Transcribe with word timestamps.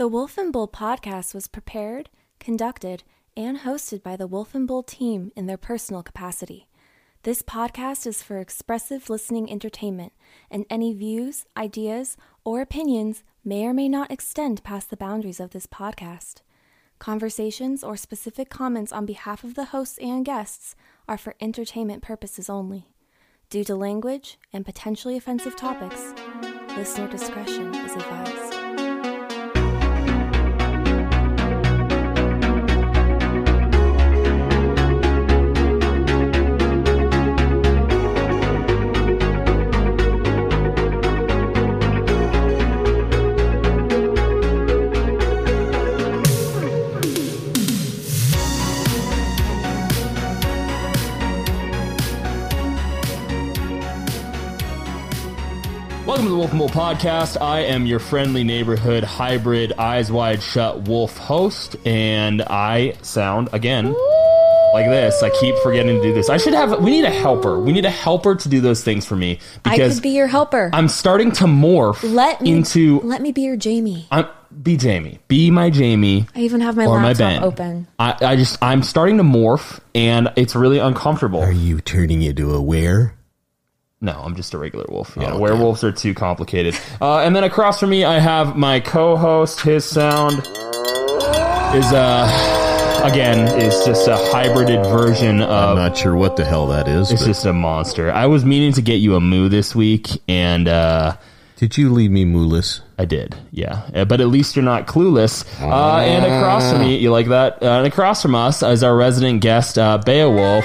The 0.00 0.08
Wolf 0.08 0.38
and 0.38 0.50
Bull 0.50 0.66
podcast 0.66 1.34
was 1.34 1.46
prepared, 1.46 2.08
conducted, 2.38 3.02
and 3.36 3.58
hosted 3.58 4.02
by 4.02 4.16
the 4.16 4.26
Wolf 4.26 4.54
and 4.54 4.66
Bull 4.66 4.82
team 4.82 5.30
in 5.36 5.44
their 5.44 5.58
personal 5.58 6.02
capacity. 6.02 6.70
This 7.24 7.42
podcast 7.42 8.06
is 8.06 8.22
for 8.22 8.38
expressive 8.38 9.10
listening 9.10 9.52
entertainment, 9.52 10.14
and 10.50 10.64
any 10.70 10.94
views, 10.94 11.44
ideas, 11.54 12.16
or 12.44 12.62
opinions 12.62 13.24
may 13.44 13.66
or 13.66 13.74
may 13.74 13.90
not 13.90 14.10
extend 14.10 14.64
past 14.64 14.88
the 14.88 14.96
boundaries 14.96 15.38
of 15.38 15.50
this 15.50 15.66
podcast. 15.66 16.36
Conversations 16.98 17.84
or 17.84 17.94
specific 17.94 18.48
comments 18.48 18.92
on 18.92 19.04
behalf 19.04 19.44
of 19.44 19.54
the 19.54 19.66
hosts 19.66 19.98
and 19.98 20.24
guests 20.24 20.74
are 21.08 21.18
for 21.18 21.34
entertainment 21.42 22.02
purposes 22.02 22.48
only. 22.48 22.88
Due 23.50 23.64
to 23.64 23.76
language 23.76 24.38
and 24.50 24.64
potentially 24.64 25.18
offensive 25.18 25.56
topics, 25.56 26.14
listener 26.74 27.06
discretion 27.06 27.74
is 27.74 27.92
advised. 27.92 28.49
Welcome 56.40 56.58
to 56.58 56.64
the 56.64 56.78
Wolf 56.78 56.94
and 56.94 56.98
Podcast. 57.00 57.42
I 57.42 57.60
am 57.64 57.84
your 57.84 57.98
friendly 57.98 58.44
neighborhood 58.44 59.04
hybrid, 59.04 59.74
eyes 59.74 60.10
wide 60.10 60.42
shut 60.42 60.88
wolf 60.88 61.18
host, 61.18 61.76
and 61.84 62.40
I 62.40 62.94
sound 63.02 63.50
again 63.52 63.92
like 64.72 64.86
this. 64.86 65.22
I 65.22 65.28
keep 65.38 65.54
forgetting 65.56 65.96
to 65.96 66.02
do 66.02 66.14
this. 66.14 66.30
I 66.30 66.38
should 66.38 66.54
have. 66.54 66.82
We 66.82 66.92
need 66.92 67.04
a 67.04 67.10
helper. 67.10 67.60
We 67.60 67.72
need 67.72 67.84
a 67.84 67.90
helper 67.90 68.36
to 68.36 68.48
do 68.48 68.62
those 68.62 68.82
things 68.82 69.04
for 69.04 69.16
me 69.16 69.38
I 69.66 69.72
because 69.72 69.96
could 69.96 70.02
be 70.02 70.16
your 70.16 70.28
helper. 70.28 70.70
I'm 70.72 70.88
starting 70.88 71.30
to 71.32 71.44
morph 71.44 72.02
let 72.10 72.40
me 72.40 72.52
into. 72.52 73.00
let 73.00 73.20
me 73.20 73.32
be 73.32 73.42
your 73.42 73.56
Jamie. 73.56 74.06
I'm, 74.10 74.26
be 74.62 74.78
Jamie. 74.78 75.18
Be 75.28 75.50
my 75.50 75.68
Jamie. 75.68 76.26
I 76.34 76.40
even 76.40 76.62
have 76.62 76.74
my 76.74 76.86
or 76.86 77.00
my 77.00 77.08
laptop 77.08 77.18
Ben. 77.18 77.42
open. 77.42 77.86
I, 77.98 78.16
I 78.18 78.36
just 78.36 78.56
I'm 78.62 78.82
starting 78.82 79.18
to 79.18 79.24
morph, 79.24 79.78
and 79.94 80.32
it's 80.36 80.56
really 80.56 80.78
uncomfortable. 80.78 81.40
Are 81.40 81.52
you 81.52 81.82
turning 81.82 82.22
into 82.22 82.54
a 82.54 82.62
were? 82.62 83.12
No, 84.02 84.12
I'm 84.24 84.34
just 84.34 84.54
a 84.54 84.58
regular 84.58 84.86
wolf. 84.88 85.14
Yeah, 85.16 85.24
Oh, 85.24 85.28
okay. 85.32 85.38
werewolves 85.40 85.84
are 85.84 85.92
too 85.92 86.14
complicated. 86.14 86.74
Uh, 87.02 87.18
and 87.18 87.36
then 87.36 87.44
across 87.44 87.80
from 87.80 87.90
me, 87.90 88.04
I 88.04 88.18
have 88.18 88.56
my 88.56 88.80
co-host. 88.80 89.60
His 89.60 89.84
sound 89.84 90.38
is 91.76 91.92
uh 91.92 93.02
again 93.04 93.38
is 93.60 93.84
just 93.84 94.08
a 94.08 94.16
hybrided 94.32 94.82
version 94.90 95.42
of. 95.42 95.50
I'm 95.50 95.76
not 95.76 95.96
sure 95.98 96.16
what 96.16 96.36
the 96.36 96.44
hell 96.46 96.66
that 96.68 96.88
is. 96.88 97.10
It's 97.12 97.20
but 97.22 97.26
just 97.28 97.44
a 97.44 97.52
monster. 97.52 98.10
I 98.10 98.24
was 98.26 98.42
meaning 98.44 98.72
to 98.72 98.82
get 98.82 98.96
you 98.96 99.16
a 99.16 99.20
moo 99.20 99.48
this 99.50 99.74
week, 99.74 100.08
and 100.26 100.66
uh, 100.66 101.16
did 101.56 101.76
you 101.76 101.92
leave 101.92 102.10
me 102.10 102.24
mooless? 102.24 102.80
I 102.98 103.04
did. 103.04 103.36
Yeah, 103.50 103.82
Uh, 103.94 104.04
but 104.06 104.20
at 104.22 104.28
least 104.28 104.56
you're 104.56 104.64
not 104.64 104.86
clueless. 104.86 105.44
Uh, 105.60 105.98
and 106.00 106.24
across 106.24 106.70
from 106.72 106.80
me, 106.80 106.96
you 106.96 107.10
like 107.10 107.28
that? 107.28 107.62
Uh, 107.62 107.66
and 107.78 107.86
across 107.86 108.20
from 108.22 108.34
us 108.34 108.62
is 108.62 108.82
our 108.82 108.96
resident 108.96 109.40
guest, 109.42 109.76
uh, 109.78 109.98
Baewolf. 110.04 110.64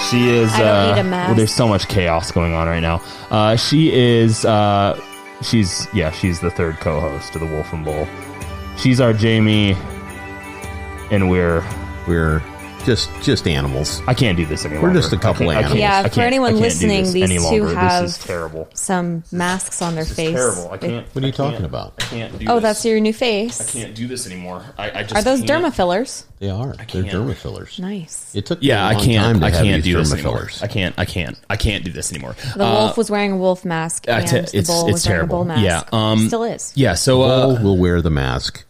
She 0.00 0.28
is. 0.28 0.52
I 0.52 0.58
don't 0.58 0.68
uh, 0.68 0.94
need 0.94 1.00
a 1.00 1.04
mask. 1.04 1.28
Well, 1.28 1.36
there's 1.36 1.54
so 1.54 1.66
much 1.66 1.88
chaos 1.88 2.30
going 2.30 2.54
on 2.54 2.68
right 2.68 2.80
now. 2.80 3.02
Uh, 3.30 3.56
she 3.56 3.92
is. 3.92 4.44
Uh, 4.44 5.00
she's 5.42 5.88
yeah. 5.94 6.10
She's 6.10 6.40
the 6.40 6.50
third 6.50 6.76
co-host 6.76 7.34
of 7.34 7.40
the 7.40 7.46
Wolf 7.46 7.72
and 7.72 7.84
Bull. 7.84 8.06
She's 8.76 9.00
our 9.00 9.12
Jamie, 9.12 9.76
and 11.10 11.30
we're. 11.30 11.64
We're 12.06 12.40
just 12.86 13.10
just 13.22 13.46
animals. 13.46 14.00
I 14.06 14.14
can't 14.14 14.36
do 14.38 14.46
this 14.46 14.64
anymore. 14.64 14.84
We're 14.88 14.94
just 14.94 15.12
a 15.12 15.18
couple 15.18 15.50
I 15.50 15.54
can't, 15.54 15.66
I 15.66 15.68
can't, 15.68 15.74
animals. 15.74 15.80
Yeah, 15.80 15.98
I 15.98 16.02
for 16.08 16.14
can't- 16.14 16.26
anyone 16.28 16.48
I 16.48 16.52
can't 16.52 16.62
listening, 16.62 17.12
these 17.12 17.30
any 17.30 17.38
two 17.38 17.64
have- 17.66 18.02
This 18.04 18.16
is 18.18 18.24
terrible. 18.24 18.68
Some 18.74 19.24
masks 19.30 19.82
on 19.82 19.94
their 19.94 20.04
This 20.04 20.12
is 20.12 20.16
face. 20.16 20.34
terrible. 20.34 20.70
I 20.72 20.78
can't. 20.78 21.06
What 21.14 21.22
are 21.24 21.26
you 21.26 21.32
I 21.34 21.36
talking 21.36 21.64
about? 21.66 21.94
I 21.98 22.02
can't 22.04 22.38
do 22.38 22.46
Oh, 22.48 22.54
this. 22.54 22.62
that's 22.62 22.84
your 22.86 23.00
new 23.00 23.12
face. 23.12 23.60
I 23.60 23.64
can't 23.80 23.94
do 23.94 24.06
this 24.06 24.26
anymore. 24.26 24.64
I, 24.78 25.00
I 25.00 25.02
just 25.02 25.16
Are 25.16 25.22
those 25.22 25.42
can't. 25.42 25.64
derma 25.64 25.74
fillers? 25.74 26.24
They 26.38 26.48
are. 26.50 26.74
They're 26.74 26.84
can't. 26.86 27.06
derma 27.08 27.34
fillers. 27.34 27.78
Nice. 27.78 28.34
It 28.34 28.46
took 28.46 28.60
me 28.60 28.68
Yeah, 28.68 28.84
a 28.86 28.90
I 28.90 28.92
long 28.94 29.04
can't. 29.04 29.24
time 29.24 29.40
to 29.40 29.46
I 29.46 29.50
can't 29.50 29.84
do 29.84 29.96
this 29.96 30.10
derma 30.10 30.14
anymore. 30.14 30.36
fillers. 30.38 30.62
I 30.62 30.66
can't. 30.68 30.94
I 30.98 31.04
can't. 31.04 31.38
I 31.50 31.56
can't 31.56 31.84
do 31.84 31.92
this 31.92 32.12
anymore. 32.12 32.36
The 32.56 32.64
Uh, 32.64 32.72
wolf 32.72 32.96
was 32.96 33.10
wearing 33.10 33.32
a 33.32 33.36
wolf 33.36 33.64
mask, 33.64 34.04
and 34.08 34.26
te- 34.26 34.40
the 34.40 34.58
it's 34.58 34.68
bull 34.68 34.86
it's 34.86 34.92
was 34.92 35.06
wearing 35.06 35.16
a 35.16 35.20
terrible. 35.20 35.36
bull 35.38 35.44
mask. 35.44 35.62
Yeah. 35.62 35.82
Um. 35.92 36.26
Still 36.28 36.44
is. 36.44 36.72
Yeah. 36.76 36.94
So. 36.94 37.22
Uh. 37.22 37.46
Bull 37.56 37.64
will 37.64 37.76
wear 37.78 38.00
the 38.00 38.10
mask 38.10 38.64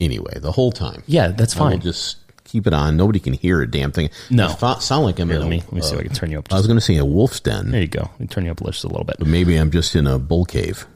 anyway 0.00 0.38
the 0.40 0.52
whole 0.52 0.72
time. 0.72 1.02
Yeah, 1.06 1.28
that's 1.28 1.52
fine. 1.54 1.80
just 1.80 2.16
keep 2.50 2.66
it 2.66 2.72
on. 2.74 2.96
Nobody 2.96 3.20
can 3.20 3.32
hear 3.32 3.60
a 3.62 3.70
damn 3.70 3.92
thing. 3.92 4.10
No. 4.30 4.48
I 4.48 4.52
thought- 4.52 4.82
sound 4.82 5.04
like 5.04 5.18
I'm 5.18 5.28
Here, 5.28 5.36
in 5.36 5.42
let 5.42 5.46
a, 5.46 5.50
me 5.50 5.56
let 5.62 5.72
me 5.72 5.80
see 5.82 5.88
if 5.94 5.94
I 5.94 6.00
uh, 6.00 6.02
can 6.04 6.12
turn 6.14 6.30
you 6.30 6.38
up. 6.38 6.52
I 6.52 6.56
was 6.56 6.66
going 6.66 6.76
to 6.78 6.84
say 6.84 6.96
a 6.96 7.04
wolf's 7.04 7.40
den, 7.40 7.70
there 7.70 7.80
you 7.80 7.88
go. 7.88 8.02
Let 8.02 8.20
me 8.20 8.26
turn 8.26 8.44
you 8.44 8.50
up 8.50 8.62
just 8.64 8.84
a 8.84 8.88
little 8.88 9.04
bit. 9.04 9.16
but 9.18 9.28
maybe 9.28 9.56
I'm 9.56 9.70
just 9.70 9.94
in 9.96 10.06
a 10.06 10.18
bull 10.18 10.44
cave. 10.44 10.86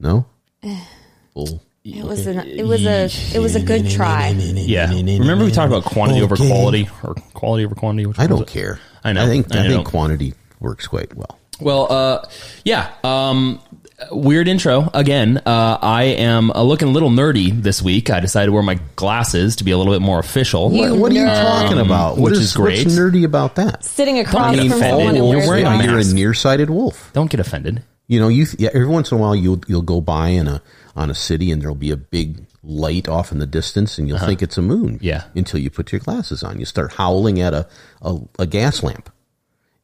No. 0.00 0.26
bull. 1.34 1.62
It 1.84 2.02
was 2.02 2.26
an, 2.26 2.38
it 2.38 2.64
was 2.66 2.86
a 2.86 3.10
it 3.36 3.40
was 3.40 3.54
a 3.56 3.60
good 3.62 3.90
try. 3.90 4.28
Yeah. 4.30 4.90
Remember 4.90 5.44
we 5.44 5.50
talked 5.50 5.70
about 5.70 5.84
quantity 5.84 6.22
over 6.22 6.34
Okay. 6.34 6.48
quality 6.48 6.88
or 7.02 7.12
quality 7.34 7.66
over 7.66 7.74
quantity. 7.74 8.06
Which 8.06 8.18
I 8.18 8.22
one 8.22 8.30
was 8.30 8.38
don't 8.40 8.48
it? 8.48 8.52
care. 8.52 8.80
I 9.04 9.12
know. 9.12 9.22
I 9.22 9.26
think 9.26 9.54
I 9.54 9.58
I, 9.58 9.62
know. 9.68 9.74
think 9.76 9.86
quantity 9.88 10.32
works 10.60 10.86
quite 10.86 11.14
well. 11.14 11.38
Well, 11.60 11.92
uh, 11.92 12.24
yeah. 12.64 12.90
Um, 13.04 13.60
weird 14.10 14.48
intro 14.48 14.90
again. 14.94 15.38
Uh, 15.44 15.78
I 15.80 16.04
am 16.04 16.50
uh, 16.50 16.62
looking 16.62 16.88
a 16.88 16.90
little 16.90 17.10
nerdy 17.10 17.50
this 17.62 17.82
week. 17.82 18.10
I 18.10 18.20
decided 18.20 18.46
to 18.46 18.52
wear 18.52 18.62
my 18.62 18.78
glasses 18.96 19.56
to 19.56 19.64
be 19.64 19.70
a 19.70 19.78
little 19.78 19.92
bit 19.92 20.02
more 20.02 20.18
official. 20.18 20.70
What, 20.70 20.96
what 20.96 21.12
are 21.12 21.14
you 21.14 21.26
talking 21.26 21.78
about? 21.78 22.16
What 22.18 22.32
which 22.32 22.40
is 22.40 22.54
great. 22.54 22.84
What's 22.84 22.98
nerdy 22.98 23.24
about 23.24 23.56
that? 23.56 23.84
Sitting 23.84 24.18
across 24.18 24.54
get 24.54 24.68
from 24.68 24.78
offended. 24.78 24.90
someone 24.90 25.14
who 25.16 25.30
You're 25.30 25.48
wearing 25.48 25.66
a 25.66 25.70
glasses. 25.70 26.12
You're 26.12 26.12
a 26.12 26.14
nearsighted 26.14 26.70
wolf. 26.70 27.10
Don't 27.12 27.30
get 27.30 27.40
offended. 27.40 27.82
You 28.06 28.20
know, 28.20 28.28
you 28.28 28.46
yeah, 28.58 28.70
every 28.74 28.86
once 28.86 29.10
in 29.10 29.18
a 29.18 29.20
while 29.20 29.34
you'll 29.34 29.60
you'll 29.66 29.82
go 29.82 30.00
by 30.00 30.28
in 30.28 30.46
a 30.46 30.62
on 30.94 31.10
a 31.10 31.14
city 31.14 31.50
and 31.50 31.60
there'll 31.62 31.74
be 31.74 31.90
a 31.90 31.96
big 31.96 32.46
light 32.62 33.08
off 33.08 33.32
in 33.32 33.38
the 33.38 33.46
distance 33.46 33.98
and 33.98 34.08
you'll 34.08 34.18
think 34.18 34.42
it's 34.42 34.58
a 34.58 34.62
moon. 34.62 34.94
Uh-huh. 34.96 34.98
Yeah. 35.00 35.24
Until 35.34 35.60
you 35.60 35.70
put 35.70 35.92
your 35.92 36.00
glasses 36.00 36.42
on, 36.42 36.58
you 36.58 36.64
start 36.66 36.92
howling 36.94 37.40
at 37.40 37.54
a 37.54 37.66
a, 38.02 38.18
a 38.38 38.46
gas 38.46 38.82
lamp, 38.82 39.10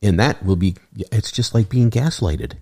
and 0.02 0.20
that 0.20 0.44
will 0.44 0.56
be. 0.56 0.76
It's 1.12 1.32
just 1.32 1.54
like 1.54 1.68
being 1.68 1.90
gaslighted. 1.90 2.54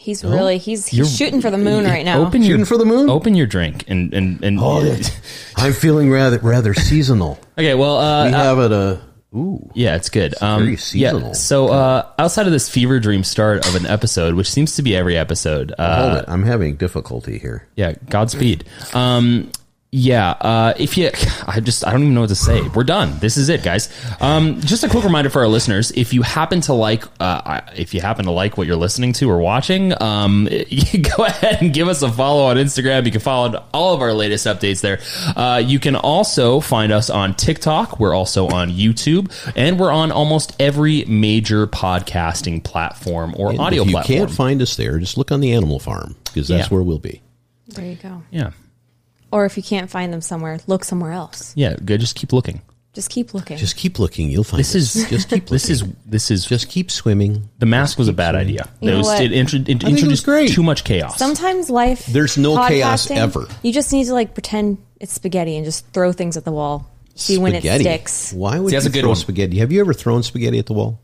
He's 0.00 0.24
really 0.24 0.56
he's, 0.56 0.86
he's 0.86 1.14
shooting 1.14 1.42
for 1.42 1.50
the 1.50 1.58
moon 1.58 1.84
right 1.84 2.06
now. 2.06 2.24
Open 2.24 2.40
your 2.40 2.52
Shooting 2.52 2.64
for 2.64 2.78
the 2.78 2.86
moon? 2.86 3.10
Open 3.10 3.34
your 3.34 3.46
drink 3.46 3.84
and 3.86 4.14
and 4.14 4.42
and. 4.42 4.58
I'm 5.56 5.74
feeling 5.74 6.10
rather 6.10 6.38
rather 6.38 6.72
seasonal. 6.72 7.38
okay. 7.58 7.74
Well. 7.74 7.98
Uh, 7.98 8.24
We 8.24 8.32
have 8.32 8.58
it 8.60 8.72
a 8.72 9.00
ooh. 9.36 9.70
Yeah, 9.74 9.96
it's 9.96 10.08
good. 10.08 10.34
Um, 10.42 10.64
very 10.64 10.76
seasonal. 10.78 11.28
Yeah. 11.28 11.32
So 11.32 11.68
uh, 11.68 12.10
outside 12.18 12.46
of 12.46 12.52
this 12.52 12.66
fever 12.70 12.98
dream 12.98 13.22
start 13.24 13.68
of 13.68 13.74
an 13.74 13.84
episode, 13.84 14.36
which 14.36 14.50
seems 14.50 14.74
to 14.76 14.82
be 14.82 14.96
every 14.96 15.18
episode, 15.18 15.74
uh, 15.78 16.02
Hold 16.08 16.18
it, 16.22 16.24
I'm 16.28 16.44
having 16.44 16.76
difficulty 16.76 17.38
here. 17.38 17.68
yeah, 17.76 17.92
Godspeed. 18.08 18.64
Um, 18.94 19.52
yeah, 19.92 20.30
uh, 20.40 20.74
if 20.78 20.96
you, 20.96 21.10
I 21.48 21.58
just, 21.60 21.84
I 21.86 21.90
don't 21.90 22.02
even 22.02 22.14
know 22.14 22.20
what 22.20 22.28
to 22.28 22.36
say. 22.36 22.62
We're 22.68 22.84
done. 22.84 23.18
This 23.18 23.36
is 23.36 23.48
it, 23.48 23.62
guys. 23.64 23.88
Um, 24.20 24.60
just 24.60 24.84
a 24.84 24.88
quick 24.88 25.02
reminder 25.02 25.30
for 25.30 25.40
our 25.40 25.48
listeners: 25.48 25.90
if 25.92 26.12
you 26.12 26.22
happen 26.22 26.60
to 26.62 26.74
like, 26.74 27.04
uh, 27.18 27.60
if 27.74 27.92
you 27.92 28.00
happen 28.00 28.26
to 28.26 28.30
like 28.30 28.56
what 28.56 28.66
you're 28.68 28.76
listening 28.76 29.12
to 29.14 29.28
or 29.28 29.38
watching, 29.38 29.92
um, 30.00 30.46
you 30.68 31.02
go 31.16 31.24
ahead 31.24 31.60
and 31.60 31.72
give 31.74 31.88
us 31.88 32.02
a 32.02 32.12
follow 32.12 32.44
on 32.44 32.56
Instagram. 32.56 33.04
You 33.04 33.10
can 33.10 33.20
follow 33.20 33.64
all 33.74 33.94
of 33.94 34.00
our 34.00 34.12
latest 34.12 34.46
updates 34.46 34.80
there. 34.80 35.00
Uh, 35.36 35.58
you 35.58 35.80
can 35.80 35.96
also 35.96 36.60
find 36.60 36.92
us 36.92 37.10
on 37.10 37.34
TikTok. 37.34 37.98
We're 37.98 38.14
also 38.14 38.46
on 38.48 38.70
YouTube, 38.70 39.32
and 39.56 39.78
we're 39.80 39.90
on 39.92 40.12
almost 40.12 40.54
every 40.60 41.04
major 41.06 41.66
podcasting 41.66 42.62
platform 42.62 43.34
or 43.36 43.50
And 43.50 43.58
audio 43.60 43.82
if 43.82 43.88
you 43.88 43.92
platform. 43.94 44.18
can't 44.18 44.30
find 44.30 44.62
us 44.62 44.76
there, 44.76 44.98
just 44.98 45.18
look 45.18 45.32
on 45.32 45.40
the 45.40 45.52
Animal 45.52 45.80
Farm 45.80 46.14
because 46.26 46.46
that's 46.46 46.68
Yeah. 46.70 46.74
where 46.74 46.82
we'll 46.84 46.98
be. 47.00 47.22
There 47.68 47.84
you 47.84 47.96
go. 47.96 48.22
yeah, 48.30 48.50
Or 49.32 49.44
if 49.44 49.56
you 49.56 49.62
can't 49.62 49.88
find 49.90 50.12
them 50.12 50.20
somewhere, 50.20 50.58
look 50.66 50.84
somewhere 50.84 51.12
else. 51.12 51.52
yeah. 51.56 51.76
Good. 51.76 52.00
Just 52.00 52.16
keep 52.16 52.32
looking. 52.32 52.62
Just 52.92 53.08
keep 53.10 53.32
looking. 53.34 53.56
Just 53.56 53.76
keep 53.76 54.00
looking, 54.00 54.30
you'll 54.30 54.42
find 54.42 54.58
This 54.58 54.74
us. 54.74 54.96
is 54.96 55.08
just 55.08 55.28
keep 55.28 55.42
looking. 55.50 55.52
this 55.54 55.70
is 55.70 55.84
this 56.04 56.30
is 56.32 56.44
just 56.44 56.68
keep 56.68 56.90
swimming. 56.90 57.48
The 57.60 57.66
mask 57.66 57.98
was 57.98 58.08
a 58.08 58.12
bad 58.12 58.34
idea. 58.34 58.68
You 58.80 58.88
it 58.88 58.92
know 58.92 58.98
was 58.98 59.06
what? 59.06 59.22
it, 59.22 59.30
intro, 59.32 59.60
it 59.60 59.68
it 59.68 59.84
was 59.84 59.92
introduced 59.92 60.24
great. 60.24 60.50
too 60.50 60.64
much 60.64 60.82
chaos. 60.82 61.16
Sometimes 61.16 61.70
life 61.70 62.04
There's 62.06 62.36
no 62.36 62.56
chaos 62.66 63.06
podcasting, 63.06 63.16
ever. 63.18 63.46
You 63.62 63.72
just 63.72 63.92
need 63.92 64.06
to 64.06 64.12
like 64.12 64.34
pretend 64.34 64.78
it's 64.98 65.12
spaghetti 65.12 65.54
and 65.56 65.64
just 65.64 65.86
throw 65.92 66.10
things 66.10 66.36
at 66.36 66.44
the 66.44 66.50
wall. 66.50 66.90
See 67.14 67.38
when 67.38 67.52
it 67.54 67.58
Spaghetti. 67.58 67.84
sticks. 67.84 68.32
Why 68.32 68.58
would 68.58 68.70
See, 68.70 68.76
that's 68.76 68.86
you 68.86 68.90
a 68.90 68.92
good 68.92 69.00
throw 69.02 69.10
one. 69.10 69.16
spaghetti? 69.16 69.58
Have 69.58 69.70
you 69.70 69.78
ever 69.80 69.92
thrown 69.94 70.24
spaghetti 70.24 70.58
at 70.58 70.66
the 70.66 70.72
wall? 70.72 71.00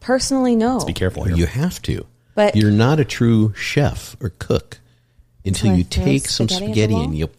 Personally, 0.00 0.56
no. 0.56 0.80
Be 0.84 0.92
careful 0.92 1.22
here. 1.24 1.36
You 1.36 1.46
have 1.46 1.80
to. 1.82 2.04
But- 2.34 2.56
you're 2.56 2.70
not 2.72 2.98
a 3.00 3.04
true 3.04 3.52
chef 3.54 4.16
or 4.20 4.30
cook 4.30 4.78
until 5.44 5.70
Until 5.70 5.70
I 5.70 5.74
you 5.76 5.84
throw 5.84 6.04
take 6.04 6.26
some 6.28 6.48
spaghetti 6.48 6.64
at 6.64 6.66
the 6.66 6.72
spaghetti 6.72 6.94
wall? 6.94 7.04
and 7.04 7.16
you 7.18 7.30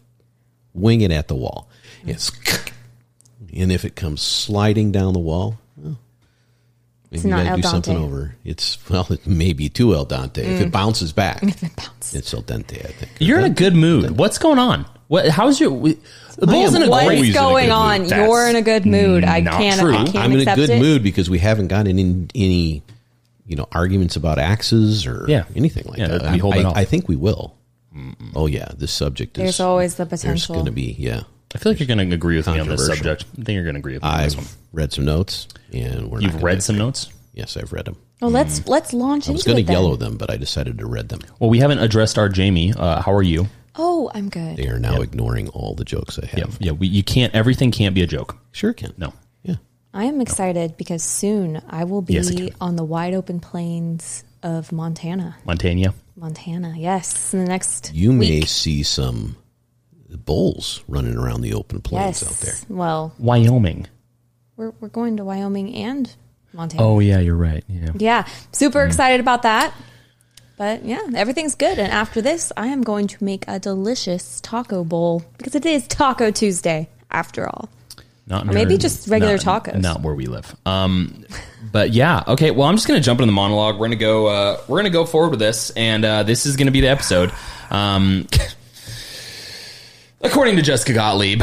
wing 0.74 1.00
it 1.00 1.10
at 1.10 1.28
the 1.28 1.34
wall. 1.34 1.68
It's 2.06 2.30
and 3.54 3.72
if 3.72 3.84
it 3.84 3.96
comes 3.96 4.20
sliding 4.22 4.92
down 4.92 5.12
the 5.14 5.18
wall, 5.20 5.58
well, 5.76 5.98
Maybe 7.10 7.16
It's 7.16 7.24
you 7.24 7.30
not 7.30 7.44
gotta 7.46 7.62
do 7.62 7.68
dente. 7.68 7.70
something 7.70 7.96
over. 7.96 8.34
It's 8.44 8.78
well, 8.90 9.06
it 9.10 9.26
may 9.26 9.52
be 9.54 9.68
too 9.70 9.94
el 9.94 10.04
dente. 10.06 10.38
If 10.38 10.60
it 10.60 10.68
mm. 10.68 10.72
bounces 10.72 11.12
back, 11.12 11.42
If 11.42 11.62
it 11.62 11.74
bounces. 11.76 12.14
it's 12.14 12.34
el 12.34 12.42
dente. 12.42 12.84
I 12.84 12.92
think 12.92 13.12
You're 13.18 13.38
in 13.38 13.44
a 13.46 13.50
good 13.50 13.74
mood. 13.74 14.18
What's 14.18 14.36
going 14.38 14.58
on? 14.58 14.84
What? 15.08 15.28
How's 15.28 15.58
your? 15.58 15.70
we- 15.70 15.98
The 16.36 16.46
bull's 16.46 16.74
in 16.74 16.82
a 16.82 16.90
What 16.90 17.02
always 17.04 17.22
is 17.22 17.30
a 17.30 17.32
going 17.32 17.66
good 17.68 17.72
on? 17.72 18.00
mood. 18.02 18.10
You're 18.10 18.48
in 18.50 18.56
a 18.56 18.62
good 18.62 18.84
mood. 18.86 19.24
I 19.24 19.40
can't. 19.40 19.80
true. 19.80 19.94
I 19.94 20.04
can't 20.04 20.16
I'm 20.16 20.32
in 20.32 20.38
a 20.38 20.42
accept 20.42 20.56
good 20.56 20.70
it. 20.70 20.80
mood 20.80 21.02
because 21.02 21.30
we 21.30 21.38
haven't 21.38 21.68
gotten 21.68 21.98
in 21.98 22.30
any, 22.34 22.82
you 23.46 23.56
know, 23.56 23.66
arguments 23.72 24.14
about 24.16 24.38
axes 24.38 25.06
or 25.06 25.24
Yeah. 25.28 25.44
anything 25.56 25.84
like 25.88 25.98
Yeah, 25.98 26.08
that. 26.08 26.22
that 26.24 26.32
we 26.34 26.38
hold 26.38 26.56
it 26.56 26.66
I. 26.66 26.80
I 26.82 26.84
think 26.84 27.08
we 27.08 27.16
will. 27.16 27.56
Oh 28.34 28.46
yeah, 28.46 28.68
this 28.76 28.92
subject 28.92 29.36
is. 29.38 29.42
There's 29.42 29.60
always 29.60 29.94
the 29.96 30.04
There's 30.04 30.22
potential. 30.22 30.54
going 30.56 30.66
to 30.66 30.72
be 30.72 30.94
yeah. 30.98 31.22
I 31.54 31.58
feel 31.58 31.72
like 31.72 31.80
you're 31.80 31.86
going 31.86 32.06
to 32.08 32.14
agree 32.14 32.36
with 32.36 32.46
me 32.46 32.58
on 32.58 32.68
this 32.68 32.80
Controversial. 32.86 32.96
subject. 33.18 33.24
I 33.40 33.44
think 33.44 33.54
you're 33.56 33.64
going 33.64 33.74
to 33.74 33.78
agree 33.80 33.94
with 33.94 34.02
me 34.02 34.08
on 34.08 34.22
this 34.22 34.36
one. 34.36 34.44
I've 34.44 34.56
read 34.72 34.92
some 34.92 35.04
notes, 35.06 35.48
and 35.72 36.10
we're. 36.10 36.18
not 36.18 36.22
You've 36.22 36.32
gonna- 36.32 36.44
read 36.44 36.62
some 36.62 36.76
notes. 36.76 37.08
Yes, 37.32 37.56
I've 37.56 37.72
read 37.72 37.84
them. 37.86 37.96
Well, 38.20 38.30
let's 38.32 38.66
let's 38.66 38.92
launch 38.92 39.28
I 39.28 39.32
was 39.32 39.40
into 39.42 39.50
going 39.50 39.58
it 39.58 39.62
to 39.62 39.66
then. 39.68 39.72
yellow 39.74 39.96
them, 39.96 40.16
but 40.16 40.28
I 40.30 40.36
decided 40.36 40.78
to 40.78 40.86
read 40.86 41.08
them. 41.08 41.20
Well, 41.38 41.48
we 41.50 41.58
haven't 41.60 41.78
addressed 41.78 42.18
our 42.18 42.28
Jamie. 42.28 42.72
Uh, 42.76 43.00
how 43.00 43.12
are 43.12 43.22
you? 43.22 43.46
Oh, 43.76 44.10
I'm 44.12 44.28
good. 44.28 44.56
They 44.56 44.66
are 44.66 44.80
now 44.80 45.00
ignoring 45.02 45.48
all 45.50 45.74
the 45.76 45.84
jokes 45.84 46.18
I 46.18 46.26
have. 46.26 46.38
Yeah, 46.38 46.46
yeah. 46.58 46.72
We, 46.72 46.88
you 46.88 47.04
can't. 47.04 47.32
Everything 47.34 47.70
can't 47.70 47.94
be 47.94 48.02
a 48.02 48.08
joke. 48.08 48.36
Sure 48.50 48.72
can. 48.72 48.92
No. 48.98 49.12
Yeah. 49.44 49.54
I 49.94 50.04
am 50.06 50.20
excited 50.20 50.76
because 50.76 51.04
soon 51.04 51.62
I 51.70 51.84
will 51.84 52.02
be 52.02 52.14
Yes, 52.14 52.30
I 52.32 52.34
can. 52.34 52.50
on 52.60 52.74
the 52.74 52.82
wide 52.84 53.14
open 53.14 53.38
plains 53.38 54.24
of 54.42 54.72
Montana. 54.72 55.36
Montana. 55.44 55.94
Montana, 56.18 56.74
yes. 56.76 57.32
In 57.32 57.40
the 57.44 57.48
next 57.48 57.92
You 57.94 58.12
may 58.12 58.40
see 58.42 58.82
some 58.82 59.36
bulls 60.24 60.82
running 60.88 61.16
around 61.16 61.42
the 61.42 61.54
open 61.54 61.80
plains 61.80 62.22
yes. 62.22 62.30
out 62.30 62.40
there. 62.40 62.54
Well, 62.68 63.14
Wyoming. 63.18 63.86
we're 64.56 64.70
we're 64.80 64.88
going 64.88 65.16
to 65.18 65.24
Wyoming 65.24 65.74
and 65.74 66.12
Montana. 66.52 66.82
Oh 66.84 66.98
yeah, 66.98 67.18
you're 67.20 67.36
right. 67.36 67.64
Yeah. 67.68 67.90
Yeah, 67.96 68.26
super 68.52 68.80
Mm. 68.80 68.86
excited 68.88 69.20
about 69.20 69.42
that. 69.42 69.72
But 70.56 70.84
yeah, 70.84 71.06
everything's 71.14 71.54
good. 71.54 71.78
And 71.78 71.92
after 71.92 72.20
this, 72.20 72.50
I 72.56 72.66
am 72.68 72.82
going 72.82 73.06
to 73.08 73.22
make 73.24 73.44
a 73.46 73.60
delicious 73.60 74.40
taco 74.40 74.82
bowl 74.82 75.22
because 75.38 75.54
it 75.54 75.64
is 75.64 75.86
Taco 75.86 76.32
Tuesday 76.32 76.88
after 77.12 77.46
all. 77.46 77.68
Not 78.26 78.48
Or 78.48 78.52
maybe 78.52 78.76
just 78.76 79.06
regular 79.08 79.36
not- 79.36 79.64
tacos. 79.64 79.80
Not 79.80 80.02
where 80.02 80.14
we 80.14 80.26
live. 80.26 80.54
Um, 80.66 81.24
but 81.72 81.92
yeah, 81.92 82.22
okay. 82.26 82.50
Well, 82.50 82.68
I'm 82.68 82.76
just 82.76 82.86
gonna 82.86 83.00
jump 83.00 83.20
into 83.20 83.26
the 83.26 83.32
monologue. 83.32 83.78
We're 83.78 83.86
gonna 83.86 83.96
go. 83.96 84.26
Uh, 84.26 84.60
we're 84.68 84.78
gonna 84.78 84.90
go 84.90 85.04
forward 85.04 85.30
with 85.30 85.40
this, 85.40 85.70
and 85.70 86.04
uh, 86.04 86.22
this 86.22 86.46
is 86.46 86.56
gonna 86.56 86.70
be 86.70 86.80
the 86.80 86.88
episode. 86.88 87.32
Um, 87.70 88.26
According 90.20 90.56
to 90.56 90.62
Jessica 90.62 90.94
Gottlieb, 90.94 91.42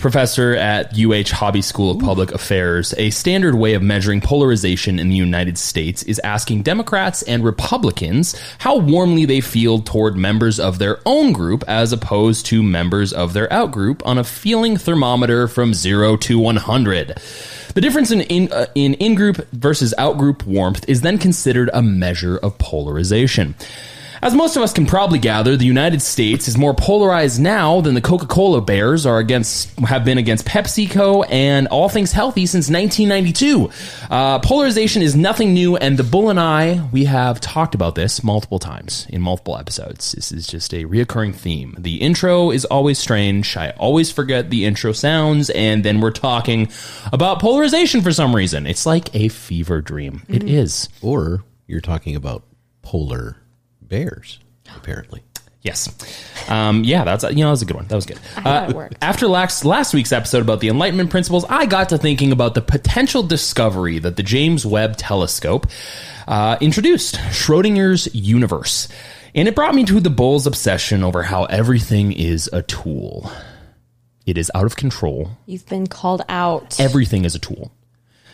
professor 0.00 0.54
at 0.54 0.98
UH 0.98 1.28
Hobby 1.34 1.60
School 1.60 1.90
of 1.90 1.98
Public 1.98 2.32
Affairs, 2.32 2.94
a 2.96 3.10
standard 3.10 3.54
way 3.54 3.74
of 3.74 3.82
measuring 3.82 4.22
polarization 4.22 4.98
in 4.98 5.10
the 5.10 5.14
United 5.14 5.58
States 5.58 6.02
is 6.04 6.18
asking 6.20 6.62
Democrats 6.62 7.20
and 7.24 7.44
Republicans 7.44 8.34
how 8.56 8.78
warmly 8.78 9.26
they 9.26 9.42
feel 9.42 9.80
toward 9.80 10.16
members 10.16 10.58
of 10.58 10.78
their 10.78 11.00
own 11.04 11.34
group 11.34 11.64
as 11.68 11.92
opposed 11.92 12.46
to 12.46 12.62
members 12.62 13.12
of 13.12 13.34
their 13.34 13.46
outgroup 13.48 14.00
on 14.06 14.16
a 14.16 14.24
feeling 14.24 14.78
thermometer 14.78 15.46
from 15.46 15.74
0 15.74 16.16
to 16.16 16.38
100. 16.38 17.20
The 17.74 17.80
difference 17.80 18.12
in 18.12 18.20
in, 18.22 18.52
uh, 18.52 18.66
in 18.74 18.94
in-group 18.94 19.48
versus 19.52 19.92
out-group 19.98 20.46
warmth 20.46 20.84
is 20.88 21.00
then 21.00 21.18
considered 21.18 21.70
a 21.74 21.82
measure 21.82 22.36
of 22.36 22.56
polarization. 22.58 23.56
As 24.24 24.34
most 24.34 24.56
of 24.56 24.62
us 24.62 24.72
can 24.72 24.86
probably 24.86 25.18
gather, 25.18 25.54
the 25.54 25.66
United 25.66 26.00
States 26.00 26.48
is 26.48 26.56
more 26.56 26.72
polarized 26.72 27.38
now 27.38 27.82
than 27.82 27.92
the 27.92 28.00
Coca-Cola 28.00 28.62
Bears 28.62 29.04
are 29.04 29.18
against 29.18 29.78
have 29.80 30.02
been 30.02 30.16
against 30.16 30.46
PepsiCo 30.46 31.26
and 31.28 31.68
all 31.68 31.90
things 31.90 32.10
healthy 32.10 32.46
since 32.46 32.70
1992. 32.70 33.70
Uh, 34.10 34.38
polarization 34.38 35.02
is 35.02 35.14
nothing 35.14 35.52
new, 35.52 35.76
and 35.76 35.98
the 35.98 36.02
Bull 36.02 36.30
and 36.30 36.40
I 36.40 36.88
we 36.90 37.04
have 37.04 37.38
talked 37.38 37.74
about 37.74 37.96
this 37.96 38.24
multiple 38.24 38.58
times 38.58 39.06
in 39.10 39.20
multiple 39.20 39.58
episodes. 39.58 40.12
This 40.12 40.32
is 40.32 40.46
just 40.46 40.72
a 40.72 40.86
reoccurring 40.86 41.34
theme. 41.34 41.74
The 41.76 41.96
intro 41.96 42.50
is 42.50 42.64
always 42.64 42.98
strange. 42.98 43.58
I 43.58 43.72
always 43.72 44.10
forget 44.10 44.48
the 44.48 44.64
intro 44.64 44.92
sounds, 44.92 45.50
and 45.50 45.84
then 45.84 46.00
we're 46.00 46.12
talking 46.12 46.70
about 47.12 47.40
polarization 47.40 48.00
for 48.00 48.10
some 48.10 48.34
reason. 48.34 48.66
It's 48.66 48.86
like 48.86 49.14
a 49.14 49.28
fever 49.28 49.82
dream. 49.82 50.22
It 50.28 50.44
is. 50.44 50.88
Or 51.02 51.44
you're 51.66 51.82
talking 51.82 52.16
about 52.16 52.44
polar 52.80 53.43
bears, 53.88 54.38
apparently. 54.76 55.22
Yes. 55.64 55.88
Um, 56.50 56.84
yeah, 56.84 57.04
that's 57.04 57.24
you 57.24 57.36
know 57.36 57.46
that 57.46 57.52
was 57.52 57.62
a 57.62 57.64
good 57.64 57.76
one. 57.76 57.86
That 57.88 57.96
was 57.96 58.04
good. 58.04 58.18
I 58.36 58.42
thought 58.42 58.70
it 58.70 58.76
worked. 58.76 58.96
After 59.00 59.26
last 59.26 59.64
last 59.64 59.94
week's 59.94 60.12
episode 60.12 60.42
about 60.42 60.60
the 60.60 60.68
Enlightenment 60.68 61.08
principles, 61.08 61.46
I 61.48 61.64
got 61.64 61.88
to 61.88 61.96
thinking 61.96 62.32
about 62.32 62.52
the 62.54 62.60
potential 62.60 63.22
discovery 63.22 63.98
that 63.98 64.16
the 64.16 64.22
James 64.22 64.66
Webb 64.66 64.98
Telescope 64.98 65.66
uh, 66.28 66.58
introduced, 66.60 67.14
Schrodinger's 67.30 68.14
universe, 68.14 68.88
and 69.34 69.48
it 69.48 69.54
brought 69.54 69.74
me 69.74 69.84
to 69.84 70.00
the 70.00 70.10
bull's 70.10 70.46
obsession 70.46 71.02
over 71.02 71.22
how 71.22 71.44
everything 71.44 72.12
is 72.12 72.50
a 72.52 72.60
tool. 72.60 73.32
It 74.26 74.36
is 74.36 74.50
out 74.54 74.66
of 74.66 74.76
control. 74.76 75.30
You've 75.46 75.66
been 75.66 75.86
called 75.86 76.22
out. 76.28 76.78
Everything 76.78 77.24
is 77.24 77.34
a 77.34 77.38
tool. 77.38 77.72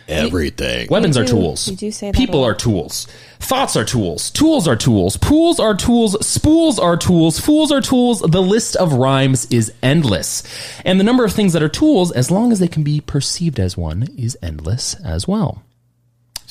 Everything. 0.08 0.88
Weapons 0.90 1.16
You 1.16 1.22
are 1.22 1.26
tools. 1.26 1.68
you 1.68 1.76
do 1.76 1.90
say 1.90 2.10
that 2.10 2.16
People 2.16 2.42
are 2.44 2.54
tools. 2.54 3.06
Thoughts 3.38 3.76
are 3.76 3.84
tools. 3.84 4.30
Tools 4.30 4.68
are 4.68 4.76
tools. 4.76 5.16
Pools 5.16 5.58
are 5.60 5.74
tools. 5.74 6.26
Spools 6.26 6.78
are 6.78 6.96
tools. 6.96 7.38
Fools 7.40 7.72
are 7.72 7.80
tools. 7.80 8.20
The 8.20 8.42
list 8.42 8.76
of 8.76 8.92
rhymes 8.92 9.46
is 9.50 9.72
endless. 9.82 10.42
And 10.84 11.00
the 11.00 11.04
number 11.04 11.24
of 11.24 11.32
things 11.32 11.52
that 11.52 11.62
are 11.62 11.68
tools, 11.68 12.12
as 12.12 12.30
long 12.30 12.52
as 12.52 12.58
they 12.58 12.68
can 12.68 12.82
be 12.82 13.00
perceived 13.00 13.58
as 13.58 13.76
one, 13.76 14.08
is 14.16 14.36
endless 14.42 14.94
as 15.04 15.26
well. 15.28 15.62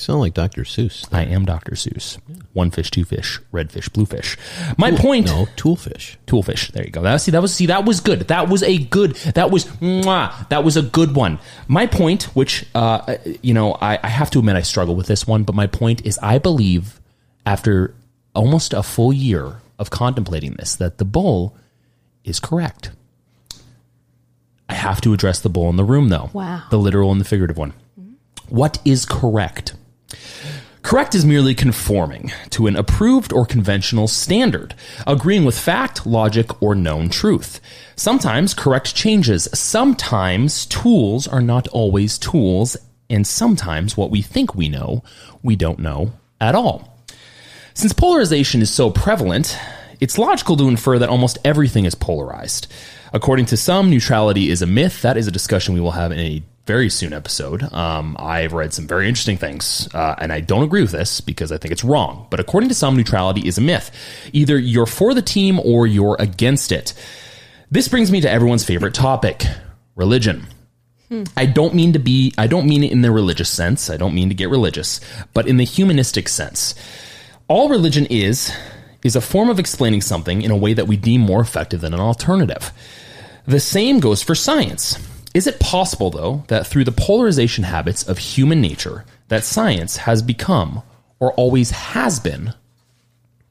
Sound 0.00 0.20
like 0.20 0.32
Dr. 0.32 0.62
Seuss. 0.62 1.06
I 1.12 1.24
am 1.24 1.44
Dr. 1.44 1.72
Seuss. 1.72 2.18
One 2.54 2.70
fish, 2.70 2.90
two 2.90 3.04
fish, 3.04 3.38
red 3.52 3.70
fish, 3.70 3.90
blue 3.90 4.06
fish. 4.06 4.34
My 4.78 4.92
point. 4.92 5.26
No, 5.26 5.44
toolfish. 5.56 6.16
Toolfish. 6.26 6.72
There 6.72 6.82
you 6.82 6.90
go. 6.90 7.02
That, 7.02 7.18
see, 7.20 7.30
that 7.32 7.42
was 7.42 7.54
see 7.54 7.66
that 7.66 7.84
was 7.84 8.00
good. 8.00 8.20
That 8.28 8.48
was 8.48 8.62
a 8.62 8.78
good. 8.78 9.16
That 9.34 9.50
was 9.50 9.66
mwah, 9.66 10.48
that 10.48 10.64
was 10.64 10.78
a 10.78 10.82
good 10.82 11.14
one. 11.14 11.38
My 11.68 11.86
point, 11.86 12.24
which 12.34 12.64
uh, 12.74 13.16
you 13.42 13.52
know, 13.52 13.74
I, 13.74 13.98
I 14.02 14.08
have 14.08 14.30
to 14.30 14.38
admit 14.38 14.56
I 14.56 14.62
struggle 14.62 14.96
with 14.96 15.06
this 15.06 15.26
one, 15.26 15.44
but 15.44 15.54
my 15.54 15.66
point 15.66 16.06
is, 16.06 16.18
I 16.22 16.38
believe 16.38 16.98
after 17.44 17.94
almost 18.34 18.72
a 18.72 18.82
full 18.82 19.12
year 19.12 19.60
of 19.78 19.90
contemplating 19.90 20.54
this, 20.54 20.76
that 20.76 20.96
the 20.96 21.04
bull 21.04 21.58
is 22.24 22.40
correct. 22.40 22.90
I 24.66 24.74
have 24.74 25.02
to 25.02 25.12
address 25.12 25.40
the 25.40 25.50
bull 25.50 25.68
in 25.68 25.76
the 25.76 25.84
room, 25.84 26.08
though. 26.08 26.30
Wow. 26.32 26.62
The 26.70 26.78
literal 26.78 27.12
and 27.12 27.20
the 27.20 27.26
figurative 27.26 27.58
one. 27.58 27.74
What 28.48 28.78
is 28.86 29.04
correct? 29.04 29.74
Correct 30.82 31.14
is 31.14 31.26
merely 31.26 31.54
conforming 31.54 32.32
to 32.50 32.66
an 32.66 32.74
approved 32.74 33.32
or 33.32 33.44
conventional 33.44 34.08
standard, 34.08 34.74
agreeing 35.06 35.44
with 35.44 35.58
fact, 35.58 36.06
logic, 36.06 36.62
or 36.62 36.74
known 36.74 37.10
truth. 37.10 37.60
Sometimes 37.96 38.54
correct 38.54 38.94
changes. 38.94 39.48
Sometimes 39.52 40.64
tools 40.66 41.28
are 41.28 41.42
not 41.42 41.68
always 41.68 42.18
tools, 42.18 42.76
and 43.10 43.26
sometimes 43.26 43.96
what 43.96 44.10
we 44.10 44.22
think 44.22 44.54
we 44.54 44.68
know, 44.68 45.04
we 45.42 45.54
don't 45.54 45.78
know 45.78 46.12
at 46.40 46.54
all. 46.54 46.98
Since 47.74 47.92
polarization 47.92 48.62
is 48.62 48.70
so 48.70 48.90
prevalent, 48.90 49.58
it's 50.00 50.18
logical 50.18 50.56
to 50.56 50.68
infer 50.68 50.98
that 50.98 51.10
almost 51.10 51.38
everything 51.44 51.84
is 51.84 51.94
polarized. 51.94 52.66
According 53.12 53.46
to 53.46 53.56
some, 53.56 53.90
neutrality 53.90 54.50
is 54.50 54.62
a 54.62 54.66
myth. 54.66 55.02
That 55.02 55.16
is 55.16 55.26
a 55.26 55.32
discussion 55.32 55.74
we 55.74 55.80
will 55.80 55.90
have 55.92 56.10
in 56.10 56.18
a 56.18 56.42
very 56.70 56.88
soon 56.88 57.12
episode. 57.12 57.64
Um, 57.72 58.16
I've 58.16 58.52
read 58.52 58.72
some 58.72 58.86
very 58.86 59.08
interesting 59.08 59.36
things, 59.36 59.88
uh, 59.92 60.14
and 60.18 60.32
I 60.32 60.38
don't 60.38 60.62
agree 60.62 60.82
with 60.82 60.92
this 60.92 61.20
because 61.20 61.50
I 61.50 61.58
think 61.58 61.72
it's 61.72 61.82
wrong. 61.82 62.28
But 62.30 62.38
according 62.38 62.68
to 62.68 62.76
some, 62.76 62.96
neutrality 62.96 63.40
is 63.40 63.58
a 63.58 63.60
myth. 63.60 63.90
Either 64.32 64.56
you're 64.56 64.86
for 64.86 65.12
the 65.12 65.20
team 65.20 65.58
or 65.58 65.88
you're 65.88 66.14
against 66.20 66.70
it. 66.70 66.94
This 67.72 67.88
brings 67.88 68.12
me 68.12 68.20
to 68.20 68.30
everyone's 68.30 68.62
favorite 68.62 68.94
topic 68.94 69.46
religion. 69.96 70.46
I 71.36 71.46
don't 71.46 71.74
mean 71.74 71.92
to 71.94 71.98
be, 71.98 72.32
I 72.38 72.46
don't 72.46 72.68
mean 72.68 72.84
it 72.84 72.92
in 72.92 73.02
the 73.02 73.10
religious 73.10 73.50
sense. 73.50 73.90
I 73.90 73.96
don't 73.96 74.14
mean 74.14 74.28
to 74.28 74.36
get 74.36 74.48
religious, 74.48 75.00
but 75.34 75.48
in 75.48 75.56
the 75.56 75.64
humanistic 75.64 76.28
sense. 76.28 76.76
All 77.48 77.68
religion 77.68 78.06
is, 78.06 78.52
is 79.02 79.16
a 79.16 79.20
form 79.20 79.50
of 79.50 79.58
explaining 79.58 80.02
something 80.02 80.40
in 80.40 80.52
a 80.52 80.56
way 80.56 80.72
that 80.74 80.86
we 80.86 80.96
deem 80.96 81.20
more 81.20 81.40
effective 81.40 81.80
than 81.80 81.94
an 81.94 82.00
alternative. 82.00 82.70
The 83.44 83.58
same 83.58 83.98
goes 83.98 84.22
for 84.22 84.36
science. 84.36 85.09
Is 85.32 85.46
it 85.46 85.60
possible, 85.60 86.10
though, 86.10 86.44
that 86.48 86.66
through 86.66 86.84
the 86.84 86.92
polarization 86.92 87.64
habits 87.64 88.02
of 88.02 88.18
human 88.18 88.60
nature, 88.60 89.04
that 89.28 89.44
science 89.44 89.98
has 89.98 90.22
become, 90.22 90.82
or 91.20 91.32
always 91.34 91.70
has 91.70 92.18
been, 92.18 92.54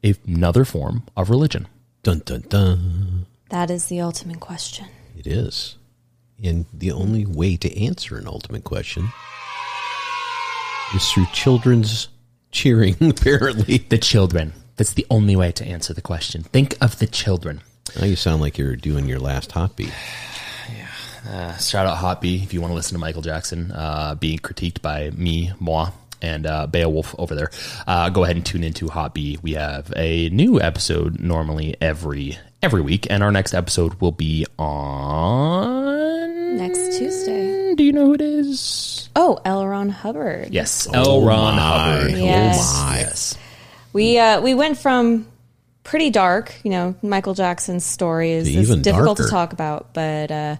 another 0.03 0.65
form 0.65 1.03
of 1.15 1.29
religion? 1.29 1.67
Dun 2.03 2.21
dun 2.25 2.43
dun. 2.49 3.25
That 3.49 3.71
is 3.71 3.85
the 3.85 4.01
ultimate 4.01 4.39
question. 4.41 4.87
It 5.17 5.25
is. 5.25 5.77
And 6.43 6.65
the 6.73 6.91
only 6.91 7.25
way 7.25 7.57
to 7.57 7.81
answer 7.81 8.17
an 8.17 8.27
ultimate 8.27 8.63
question 8.63 9.09
is 10.93 11.09
through 11.11 11.27
children's 11.33 12.09
cheering, 12.51 12.95
apparently. 13.01 13.77
The 13.77 13.97
children. 13.97 14.53
That's 14.75 14.93
the 14.93 15.05
only 15.09 15.35
way 15.35 15.51
to 15.53 15.65
answer 15.65 15.93
the 15.93 16.01
question. 16.01 16.43
Think 16.43 16.75
of 16.81 16.99
the 16.99 17.07
children. 17.07 17.61
Now 17.99 18.05
you 18.05 18.15
sound 18.15 18.41
like 18.41 18.57
you're 18.57 18.75
doing 18.75 19.07
your 19.07 19.19
last 19.19 19.51
hot 19.51 19.75
beat. 19.75 19.91
Uh, 21.29 21.55
shout 21.57 21.85
out 21.85 21.97
Hot 21.97 22.21
B 22.21 22.41
if 22.41 22.53
you 22.53 22.61
want 22.61 22.71
to 22.71 22.75
listen 22.75 22.95
to 22.95 22.99
Michael 22.99 23.21
Jackson 23.21 23.71
uh, 23.71 24.15
being 24.15 24.39
critiqued 24.39 24.81
by 24.81 25.11
me, 25.11 25.51
moi. 25.59 25.91
and 26.21 26.45
uh, 26.45 26.67
Baewolf 26.69 27.15
over 27.17 27.35
there. 27.35 27.51
Uh, 27.87 28.09
go 28.09 28.23
ahead 28.23 28.35
and 28.35 28.45
tune 28.45 28.63
into 28.63 28.87
Hot 28.87 29.13
B. 29.13 29.37
We 29.41 29.53
have 29.53 29.93
a 29.95 30.29
new 30.29 30.59
episode 30.59 31.19
normally 31.19 31.75
every 31.81 32.37
every 32.61 32.81
week, 32.81 33.07
and 33.09 33.23
our 33.23 33.31
next 33.31 33.53
episode 33.53 33.95
will 34.01 34.11
be 34.11 34.45
on 34.57 36.57
Next 36.57 36.97
Tuesday. 36.97 37.75
Do 37.75 37.83
you 37.83 37.93
know 37.93 38.07
who 38.07 38.13
it 38.15 38.21
is? 38.21 39.09
Oh, 39.15 39.39
L. 39.45 39.65
Ron 39.65 39.89
Hubbard. 39.89 40.49
Yes, 40.51 40.87
L. 40.93 41.23
Ron 41.23 41.57
Hubbard. 41.57 42.17
Yes. 42.17 42.57
Oh 42.59 42.83
my. 42.85 42.97
Yes. 42.97 43.37
We 43.93 44.19
uh, 44.19 44.41
we 44.41 44.53
went 44.55 44.77
from 44.77 45.27
pretty 45.83 46.09
dark, 46.09 46.53
you 46.63 46.69
know, 46.69 46.95
Michael 47.01 47.33
Jackson's 47.33 47.85
story 47.85 48.31
is, 48.31 48.47
is 48.47 48.75
difficult 48.77 49.17
darker. 49.17 49.23
to 49.23 49.29
talk 49.29 49.53
about, 49.53 49.93
but 49.93 50.29
uh, 50.29 50.55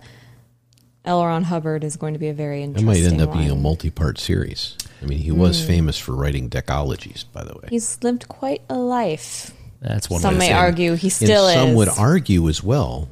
L. 1.10 1.26
Ron 1.26 1.44
Hubbard 1.44 1.84
is 1.84 1.98
going 1.98 2.14
to 2.14 2.20
be 2.20 2.28
a 2.28 2.34
very 2.34 2.62
interesting 2.62 2.88
thing. 2.88 3.02
It 3.02 3.08
might 3.08 3.12
end 3.14 3.22
up 3.22 3.30
one. 3.30 3.40
being 3.40 3.50
a 3.50 3.56
multi-part 3.56 4.20
series. 4.20 4.78
I 5.02 5.06
mean, 5.06 5.18
he 5.18 5.32
was 5.32 5.60
hmm. 5.60 5.66
famous 5.66 5.98
for 5.98 6.14
writing 6.14 6.52
dekalogies, 6.52 7.26
by 7.34 7.44
the 7.44 7.56
way. 7.56 7.68
He's 7.70 7.98
lived 8.04 8.28
quite 8.28 8.62
a 8.70 8.76
life. 8.76 9.52
That's 9.82 10.08
one 10.08 10.22
Some 10.22 10.36
way 10.36 10.40
may 10.40 10.48
say 10.48 10.54
argue 10.54 10.94
he 10.94 11.10
still 11.10 11.48
and 11.48 11.58
is. 11.58 11.66
some 11.66 11.76
would 11.76 11.90
argue 11.90 12.48
as 12.48 12.62
well 12.62 13.10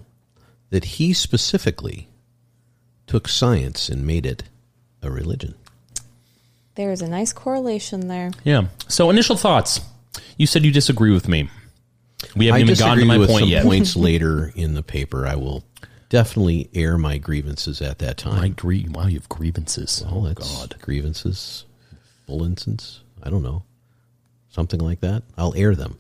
that 0.70 0.86
he 0.86 1.14
specifically 1.14 2.08
took 3.08 3.28
science 3.28 3.90
and 3.90 4.06
made 4.06 4.28
it 4.28 4.44
a 5.02 5.10
religion. 5.10 5.56
There 6.76 6.92
is 6.92 7.02
a 7.02 7.08
nice 7.08 7.34
correlation 7.34 8.10
there. 8.10 8.30
Yeah. 8.44 8.68
So 8.88 9.10
initial 9.10 9.38
thoughts. 9.38 9.82
You 10.38 10.46
said 10.46 10.64
you 10.64 10.72
disagree 10.72 11.12
with 11.12 11.28
me. 11.28 11.50
We 12.36 12.46
haven't 12.46 12.62
I 12.62 12.64
even 12.64 12.76
gotten 12.76 13.00
to 13.00 13.06
my 13.06 13.18
with 13.18 13.30
point 13.30 13.44
some 13.44 13.50
yet. 13.50 13.64
points 13.64 13.96
later 13.96 14.52
in 14.56 14.76
the 14.76 14.84
paper. 14.84 15.26
I 15.26 15.36
will 15.36 15.64
definitely 16.10 16.70
air 16.74 16.98
my 16.98 17.18
grievances 17.18 17.82
at 17.82 18.00
that 18.00 18.18
time. 18.18 18.40
I 18.42 18.46
agree. 18.48 18.88
Wow, 18.90 19.08
you 19.08 19.18
have 19.18 19.30
grievances. 19.30 20.04
Oh, 20.08 20.20
oh 20.22 20.28
that's 20.28 20.58
God. 20.58 20.76
grievances, 20.82 21.66
Full 22.26 22.38
bulletins. 22.40 23.02
I 23.24 23.30
don't 23.30 23.44
know, 23.44 23.64
something 24.50 24.80
like 24.80 25.00
that. 25.02 25.24
I'll 25.38 25.54
air 25.56 25.76
them, 25.76 25.98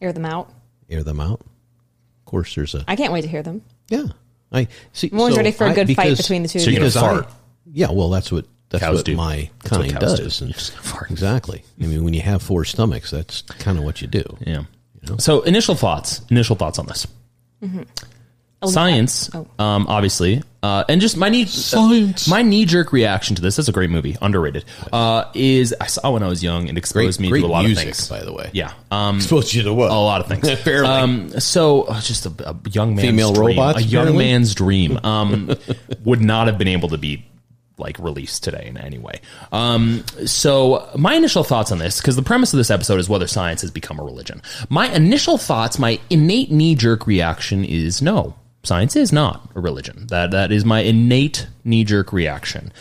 Air 0.00 0.12
them 0.12 0.24
out. 0.24 0.50
air 0.90 1.02
them 1.02 1.20
out. 1.20 1.40
Of 1.40 2.24
course, 2.24 2.54
there's 2.54 2.74
a 2.74 2.84
I 2.88 2.96
can't 2.96 3.12
wait 3.12 3.22
to 3.22 3.28
hear 3.28 3.42
them. 3.42 3.62
yeah. 3.88 4.06
I 4.54 4.68
see. 4.92 5.08
I'm 5.10 5.18
always 5.18 5.34
so 5.34 5.38
ready 5.38 5.50
for 5.52 5.66
a 5.66 5.72
good 5.72 5.86
fight 5.88 5.96
because- 5.96 6.18
between 6.18 6.42
the 6.42 6.48
two 6.48 6.58
So 6.58 6.70
you're 6.70 6.80
gonna 6.80 6.90
because 6.90 6.96
I- 6.96 7.00
fart. 7.22 7.30
yeah, 7.72 7.90
well, 7.90 8.10
that's 8.10 8.30
what 8.30 8.44
that's 8.68 8.84
Cows 8.84 8.96
what 8.96 9.04
do. 9.06 9.16
my 9.16 9.50
That's 9.62 9.78
what 9.78 9.88
kind 9.88 9.92
cows 10.00 10.18
does. 10.18 10.38
do. 10.38 10.44
and- 10.44 10.50
You're 10.50 10.58
just 10.58 10.72
gonna 10.72 10.82
fart. 10.82 11.10
exactly. 11.10 11.62
I 11.80 11.86
mean, 11.86 12.04
when 12.04 12.12
you 12.14 12.20
have 12.22 12.42
four 12.42 12.64
stomachs, 12.66 13.10
that's 13.10 13.40
kind 13.42 13.78
of 13.78 13.84
what 13.84 14.02
you 14.02 14.08
do. 14.08 14.22
Yeah. 14.46 14.64
So 15.18 15.40
initial 15.42 15.74
thoughts. 15.74 16.20
Initial 16.30 16.54
thoughts 16.56 16.78
on 16.78 16.84
this. 16.86 17.06
Mm-hmm. 17.62 17.82
Science, 18.68 19.30
Oh. 19.34 19.46
um, 19.58 19.86
obviously, 19.88 20.42
uh, 20.62 20.84
and 20.88 21.00
just 21.00 21.16
my 21.16 21.28
knee 21.28 21.44
Science. 21.46 22.28
my 22.28 22.42
knee 22.42 22.64
jerk 22.64 22.92
reaction 22.92 23.34
to 23.36 23.42
this. 23.42 23.56
That's 23.56 23.68
a 23.68 23.72
great 23.72 23.90
movie, 23.90 24.16
underrated. 24.22 24.64
Uh, 24.92 25.24
is 25.34 25.74
I 25.80 25.86
saw 25.86 26.12
when 26.12 26.22
I 26.22 26.28
was 26.28 26.42
young 26.42 26.68
and 26.68 26.78
exposed 26.78 27.18
me 27.20 27.28
great 27.28 27.40
to 27.40 27.46
a 27.46 27.48
lot 27.48 27.64
music, 27.64 27.88
of 27.88 27.94
things. 27.96 28.08
by 28.08 28.22
the 28.24 28.32
way. 28.32 28.50
Yeah, 28.52 28.72
um, 28.90 29.16
Exposed 29.16 29.52
you 29.54 29.62
to 29.64 29.72
what? 29.74 29.90
a 29.90 29.94
lot 29.94 30.20
of 30.20 30.28
things. 30.28 30.60
Barely. 30.64 30.86
Um, 30.88 31.40
so 31.40 31.82
uh, 31.82 32.00
just 32.00 32.26
a, 32.26 32.32
a 32.50 32.56
young 32.70 32.94
man's 32.94 33.08
Female 33.08 33.32
dream, 33.32 33.58
robots, 33.58 33.80
a 33.80 33.82
young 33.82 34.02
apparently? 34.08 34.24
man's 34.24 34.54
dream, 34.54 35.00
um, 35.04 35.56
would 36.04 36.20
not 36.20 36.46
have 36.46 36.58
been 36.58 36.68
able 36.68 36.88
to 36.90 36.98
be 36.98 37.24
like 37.78 37.98
released 37.98 38.44
today 38.44 38.66
in 38.66 38.76
any 38.76 38.98
way. 38.98 39.20
Um, 39.50 40.04
so 40.26 40.88
my 40.96 41.14
initial 41.14 41.42
thoughts 41.42 41.72
on 41.72 41.78
this, 41.78 42.00
because 42.00 42.14
the 42.14 42.22
premise 42.22 42.52
of 42.52 42.58
this 42.58 42.70
episode 42.70 43.00
is 43.00 43.08
whether 43.08 43.26
science 43.26 43.62
has 43.62 43.72
become 43.72 43.98
a 43.98 44.04
religion. 44.04 44.40
My 44.68 44.88
initial 44.94 45.36
thoughts, 45.38 45.78
my 45.80 45.98
innate 46.08 46.52
knee 46.52 46.76
jerk 46.76 47.06
reaction 47.08 47.64
is 47.64 48.00
no, 48.00 48.34
science 48.62 48.96
is 48.96 49.12
not 49.12 49.48
a 49.54 49.60
religion. 49.60 50.06
That 50.08 50.30
that 50.32 50.52
is 50.52 50.64
my 50.64 50.80
innate 50.80 51.46
knee 51.64 51.84
jerk 51.84 52.12
reaction. 52.12 52.72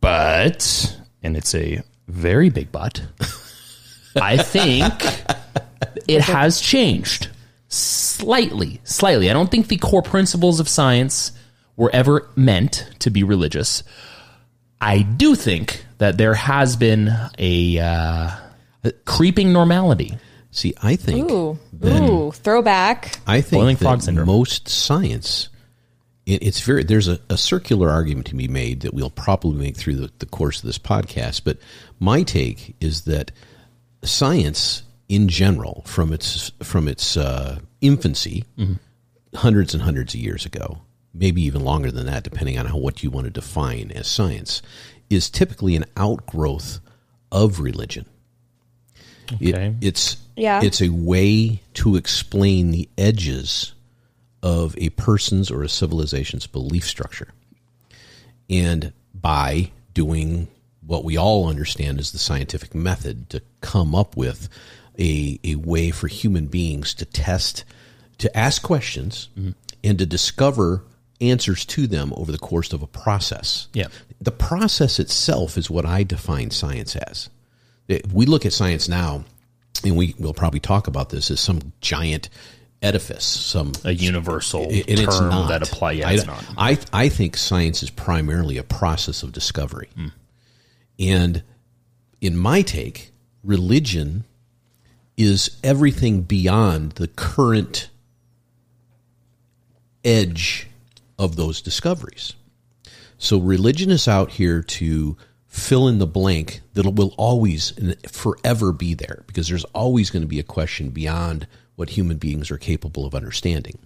But, 0.00 0.96
and 1.22 1.36
it's 1.36 1.54
a 1.54 1.82
very 2.06 2.50
big 2.50 2.70
but. 2.70 3.02
I 4.20 4.36
think 4.36 4.92
it 6.08 6.22
has 6.22 6.60
changed 6.60 7.28
slightly, 7.68 8.80
slightly. 8.84 9.30
I 9.30 9.32
don't 9.32 9.50
think 9.50 9.68
the 9.68 9.76
core 9.76 10.02
principles 10.02 10.60
of 10.60 10.68
science 10.68 11.32
were 11.76 11.90
ever 11.92 12.28
meant 12.36 12.88
to 13.00 13.10
be 13.10 13.22
religious. 13.22 13.82
I 14.80 15.02
do 15.02 15.34
think 15.34 15.84
that 15.98 16.18
there 16.18 16.34
has 16.34 16.76
been 16.76 17.12
a 17.38 17.78
uh, 17.78 18.30
creeping 19.04 19.52
normality. 19.52 20.16
See, 20.56 20.72
I 20.82 20.96
think 20.96 21.30
Ooh, 21.30 21.58
ooh, 21.84 22.32
throwback. 22.32 23.18
I 23.26 23.42
think 23.42 23.60
Boiling 23.60 23.76
that 23.76 23.84
frog 23.84 24.00
syndrome. 24.00 24.26
most 24.26 24.70
science, 24.70 25.50
it, 26.24 26.42
it's 26.42 26.60
very 26.60 26.82
there's 26.82 27.08
a, 27.08 27.20
a 27.28 27.36
circular 27.36 27.90
argument 27.90 28.26
to 28.28 28.34
be 28.34 28.48
made 28.48 28.80
that 28.80 28.94
we'll 28.94 29.10
probably 29.10 29.58
make 29.62 29.76
through 29.76 29.96
the, 29.96 30.10
the 30.18 30.24
course 30.24 30.60
of 30.60 30.64
this 30.66 30.78
podcast. 30.78 31.42
But 31.44 31.58
my 32.00 32.22
take 32.22 32.74
is 32.80 33.02
that 33.02 33.32
science, 34.02 34.82
in 35.10 35.28
general, 35.28 35.82
from 35.86 36.10
its 36.10 36.50
from 36.62 36.88
its 36.88 37.18
uh, 37.18 37.58
infancy, 37.82 38.44
hundreds 39.34 39.74
and 39.74 39.82
hundreds 39.82 40.14
of 40.14 40.20
years 40.20 40.46
ago, 40.46 40.78
maybe 41.12 41.42
even 41.42 41.64
longer 41.64 41.90
than 41.92 42.06
that, 42.06 42.22
depending 42.22 42.58
on 42.58 42.64
how 42.64 42.78
what 42.78 43.02
you 43.02 43.10
want 43.10 43.26
to 43.26 43.30
define 43.30 43.90
as 43.92 44.06
science, 44.06 44.62
is 45.10 45.28
typically 45.28 45.76
an 45.76 45.84
outgrowth 45.98 46.80
of 47.30 47.60
religion. 47.60 48.06
It- 49.38 49.54
Okay. 49.54 49.74
it's 49.80 50.16
Yeah. 50.36 50.60
it's 50.62 50.82
a 50.82 50.90
way 50.90 51.62
to 51.74 51.96
explain 51.96 52.70
the 52.70 52.88
edges 52.98 53.72
of 54.42 54.76
a 54.78 54.90
person's 54.90 55.50
or 55.50 55.62
a 55.62 55.68
civilization's 55.68 56.46
belief 56.46 56.84
structure. 56.86 57.28
And 58.48 58.92
by 59.14 59.70
doing 59.94 60.48
what 60.86 61.04
we 61.04 61.16
all 61.16 61.48
understand 61.48 61.98
as 61.98 62.12
the 62.12 62.18
scientific 62.18 62.74
method 62.74 63.28
to 63.30 63.42
come 63.60 63.94
up 63.94 64.16
with 64.16 64.48
a, 64.98 65.40
a 65.42 65.56
way 65.56 65.90
for 65.90 66.06
human 66.06 66.46
beings 66.46 66.94
to 66.94 67.04
test, 67.04 67.64
to 68.18 68.36
ask 68.36 68.62
questions, 68.62 69.28
mm-hmm. 69.36 69.50
and 69.82 69.98
to 69.98 70.06
discover 70.06 70.84
answers 71.20 71.64
to 71.64 71.86
them 71.86 72.12
over 72.16 72.30
the 72.30 72.38
course 72.38 72.72
of 72.72 72.82
a 72.82 72.86
process. 72.86 73.68
Yeah. 73.72 73.86
The 74.20 74.30
process 74.30 74.98
itself 74.98 75.58
is 75.58 75.70
what 75.70 75.86
I 75.86 76.02
define 76.02 76.50
science 76.50 76.94
as. 76.94 77.30
It- 77.88 78.12
We 78.12 78.26
look 78.26 78.46
at 78.46 78.52
science 78.52 78.88
now, 78.88 79.24
and 79.84 79.96
we 79.96 80.14
will 80.18 80.34
probably 80.34 80.60
talk 80.60 80.86
about 80.86 81.10
this 81.10 81.30
as 81.30 81.40
some 81.40 81.72
giant 81.80 82.28
edifice, 82.82 83.24
some 83.24 83.72
A 83.84 83.92
universal 83.92 84.64
and 84.64 84.86
term 84.86 84.98
it's 84.98 85.20
not 85.20 85.48
that 85.48 85.62
apply. 85.62 85.92
Yeah, 85.92 86.08
I, 86.08 86.16
not. 86.24 86.44
I 86.56 86.78
I 86.92 87.08
think 87.08 87.36
science 87.36 87.82
is 87.82 87.90
primarily 87.90 88.58
a 88.58 88.62
process 88.64 89.22
of 89.22 89.32
discovery, 89.32 89.88
Hmm. 89.94 90.08
and 90.98 91.42
in 92.20 92.36
my 92.36 92.62
take, 92.62 93.12
religion 93.42 94.24
is 95.16 95.58
everything 95.64 96.22
beyond 96.22 96.92
the 96.92 97.08
current 97.08 97.88
edge 100.04 100.68
of 101.18 101.36
those 101.36 101.60
discoveries. 101.62 102.34
So 103.18 103.38
religion 103.38 103.90
is 103.90 104.06
out 104.06 104.32
here 104.32 104.62
to 104.62 105.16
fill 105.56 105.88
in 105.88 105.98
the 105.98 106.06
blank 106.06 106.60
that 106.74 106.84
will 106.84 107.14
always 107.16 107.72
and 107.78 107.96
forever 108.10 108.72
be 108.72 108.92
there 108.92 109.24
because 109.26 109.48
there's 109.48 109.64
always 109.66 110.10
going 110.10 110.22
to 110.22 110.28
be 110.28 110.38
a 110.38 110.44
question 110.44 110.90
beyond 110.90 111.46
what 111.76 111.90
human 111.90 112.18
beings 112.18 112.50
are 112.50 112.58
capable 112.58 113.06
of 113.06 113.14
understanding. 113.14 113.78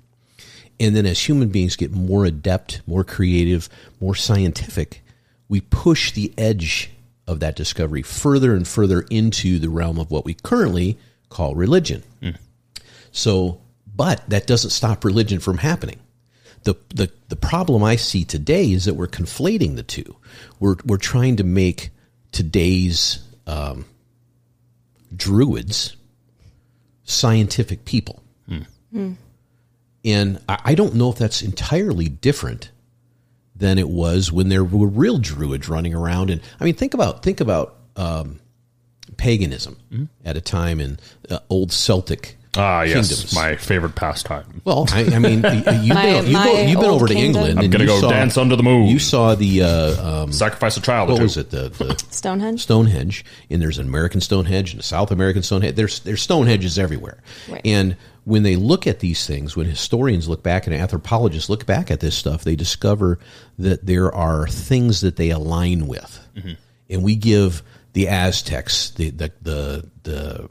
And 0.81 0.97
then 0.97 1.07
as 1.07 1.29
human 1.29 1.49
beings 1.49 1.77
get 1.77 1.93
more 1.93 2.25
adept, 2.25 2.81
more 2.87 3.05
creative, 3.05 3.69
more 4.01 4.17
scientific, 4.17 5.03
we 5.49 5.61
push 5.61 6.11
the 6.11 6.33
edge 6.37 6.91
of 7.29 7.39
that 7.41 7.55
discovery 7.55 8.03
further 8.03 8.55
and 8.55 8.67
further 8.67 9.03
into 9.11 9.59
the 9.61 9.69
realm 9.69 9.99
of 9.99 10.11
what 10.11 10.25
we 10.25 10.35
currently 10.35 10.99
call 11.29 11.55
religion. 11.55 12.03
Hmm. 12.21 12.31
So, 13.13 13.61
but 13.95 14.29
that 14.29 14.47
doesn't 14.47 14.71
stop 14.71 15.05
religion 15.05 15.39
from 15.39 15.59
happening. 15.59 16.01
The, 16.65 16.75
the 16.95 17.11
the 17.29 17.37
problem 17.37 17.83
I 17.83 17.97
see 17.97 18.25
today 18.25 18.71
is 18.73 18.85
that 18.85 18.95
we're 18.95 19.07
conflating 19.09 19.77
the 19.77 19.83
two. 19.83 20.17
We're 20.59 20.77
we're 20.85 20.99
trying 20.99 21.37
to 21.37 21.45
make 21.45 21.91
today's 22.33 23.25
um, 23.47 23.87
druids 25.17 25.97
scientific 27.05 27.85
people, 27.85 28.23
and 30.05 30.39
I, 30.49 30.61
I 30.67 30.75
don't 30.75 30.95
know 30.95 31.11
if 31.11 31.17
that's 31.19 31.43
entirely 31.43 32.09
different 32.09 32.71
than 33.57 33.79
it 33.79 33.89
was 33.89 34.33
when 34.33 34.49
there 34.49 34.65
were 34.65 34.87
real 34.87 35.19
druids 35.19 35.69
running 35.69 35.95
around. 35.95 36.31
And 36.31 36.41
I 36.59 36.65
mean, 36.65 36.75
think 36.75 36.95
about 36.95 37.23
think 37.23 37.41
about 37.41 37.77
um, 37.97 38.41
paganism 39.17 39.77
at 40.25 40.37
a 40.37 40.41
time 40.41 40.81
in 40.81 40.99
uh, 41.31 41.39
old 41.49 41.73
Celtic 41.73 42.37
Ah, 42.57 42.83
yes, 42.83 43.09
kingdoms. 43.09 43.35
my 43.35 43.55
favorite 43.57 43.95
pastime. 43.95 44.61
Well, 44.65 44.85
I, 44.91 45.05
I 45.15 45.19
mean, 45.21 45.43
y- 45.43 45.63
y- 45.65 45.73
you've 45.83 45.89
My- 45.95 46.03
been, 46.03 46.27
you 46.27 46.33
go, 46.33 46.61
you've 46.63 46.81
been 46.81 46.91
old 46.91 47.03
over 47.03 47.07
to 47.07 47.15
kingdom. 47.15 47.43
England. 47.45 47.59
I'm 47.61 47.71
gonna 47.71 47.85
you 47.85 47.91
go 47.91 48.01
saw- 48.01 48.11
dance 48.11 48.37
under 48.37 48.57
the 48.57 48.63
moon. 48.65 48.87
You 48.89 48.99
saw 48.99 49.37
the 49.37 49.63
uh, 49.63 50.23
um, 50.25 50.33
Sacrifice 50.33 50.77
a 50.77 50.81
child. 50.81 51.11
or 51.11 51.13
what 51.13 51.19
two. 51.19 51.23
was 51.25 51.37
it? 51.37 51.51
The, 51.51 51.69
the 51.69 52.05
Stonehenge. 52.11 52.63
Stonehenge, 52.63 53.25
and 53.51 53.63
there's 53.63 53.79
an 53.79 53.87
American 53.87 54.21
Stonehenge 54.21 54.73
and 54.73 54.81
a 54.81 54.83
South 54.83 55.13
American 55.13 55.43
Stonehenge. 55.45 55.77
There's 55.77 56.01
there's 56.01 56.27
Stonehenges 56.27 56.77
everywhere. 56.77 57.23
Right. 57.49 57.61
And 57.65 57.97
when 58.25 58.43
they 58.43 58.57
look 58.57 58.87
at 58.89 58.99
these 58.99 59.27
things, 59.27 59.57
when 59.57 59.67
historians 59.67 60.29
look 60.29 60.43
back 60.43 60.67
and 60.67 60.75
anthropologists 60.75 61.49
look 61.49 61.67
back 61.67 61.91
at 61.91 62.01
this 62.01 62.17
stuff, 62.17 62.43
they 62.43 62.57
discover 62.57 63.19
that 63.61 63.87
there 63.87 64.13
are 64.13 64.47
things 64.49 65.03
that 65.03 65.15
they 65.17 65.31
align 65.31 65.87
with. 65.87 66.19
and 66.91 67.03
we 67.05 67.15
give 67.15 67.63
the 67.93 68.09
Aztecs, 68.09 68.91
the 68.91 69.11
the 69.11 69.33
the 69.43 69.89
the 70.03 70.49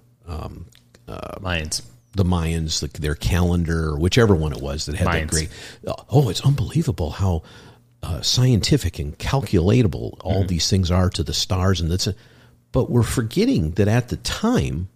Uh, 1.09 1.39
Mayans. 1.39 1.81
the 2.13 2.23
Mayans, 2.23 2.81
the, 2.81 3.01
their 3.01 3.15
calendar, 3.15 3.89
or 3.89 3.99
whichever 3.99 4.35
one 4.35 4.53
it 4.53 4.61
was 4.61 4.85
that 4.85 4.95
had 4.95 5.07
that 5.07 5.27
great. 5.27 5.49
Uh, 5.85 5.93
oh, 6.09 6.29
it's 6.29 6.41
unbelievable 6.41 7.09
how 7.09 7.43
uh, 8.03 8.21
scientific 8.21 8.99
and 8.99 9.17
calculatable 9.17 10.17
all 10.21 10.39
mm-hmm. 10.39 10.47
these 10.47 10.69
things 10.69 10.91
are 10.91 11.09
to 11.09 11.23
the 11.23 11.33
stars, 11.33 11.81
and 11.81 11.91
that's. 11.91 12.07
But 12.71 12.91
we're 12.91 13.01
forgetting 13.01 13.71
that 13.71 13.87
at 13.87 14.09
the 14.09 14.17
time, 14.17 14.89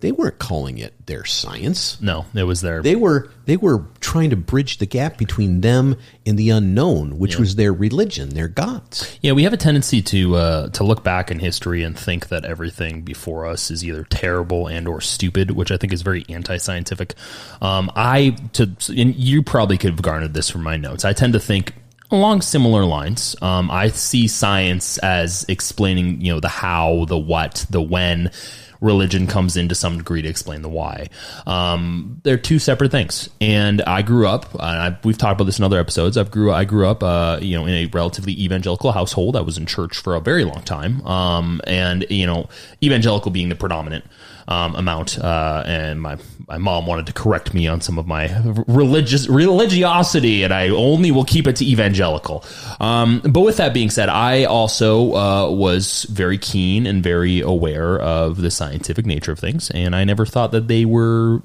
they 0.00 0.12
weren't 0.12 0.38
calling 0.38 0.78
it 0.78 1.06
their 1.06 1.24
science. 1.24 2.00
No, 2.00 2.26
it 2.34 2.44
was 2.44 2.60
their. 2.60 2.82
They 2.82 2.96
were 2.96 3.30
they 3.46 3.56
were 3.56 3.84
trying 4.00 4.30
to 4.30 4.36
bridge 4.36 4.78
the 4.78 4.86
gap 4.86 5.18
between 5.18 5.60
them 5.60 5.96
and 6.24 6.38
the 6.38 6.50
unknown, 6.50 7.18
which 7.18 7.38
was 7.38 7.56
their 7.56 7.72
religion, 7.72 8.30
their 8.30 8.48
gods. 8.48 9.18
Yeah, 9.22 9.32
we 9.32 9.42
have 9.42 9.52
a 9.52 9.56
tendency 9.56 10.00
to 10.02 10.36
uh, 10.36 10.68
to 10.70 10.84
look 10.84 11.02
back 11.02 11.30
in 11.30 11.40
history 11.40 11.82
and 11.82 11.98
think 11.98 12.28
that 12.28 12.44
everything 12.44 13.02
before 13.02 13.46
us 13.46 13.70
is 13.70 13.84
either 13.84 14.04
terrible 14.04 14.66
and 14.66 14.86
or 14.86 15.00
stupid, 15.00 15.52
which 15.52 15.72
I 15.72 15.76
think 15.76 15.92
is 15.92 16.02
very 16.02 16.24
anti-scientific. 16.28 17.14
Um, 17.60 17.90
I 17.96 18.36
to 18.54 18.70
and 18.96 19.14
you 19.14 19.42
probably 19.42 19.78
could 19.78 19.90
have 19.90 20.02
garnered 20.02 20.34
this 20.34 20.48
from 20.48 20.62
my 20.62 20.76
notes. 20.76 21.04
I 21.04 21.12
tend 21.12 21.32
to 21.32 21.40
think 21.40 21.74
along 22.10 22.40
similar 22.42 22.84
lines. 22.84 23.36
Um, 23.42 23.70
I 23.70 23.88
see 23.88 24.28
science 24.28 24.98
as 24.98 25.44
explaining, 25.48 26.20
you 26.20 26.32
know, 26.32 26.40
the 26.40 26.48
how, 26.48 27.04
the 27.06 27.18
what, 27.18 27.66
the 27.70 27.82
when. 27.82 28.30
Religion 28.80 29.26
comes 29.26 29.56
in 29.56 29.68
to 29.68 29.74
some 29.74 29.98
degree 29.98 30.22
to 30.22 30.28
explain 30.28 30.62
the 30.62 30.68
why. 30.68 31.08
Um, 31.46 32.20
they're 32.22 32.36
two 32.36 32.58
separate 32.58 32.90
things. 32.90 33.28
And 33.40 33.82
I 33.82 34.02
grew 34.02 34.26
up. 34.26 34.46
I, 34.60 34.96
we've 35.04 35.18
talked 35.18 35.34
about 35.34 35.44
this 35.44 35.58
in 35.58 35.64
other 35.64 35.80
episodes. 35.80 36.16
I've 36.16 36.30
grew. 36.30 36.52
I 36.52 36.64
grew 36.64 36.86
up, 36.86 37.02
uh, 37.02 37.38
you 37.40 37.56
know, 37.56 37.66
in 37.66 37.74
a 37.74 37.86
relatively 37.86 38.32
evangelical 38.40 38.92
household. 38.92 39.36
I 39.36 39.40
was 39.40 39.58
in 39.58 39.66
church 39.66 39.96
for 39.96 40.14
a 40.14 40.20
very 40.20 40.44
long 40.44 40.62
time. 40.62 41.06
Um, 41.06 41.60
and 41.66 42.06
you 42.08 42.26
know, 42.26 42.48
evangelical 42.82 43.30
being 43.30 43.48
the 43.48 43.56
predominant 43.56 44.04
um, 44.48 44.74
amount. 44.74 45.18
Uh, 45.18 45.62
and 45.66 46.00
my 46.00 46.16
my 46.48 46.58
mom 46.58 46.86
wanted 46.86 47.06
to 47.06 47.12
correct 47.12 47.54
me 47.54 47.68
on 47.68 47.80
some 47.80 47.98
of 47.98 48.06
my 48.06 48.34
religious 48.66 49.28
religiosity, 49.28 50.42
and 50.42 50.52
I 50.52 50.70
only 50.70 51.12
will 51.12 51.24
keep 51.24 51.46
it 51.46 51.56
to 51.56 51.66
evangelical. 51.66 52.44
Um, 52.80 53.20
but 53.20 53.42
with 53.42 53.58
that 53.58 53.74
being 53.74 53.90
said, 53.90 54.08
I 54.08 54.44
also 54.44 55.14
uh, 55.14 55.50
was 55.50 56.04
very 56.04 56.38
keen 56.38 56.86
and 56.86 57.02
very 57.02 57.40
aware 57.40 58.00
of 58.00 58.40
the 58.40 58.50
scientific 58.50 59.06
nature 59.06 59.30
of 59.30 59.38
things, 59.38 59.70
and 59.70 59.94
I 59.94 60.04
never 60.04 60.26
thought 60.26 60.52
that 60.52 60.66
they 60.66 60.86
were 60.86 61.42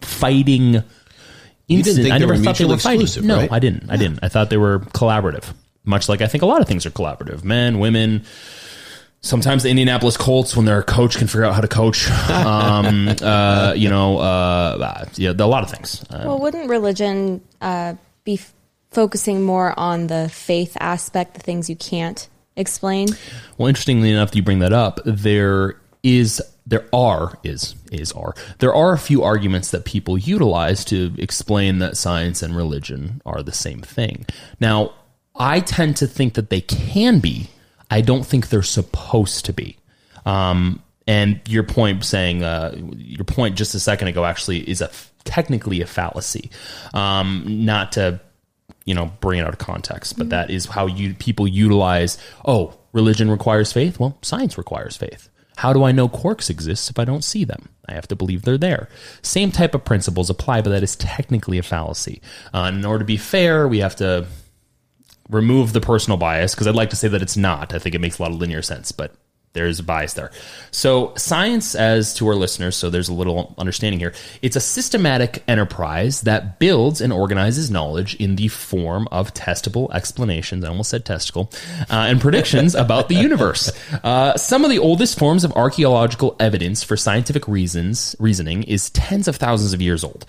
fighting. 0.00 0.82
think 2.02 2.14
I 2.14 2.18
never 2.18 2.36
thought 2.36 2.56
they 2.56 2.64
were 2.64 2.78
fighting. 2.78 3.26
no, 3.26 3.36
right? 3.36 3.52
I 3.52 3.58
didn't. 3.58 3.90
I 3.90 3.96
didn't. 3.96 4.20
I 4.22 4.28
thought 4.28 4.50
they 4.50 4.56
were 4.56 4.80
collaborative. 4.80 5.52
Much 5.84 6.08
like 6.08 6.20
I 6.20 6.26
think 6.26 6.42
a 6.42 6.46
lot 6.46 6.60
of 6.60 6.68
things 6.68 6.84
are 6.84 6.90
collaborative. 6.90 7.44
Men, 7.44 7.78
women, 7.78 8.24
sometimes 9.20 9.62
the 9.62 9.70
Indianapolis 9.70 10.16
Colts, 10.16 10.56
when 10.56 10.66
their 10.66 10.82
coach 10.82 11.16
can 11.18 11.26
figure 11.26 11.44
out 11.44 11.54
how 11.54 11.60
to 11.60 11.68
coach, 11.68 12.10
um, 12.30 13.08
uh, 13.22 13.74
you 13.76 13.88
know, 13.88 14.18
uh, 14.18 15.04
yeah, 15.16 15.32
a 15.36 15.46
lot 15.46 15.62
of 15.62 15.70
things. 15.70 16.04
Uh, 16.10 16.22
Well, 16.26 16.38
wouldn't 16.38 16.68
religion 16.68 17.40
uh, 17.60 17.94
be 18.24 18.34
f- 18.34 18.52
focusing 18.90 19.42
more 19.42 19.78
on 19.78 20.06
the 20.08 20.28
faith 20.28 20.76
aspect, 20.80 21.34
the 21.34 21.40
things 21.40 21.68
you 21.70 21.76
can't 21.76 22.28
explain? 22.56 23.08
well, 23.58 23.68
interestingly 23.68 24.10
enough, 24.10 24.34
you 24.34 24.42
bring 24.42 24.58
that 24.60 24.72
up. 24.72 25.00
There 25.04 25.76
is, 26.02 26.42
there 26.66 26.86
are, 26.92 27.38
is, 27.44 27.74
is, 27.92 28.12
are, 28.12 28.34
there 28.58 28.74
are 28.74 28.92
a 28.92 28.98
few 28.98 29.22
arguments 29.22 29.70
that 29.70 29.84
people 29.84 30.16
utilize 30.18 30.84
to 30.86 31.14
explain 31.18 31.78
that 31.78 31.96
science 31.96 32.42
and 32.42 32.56
religion 32.56 33.20
are 33.26 33.42
the 33.42 33.52
same 33.52 33.80
thing. 33.82 34.26
Now, 34.60 34.92
I 35.36 35.60
tend 35.60 35.96
to 35.98 36.06
think 36.06 36.34
that 36.34 36.50
they 36.50 36.60
can 36.62 37.20
be. 37.20 37.50
I 37.90 38.00
don't 38.00 38.24
think 38.24 38.48
they're 38.48 38.62
supposed 38.62 39.44
to 39.46 39.52
be. 39.52 39.76
Um, 40.24 40.82
and 41.06 41.40
your 41.48 41.64
point 41.64 42.04
saying, 42.04 42.44
uh, 42.44 42.74
your 42.96 43.24
point 43.24 43.56
just 43.56 43.74
a 43.74 43.80
second 43.80 44.08
ago 44.08 44.24
actually 44.24 44.68
is 44.68 44.80
a 44.80 44.90
technically 45.24 45.80
a 45.80 45.86
fallacy. 45.86 46.50
Um, 46.94 47.44
not 47.64 47.92
to, 47.92 48.20
you 48.84 48.94
know, 48.94 49.12
bring 49.20 49.40
it 49.40 49.42
out 49.42 49.52
of 49.52 49.58
context, 49.58 50.16
but 50.16 50.30
that 50.30 50.50
is 50.50 50.66
how 50.66 50.86
you 50.86 51.14
people 51.14 51.48
utilize. 51.48 52.16
Oh, 52.44 52.78
religion 52.92 53.30
requires 53.30 53.72
faith. 53.72 53.98
Well, 53.98 54.18
science 54.22 54.56
requires 54.56 54.96
faith. 54.96 55.28
How 55.56 55.72
do 55.72 55.84
I 55.84 55.92
know 55.92 56.08
quarks 56.08 56.48
exist 56.48 56.88
if 56.88 56.98
I 56.98 57.04
don't 57.04 57.24
see 57.24 57.44
them? 57.44 57.68
I 57.86 57.94
have 57.94 58.08
to 58.08 58.16
believe 58.16 58.42
they're 58.42 58.56
there. 58.56 58.88
Same 59.20 59.50
type 59.50 59.74
of 59.74 59.84
principles 59.84 60.30
apply, 60.30 60.62
but 60.62 60.70
that 60.70 60.82
is 60.82 60.96
technically 60.96 61.58
a 61.58 61.62
fallacy. 61.62 62.22
Uh, 62.54 62.70
in 62.72 62.84
order 62.84 63.00
to 63.00 63.04
be 63.04 63.18
fair, 63.18 63.68
we 63.68 63.80
have 63.80 63.96
to 63.96 64.26
remove 65.30 65.72
the 65.72 65.80
personal 65.80 66.16
bias 66.16 66.54
because 66.54 66.66
I'd 66.66 66.74
like 66.74 66.90
to 66.90 66.96
say 66.96 67.08
that 67.08 67.22
it's 67.22 67.36
not. 67.36 67.74
I 67.74 67.78
think 67.78 67.94
it 67.94 68.00
makes 68.00 68.18
a 68.18 68.22
lot 68.22 68.32
of 68.32 68.38
linear 68.38 68.62
sense, 68.62 68.92
but 68.92 69.14
there's 69.52 69.80
a 69.80 69.82
bias 69.82 70.14
there. 70.14 70.30
So, 70.70 71.12
science, 71.16 71.74
as 71.74 72.14
to 72.14 72.28
our 72.28 72.36
listeners, 72.36 72.76
so 72.76 72.88
there's 72.88 73.08
a 73.08 73.12
little 73.12 73.52
understanding 73.58 73.98
here. 73.98 74.14
It's 74.42 74.54
a 74.54 74.60
systematic 74.60 75.42
enterprise 75.48 76.20
that 76.20 76.60
builds 76.60 77.00
and 77.00 77.12
organizes 77.12 77.68
knowledge 77.68 78.14
in 78.16 78.36
the 78.36 78.46
form 78.46 79.08
of 79.10 79.34
testable 79.34 79.92
explanations. 79.92 80.64
I 80.64 80.68
almost 80.68 80.90
said 80.90 81.04
testicle, 81.04 81.50
uh, 81.90 82.06
and 82.08 82.20
predictions 82.20 82.74
about 82.76 83.08
the 83.08 83.16
universe. 83.16 83.72
Uh, 84.04 84.36
some 84.36 84.64
of 84.64 84.70
the 84.70 84.78
oldest 84.78 85.18
forms 85.18 85.42
of 85.42 85.52
archaeological 85.54 86.36
evidence 86.38 86.84
for 86.84 86.96
scientific 86.96 87.48
reasons 87.48 88.14
reasoning 88.20 88.62
is 88.64 88.90
tens 88.90 89.26
of 89.26 89.34
thousands 89.34 89.72
of 89.72 89.82
years 89.82 90.04
old. 90.04 90.26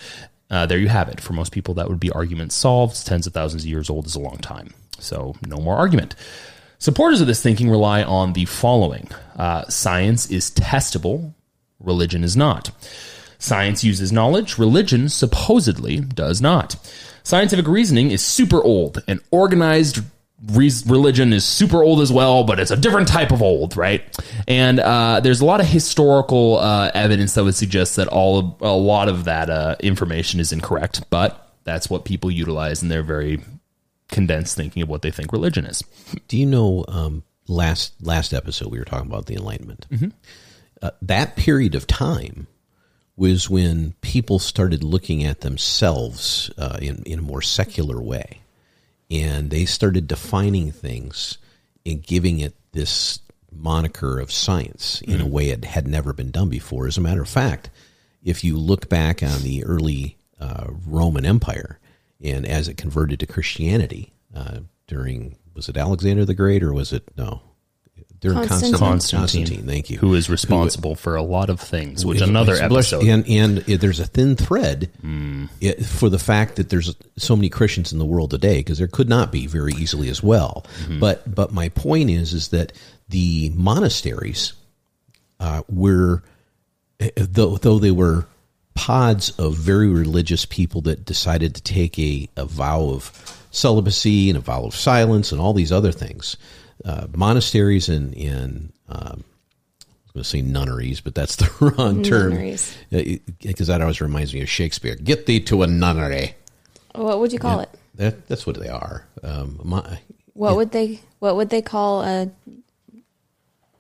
Uh, 0.50 0.66
there 0.66 0.80
you 0.80 0.90
have 0.90 1.10
it. 1.10 1.22
For 1.22 1.34
most 1.34 1.52
people, 1.52 1.76
that 1.76 1.88
would 1.88 2.00
be 2.00 2.12
argument 2.12 2.52
solved. 2.52 3.06
Tens 3.06 3.28
of 3.28 3.34
thousands 3.34 3.64
of 3.64 3.70
years 3.70 3.90
old 3.90 4.08
is 4.08 4.16
a 4.16 4.20
long 4.20 4.38
time. 4.40 4.74
So, 5.02 5.36
no 5.46 5.58
more 5.58 5.76
argument. 5.76 6.16
Supporters 6.78 7.22
of 7.22 7.28
this 7.28 7.44
thinking 7.44 7.70
rely 7.70 8.02
on 8.04 8.34
the 8.34 8.46
following 8.46 9.08
uh, 9.36 9.66
science 9.68 10.32
is 10.32 10.50
testable, 10.50 11.34
religion 11.80 12.24
is 12.24 12.36
not. 12.36 12.72
Science 13.38 13.84
uses 13.84 14.12
knowledge, 14.12 14.58
religion 14.58 15.10
supposedly 15.10 16.00
does 16.00 16.42
not. 16.42 16.76
Scientific 17.24 17.68
reasoning 17.68 18.12
is 18.12 18.24
super 18.24 18.64
old, 18.64 19.04
and 19.08 19.20
organized 19.30 20.00
re- 20.54 20.72
religion 20.88 21.34
is 21.34 21.46
super 21.46 21.84
old 21.84 22.02
as 22.02 22.12
well, 22.12 22.44
but 22.44 22.60
it's 22.60 22.72
a 22.72 22.78
different 22.78 23.08
type 23.08 23.32
of 23.32 23.42
old, 23.42 23.78
right? 23.78 24.04
And 24.48 24.80
uh, 24.80 25.20
there's 25.20 25.42
a 25.42 25.46
lot 25.46 25.60
of 25.60 25.68
historical 25.68 26.58
uh, 26.58 26.92
evidence 26.94 27.36
that 27.36 27.44
would 27.44 27.56
suggest 27.56 27.96
that 27.98 28.08
all 28.08 28.40
of, 28.40 28.62
a 28.62 28.74
lot 28.74 29.08
of 29.08 29.26
that 29.26 29.50
uh, 29.50 29.76
information 29.80 30.40
is 30.40 30.52
incorrect, 30.52 31.10
but 31.10 31.56
that's 31.64 31.90
what 31.90 32.06
people 32.06 32.32
utilize 32.32 32.82
in 32.82 32.90
their 32.90 33.04
very 33.04 33.40
condensed 34.12 34.56
thinking 34.56 34.84
of 34.84 34.90
what 34.90 35.02
they 35.02 35.12
think 35.12 35.32
religion 35.32 35.66
is. 35.66 35.84
Do 36.28 36.38
you 36.38 36.46
know 36.46 36.86
um, 36.88 37.24
last 37.48 37.94
last 38.02 38.34
episode 38.34 38.72
we 38.72 38.80
were 38.80 38.86
talking 38.86 39.08
about 39.10 39.26
the 39.26 39.36
Enlightenment? 39.36 39.88
Uh, 40.82 40.92
that 41.02 41.36
period 41.36 41.76
of 41.76 41.88
time 41.88 42.48
was 43.16 43.50
when 43.50 43.94
people 44.02 44.40
started 44.40 44.84
looking 44.84 45.24
at 45.24 45.42
themselves 45.42 46.52
uh, 46.58 46.78
in 46.82 47.04
in 47.04 47.20
a 47.20 47.24
more 47.24 47.42
secular 47.42 48.02
way, 48.02 48.42
and 49.10 49.50
they 49.50 49.66
started 49.66 50.08
defining 50.08 50.72
things 50.72 51.38
and 51.86 52.04
giving 52.04 52.40
it 52.40 52.54
this 52.72 53.20
moniker 53.52 54.20
of 54.20 54.32
science 54.32 55.02
in 55.02 55.20
a 55.20 55.28
way 55.28 55.50
it 55.50 55.66
had 55.66 55.86
never 55.88 56.14
been 56.14 56.32
done 56.32 56.50
before. 56.50 56.88
As 56.88 56.98
a 56.98 57.02
matter 57.02 57.22
of 57.22 57.28
fact, 57.30 57.70
if 58.24 58.44
you 58.44 58.58
look 58.58 58.88
back 58.88 59.22
on 59.22 59.42
the 59.42 59.64
early 59.66 60.18
uh, 60.40 60.68
Roman 60.88 61.26
Empire 61.26 61.78
and 62.24 62.46
as 62.48 62.68
it 62.68 62.78
converted 62.78 63.20
to 63.20 63.26
Christianity 63.26 64.14
uh, 64.36 64.60
during 64.88 65.38
was 65.54 65.70
it 65.70 65.78
Alexander 65.78 66.26
the 66.26 66.34
Great 66.34 66.64
or 66.64 66.74
was 66.74 66.94
it 66.94 67.04
no 67.18 67.42
during 68.22 68.38
Constantine. 68.38 68.80
Constantine? 68.80 69.20
Constantine, 69.20 69.66
thank 69.66 69.90
you. 69.90 69.98
who 69.98 70.14
is 70.14 70.30
responsible 70.30 70.96
for 70.96 71.16
a 71.16 71.24
lot 71.24 71.50
of 71.50 71.60
things, 71.60 72.06
which 72.06 72.22
another 72.22 72.54
episode. 72.54 73.04
And 73.04 73.28
and 73.28 73.58
there's 73.58 74.00
a 74.00 74.06
thin 74.06 74.36
thread 74.36 74.92
it, 75.60 75.84
for 75.86 76.08
the 76.08 76.20
fact 76.20 76.56
that 76.56 76.70
there's 76.70 76.96
so 77.18 77.36
many 77.36 77.50
Christians 77.50 77.92
in 77.92 78.00
the 78.00 78.06
world 78.06 78.30
today 78.30 78.60
because 78.60 78.78
there 78.78 78.88
could 78.88 79.10
not 79.10 79.32
be 79.32 79.48
very 79.48 79.74
easily 79.74 80.08
as 80.08 80.24
well. 80.24 80.66
But 81.00 81.34
but 81.34 81.52
my 81.52 81.70
point 81.70 82.10
is 82.12 82.34
is 82.34 82.50
that 82.50 82.74
the 83.10 83.52
monasteries 83.56 84.54
uh, 85.40 85.64
were 85.68 86.24
though 87.18 87.58
though 87.58 87.80
they 87.80 87.92
were 87.92 88.28
pods 88.74 89.32
of 89.32 89.56
very 89.56 89.88
religious 89.88 90.46
people 90.46 90.82
that 90.82 91.06
decided 91.06 91.56
to 91.56 91.62
take 91.62 91.98
a, 92.00 92.30
a 92.38 92.46
vow 92.46 92.90
of 92.90 93.12
celibacy 93.52 94.30
and 94.30 94.38
a 94.38 94.42
vow 94.42 94.64
of 94.64 94.76
silence 94.76 95.32
and 95.32 95.42
all 95.42 95.54
these 95.54 95.72
other 95.72 95.92
things. 95.92 96.38
Uh, 96.84 97.06
monasteries 97.14 97.90
and 97.90 98.16
and 98.16 98.74
um, 98.90 99.24
I 99.84 99.86
was 100.06 100.12
going 100.14 100.24
to 100.24 100.30
say 100.30 100.42
nunneries, 100.42 101.00
but 101.00 101.14
that's 101.14 101.36
the 101.36 101.50
wrong 101.78 102.02
term 102.02 102.34
because 103.42 103.68
that 103.68 103.82
always 103.82 104.02
reminds 104.02 104.34
me 104.34 104.42
of 104.42 104.50
Shakespeare. 104.50 104.96
Get 104.96 105.26
thee 105.26 105.40
to 105.42 105.64
a 105.64 105.68
nunnery. 105.68 106.36
What 106.96 107.20
would 107.20 107.32
you 107.32 107.40
call 107.40 107.60
it? 107.60 107.70
That 107.96 108.28
that's 108.28 108.48
what 108.48 108.60
they 108.60 108.70
are. 108.70 109.06
Um, 109.24 109.60
my, 109.64 110.00
What 110.34 110.56
would 110.56 110.72
they 110.72 111.02
What 111.20 111.36
would 111.36 111.50
they 111.50 111.62
call 111.62 112.02
a? 112.04 112.32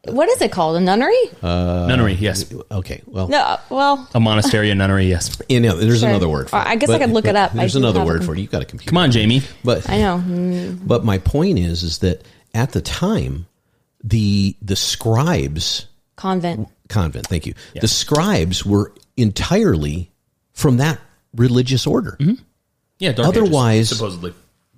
What 0.05 0.29
is 0.29 0.41
it 0.41 0.51
called? 0.51 0.77
A 0.77 0.79
nunnery? 0.79 1.15
nunnery, 1.43 2.13
yes. 2.13 2.51
okay, 2.71 3.03
well, 3.05 3.27
no. 3.27 3.37
uh, 3.39 3.57
Well, 3.69 4.09
A 4.15 4.19
monastery, 4.19 4.71
a 4.71 4.75
nunnery, 4.75 5.05
yes. 5.05 5.39
you 5.47 5.59
know, 5.59 5.77
there's 5.77 5.99
Sure. 5.99 6.09
another 6.09 6.27
word 6.27 6.49
for 6.49 6.59
it. 6.59 6.65
I 6.65 6.75
guess 6.75 6.89
I 6.89 6.97
could 6.97 7.11
look 7.11 7.25
it 7.25 7.35
up. 7.35 7.53
There's 7.53 7.73
do 7.73 7.79
another 7.79 8.03
word 8.03 8.25
for 8.25 8.33
it. 8.33 8.39
You've 8.39 8.49
got 8.49 8.63
a 8.63 8.65
computer. 8.65 8.89
Come 8.89 8.97
on, 8.97 9.11
Jamie. 9.11 9.43
But 9.63 9.87
I 9.89 9.99
know. 9.99 10.17
Mm, 10.25 10.79
But 10.87 11.05
my 11.05 11.19
point 11.19 11.59
is, 11.59 11.83
is 11.83 11.99
that 11.99 12.23
at 12.55 12.71
the 12.71 12.81
time, 12.81 13.45
the 14.03 14.55
the 14.61 14.75
scribes 14.75 15.85
Convent. 16.15 16.67
convent. 16.89 17.27
Thank 17.27 17.45
you. 17.45 17.53
The 17.79 17.87
scribes 17.87 18.65
were 18.65 18.91
entirely 19.17 20.09
from 20.53 20.77
that 20.77 20.99
religious 21.35 21.85
order. 21.85 22.17
Yeah. 22.97 23.11
Dark 23.11 23.29
Ages, 23.35 23.41
Otherwise- 23.43 23.89
supposedly. 23.89 24.33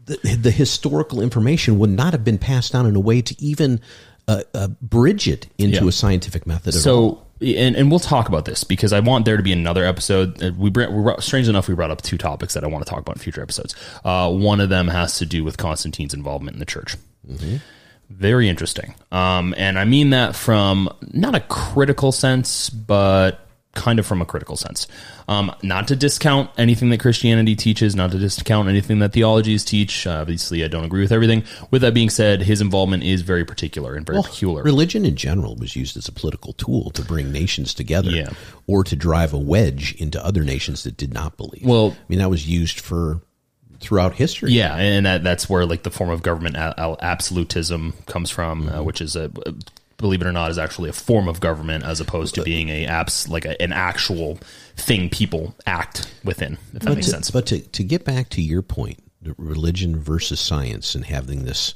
The, 0.06 0.18
the 0.36 0.52
historical 0.52 1.22
information 1.22 1.80
would 1.80 1.90
not 1.90 2.12
have 2.12 2.26
been 2.26 2.38
passed 2.38 2.74
down 2.74 2.86
in 2.88 2.94
a 2.98 3.00
way 3.00 3.22
to 3.22 3.42
even 3.42 3.80
uh, 4.28 4.42
uh, 4.54 4.68
bridge 4.82 5.28
it 5.28 5.48
into 5.58 5.82
Yeah. 5.84 5.90
a 5.90 5.92
scientific 5.92 6.48
method. 6.48 6.74
So, 6.74 7.24
and, 7.42 7.76
and 7.76 7.90
we'll 7.92 8.00
talk 8.00 8.30
about 8.30 8.46
this 8.46 8.64
because 8.64 8.94
I 8.94 9.02
want 9.02 9.26
there 9.26 9.36
to 9.38 9.44
be 9.44 9.52
another 9.52 9.84
episode. 9.86 10.42
Uh, 10.42 10.52
We, 10.58 10.70
br- 10.70 10.90
we 10.90 11.02
brought- 11.04 11.22
strange 11.24 11.50
enough, 11.50 11.68
we 11.68 11.76
brought 11.76 11.92
up 11.92 12.02
two 12.02 12.18
topics 12.18 12.54
that 12.54 12.64
I 12.64 12.68
want 12.68 12.86
to 12.86 12.90
talk 12.90 13.00
about 13.00 13.16
in 13.18 13.22
future 13.22 13.42
episodes. 13.42 13.76
Uh, 14.06 14.32
one 14.32 14.62
of 14.62 14.70
them 14.70 14.88
has 14.88 15.18
to 15.18 15.26
do 15.26 15.44
with 15.44 15.58
Constantine's 15.58 16.14
involvement 16.14 16.56
in 16.56 16.60
the 16.60 16.66
church. 16.66 16.96
Very 18.10 18.48
interesting. 18.48 18.94
Um, 19.12 19.56
and 19.58 19.80
I 19.80 19.86
mean 19.86 20.12
that 20.12 20.36
from 20.36 20.90
not 21.12 21.36
a 21.36 21.40
critical 21.40 22.12
sense, 22.12 22.70
but 22.70 23.43
kind 23.76 23.98
of 23.98 24.06
from 24.06 24.22
a 24.22 24.26
critical 24.26 24.56
sense. 24.56 24.88
Um, 25.28 25.52
not 25.64 25.88
to 25.88 25.96
discount 25.96 26.50
anything 26.58 26.90
that 26.92 27.00
Christianity 27.00 27.56
teaches, 27.56 27.96
not 27.96 28.12
to 28.12 28.20
discount 28.20 28.70
anything 28.70 29.00
that 29.00 29.14
theologies 29.14 29.64
teach. 29.66 30.06
Uh, 30.06 30.20
obviously, 30.22 30.64
I 30.64 30.68
don't 30.68 30.84
agree 30.84 31.02
with 31.02 31.12
everything. 31.12 31.44
With 31.72 31.82
that 31.82 31.94
being 31.96 32.12
said, 32.12 32.44
his 32.44 32.62
involvement 32.62 33.04
is 33.04 33.22
very 33.24 33.44
particular 33.46 33.96
and 33.96 34.06
very 34.06 34.22
peculiar. 34.22 34.64
Religion 34.64 35.06
in 35.06 35.16
general 35.16 35.56
was 35.56 35.76
used 35.76 35.98
as 35.98 36.08
a 36.08 36.12
political 36.12 36.54
tool 36.54 36.92
to 36.92 37.02
bring 37.02 37.32
nations 37.32 37.74
together 37.74 38.12
Yeah. 38.12 38.30
or 38.68 38.84
to 38.84 38.96
drive 38.96 39.34
a 39.34 39.40
wedge 39.40 39.96
into 39.96 40.24
other 40.24 40.44
nations 40.44 40.84
that 40.84 40.96
did 40.96 41.12
not 41.14 41.36
believe. 41.38 41.66
Well- 41.66 41.96
I 41.98 42.04
mean, 42.10 42.20
that 42.20 42.30
was 42.30 42.48
used 42.48 42.80
for 42.80 43.22
throughout 43.80 44.14
history. 44.14 44.52
Yeah, 44.54 44.76
and 44.78 45.06
that, 45.06 45.24
that's 45.24 45.50
where 45.50 45.66
like 45.66 45.84
the 45.84 45.92
form 45.92 46.10
of 46.12 46.22
government 46.22 46.56
a- 46.58 46.80
a- 46.82 46.98
absolutism 47.04 47.94
comes 48.06 48.30
from, 48.30 48.70
uh, 48.70 48.82
which 48.84 49.02
is 49.02 49.16
a 49.16 49.30
believe 50.04 50.22
it 50.22 50.28
or 50.28 50.32
not 50.32 50.52
is 50.52 50.60
actually 50.60 50.90
a 50.90 50.94
form 50.94 51.28
of 51.28 51.40
government 51.40 51.84
as 51.84 52.00
opposed 52.00 52.36
to 52.36 52.44
being 52.44 52.70
a 52.70 52.86
apps 52.86 53.28
like 53.28 53.46
a, 53.46 53.60
an 53.62 53.72
actual 53.72 54.38
thing 54.76 55.10
people 55.10 55.56
act 55.66 56.14
within. 56.24 56.58
If 56.74 56.82
that 56.84 56.94
makes 56.94 57.08
to, 57.08 57.12
sense. 57.12 57.32
But 57.32 57.48
to, 57.48 57.60
to 57.60 57.84
get 57.84 58.06
back 58.06 58.30
to 58.30 58.42
your 58.42 58.62
point, 58.62 59.00
religion 59.38 60.00
versus 60.00 60.40
science 60.40 60.94
and 60.94 61.06
having 61.06 61.46
this 61.46 61.74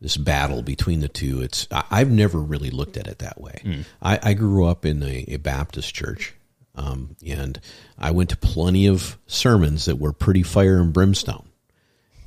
this 0.00 0.16
battle 0.16 0.62
between 0.62 1.00
the 1.00 1.08
two, 1.08 1.42
it's 1.42 1.66
I, 1.72 1.84
I've 1.90 2.10
never 2.10 2.38
really 2.38 2.70
looked 2.70 2.96
at 2.96 3.08
it 3.08 3.18
that 3.18 3.40
way. 3.40 3.60
Hmm. 3.62 3.80
I, 4.00 4.18
I 4.22 4.34
grew 4.34 4.64
up 4.64 4.86
in 4.86 5.02
a, 5.02 5.24
a 5.26 5.36
Baptist 5.38 5.92
church, 5.92 6.34
um, 6.76 7.16
and 7.26 7.60
I 7.98 8.12
went 8.12 8.30
to 8.30 8.36
plenty 8.36 8.86
of 8.86 9.18
sermons 9.26 9.86
that 9.86 9.96
were 9.96 10.12
pretty 10.12 10.44
fire 10.44 10.78
and 10.78 10.92
brimstone. 10.92 11.48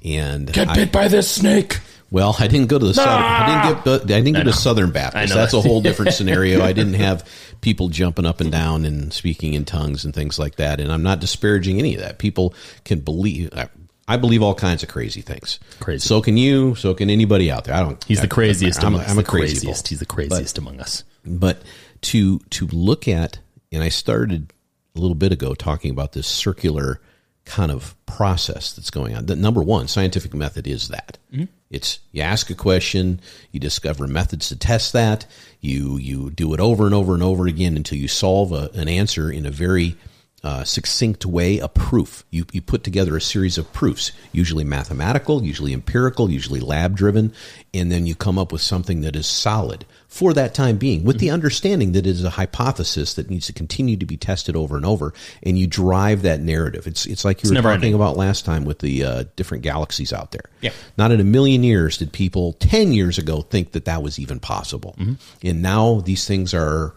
And 0.04 0.52
get 0.52 0.68
I, 0.68 0.76
bit 0.76 0.92
by 0.92 1.08
this 1.08 1.32
snake. 1.32 1.80
Well, 2.12 2.36
I 2.38 2.48
didn't 2.48 2.68
go 2.68 2.78
to 2.78 2.86
the 2.86 2.94
southern. 2.94 3.24
I 3.24 3.70
didn't 3.70 3.86
get. 3.86 4.04
I 4.04 4.22
didn't 4.22 4.34
go 4.34 4.44
to 4.44 4.54
Southern 4.54 4.92
Baptist. 4.92 5.34
That's 5.34 5.54
a 5.54 5.62
whole 5.62 5.82
different 5.82 6.14
scenario. 6.14 6.62
I 6.62 6.74
didn't 6.74 6.96
have 6.96 7.28
people 7.62 7.88
jumping 7.88 8.26
up 8.26 8.42
and 8.42 8.52
down 8.52 8.86
and 8.86 9.14
speaking 9.14 9.54
in 9.54 9.64
tongues 9.64 10.04
and 10.04 10.14
things 10.14 10.38
like 10.38 10.58
that. 10.58 10.82
And 10.82 10.92
I'm 10.92 11.04
not 11.04 11.22
disparaging 11.22 11.80
any 11.80 11.96
of 11.96 12.02
that. 12.02 12.20
People 12.20 12.54
can 12.84 13.00
believe. 13.00 13.50
I, 13.56 13.70
I 14.10 14.18
believe 14.18 14.44
all 14.44 14.54
kinds 14.54 14.84
of 14.84 14.90
crazy 14.90 15.22
things. 15.22 15.60
Crazy. 15.80 16.06
So 16.06 16.22
can 16.22 16.36
you. 16.36 16.76
So 16.76 16.94
can 16.94 17.10
anybody 17.10 17.50
out 17.50 17.64
there. 17.64 17.76
I 17.76 17.80
don't. 17.80 18.04
He's 18.04 18.20
I- 18.20 18.24
the 18.24 18.28
craziest 18.28 18.82
I'm, 18.82 18.96
among 18.96 19.06
a- 19.06 19.10
I'm 19.10 19.20
a 19.20 19.24
crazy. 19.24 19.54
craziest. 19.56 19.84
bull. 19.86 19.90
He's 19.90 20.00
the 20.00 20.06
craziest 20.06 20.58
among 20.58 20.82
us. 20.82 21.06
But 21.26 21.62
to 22.02 22.40
to 22.40 22.68
look 22.68 23.08
at, 23.08 23.40
and 23.72 23.82
I 23.82 23.90
started 23.90 24.52
a 24.98 25.00
little 25.00 25.16
bit 25.16 25.32
ago 25.32 25.54
talking 25.54 25.92
about 25.92 26.12
this 26.12 26.28
circular 26.28 27.00
kind 27.46 27.72
of 27.72 27.96
process 28.06 28.74
that's 28.74 28.90
going 28.90 29.16
on. 29.16 29.28
The 29.28 29.36
number 29.36 29.64
one 29.64 29.88
scientific 29.88 30.34
method 30.34 30.68
is 30.68 30.90
that 30.90 31.18
mm-hmm. 31.32 31.46
It's 31.72 32.00
you 32.12 32.22
ask 32.22 32.50
a 32.50 32.56
question, 32.56 33.20
you 33.52 33.60
discover 33.60 34.06
methods 34.08 34.50
to 34.50 34.56
test 34.56 34.94
that, 34.94 35.26
you 35.62 35.98
you 35.98 36.30
do 36.30 36.54
it 36.54 36.60
over 36.60 36.86
and 36.86 36.94
over 36.94 37.14
and 37.14 37.24
over 37.24 37.48
again 37.48 37.76
until 37.76 37.98
you 37.98 38.08
solve 38.08 38.52
a, 38.52 38.70
an 38.74 38.88
answer 38.88 39.32
in 39.32 39.46
a 39.46 39.52
very 39.52 39.96
uh, 40.44 40.64
succinct 40.64 41.26
way, 41.26 41.60
a 41.60 41.68
proof. 41.68 42.26
You, 42.32 42.46
you 42.52 42.62
put 42.62 42.84
together 42.84 43.16
a 43.16 43.22
series 43.22 43.58
of 43.58 43.72
proofs, 43.74 44.12
usually 44.32 44.64
mathematical, 44.64 45.44
usually 45.44 45.72
empirical, 45.72 46.32
usually 46.32 46.60
lab 46.60 46.96
driven, 46.96 47.34
and 47.74 47.92
then 47.92 48.08
you 48.08 48.16
come 48.16 48.40
up 48.40 48.52
with 48.52 48.62
something 48.62 49.02
that 49.02 49.16
is 49.16 49.28
solid 49.28 49.86
for 50.08 50.34
that 50.34 50.54
time 50.54 50.78
being, 50.78 51.06
with 51.06 51.20
the 51.20 51.30
understanding 51.30 51.94
that 51.94 52.06
it 52.06 52.10
is 52.10 52.24
a 52.24 52.32
hypothesis 52.32 53.14
that 53.14 53.30
needs 53.30 53.46
to 53.48 53.54
continue 53.54 53.96
to 53.96 54.06
be 54.06 54.18
tested 54.18 54.56
over 54.58 54.76
and 54.76 54.86
over, 54.86 55.14
and 55.44 55.58
you 55.58 55.68
drive 55.68 56.24
that 56.24 56.42
narrative. 56.42 56.86
It's 56.86 57.06
it's 57.06 57.24
like 57.24 57.44
you 57.44 57.50
were 57.50 57.56
talking 57.56 57.76
ending. 57.76 57.94
about 57.94 58.18
last 58.18 58.44
time 58.44 58.66
with 58.66 58.80
the 58.80 59.06
uh, 59.06 59.24
different 59.38 59.64
galaxies 59.64 60.12
out 60.12 60.32
there. 60.32 60.50
Yeah. 60.60 60.72
Not 60.98 61.12
in 61.12 61.22
a 61.22 61.24
million 61.24 61.64
years 61.64 61.98
did 61.98 62.12
people 62.12 62.54
ten 62.54 62.92
years 62.92 63.18
ago 63.18 63.42
think 63.42 63.72
that 63.72 63.86
that 63.86 64.04
was 64.04 64.20
even 64.20 64.40
possible, 64.40 64.96
and 65.44 65.62
now 65.62 66.02
these 66.02 66.28
things 66.28 66.54
are 66.54 66.94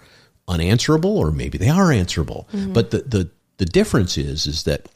unanswerable, 0.48 1.16
or 1.16 1.30
maybe 1.30 1.58
they 1.58 1.68
are 1.68 1.92
answerable. 1.92 2.48
Mm-hmm. 2.52 2.72
But 2.72 2.90
the 2.90 2.98
the 2.98 3.30
the 3.58 3.66
difference 3.66 4.18
is 4.18 4.46
is 4.46 4.64
that 4.64 4.88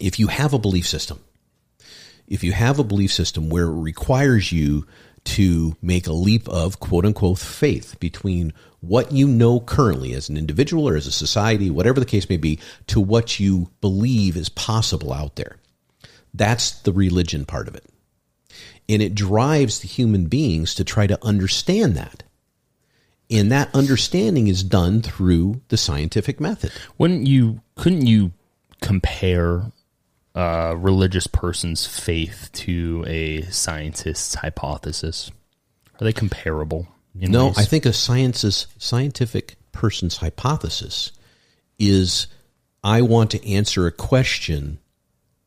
if 0.00 0.18
you 0.18 0.28
have 0.28 0.52
a 0.52 0.58
belief 0.58 0.86
system, 0.86 1.20
if 2.26 2.44
you 2.44 2.52
have 2.52 2.78
a 2.78 2.84
belief 2.84 3.12
system 3.12 3.50
where 3.50 3.64
it 3.64 3.80
requires 3.80 4.52
you 4.52 4.86
to 5.22 5.76
make 5.82 6.06
a 6.06 6.12
leap 6.12 6.48
of 6.48 6.80
quote 6.80 7.04
unquote 7.04 7.38
faith 7.38 7.98
between 8.00 8.52
what 8.80 9.12
you 9.12 9.26
know 9.26 9.60
currently 9.60 10.14
as 10.14 10.28
an 10.28 10.36
individual 10.36 10.88
or 10.88 10.96
as 10.96 11.06
a 11.06 11.12
society, 11.12 11.70
whatever 11.70 12.00
the 12.00 12.06
case 12.06 12.28
may 12.28 12.38
be, 12.38 12.58
to 12.86 13.00
what 13.00 13.38
you 13.38 13.70
believe 13.80 14.36
is 14.36 14.48
possible 14.48 15.12
out 15.12 15.36
there. 15.36 15.56
That's 16.32 16.70
the 16.82 16.92
religion 16.92 17.44
part 17.44 17.68
of 17.68 17.74
it. 17.74 17.84
And 18.88 19.02
it 19.02 19.14
drives 19.14 19.80
the 19.80 19.88
human 19.88 20.26
beings 20.26 20.74
to 20.76 20.84
try 20.84 21.06
to 21.06 21.18
understand 21.24 21.96
that. 21.96 22.22
And 23.30 23.52
that 23.52 23.72
understanding 23.74 24.48
is 24.48 24.64
done 24.64 25.02
through 25.02 25.60
the 25.68 25.76
scientific 25.76 26.40
method. 26.40 26.72
Wouldn't 26.98 27.26
you? 27.26 27.60
Couldn't 27.76 28.06
you 28.06 28.32
compare 28.80 29.70
a 30.34 30.76
religious 30.76 31.26
person's 31.26 31.86
faith 31.86 32.50
to 32.54 33.04
a 33.06 33.42
scientist's 33.42 34.34
hypothesis? 34.34 35.30
Are 36.00 36.04
they 36.04 36.12
comparable? 36.12 36.88
No, 37.14 37.46
ways? 37.48 37.58
I 37.58 37.64
think 37.64 37.86
a 37.86 37.92
science's 37.92 38.66
scientific 38.78 39.56
person's 39.72 40.16
hypothesis 40.16 41.12
is 41.78 42.26
I 42.82 43.02
want 43.02 43.30
to 43.32 43.48
answer 43.48 43.86
a 43.86 43.92
question 43.92 44.78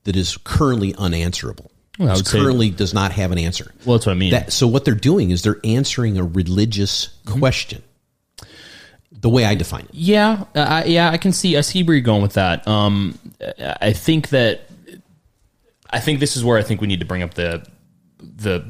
that 0.04 0.16
is 0.16 0.38
currently 0.38 0.94
unanswerable. 0.96 1.72
Well, 2.00 2.10
I 2.10 2.14
It 2.14 2.26
say- 2.26 2.40
currently 2.40 2.70
does 2.72 2.94
not 2.94 3.12
have 3.12 3.32
an 3.32 3.38
answer. 3.38 3.72
Well, 3.86 3.98
that's 3.98 4.06
what 4.08 4.14
I 4.14 4.16
mean. 4.16 4.32
That, 4.32 4.52
so 4.52 4.68
what 4.68 4.84
they're 4.86 4.96
doing 4.96 5.30
is 5.32 5.44
they're 5.44 5.60
answering 5.64 6.18
a 6.18 6.24
religious 6.24 7.10
question. 7.26 7.84
The 9.12 9.30
way 9.30 9.46
I 9.46 9.56
define 9.56 9.84
it. 9.86 9.90
Yeah, 9.94 10.44
I, 10.56 10.84
yeah, 10.86 11.10
I 11.10 11.18
can 11.18 11.32
see. 11.32 11.56
I 11.56 11.62
see 11.62 11.84
where 11.84 11.96
you're 11.96 12.02
going 12.04 12.24
with 12.24 12.34
that. 12.34 12.68
Um, 12.68 13.18
I 13.60 13.94
think 13.94 14.30
that 14.30 14.68
I 15.90 16.00
think 16.00 16.20
this 16.20 16.36
is 16.36 16.44
where 16.44 16.58
I 16.58 16.64
think 16.64 16.82
we 16.82 16.88
need 16.88 17.00
to 17.00 17.06
bring 17.06 17.22
up 17.24 17.36
the 17.36 17.66
the 18.20 18.66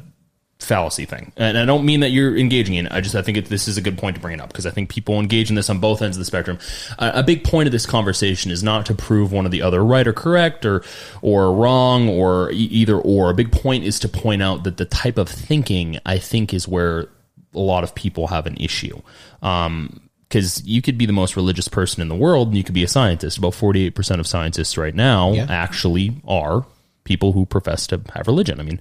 fallacy 0.63 1.05
thing, 1.05 1.31
and 1.37 1.57
I 1.57 1.65
don't 1.65 1.85
mean 1.85 1.99
that 1.99 2.09
you're 2.11 2.35
engaging 2.37 2.75
in. 2.75 2.85
it. 2.87 2.91
I 2.91 3.01
just 3.01 3.15
I 3.15 3.21
think 3.21 3.37
it, 3.37 3.45
this 3.45 3.67
is 3.67 3.77
a 3.77 3.81
good 3.81 3.97
point 3.97 4.15
to 4.15 4.21
bring 4.21 4.33
it 4.35 4.41
up 4.41 4.49
because 4.49 4.65
I 4.65 4.71
think 4.71 4.89
people 4.89 5.19
engage 5.19 5.49
in 5.49 5.55
this 5.55 5.69
on 5.69 5.79
both 5.79 6.01
ends 6.01 6.17
of 6.17 6.19
the 6.21 6.25
spectrum. 6.25 6.57
Uh, 6.97 7.11
a 7.13 7.23
big 7.23 7.43
point 7.43 7.67
of 7.67 7.71
this 7.71 7.85
conversation 7.85 8.51
is 8.51 8.63
not 8.63 8.85
to 8.87 8.95
prove 8.95 9.31
one 9.31 9.45
or 9.45 9.49
the 9.49 9.61
other 9.61 9.83
right 9.83 10.07
or 10.07 10.13
correct 10.13 10.65
or 10.65 10.83
or 11.21 11.53
wrong 11.53 12.09
or 12.09 12.51
e- 12.51 12.55
either 12.55 12.97
or. 12.97 13.29
A 13.29 13.33
big 13.33 13.51
point 13.51 13.83
is 13.83 13.99
to 13.99 14.09
point 14.09 14.41
out 14.41 14.63
that 14.63 14.77
the 14.77 14.85
type 14.85 15.17
of 15.17 15.29
thinking 15.29 15.99
I 16.05 16.17
think 16.17 16.53
is 16.53 16.67
where 16.67 17.07
a 17.53 17.59
lot 17.59 17.83
of 17.83 17.93
people 17.93 18.27
have 18.27 18.47
an 18.47 18.57
issue. 18.57 19.01
Um, 19.41 19.99
because 20.29 20.65
you 20.65 20.81
could 20.81 20.97
be 20.97 21.05
the 21.05 21.13
most 21.13 21.35
religious 21.35 21.67
person 21.67 22.01
in 22.01 22.07
the 22.07 22.15
world 22.15 22.47
and 22.47 22.57
you 22.57 22.63
could 22.63 22.73
be 22.73 22.83
a 22.83 22.87
scientist. 22.87 23.37
About 23.37 23.53
48% 23.53 24.19
of 24.19 24.25
scientists 24.25 24.77
right 24.79 24.95
now 24.95 25.31
Yeah. 25.33 25.45
actually 25.47 26.15
are 26.27 26.65
people 27.03 27.33
who 27.33 27.45
profess 27.45 27.87
to 27.87 28.01
have 28.13 28.27
religion. 28.27 28.59
I 28.59 28.63
mean, 28.63 28.79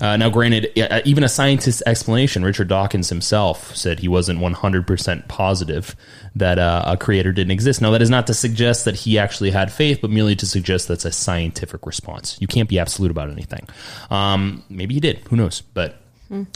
uh, 0.00 0.16
now 0.16 0.30
granted, 0.30 0.70
uh, 0.78 1.00
even 1.04 1.24
a 1.24 1.28
scientist's 1.28 1.82
explanation, 1.86 2.44
Richard 2.44 2.68
Dawkins 2.68 3.08
himself 3.08 3.74
said 3.76 3.98
he 3.98 4.08
wasn't 4.08 4.40
100% 4.40 5.28
positive 5.28 5.96
that 6.36 6.58
uh, 6.58 6.82
a 6.86 6.96
creator 6.96 7.32
didn't 7.32 7.50
exist. 7.50 7.80
Now, 7.80 7.90
that 7.90 8.02
is 8.02 8.10
not 8.10 8.26
to 8.28 8.34
suggest 8.34 8.84
that 8.84 8.94
he 8.94 9.18
actually 9.18 9.50
had 9.50 9.72
faith, 9.72 10.00
but 10.00 10.10
merely 10.10 10.36
to 10.36 10.46
suggest 10.46 10.88
that's 10.88 11.04
a 11.04 11.12
scientific 11.12 11.86
response. 11.86 12.36
You 12.40 12.46
can't 12.46 12.68
be 12.68 12.78
absolute 12.78 13.10
about 13.10 13.30
anything. 13.30 13.68
Um, 14.10 14.64
maybe 14.68 14.94
he 14.94 15.00
did. 15.00 15.18
Who 15.30 15.36
knows? 15.36 15.60
But 15.60 16.00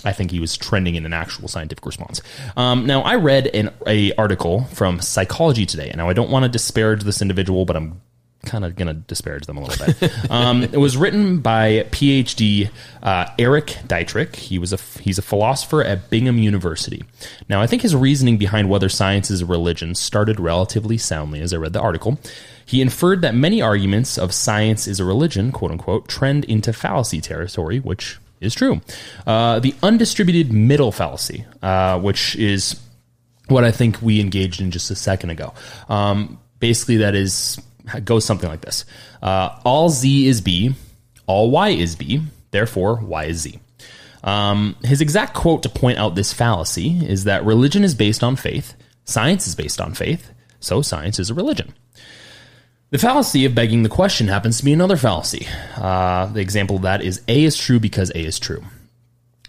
I 0.05 0.13
think 0.13 0.31
he 0.31 0.41
was 0.41 0.57
trending 0.57 0.95
in 0.95 1.05
an 1.07 1.13
actual 1.13 1.47
scientific 1.47 1.85
response. 1.87 2.21
Um, 2.57 2.87
now, 2.87 3.03
I 3.03 3.17
read 3.17 3.49
an 3.49 3.71
a 3.87 4.13
article 4.15 4.65
from 4.73 5.01
Psychology 5.01 5.67
Today, 5.67 5.93
now 5.95 6.09
I 6.09 6.13
don't 6.15 6.31
want 6.31 6.45
to 6.45 6.49
disparage 6.49 7.03
this 7.03 7.23
individual, 7.23 7.65
but 7.65 7.77
I'm 7.77 8.01
kind 8.45 8.65
of 8.65 8.77
going 8.77 8.89
to 8.89 8.95
disparage 8.95 9.47
them 9.47 9.57
a 9.57 9.63
little 9.63 9.87
bit. 9.87 10.31
um, 10.31 10.63
it 10.73 10.79
was 10.79 10.97
written 10.97 11.41
by 11.41 11.87
PhD 11.91 12.71
uh, 13.03 13.27
Eric 13.39 13.77
Dietrich. 13.87 14.37
He 14.37 14.59
was 14.59 14.73
a 14.73 14.77
he's 15.01 15.19
a 15.19 15.23
philosopher 15.23 15.83
at 15.83 16.11
Bingham 16.11 16.39
University. 16.39 17.05
Now, 17.49 17.61
I 17.61 17.67
think 17.67 17.83
his 17.83 17.95
reasoning 17.95 18.39
behind 18.39 18.69
whether 18.69 18.89
science 18.89 19.31
is 19.31 19.43
a 19.43 19.47
religion 19.47 19.95
started 19.95 20.39
relatively 20.41 20.99
soundly 20.99 21.41
as 21.41 21.53
I 21.53 21.57
read 21.57 21.73
the 21.73 21.81
article. 21.81 22.19
He 22.65 22.83
inferred 22.83 23.23
that 23.23 23.35
many 23.35 23.63
arguments 23.63 24.19
of 24.19 24.35
science 24.35 24.87
is 24.87 25.01
a 25.01 25.05
religion, 25.05 25.53
quote 25.53 25.71
unquote, 25.71 26.09
trend 26.09 26.45
into 26.45 26.73
fallacy 26.73 27.21
territory, 27.21 27.81
which 27.81 28.19
is 28.41 28.55
true. 28.55 28.81
Uh, 29.27 29.59
the 29.59 29.75
undistributed 29.83 30.53
middle 30.53 30.93
fallacy, 30.93 31.45
uh, 31.63 31.99
which 31.99 32.37
is 32.37 32.79
what 33.49 33.65
I 33.65 33.71
think 33.71 34.01
we 34.03 34.21
engaged 34.21 34.61
in 34.61 34.71
just 34.71 34.91
a 34.91 34.95
second 34.95 35.31
ago. 35.31 35.55
Um, 35.89 36.39
basically, 36.61 36.99
that 36.99 37.15
is 37.15 37.59
goes 38.05 38.25
something 38.25 38.49
like 38.49 38.61
this: 38.61 38.85
uh, 39.23 39.61
All 39.65 39.89
z 39.89 40.27
is 40.27 40.41
b, 40.41 40.75
all 41.27 41.51
y 41.51 41.71
is 41.71 41.97
b, 41.97 42.23
therefore 42.51 42.97
y 42.97 43.25
is 43.25 43.39
z. 43.39 43.61
Um, 44.25 44.77
his 44.85 45.01
exact 45.01 45.35
quote 45.35 45.63
to 45.63 45.69
point 45.69 45.99
out 45.99 46.15
this 46.15 46.33
fallacy 46.33 46.99
is 47.07 47.25
that 47.25 47.45
religion 47.45 47.85
is 47.85 47.95
based 47.95 48.25
on 48.25 48.37
faith, 48.37 48.75
science 49.05 49.47
is 49.47 49.55
based 49.55 49.81
on 49.81 49.95
faith, 49.95 50.33
so 50.61 50.83
science 50.83 51.19
is 51.19 51.31
a 51.31 51.35
religion. 51.35 51.73
The 52.91 52.99
fallacy 52.99 53.45
of 53.45 53.55
begging 53.55 53.83
the 53.83 53.91
question 53.91 54.29
happens 54.29 54.59
to 54.59 54.65
be 54.65 54.73
another 54.73 54.97
fallacy. 54.97 55.47
Uh, 55.77 56.27
the 56.27 56.41
example 56.41 56.77
of 56.77 56.83
that 56.83 57.03
is 57.03 57.21
A 57.29 57.45
is 57.45 57.55
true 57.57 57.79
because 57.79 58.11
A 58.11 58.25
is 58.25 58.39
true. 58.39 58.65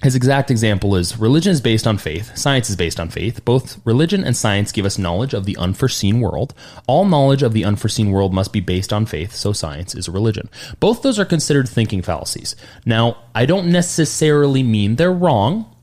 His 0.01 0.15
exact 0.15 0.49
example 0.49 0.95
is 0.95 1.17
religion 1.19 1.51
is 1.51 1.59
based 1.59 1.85
on 1.85 1.97
faith, 1.97 2.35
science 2.37 2.69
is 2.69 2.77
based 2.77 3.01
on 3.01 3.09
faith. 3.09 3.43
Both 3.43 3.85
religion 3.85 4.23
and 4.23 4.35
science 4.35 4.71
give 4.71 4.85
us 4.85 4.97
knowledge 4.97 5.33
of 5.33 5.43
the 5.45 5.57
unforeseen 5.57 6.21
world. 6.21 6.53
All 6.87 7.03
knowledge 7.03 7.43
of 7.43 7.51
the 7.51 7.65
unforeseen 7.65 8.11
world 8.11 8.33
must 8.33 8.53
be 8.53 8.61
based 8.61 8.93
on 8.93 9.05
faith, 9.05 9.35
so 9.35 9.51
science 9.51 9.93
is 9.93 10.07
a 10.07 10.11
religion. 10.11 10.49
Both 10.79 11.01
those 11.01 11.19
are 11.19 11.25
considered 11.25 11.67
thinking 11.67 12.01
fallacies. 12.01 12.55
Now, 12.85 13.17
I 13.35 13.45
don't 13.45 13.67
necessarily 13.73 14.63
mean 14.63 14.95
they're 14.95 15.11
wrong. 15.11 15.75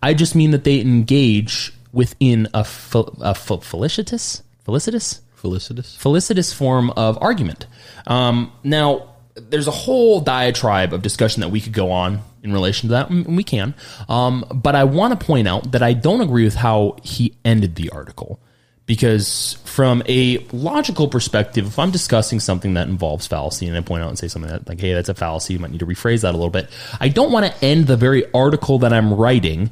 I 0.00 0.14
just 0.14 0.36
mean 0.36 0.52
that 0.52 0.62
they 0.62 0.80
engage 0.80 1.72
within 1.92 2.46
a, 2.54 2.62
fel- 2.62 3.16
a 3.20 3.34
fel- 3.34 3.62
felicitous, 3.62 4.42
felicitous, 4.64 5.22
Felicitous. 5.34 5.96
felicitous 5.96 6.52
form 6.54 6.90
of 6.90 7.18
argument. 7.20 7.66
Um, 8.06 8.52
now, 8.62 9.14
there's 9.34 9.66
a 9.66 9.72
whole 9.72 10.20
diatribe 10.20 10.92
of 10.92 11.02
discussion 11.02 11.40
that 11.40 11.48
we 11.50 11.60
could 11.60 11.72
go 11.74 11.90
on 11.90 12.22
in 12.46 12.52
relation 12.52 12.88
to 12.88 12.92
that, 12.94 13.10
and 13.10 13.36
we 13.36 13.44
can. 13.44 13.74
Um, 14.08 14.44
but 14.54 14.74
I 14.74 14.84
want 14.84 15.18
to 15.18 15.26
point 15.26 15.48
out 15.48 15.72
that 15.72 15.82
I 15.82 15.92
don't 15.92 16.20
agree 16.20 16.44
with 16.44 16.54
how 16.54 16.96
he 17.02 17.36
ended 17.44 17.74
the 17.74 17.90
article. 17.90 18.40
Because 18.86 19.58
from 19.64 20.04
a 20.06 20.38
logical 20.52 21.08
perspective, 21.08 21.66
if 21.66 21.76
I'm 21.76 21.90
discussing 21.90 22.38
something 22.38 22.74
that 22.74 22.86
involves 22.86 23.26
fallacy 23.26 23.66
and 23.66 23.76
I 23.76 23.80
point 23.80 24.04
out 24.04 24.10
and 24.10 24.16
say 24.16 24.28
something 24.28 24.48
that 24.48 24.68
like, 24.68 24.80
hey, 24.80 24.94
that's 24.94 25.08
a 25.08 25.14
fallacy, 25.14 25.54
you 25.54 25.58
might 25.58 25.72
need 25.72 25.80
to 25.80 25.86
rephrase 25.86 26.22
that 26.22 26.30
a 26.30 26.38
little 26.38 26.50
bit. 26.50 26.70
I 27.00 27.08
don't 27.08 27.32
want 27.32 27.46
to 27.46 27.64
end 27.64 27.88
the 27.88 27.96
very 27.96 28.32
article 28.32 28.78
that 28.78 28.92
I'm 28.92 29.12
writing 29.12 29.70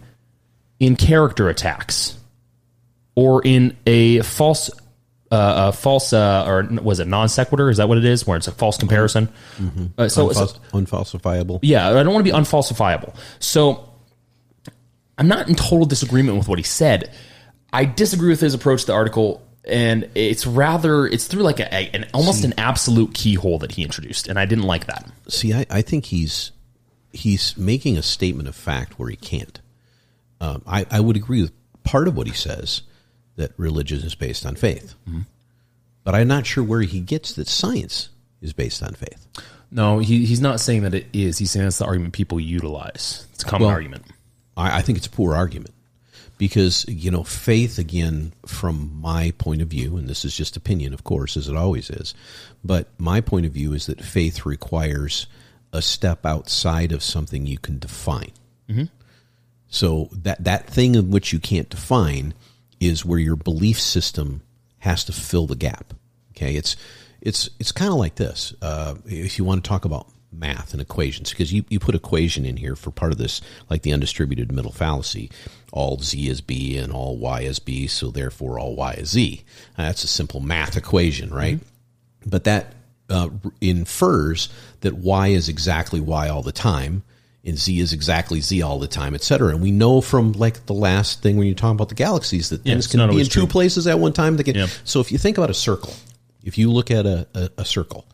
in 0.81 0.97
character 0.97 1.49
attacks 1.49 2.19
or 3.15 3.41
in 3.45 3.77
a 3.87 4.21
false 4.23 4.69
uh, 5.35 5.69
a 5.69 5.73
false 5.73 6.13
uh, 6.13 6.45
or 6.47 6.63
was 6.83 7.01
it 7.01 7.07
non 7.09 7.29
sequitur? 7.29 7.69
Is 7.71 7.79
that 7.79 7.89
what 7.89 7.99
it 7.99 8.05
is? 8.05 8.27
Where 8.27 8.37
it's 8.37 8.49
a 8.49 8.53
false 8.53 8.77
comparison. 8.79 9.29
Uh, 9.99 10.09
so, 10.09 10.31
so 10.33 10.47
unfalsifiable. 10.73 11.59
yeah, 11.63 11.89
I 11.91 12.03
don't 12.03 12.13
want 12.15 12.25
to 12.27 12.33
be 12.33 12.37
unfalsifiable. 12.39 13.15
So 13.41 13.89
I'm 15.19 15.29
not 15.29 15.49
in 15.49 15.55
total 15.55 15.87
disagreement 15.87 16.39
with 16.39 16.49
what 16.49 16.59
he 16.59 16.63
said. 16.65 17.13
I 17.73 17.85
disagree 17.85 18.31
with 18.31 18.41
his 18.41 18.55
approach 18.55 18.83
to 18.83 18.87
the 18.89 18.93
article, 18.93 19.43
and 19.65 20.09
it's 20.15 20.47
rather 20.47 21.07
it's 21.07 21.27
through 21.27 21.43
like 21.43 21.61
a, 21.61 21.67
a- 21.75 21.91
an 21.95 22.07
almost 22.15 22.45
an 22.45 22.55
absolute 22.59 23.15
keyhole 23.15 23.59
that 23.61 23.73
he 23.73 23.83
introduced, 23.83 24.29
and 24.29 24.39
I 24.39 24.47
didn't 24.47 24.65
like 24.65 24.87
that. 24.87 25.11
See, 25.29 25.53
I, 25.53 25.67
I 25.71 25.83
think 25.83 26.07
he's 26.07 26.53
he's 27.13 27.57
making 27.57 27.97
a 27.97 28.03
statement 28.03 28.49
of 28.49 28.55
fact 28.57 28.99
where 28.99 29.09
he 29.09 29.17
can't. 29.17 29.61
Um, 30.41 30.63
I, 30.67 30.85
I 30.91 31.01
would 31.01 31.17
agree 31.17 31.43
with 31.43 31.53
part 31.85 32.09
of 32.09 32.17
what 32.17 32.27
he 32.27 32.33
says 32.33 32.83
that 33.37 33.53
religion 33.57 34.01
is 34.01 34.15
based 34.15 34.47
on 34.47 34.55
faith, 34.57 34.95
but 36.05 36.15
I'm 36.15 36.29
not 36.29 36.47
sure 36.47 36.63
where 36.63 36.83
he 36.83 37.01
gets 37.01 37.35
that 37.35 37.49
science 37.49 38.11
is 38.41 38.53
based 38.53 38.83
on 38.83 38.95
faith. 38.95 39.27
No, 39.71 39.99
he, 39.99 40.25
he's 40.25 40.41
not 40.41 40.61
saying 40.61 40.83
that 40.83 40.95
it 40.95 41.07
is. 41.13 41.39
He's 41.39 41.51
saying 41.51 41.65
that's 41.65 41.79
the 41.79 41.87
argument 41.87 42.13
people 42.13 42.39
utilize. 42.39 43.27
It's 43.33 43.43
a 43.43 43.47
common 43.47 43.67
Well, 43.67 43.75
argument. 43.75 44.05
I, 44.57 44.79
I 44.79 44.83
think 44.83 44.99
it's 44.99 45.09
a 45.09 45.11
poor 45.11 45.35
argument 45.35 45.75
because 46.39 46.85
you 46.89 47.11
know 47.11 47.23
faith 47.23 47.79
again 47.79 48.33
from 48.47 49.01
my 49.01 49.33
point 49.39 49.63
of 49.63 49.69
view 49.69 49.97
and 49.97 50.09
this 50.09 50.25
is 50.25 50.37
just 50.37 50.57
opinion 50.57 50.93
of 50.93 51.05
course 51.05 51.37
as 51.37 51.49
it 51.49 51.57
always 51.57 51.91
is 51.91 52.15
but 52.65 52.89
my 52.99 53.21
point 53.21 53.47
of 53.47 53.53
view 53.53 53.73
is 53.73 53.87
that 53.87 54.03
faith 54.03 54.45
requires 54.45 55.27
a 55.73 55.81
step 55.81 56.27
outside 56.27 56.93
of 56.93 57.03
something 57.03 57.47
you 57.47 57.59
can 57.59 57.79
define 57.79 58.33
mm-hmm. 58.69 58.85
so 59.69 60.09
that 60.13 60.43
that 60.43 60.67
thing 60.67 60.95
in 60.95 61.11
which 61.11 61.33
you 61.33 61.39
can't 61.39 61.69
define 61.71 62.35
is 62.85 63.05
where 63.05 63.19
your 63.19 63.37
belief 63.37 63.81
system 63.81 64.43
has 64.79 65.05
to 65.05 65.13
fill 65.13 65.47
the 65.47 65.57
gap. 65.57 65.95
Okay, 66.33 66.55
it's 66.57 66.77
it's 67.21 67.51
it's 67.59 67.73
kind 67.73 67.91
of 67.91 67.99
like 67.99 68.17
this. 68.17 68.55
Uh, 68.61 68.97
if 69.07 69.39
you 69.39 69.45
want 69.45 69.65
to 69.65 69.69
talk 69.69 69.85
about 69.85 70.09
math 70.33 70.73
and 70.73 70.83
equations, 70.83 71.31
because 71.31 71.53
you, 71.53 71.65
you 71.69 71.79
put 71.79 71.95
equation 71.95 72.45
in 72.45 72.57
here 72.57 72.75
for 72.77 72.91
part 72.91 73.13
of 73.13 73.19
this, 73.19 73.41
like 73.71 73.83
the 73.83 73.93
undistributed 73.93 74.51
middle 74.51 74.73
fallacy, 74.73 75.31
all 75.73 75.99
z 75.99 76.29
is 76.29 76.41
b 76.41 76.77
and 76.77 76.93
all 76.93 77.17
y 77.17 77.43
is 77.43 77.59
b, 77.61 77.87
so 77.87 78.11
therefore 78.11 78.59
all 78.59 78.75
y 78.75 78.95
is 78.95 79.11
z. 79.11 79.45
Uh, 79.79 79.83
That's 79.83 80.05
a 80.05 80.09
simple 80.09 80.41
math 80.41 80.77
equation, 80.77 81.33
right? 81.33 81.61
But 82.27 82.45
that 82.45 82.75
uh, 83.09 83.31
infers 83.61 84.49
that 84.81 84.95
y 84.95 85.29
is 85.29 85.49
exactly 85.49 86.01
y 86.01 86.29
all 86.29 86.43
the 86.43 86.53
time, 86.53 87.05
and 87.47 87.59
z 87.59 87.79
is 87.81 87.93
exactly 87.93 88.41
z 88.41 88.63
all 88.63 88.79
the 88.79 88.89
time, 88.89 89.15
et 89.15 89.23
cetera. 89.23 89.51
And 89.51 89.61
we 89.63 89.71
know 89.71 90.01
from 90.01 90.33
like 90.33 90.67
the 90.67 90.73
last 90.75 91.23
thing 91.23 91.37
when 91.37 91.47
you're 91.47 91.57
talking 91.57 91.77
about 91.77 91.89
the 91.91 91.95
galaxies 91.95 92.49
that 92.51 92.65
Yeah, 92.65 92.75
things 92.75 92.87
can 92.87 92.99
be 92.99 93.05
in 93.05 93.11
always 93.11 93.29
two 93.29 93.41
true. 93.41 93.47
places 93.49 93.87
at 93.87 93.99
one 93.99 94.13
time. 94.13 94.37
Can, 94.39 94.55
Yeah. 94.55 94.67
So 94.85 95.01
if 95.01 95.13
you 95.13 95.19
think 95.19 95.37
about 95.39 95.51
a 95.51 95.55
circle, 95.55 95.95
if 96.43 96.57
you 96.59 96.71
look 96.71 96.91
at 96.91 97.07
a, 97.07 97.27
a, 97.35 97.51
a 97.59 97.65
circle 97.65 98.07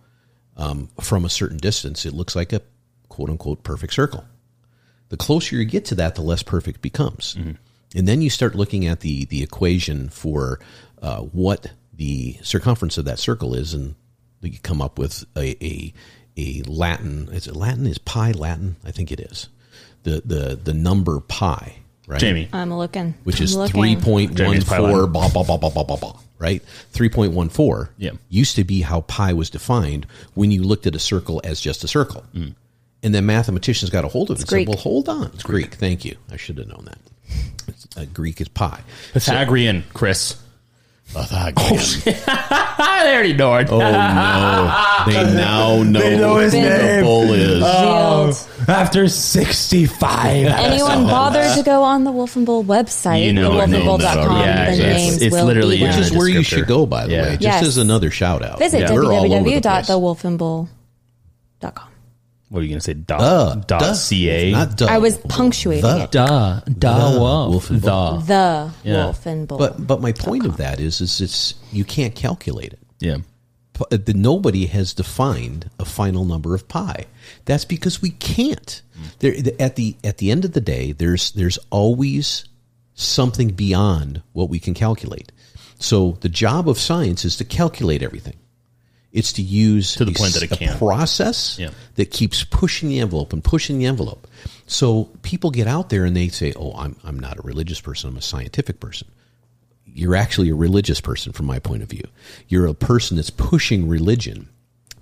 um, 0.57 0.89
from 1.01 1.25
a 1.25 1.29
certain 1.31 1.59
distance, 1.59 2.05
it 2.05 2.13
looks 2.13 2.35
like 2.35 2.53
a 2.53 2.61
quote 3.09 3.31
unquote 3.31 3.63
perfect 3.63 3.95
circle. 3.95 4.25
The 5.09 5.17
closer 5.17 5.57
you 5.57 5.65
get 5.65 5.85
to 5.87 5.95
that, 5.97 6.15
the 6.15 6.23
less 6.23 6.43
perfect 6.43 6.77
it 6.79 6.83
becomes. 6.83 7.37
And 7.97 8.07
then 8.07 8.23
you 8.23 8.31
start 8.31 8.55
looking 8.55 8.87
at 8.87 9.01
the 9.01 9.25
the 9.27 9.43
equation 9.43 10.09
for 10.11 10.61
uh, 11.03 11.23
what 11.23 11.73
the 11.93 12.37
circumference 12.43 12.97
of 12.99 13.05
that 13.07 13.19
circle 13.19 13.55
is, 13.55 13.75
and 13.75 13.95
you 14.43 14.59
come 14.63 14.81
up 14.81 14.99
with 14.99 15.25
a 15.37 15.57
a, 15.65 15.93
a 16.41 16.63
Latin. 16.71 17.29
Is 17.33 17.47
it 17.47 17.55
Latin? 17.57 17.87
Is 17.87 17.99
pi 17.99 18.33
Latin? 18.33 18.77
I 18.85 18.91
think 18.91 19.13
it 19.13 19.21
is. 19.21 19.49
The 20.05 20.23
the 20.25 20.57
the 20.63 20.73
number 20.75 21.21
pi, 21.21 21.75
right? 22.07 22.19
Jamie, 22.21 22.49
I'm 22.53 22.73
looking. 22.73 23.15
which 23.25 23.41
is 23.41 23.55
three 23.55 23.97
point 23.97 24.01
one 24.01 24.01
four. 24.01 24.03
three 24.03 24.27
point 24.27 24.31
one 24.31 24.37
Jamie's 24.37 24.65
pi 24.65 24.77
four, 24.79 24.89
line. 25.03 25.13
blah 25.13 25.29
blah 25.29 25.43
blah 25.45 25.57
blah 25.59 25.71
blah 25.71 25.85
blah 25.85 25.97
blah. 25.97 26.17
Right, 26.39 26.63
three 26.93 27.11
point 27.11 27.33
one 27.35 27.51
four. 27.51 27.91
Yeah. 27.99 28.13
used 28.31 28.57
to 28.57 28.65
be 28.65 28.81
how 28.81 29.03
pi 29.03 29.35
was 29.35 29.51
defined 29.51 30.07
when 30.33 30.51
you 30.51 30.63
looked 30.63 30.87
at 30.87 30.95
a 30.95 30.99
circle 30.99 31.43
as 31.45 31.61
just 31.61 31.85
a 31.85 31.89
circle, 31.89 32.25
and 32.33 33.15
then 33.15 33.27
mathematicians 33.27 33.91
got 33.91 34.07
a 34.07 34.09
hold 34.09 34.31
of 34.31 34.39
it 34.39 34.41
and 34.41 34.49
Greek. 34.49 34.67
said, 34.67 34.75
"Well, 34.75 34.83
hold 34.83 35.09
on, 35.11 35.27
it's 35.35 35.43
Greek. 35.43 35.75
Thank 35.75 36.05
you. 36.07 36.17
I 36.33 36.37
should 36.39 36.57
have 36.57 36.69
known 36.69 36.87
that. 36.87 36.99
It's, 37.69 37.87
uh, 37.97 38.07
Greek 38.15 38.41
is 38.41 38.49
pi. 38.49 38.81
Pythagorean, 39.13 39.85
Chris. 39.93 40.37
Oh, 41.13 41.23
Pythagorean. 41.23 41.81
Oh, 42.07 42.25
I 42.79 43.11
already 43.13 43.33
know 43.33 43.55
it. 43.57 43.69
Oh 43.71 43.79
no! 43.79 45.07
They 45.07 45.35
now 45.35 45.83
know, 45.83 45.99
They 45.99 46.17
know 46.19 46.37
his 46.37 46.53
who 46.53 46.61
name. 46.61 46.97
the 46.99 47.03
bull 47.03 47.33
is. 47.33 47.63
Oh. 47.65 48.33
Shield. 48.33 48.69
After 48.69 49.09
65. 49.09 50.47
Anyone 50.47 51.05
bother 51.07 51.43
to 51.57 51.63
go 51.65 51.83
on 51.83 52.05
the 52.05 52.13
Wolf 52.13 52.37
and 52.37 52.45
Bull 52.47 52.63
website, 52.63 53.25
You 53.25 53.33
know 53.33 53.59
it, 53.59 53.71
wolfandbull.com, 53.71 54.41
Yeah, 54.41 54.67
the 54.67 54.73
it's- 54.73 54.79
names 54.79 55.23
it's 55.23 55.35
will 55.35 55.47
literally 55.47 55.79
be 55.79 55.85
in. 55.85 55.89
Which 55.89 55.99
is 55.99 56.13
where 56.13 56.29
you 56.29 56.43
should 56.43 56.67
go, 56.67 56.87
by 56.87 57.07
the 57.07 57.13
Yeah. 57.13 57.23
way. 57.23 57.31
Just 57.33 57.43
Yes. 57.43 57.63
as 57.67 57.77
another 57.79 58.11
shout 58.11 58.45
out. 58.45 58.59
Visit 58.59 58.81
Yeah. 58.83 58.93
We're 58.93 59.13
all 59.13 59.33
over 59.33 59.51
the 59.51 59.61
place. 59.61 59.89
www.thewolfandbull.com. 59.89 61.89
What 62.51 62.59
are 62.61 62.63
you 62.63 62.69
going 62.71 62.81
to 62.81 62.85
say? 62.85 62.95
Dot, 62.95 63.21
Duh, 63.21 63.55
dot 63.67 63.81
duh. 63.81 63.95
ca? 63.95 64.51
Not 64.51 64.77
duh. 64.77 64.87
I 64.91 64.99
was 64.99 65.17
punctuating 65.19 65.83
The. 65.83 66.03
it. 66.05 66.11
Duh. 66.11 66.61
Duh. 66.79 67.13
Wolf. 67.19 67.51
Wolf 67.51 67.71
and 67.71 67.81
Bull. 67.81 68.17
The. 68.19 68.25
The 68.27 68.73
Yeah. 68.91 69.05
Wolf 69.05 69.25
and 69.27 69.47
Bull. 69.49 69.57
But 69.59 69.87
but 69.87 70.01
my 70.01 70.11
point 70.13 70.45
of 70.45 70.57
that 70.57 70.81
is 70.81 71.01
is 71.01 71.21
it's 71.21 71.55
you 71.73 71.85
can't 71.85 72.15
calculate 72.15 72.73
it. 72.73 72.81
Yeah. 72.99 73.19
P- 73.75 73.85
uh, 73.93 73.99
the- 74.05 74.15
Nobody 74.15 74.67
has 74.67 74.93
defined 74.93 75.71
a 75.79 75.85
final 75.85 76.25
number 76.25 76.55
of 76.57 76.67
pi. 76.67 77.07
That's 77.45 77.65
because 77.65 78.03
we 78.03 78.11
can't. 78.11 78.83
There, 79.21 79.33
the- 79.41 79.59
at 79.63 79.77
the 79.77 79.95
at 80.03 80.19
the 80.19 80.33
end 80.33 80.45
of 80.45 80.53
the 80.53 80.61
day, 80.61 80.91
there's 80.93 81.31
there's 81.31 81.59
always 81.71 82.45
something 82.95 83.51
beyond 83.51 84.23
what 84.33 84.51
we 84.51 84.59
can 84.59 84.75
calculate. 84.75 85.31
So 85.79 86.19
the 86.21 86.29
job 86.29 86.69
of 86.69 86.79
science 86.79 87.25
is 87.25 87.37
to 87.37 87.45
calculate 87.45 88.03
everything. 88.03 88.35
It's 89.13 89.33
to 89.35 89.43
use 89.43 89.95
To 89.97 90.05
the 90.05 90.13
a 90.13 90.15
point 90.15 90.35
that 90.35 90.43
it 90.45 90.51
can. 90.51 90.79
process 90.79 91.57
Yeah. 91.59 91.71
that 91.97 92.11
keeps 92.13 92.45
pushing 92.45 92.89
the 92.91 93.01
envelope 93.01 93.33
and 93.33 93.43
pushing 93.43 93.79
the 93.79 93.87
envelope. 93.87 94.29
So 94.67 95.05
people 95.23 95.51
get 95.51 95.67
out 95.67 95.89
there 95.89 96.05
and 96.05 96.17
they 96.17 96.29
say, 96.29 96.53
"Oh, 96.55 96.73
I'm 96.77 96.95
I'm 97.03 97.19
not 97.19 97.39
a 97.39 97.43
religious 97.43 97.81
person. 97.81 98.11
I'm 98.11 98.17
a 98.17 98.23
scientific 98.23 98.79
person." 98.79 99.09
You're 99.93 100.15
actually 100.15 100.51
a 100.51 100.55
religious 100.55 101.01
person 101.01 101.33
from 101.33 101.47
my 101.47 101.59
point 101.59 101.83
of 101.83 101.89
view. 101.91 102.05
You're 102.49 102.67
a 102.67 102.75
person 102.75 103.17
that's 103.17 103.31
pushing 103.31 103.89
religion 103.89 104.49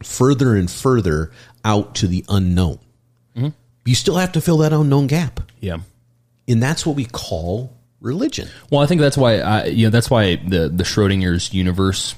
further 0.02 0.56
and 0.56 0.70
further 0.70 1.30
out 1.64 1.94
to 1.96 2.06
the 2.06 2.24
unknown. 2.30 2.78
Mm-hmm. 3.36 3.48
You 3.84 3.94
still 3.94 4.16
have 4.16 4.32
to 4.32 4.40
fill 4.40 4.58
that 4.58 4.72
unknown 4.72 5.06
gap, 5.08 5.40
Yeah. 5.60 5.78
and 6.46 6.62
that's 6.62 6.86
what 6.86 6.96
we 6.96 7.04
call 7.04 7.76
religion. 8.00 8.48
Well, 8.70 8.80
I 8.80 8.86
think 8.86 9.00
that's 9.02 9.16
why 9.18 9.40
I, 9.40 9.64
you 9.66 9.84
know 9.86 9.90
that's 9.90 10.08
why 10.08 10.36
the 10.36 10.70
the 10.70 10.84
Schrodinger's 10.84 11.52
universe 11.52 12.14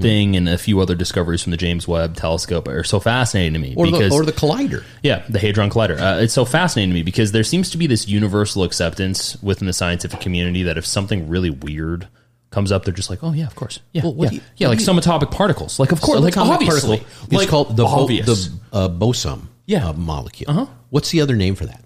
thing 0.00 0.34
and 0.34 0.48
a 0.48 0.58
few 0.58 0.80
other 0.80 0.96
discoveries 0.96 1.40
from 1.42 1.52
the 1.52 1.56
James 1.56 1.86
Webb 1.86 2.16
Telescope 2.16 2.66
are 2.66 2.82
so 2.82 2.98
fascinating 2.98 3.52
to 3.52 3.58
me 3.60 3.74
Or 3.76 3.86
because 3.86 4.10
the 4.10 4.16
or 4.16 4.24
the 4.24 4.32
collider. 4.32 4.82
yeah, 5.04 5.24
the 5.28 5.38
Hadron 5.38 5.70
Collider. 5.70 5.98
Uh, 6.00 6.20
it's 6.20 6.34
so 6.34 6.44
fascinating 6.44 6.90
to 6.90 6.94
me 6.94 7.02
because 7.04 7.30
there 7.30 7.44
seems 7.44 7.70
to 7.70 7.78
be 7.78 7.86
this 7.86 8.08
universal 8.08 8.64
acceptance 8.64 9.40
within 9.42 9.66
the 9.66 9.72
scientific 9.72 10.20
community 10.20 10.64
that 10.64 10.78
if 10.78 10.84
something 10.84 11.28
really 11.28 11.50
weird 11.50 12.08
comes 12.50 12.72
up, 12.72 12.84
they're 12.84 12.94
just 12.94 13.08
like, 13.08 13.22
"Oh 13.22 13.32
yeah, 13.32 13.46
of 13.46 13.54
course, 13.54 13.78
yeah, 13.92 14.02
Well, 14.04 14.14
yeah, 14.18 14.30
you- 14.32 14.40
yeah." 14.56 14.66
Like 14.68 14.78
do 14.78 14.84
you- 14.84 14.90
subatomic 14.90 15.30
particles, 15.30 15.78
like 15.78 15.92
of 15.92 16.00
course, 16.00 16.20
like 16.22 16.36
obviously, 16.36 16.96
particle. 16.98 17.24
It's 17.26 17.32
like 17.34 17.48
called 17.48 17.76
the 17.76 17.84
bo- 17.84 17.88
obvious. 18.02 18.26
the 18.26 18.52
uh, 18.72 18.88
boson 18.88 19.46
Yeah. 19.66 19.90
uh, 19.90 19.92
molecule. 19.92 20.50
Uh-huh. 20.50 20.66
What's 20.90 21.10
the 21.10 21.20
other 21.20 21.36
name 21.36 21.54
for 21.54 21.66
that? 21.66 21.84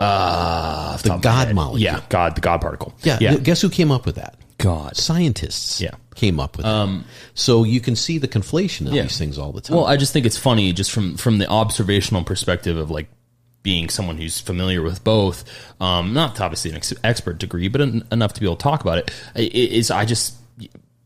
uh, 0.00 0.96
The 0.98 1.16
God 1.18 1.54
molecule. 1.54 1.80
yeah, 1.82 2.00
God, 2.08 2.36
the 2.36 2.40
God 2.40 2.60
particle. 2.60 2.94
Yeah. 3.02 3.18
yeah, 3.20 3.34
Guess 3.36 3.60
who 3.60 3.68
came 3.68 3.90
up 3.90 4.06
with 4.06 4.14
that? 4.16 4.36
God. 4.58 4.96
Scientists. 4.96 5.80
Yeah. 5.80 5.90
Came 6.14 6.38
up 6.38 6.56
with 6.56 6.66
it. 6.66 7.04
So 7.34 7.64
you 7.64 7.80
can 7.80 7.96
see 7.96 8.18
the 8.18 8.28
conflation 8.28 8.86
of 8.86 8.92
Yeah. 8.92 9.02
these 9.02 9.16
things 9.18 9.38
all 9.38 9.52
the 9.52 9.60
time. 9.60 9.76
Well, 9.76 9.86
I 9.86 9.96
just 9.96 10.12
think 10.12 10.26
it's 10.26 10.36
funny, 10.36 10.72
just 10.72 10.90
from 10.90 11.16
from 11.16 11.38
the 11.38 11.48
observational 11.48 12.22
perspective 12.24 12.76
of 12.76 12.90
like 12.90 13.08
being 13.62 13.88
someone 13.88 14.16
who's 14.18 14.40
familiar 14.40 14.82
with 14.82 15.04
both, 15.04 15.44
um, 15.80 16.12
not 16.12 16.40
obviously 16.40 16.70
an 16.72 16.76
ex- 16.76 16.92
expert 17.04 17.38
degree, 17.38 17.68
but 17.68 17.80
en- 17.80 18.04
enough 18.10 18.32
to 18.34 18.40
be 18.40 18.46
able 18.46 18.56
to 18.56 18.62
talk 18.62 18.80
about 18.82 18.98
it. 18.98 19.10
i- 19.36 19.40
Is 19.40 19.90
I 19.90 20.04
just 20.04 20.34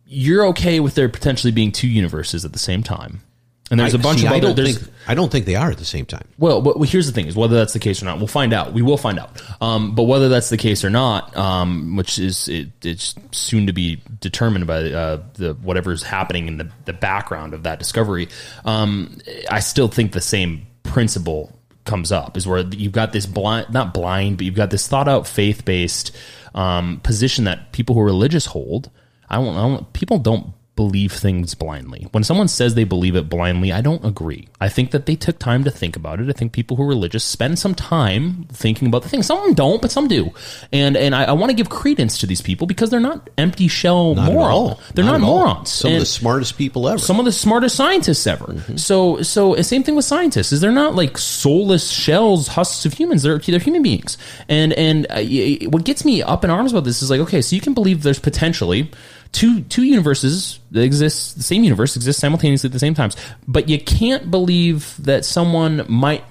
you're 0.09 0.47
okay 0.47 0.81
with 0.81 0.95
there 0.95 1.09
potentially 1.09 1.51
being 1.51 1.73
two 1.73 1.89
universes 1.89 2.45
at 2.45 2.53
the 2.53 2.59
same 2.59 2.83
time, 2.83 3.21
and 3.71 3.81
there's 3.81 3.95
a 3.95 3.99
I- 3.99 4.03
bunch 4.03 4.21
see, 4.21 4.27
of 4.27 4.33
I 4.33 4.37
other. 4.37 4.47
don't 4.49 4.57
There's 4.57 4.79
think 4.79 4.93
I 5.09 5.15
don't 5.15 5.31
think 5.31 5.47
they 5.47 5.55
are 5.57 5.71
at 5.71 5.79
the 5.79 5.85
same 5.85 6.05
time. 6.07 6.27
well, 6.39 6.61
but 6.63 6.79
here's 6.89 7.07
the 7.07 7.13
thing: 7.13 7.27
is 7.27 7.35
whether 7.37 7.57
that's 7.57 7.73
the 7.73 7.79
case 7.79 8.01
or 8.03 8.05
not, 8.07 8.19
we'll 8.19 8.27
find 8.27 8.53
out. 8.53 8.73
We 8.73 8.83
will 8.83 8.97
find 8.97 9.19
out. 9.19 9.41
Um, 9.61 9.95
but 9.95 10.05
whether 10.05 10.29
that's 10.29 10.51
the 10.51 10.57
case 10.57 10.85
or 10.85 10.91
not, 10.91 11.37
um, 11.37 11.97
which 11.97 12.19
is 12.19 12.49
it, 12.49 12.69
it's 12.83 13.15
soon 13.33 13.67
to 13.67 13.73
be 13.73 14.03
determined 14.21 14.67
by 14.67 14.91
uh, 14.91 15.23
the 15.35 15.55
whatever's 15.55 16.03
happening 16.03 16.49
in 16.49 16.59
the, 16.59 16.71
the 16.85 16.93
background 16.93 17.55
of 17.55 17.65
that 17.65 17.79
discovery. 17.79 18.29
Um, 18.65 19.19
I 19.51 19.61
still 19.61 19.89
think 19.89 20.13
the 20.13 20.21
same 20.21 20.67
principle 20.83 21.53
comes 21.85 22.11
up: 22.13 22.37
is 22.37 22.47
where 22.47 22.61
you've 22.61 22.93
got 22.93 23.13
this 23.13 23.27
blind, 23.27 23.73
not 23.73 23.95
blind, 23.95 24.39
but 24.39 24.47
you've 24.47 24.55
got 24.55 24.71
this 24.71 24.87
thought 24.89 25.09
out, 25.09 25.27
faith 25.27 25.65
based 25.65 26.11
um, 26.55 27.01
position 27.05 27.45
that 27.45 27.73
people 27.73 27.95
who 27.95 28.01
are 28.01 28.05
religious 28.07 28.47
hold. 28.47 28.91
I 29.29 29.37
don't, 29.37 29.57
I 29.57 29.61
don't. 29.69 29.93
People 29.93 30.19
don't 30.19 30.53
believe 30.77 31.13
things 31.13 31.55
blindly. 31.55 32.07
When 32.13 32.23
someone 32.23 32.49
says 32.49 32.75
they 32.75 32.85
believe 32.85 33.17
it 33.17 33.29
blindly, 33.29 33.73
I 33.73 33.81
don't 33.81 34.05
agree. 34.05 34.49
I 34.61 34.69
think 34.69 34.91
that 34.91 35.07
they 35.07 35.17
took 35.17 35.39
time 35.39 35.65
to 35.65 35.71
think 35.71 35.97
about 35.97 36.21
it. 36.21 36.29
I 36.29 36.33
think 36.33 36.53
people 36.53 36.77
who 36.77 36.83
are 36.83 36.89
religious 36.89 37.25
spend 37.25 37.59
some 37.59 37.75
time 37.75 38.45
thinking 38.53 38.87
about 38.87 39.03
the 39.03 39.09
thing. 39.09 39.23
Some 39.23 39.39
of 39.39 39.45
them 39.45 39.55
don't, 39.55 39.81
but 39.83 39.91
some 39.91 40.07
do. 40.07 40.33
And 40.73 40.97
and 40.97 41.15
I, 41.15 41.25
I 41.25 41.33
want 41.33 41.51
to 41.51 41.57
give 41.57 41.71
credence 41.71 42.19
to 42.19 42.27
these 42.27 42.43
people 42.43 42.67
because 42.67 42.91
they're 42.91 43.01
not 43.01 43.31
empty 43.39 43.69
shell 43.69 44.15
Not 44.15 44.31
at 44.31 44.37
all. 44.37 44.81
They're 44.95 45.05
not, 45.05 45.23
all. 45.23 45.39
morons. 45.39 45.71
Some 45.71 45.95
of 45.95 46.01
the 46.01 46.07
smartest 46.07 46.59
people 46.59 46.89
ever. 46.89 46.99
some 46.99 47.19
of 47.19 47.25
the 47.25 47.33
smartest 47.33 47.75
scientists 47.75 48.27
ever. 48.27 48.45
Mm-hmm. 48.45 48.77
So, 48.77 49.23
so 49.23 49.61
same 49.63 49.83
thing 49.83 49.97
with 49.97 50.05
scientists 50.05 50.53
is 50.53 50.61
they're 50.61 50.73
not 50.73 50.95
like 50.95 51.17
soulless 51.17 51.91
shells, 51.91 52.49
husks 52.49 52.85
of 52.85 52.93
humans. 52.93 53.23
They're 53.23 53.39
they're 53.39 53.59
human 53.59 53.83
beings. 53.83 54.19
And 54.49 54.75
and 54.75 55.07
uh, 55.09 55.23
what 55.71 55.85
gets 55.85 56.05
me 56.05 56.23
up 56.23 56.45
in 56.45 56.51
arms 56.51 56.73
about 56.73 56.85
this 56.85 57.03
is 57.03 57.11
like, 57.11 57.21
okay, 57.21 57.41
so 57.41 57.57
you 57.57 57.63
can 57.63 57.73
believe 57.73 58.03
there's 58.03 58.19
potentially 58.19 58.91
two 59.33 59.63
two 59.63 59.83
universes 59.83 60.59
that 60.71 60.83
exist, 60.83 61.37
the 61.37 61.43
same 61.43 61.65
universe 61.65 61.97
exists 61.97 62.21
simultaneously 62.21 62.69
at 62.69 62.73
the 62.73 62.79
same 62.79 62.95
times, 62.95 63.17
but 63.47 63.69
you 63.69 63.79
can't 63.79 64.31
believe 64.31 64.97
that 64.99 65.25
someone 65.25 65.85
might 65.89 66.25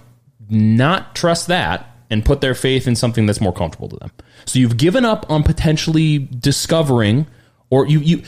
not 0.50 1.16
trust 1.16 1.48
that 1.48 1.90
and 2.10 2.24
put 2.24 2.42
their 2.42 2.54
faith 2.54 2.88
in 2.88 2.96
something 2.96 3.26
that's 3.26 3.42
more 3.42 3.54
comfortable 3.54 3.90
to 3.90 3.98
them. 3.98 4.12
So 4.46 4.60
you've 4.60 4.78
given 4.78 5.06
up 5.06 5.30
on 5.30 5.44
potentially 5.44 6.20
discovering, 6.20 7.28
or 7.70 7.88
you 7.88 8.00
you. 8.00 8.24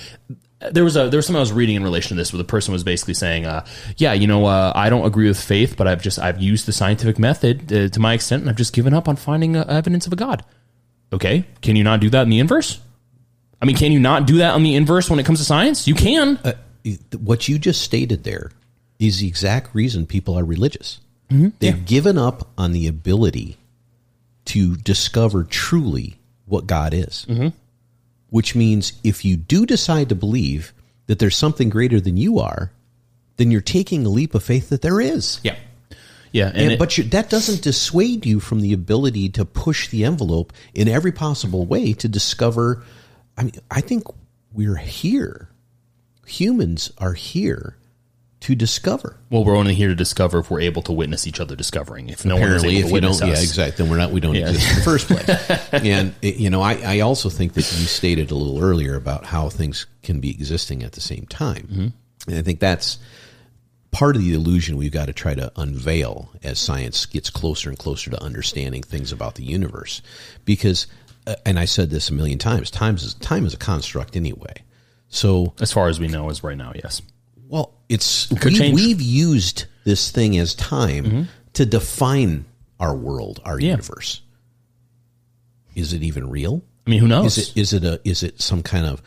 There 0.72 0.84
was 0.84 0.96
a 0.96 1.08
there 1.10 1.20
was 1.20 1.28
something 1.28 1.38
I 1.38 1.42
was 1.42 1.54
reading 1.54 1.76
in 1.76 1.84
relation 1.84 2.10
to 2.10 2.16
this 2.16 2.34
where 2.34 2.40
the 2.40 2.44
person 2.44 2.72
was 2.74 2.84
basically 2.84 3.14
saying, 3.14 3.46
uh, 3.46 3.64
"Yeah, 3.98 4.14
you 4.14 4.26
know, 4.26 4.46
uh, 4.46 4.72
I 4.76 4.90
don't 4.90 5.06
agree 5.06 5.28
with 5.28 5.40
faith, 5.40 5.78
but 5.78 5.88
I've 5.88 6.02
just 6.02 6.18
I've 6.18 6.42
used 6.42 6.66
the 6.66 6.74
scientific 6.74 7.20
method 7.20 7.72
uh, 7.72 7.90
to 7.90 8.00
my 8.00 8.14
extent, 8.14 8.42
and 8.42 8.50
I've 8.50 8.56
just 8.56 8.74
given 8.74 8.94
up 8.94 9.08
on 9.08 9.16
finding 9.16 9.56
uh, 9.56 9.66
evidence 9.70 10.08
of 10.08 10.14
a 10.14 10.16
god." 10.16 10.44
Okay, 11.14 11.46
can 11.62 11.76
you 11.76 11.84
not 11.84 12.00
do 12.00 12.10
that 12.10 12.24
in 12.24 12.30
the 12.30 12.40
inverse? 12.40 12.82
I 13.62 13.66
mean, 13.66 13.76
can 13.76 13.92
you 13.92 14.00
not 14.00 14.26
do 14.28 14.38
that 14.38 14.54
on 14.54 14.64
the 14.64 14.76
inverse 14.76 15.10
when 15.10 15.20
it 15.20 15.26
comes 15.26 15.40
to 15.40 15.46
science? 15.46 15.88
You 15.88 15.96
can. 15.96 16.38
Uh, 16.44 16.54
what 17.20 17.48
you 17.48 17.58
just 17.60 17.82
stated 17.82 18.24
there 18.24 18.52
is 19.00 19.20
the 19.20 19.28
exact 19.28 19.74
reason 19.76 20.06
people 20.06 20.38
are 20.38 20.44
religious. 20.46 21.00
Mm-hmm. 21.30 21.50
They've 21.60 21.86
given 21.86 22.18
up 22.18 22.48
on 22.58 22.72
the 22.72 22.88
ability 22.88 23.58
to 24.46 24.76
discover 24.78 25.44
truly 25.44 26.18
what 26.46 26.68
God 26.68 26.94
is. 26.94 27.26
Mm-hmm. 27.28 27.50
Which 28.30 28.56
means 28.56 28.94
if 29.04 29.24
you 29.26 29.36
do 29.38 29.66
decide 29.66 30.10
to 30.10 30.16
believe 30.16 30.74
that 31.08 31.20
there's 31.20 31.36
something 31.36 31.70
greater 31.70 32.00
than 32.00 32.18
you 32.18 32.40
are, 32.40 32.72
then 33.38 33.52
you're 33.52 33.62
taking 33.62 34.06
a 34.06 34.10
leap 34.10 34.36
of 34.36 34.44
faith 34.44 34.70
that 34.70 34.82
there 34.82 35.00
is. 35.00 35.40
yeah, 35.44 35.56
yeah, 36.32 36.48
and, 36.48 36.58
And, 36.58 36.72
it- 36.74 36.80
but 36.80 36.98
you, 36.98 37.04
that 37.06 37.30
doesn't 37.30 37.62
dissuade 37.62 38.26
you 38.26 38.40
from 38.40 38.62
the 38.62 38.74
ability 38.74 39.30
to 39.30 39.46
push 39.46 39.88
the 39.90 40.04
envelope 40.04 40.52
in 40.74 40.88
every 40.88 41.12
possible 41.12 41.66
way 41.66 41.94
to 41.94 42.08
discover. 42.08 42.84
I 43.38 43.44
mean, 43.44 43.54
I 43.72 43.82
think 43.82 44.04
we're 44.54 44.76
here. 44.78 45.50
Humans 46.26 46.92
are 46.98 47.14
here 47.14 47.78
to 48.42 48.54
discover. 48.56 49.18
well, 49.32 49.44
we're 49.44 49.56
only 49.56 49.74
here 49.74 49.88
to 49.88 49.96
discover 49.96 50.40
if 50.40 50.52
we're 50.52 50.60
able 50.62 50.82
to 50.84 50.92
witness 50.92 51.26
each 51.26 51.40
other 51.40 51.56
discovering. 51.56 52.10
If 52.10 52.24
no 52.26 52.36
one 52.36 52.44
is 52.44 52.64
Apparently, 52.64 52.70
able 52.78 52.80
if 52.80 52.88
to 52.88 52.94
witness 52.94 53.20
don't, 53.20 53.30
yeah, 53.30 53.36
exactly, 53.42 53.84
then 53.84 53.92
we're 53.92 53.98
not. 53.98 54.12
We 54.12 54.20
don't 54.20 54.36
Yeah. 54.36 54.50
exist 54.50 54.70
in 54.70 54.76
the 54.76 54.82
first 54.84 55.08
place. 55.08 55.30
and 55.84 56.14
you 56.22 56.50
know, 56.50 56.62
I, 56.62 56.74
I 56.98 57.00
also 57.00 57.30
think 57.30 57.54
that 57.54 57.62
you 57.62 57.86
stated 57.88 58.30
a 58.32 58.36
little 58.36 58.62
earlier 58.62 58.96
about 58.96 59.26
how 59.26 59.50
things 59.50 59.88
can 60.04 60.20
be 60.20 60.30
existing 60.30 60.84
at 60.84 60.92
the 60.94 61.02
same 61.02 61.26
time, 61.28 61.68
Mm-hmm. 61.72 62.30
and 62.30 62.38
I 62.38 62.42
think 62.44 62.60
that's 62.60 63.00
part 63.92 64.16
of 64.16 64.22
the 64.22 64.34
illusion 64.34 64.78
we've 64.78 64.92
got 64.92 65.06
to 65.08 65.14
try 65.14 65.34
to 65.34 65.52
unveil 65.56 66.30
as 66.44 66.60
science 66.60 67.06
gets 67.08 67.30
closer 67.32 67.70
and 67.70 67.80
closer 67.80 68.12
to 68.12 68.22
understanding 68.22 68.84
things 68.84 69.12
about 69.12 69.36
the 69.36 69.44
universe. 69.44 70.02
Because, 70.46 70.86
and 71.46 71.60
I 71.60 71.66
said 71.66 71.90
this 71.90 72.10
a 72.10 72.14
million 72.14 72.38
times, 72.40 72.72
time 72.72 72.96
is 72.96 73.14
time 73.16 73.46
is 73.46 73.54
a 73.54 73.58
construct 73.58 74.16
anyway. 74.16 74.54
So 75.10 75.54
as 75.62 75.72
far 75.72 75.88
as 75.88 76.00
we 76.00 76.08
know, 76.08 76.30
as 76.30 76.44
right 76.44 76.58
now, 76.58 76.72
yes. 76.76 77.02
well, 77.48 77.74
it's 77.90 78.28
could 78.40 78.54
we, 78.54 78.74
we've 78.74 79.02
used 79.02 79.66
this 79.86 80.12
thing 80.12 80.38
as 80.38 80.54
time 80.56 81.28
to 81.54 81.66
define 81.66 82.46
our 82.80 82.96
world, 82.96 83.40
our 83.46 83.60
Yeah. 83.60 83.72
universe. 83.72 84.22
Is 85.76 85.94
it 85.94 86.04
even 86.04 86.30
real? 86.30 86.64
I 86.86 86.90
mean, 86.90 87.00
who 87.00 87.08
knows? 87.08 87.38
Is 87.38 87.50
it 87.50 87.58
is 87.58 87.74
it 87.74 87.84
a 87.84 88.00
is 88.04 88.24
it 88.24 88.42
some 88.42 88.64
kind 88.64 88.86
of 88.86 89.02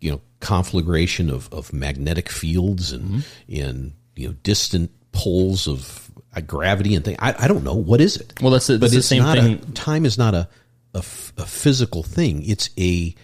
you 0.00 0.10
know 0.12 0.20
conflagration 0.40 1.30
of, 1.30 1.48
of 1.52 1.72
magnetic 1.72 2.28
fields 2.28 2.92
and 2.92 3.04
Mm-hmm. 3.04 3.20
in 3.48 3.94
you 4.16 4.28
know 4.28 4.34
distant 4.42 4.90
poles 5.12 5.66
of 5.66 6.10
uh, 6.36 6.40
gravity 6.40 6.94
and 6.94 7.04
thing? 7.04 7.16
I, 7.18 7.34
I 7.38 7.48
don't 7.48 7.64
know. 7.64 7.74
What 7.74 8.00
is 8.00 8.16
it? 8.16 8.34
Well, 8.40 8.50
that's 8.52 8.66
the- 8.66 8.78
that's 8.78 8.92
the 8.92 8.98
it's 8.98 9.06
same 9.08 9.24
thing- 9.24 9.54
A, 9.54 9.72
time 9.72 10.04
is 10.06 10.16
not 10.18 10.34
a, 10.34 10.48
a 10.94 10.98
f- 10.98 11.32
a 11.36 11.46
physical 11.46 12.02
thing. 12.02 12.42
It's 12.44 12.70
a 12.78 13.14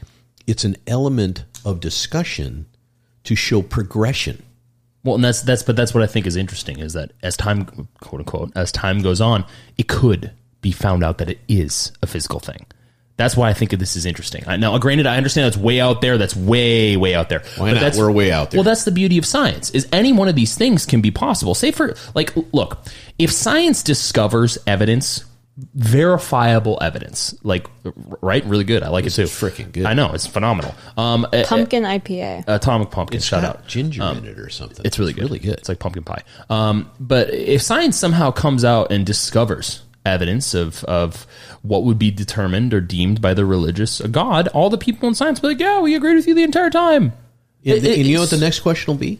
it's 0.46 0.64
an 0.64 0.76
element 0.86 1.44
of 1.64 1.80
discussion 1.80 2.66
to 3.24 3.34
show 3.34 3.62
progression. 3.62 4.42
Well, 5.04 5.14
and 5.16 5.24
that's 5.24 5.42
that's 5.42 5.62
but 5.62 5.76
that's 5.76 5.94
what 5.94 6.02
I 6.02 6.06
think 6.06 6.26
is 6.26 6.36
interesting 6.36 6.78
is 6.78 6.94
that 6.94 7.12
as 7.22 7.36
time 7.36 7.88
quote 8.00 8.20
unquote 8.20 8.52
as 8.56 8.72
time 8.72 9.00
goes 9.00 9.20
on, 9.20 9.44
it 9.76 9.88
could 9.88 10.32
be 10.60 10.72
found 10.72 11.04
out 11.04 11.18
that 11.18 11.30
it 11.30 11.38
is 11.48 11.92
a 12.02 12.06
physical 12.06 12.40
thing. 12.40 12.66
That's 13.18 13.36
why 13.36 13.50
I 13.50 13.52
think 13.52 13.72
this 13.72 13.96
is 13.96 14.06
interesting. 14.06 14.44
I, 14.46 14.56
now, 14.56 14.78
granted, 14.78 15.06
I 15.06 15.16
understand 15.16 15.46
that's 15.46 15.56
way 15.56 15.80
out 15.80 16.00
there. 16.00 16.18
That's 16.18 16.36
way 16.36 16.96
way 16.96 17.16
out 17.16 17.28
there. 17.28 17.42
Why 17.56 17.74
But 17.74 17.80
not? 17.82 17.96
We're 17.96 18.12
way 18.12 18.30
out 18.30 18.52
there. 18.52 18.58
Well, 18.58 18.64
that's 18.64 18.84
the 18.84 18.92
beauty 18.92 19.18
of 19.18 19.26
science. 19.26 19.70
Is 19.70 19.88
any 19.92 20.12
one 20.12 20.28
of 20.28 20.36
these 20.36 20.54
things 20.54 20.86
can 20.86 21.00
be 21.00 21.10
possible. 21.10 21.56
Say 21.56 21.72
for 21.72 21.96
like, 22.14 22.32
look, 22.52 22.78
if 23.18 23.32
science 23.32 23.82
discovers 23.82 24.56
evidence, 24.68 25.24
verifiable 25.74 26.78
evidence, 26.80 27.34
like 27.42 27.66
right, 28.20 28.44
really 28.44 28.64
good. 28.64 28.82
I 28.82 28.88
like 28.88 29.06
it 29.06 29.10
too. 29.10 29.24
freaking 29.24 29.72
good. 29.72 29.86
I 29.86 29.94
know 29.94 30.12
it's 30.12 30.26
phenomenal. 30.26 30.74
Um, 30.96 31.26
a- 31.32 31.44
Pumpkin 31.44 31.82
IPA. 31.84 32.44
Atomic 32.46 32.90
Pumpkin. 32.90 33.20
shout 33.20 33.44
out. 33.44 33.66
ginger 33.66 34.02
in 34.02 34.24
it 34.24 34.38
or 34.38 34.48
something. 34.50 34.84
It's 34.84 34.98
really 34.98 35.12
good. 35.12 35.24
Really 35.24 35.38
good. 35.38 35.54
It's 35.54 35.68
like 35.68 35.78
pumpkin 35.78 36.02
pie. 36.04 36.22
Um, 36.50 36.90
but 37.00 37.30
if 37.32 37.62
science 37.62 37.96
somehow 37.96 38.30
comes 38.30 38.64
out 38.64 38.92
and 38.92 39.04
discovers 39.06 39.82
evidence 40.06 40.54
of 40.54 40.84
of 40.84 41.26
what 41.62 41.84
would 41.84 41.98
be 41.98 42.10
determined 42.10 42.72
or 42.72 42.80
deemed 42.80 43.20
by 43.20 43.34
the 43.34 43.44
religious 43.44 44.00
God, 44.00 44.48
all 44.48 44.70
the 44.70 44.78
people 44.78 45.08
in 45.08 45.14
science 45.14 45.42
will 45.42 45.50
be 45.50 45.54
like, 45.54 45.60
"Yeah, 45.60 45.80
we 45.80 45.94
agreed 45.94 46.14
with 46.14 46.26
you 46.26 46.34
the 46.34 46.42
entire 46.44 46.70
time." 46.70 47.12
and, 47.64 47.76
It- 47.76 47.84
it- 47.84 47.98
and 47.98 48.06
you 48.06 48.14
know 48.14 48.20
what 48.20 48.30
the 48.30 48.38
next 48.38 48.60
question 48.60 48.92
will 48.92 48.98
be? 48.98 49.18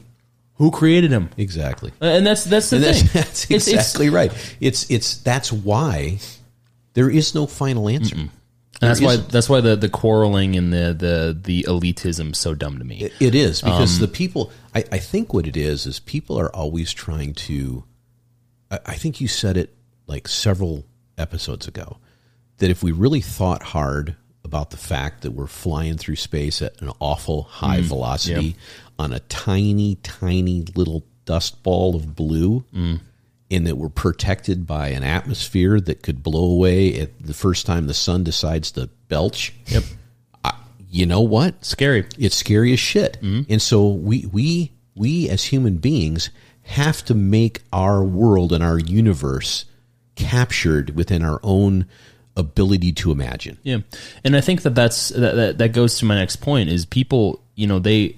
Who 0.58 0.70
created 0.70 1.10
him? 1.10 1.30
Exactly. 1.36 1.92
And 2.00 2.26
that's 2.26 2.44
that's 2.44 2.70
the 2.70 2.76
And 2.76 2.84
thing. 2.84 2.94
that's, 2.94 3.12
that's 3.12 3.44
It's- 3.50 3.68
it's- 3.68 3.86
exactly 3.86 4.10
right. 4.10 4.32
It's 4.60 4.90
it's 4.90 5.18
that's 5.18 5.52
why 5.52 6.18
there 6.94 7.08
is 7.10 7.34
no 7.34 7.46
final 7.46 7.88
answer. 7.88 8.16
And 8.16 8.30
that's 8.90 9.00
why 9.00 9.16
that's 9.16 9.48
why 9.48 9.60
the, 9.60 9.74
the 9.76 9.88
quarreling 9.88 10.56
and 10.56 10.72
the 10.72 10.94
the 10.96 11.38
the 11.40 11.62
elitism 11.68 12.34
so 12.36 12.54
dumb 12.54 12.78
to 12.78 12.84
me. 12.84 12.98
It- 13.00 13.12
it 13.20 13.34
is 13.34 13.60
because 13.62 13.96
Um, 13.96 14.00
the 14.00 14.08
people. 14.08 14.52
I, 14.74 14.84
I 14.92 14.98
think 14.98 15.32
what 15.34 15.46
it 15.46 15.56
is 15.56 15.86
is 15.86 15.98
people 16.00 16.38
are 16.38 16.54
always 16.54 16.92
trying 16.92 17.34
to. 17.34 17.84
I, 18.70 18.78
I 18.86 18.94
think 18.94 19.20
you 19.20 19.26
said 19.28 19.56
it 19.56 19.74
like 20.06 20.28
several 20.28 20.84
episodes 21.16 21.66
ago 21.66 21.98
that 22.58 22.70
if 22.70 22.82
we 22.82 22.92
really 22.92 23.20
thought 23.20 23.62
hard 23.62 24.16
about 24.44 24.70
the 24.70 24.76
fact 24.76 25.22
that 25.22 25.32
we're 25.32 25.46
flying 25.46 25.96
through 25.98 26.16
space 26.16 26.62
at 26.62 26.80
an 26.80 26.90
awful 27.00 27.42
high 27.44 27.80
velocity 27.80 28.56
on 28.98 29.12
a 29.12 29.20
tiny, 29.20 29.96
tiny 29.96 30.64
little 30.74 31.04
dust 31.24 31.62
ball 31.62 31.94
of 31.94 32.14
blue, 32.16 32.64
and 33.50 33.66
that 33.66 33.76
we're 33.76 33.88
protected 33.88 34.66
by 34.66 34.88
an 34.88 35.02
atmosphere 35.04 35.80
that 35.80 36.02
could 36.02 36.22
blow 36.22 36.44
away 36.44 36.98
at 37.00 37.22
the 37.22 37.34
first 37.34 37.66
time 37.66 37.86
the 37.86 37.94
sun 37.94 38.24
decides 38.24 38.72
to 38.72 38.88
belch. 39.08 39.54
Yep. 39.66 39.84
You 40.90 41.04
know 41.04 41.20
what? 41.20 41.64
Scary. 41.64 42.06
It's 42.18 42.36
scary 42.36 42.72
as 42.72 42.80
shit. 42.80 43.18
Mm-hmm. 43.20 43.52
And 43.52 43.60
so 43.60 43.88
we 43.88 44.26
we 44.32 44.72
we 44.96 45.28
as 45.28 45.44
human 45.44 45.76
beings 45.76 46.30
have 46.62 47.04
to 47.06 47.14
make 47.14 47.62
our 47.72 48.02
world 48.02 48.52
and 48.52 48.64
our 48.64 48.78
universe 48.78 49.64
captured 50.16 50.96
within 50.96 51.22
our 51.22 51.40
own 51.42 51.86
ability 52.36 52.92
to 52.92 53.10
imagine. 53.12 53.58
Yeah, 53.62 53.78
and 54.24 54.36
I 54.36 54.40
think 54.40 54.62
that 54.62 54.74
that's 54.74 55.10
that, 55.10 55.34
that, 55.36 55.58
that 55.58 55.72
goes 55.72 55.98
to 55.98 56.04
my 56.04 56.14
next 56.14 56.36
point 56.36 56.68
is 56.68 56.86
people, 56.86 57.42
you 57.54 57.66
know, 57.66 57.78
they 57.78 58.16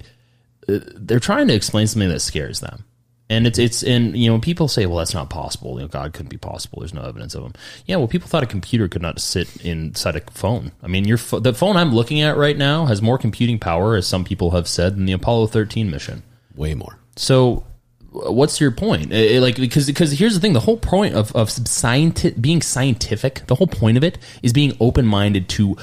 they're 0.66 1.20
trying 1.20 1.48
to 1.48 1.54
explain 1.54 1.86
something 1.86 2.08
that 2.08 2.20
scares 2.20 2.60
them. 2.60 2.84
And 3.28 3.46
it's 3.46 3.60
it's 3.60 3.84
and 3.84 4.16
you 4.16 4.28
know 4.28 4.40
people 4.40 4.66
say 4.66 4.86
well 4.86 4.98
that's 4.98 5.14
not 5.14 5.30
possible 5.30 5.76
you 5.76 5.82
know 5.82 5.86
God 5.88 6.12
couldn't 6.12 6.30
be 6.30 6.36
possible 6.36 6.80
there's 6.80 6.92
no 6.92 7.02
evidence 7.02 7.36
of 7.36 7.44
him 7.44 7.52
yeah 7.86 7.94
well 7.94 8.08
people 8.08 8.26
thought 8.28 8.42
a 8.42 8.46
computer 8.46 8.88
could 8.88 9.02
not 9.02 9.20
sit 9.20 9.64
inside 9.64 10.16
a 10.16 10.20
phone 10.32 10.72
I 10.82 10.88
mean 10.88 11.04
your 11.06 11.16
pho- 11.16 11.38
the 11.38 11.54
phone 11.54 11.76
I'm 11.76 11.94
looking 11.94 12.20
at 12.22 12.36
right 12.36 12.58
now 12.58 12.86
has 12.86 13.00
more 13.00 13.18
computing 13.18 13.60
power 13.60 13.94
as 13.94 14.04
some 14.08 14.24
people 14.24 14.50
have 14.50 14.66
said 14.66 14.96
than 14.96 15.06
the 15.06 15.12
Apollo 15.12 15.46
13 15.46 15.88
mission 15.88 16.24
Way 16.56 16.74
more. 16.74 16.98
so, 17.14 17.62
what's 18.10 18.60
your 18.60 18.72
point? 18.72 19.12
Eh, 19.12 19.38
like, 19.38 19.54
because 19.54 19.86
because 19.86 20.10
here's 20.18 20.34
the 20.34 20.40
thing: 20.40 20.52
the 20.52 20.58
whole 20.58 20.76
point 20.76 21.14
of 21.14 21.30
of 21.36 21.50
scienti- 21.50 22.38
being 22.42 22.60
scientific, 22.60 23.46
the 23.46 23.54
whole 23.54 23.68
point 23.68 23.96
of 23.96 24.02
it 24.02 24.18
is 24.42 24.52
being 24.52 24.76
open 24.80 25.06
minded 25.06 25.48
to 25.50 25.76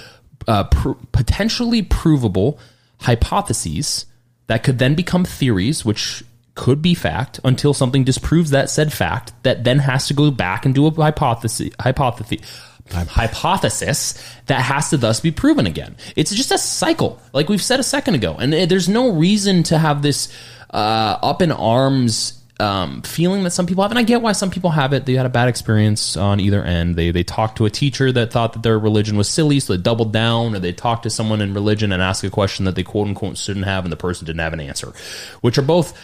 uh, 0.50 0.66
pr- 0.66 0.92
potentially 1.14 1.82
provable 1.82 2.60
hypotheses 3.00 4.06
that 4.48 4.64
could 4.64 4.80
then 4.80 4.96
become 4.96 5.26
theories, 5.26 5.86
which 5.86 6.24
could 6.56 6.82
be 6.82 6.96
fact 6.96 7.40
until 7.44 7.74
something 7.74 8.04
disproves 8.04 8.50
that 8.50 8.70
said 8.70 8.92
fact. 8.92 9.32
That 9.44 9.64
then 9.64 9.80
has 9.80 10.08
to 10.08 10.14
go 10.14 10.32
back 10.32 10.66
and 10.66 10.74
do 10.74 10.88
a 10.88 10.92
hypothesis 10.92 11.70
hypothesis 11.80 12.42
hypothesis 12.90 14.14
that 14.46 14.62
has 14.62 14.90
to 14.90 14.98
thus 14.98 15.20
be 15.20 15.32
proven 15.32 15.68
again. 15.68 15.96
It's 16.16 16.34
just 16.34 16.52
a 16.52 16.58
cycle, 16.58 17.22
like 17.34 17.50
we've 17.50 17.62
said 17.62 17.80
a 17.80 17.84
second 17.84 18.16
ago, 18.16 18.36
and 18.40 18.54
uh, 18.54 18.66
there's 18.66 18.90
no 18.90 19.12
reason 19.12 19.64
to 19.64 19.78
have 19.78 20.02
this 20.02 20.34
uh, 20.70 21.18
up 21.22 21.42
in 21.42 21.52
arms 21.52 22.37
um, 22.60 23.02
feeling 23.04 23.44
that 23.44 23.52
some 23.52 23.68
people 23.68 23.84
have, 23.84 23.92
and 23.92 24.00
I 24.00 24.04
get 24.04 24.22
why 24.22 24.32
some 24.32 24.50
people 24.50 24.72
have 24.72 24.94
it. 24.94 25.06
They 25.06 25.14
had 25.14 25.26
a 25.26 25.30
bad 25.30 25.48
experience 25.48 26.18
on 26.18 26.40
either 26.40 26.64
end. 26.64 26.96
They 26.96 27.12
they 27.12 27.24
talked 27.24 27.58
to 27.58 27.66
a 27.66 27.70
teacher 27.70 28.12
that 28.12 28.32
thought 28.32 28.54
that 28.54 28.64
their 28.64 28.80
religion 28.80 29.16
was 29.18 29.30
silly, 29.30 29.60
so 29.60 29.76
they 29.76 29.82
doubled 29.82 30.12
down, 30.12 30.56
or 30.56 30.60
they 30.60 30.74
talked 30.74 31.04
to 31.04 31.10
someone 31.10 31.42
in 31.42 31.54
religion 31.54 31.92
and 31.92 32.02
asked 32.02 32.24
a 32.24 32.30
question 32.30 32.66
that 32.66 32.76
they 32.76 32.84
quote 32.84 33.08
unquote 33.08 33.38
shouldn't 33.38 33.66
have, 33.66 33.86
and 33.86 33.92
the 33.92 33.98
person 33.98 34.26
didn't 34.26 34.40
have 34.40 34.54
an 34.54 34.60
answer, 34.60 34.94
which 35.42 35.58
are 35.58 35.64
both 35.64 35.98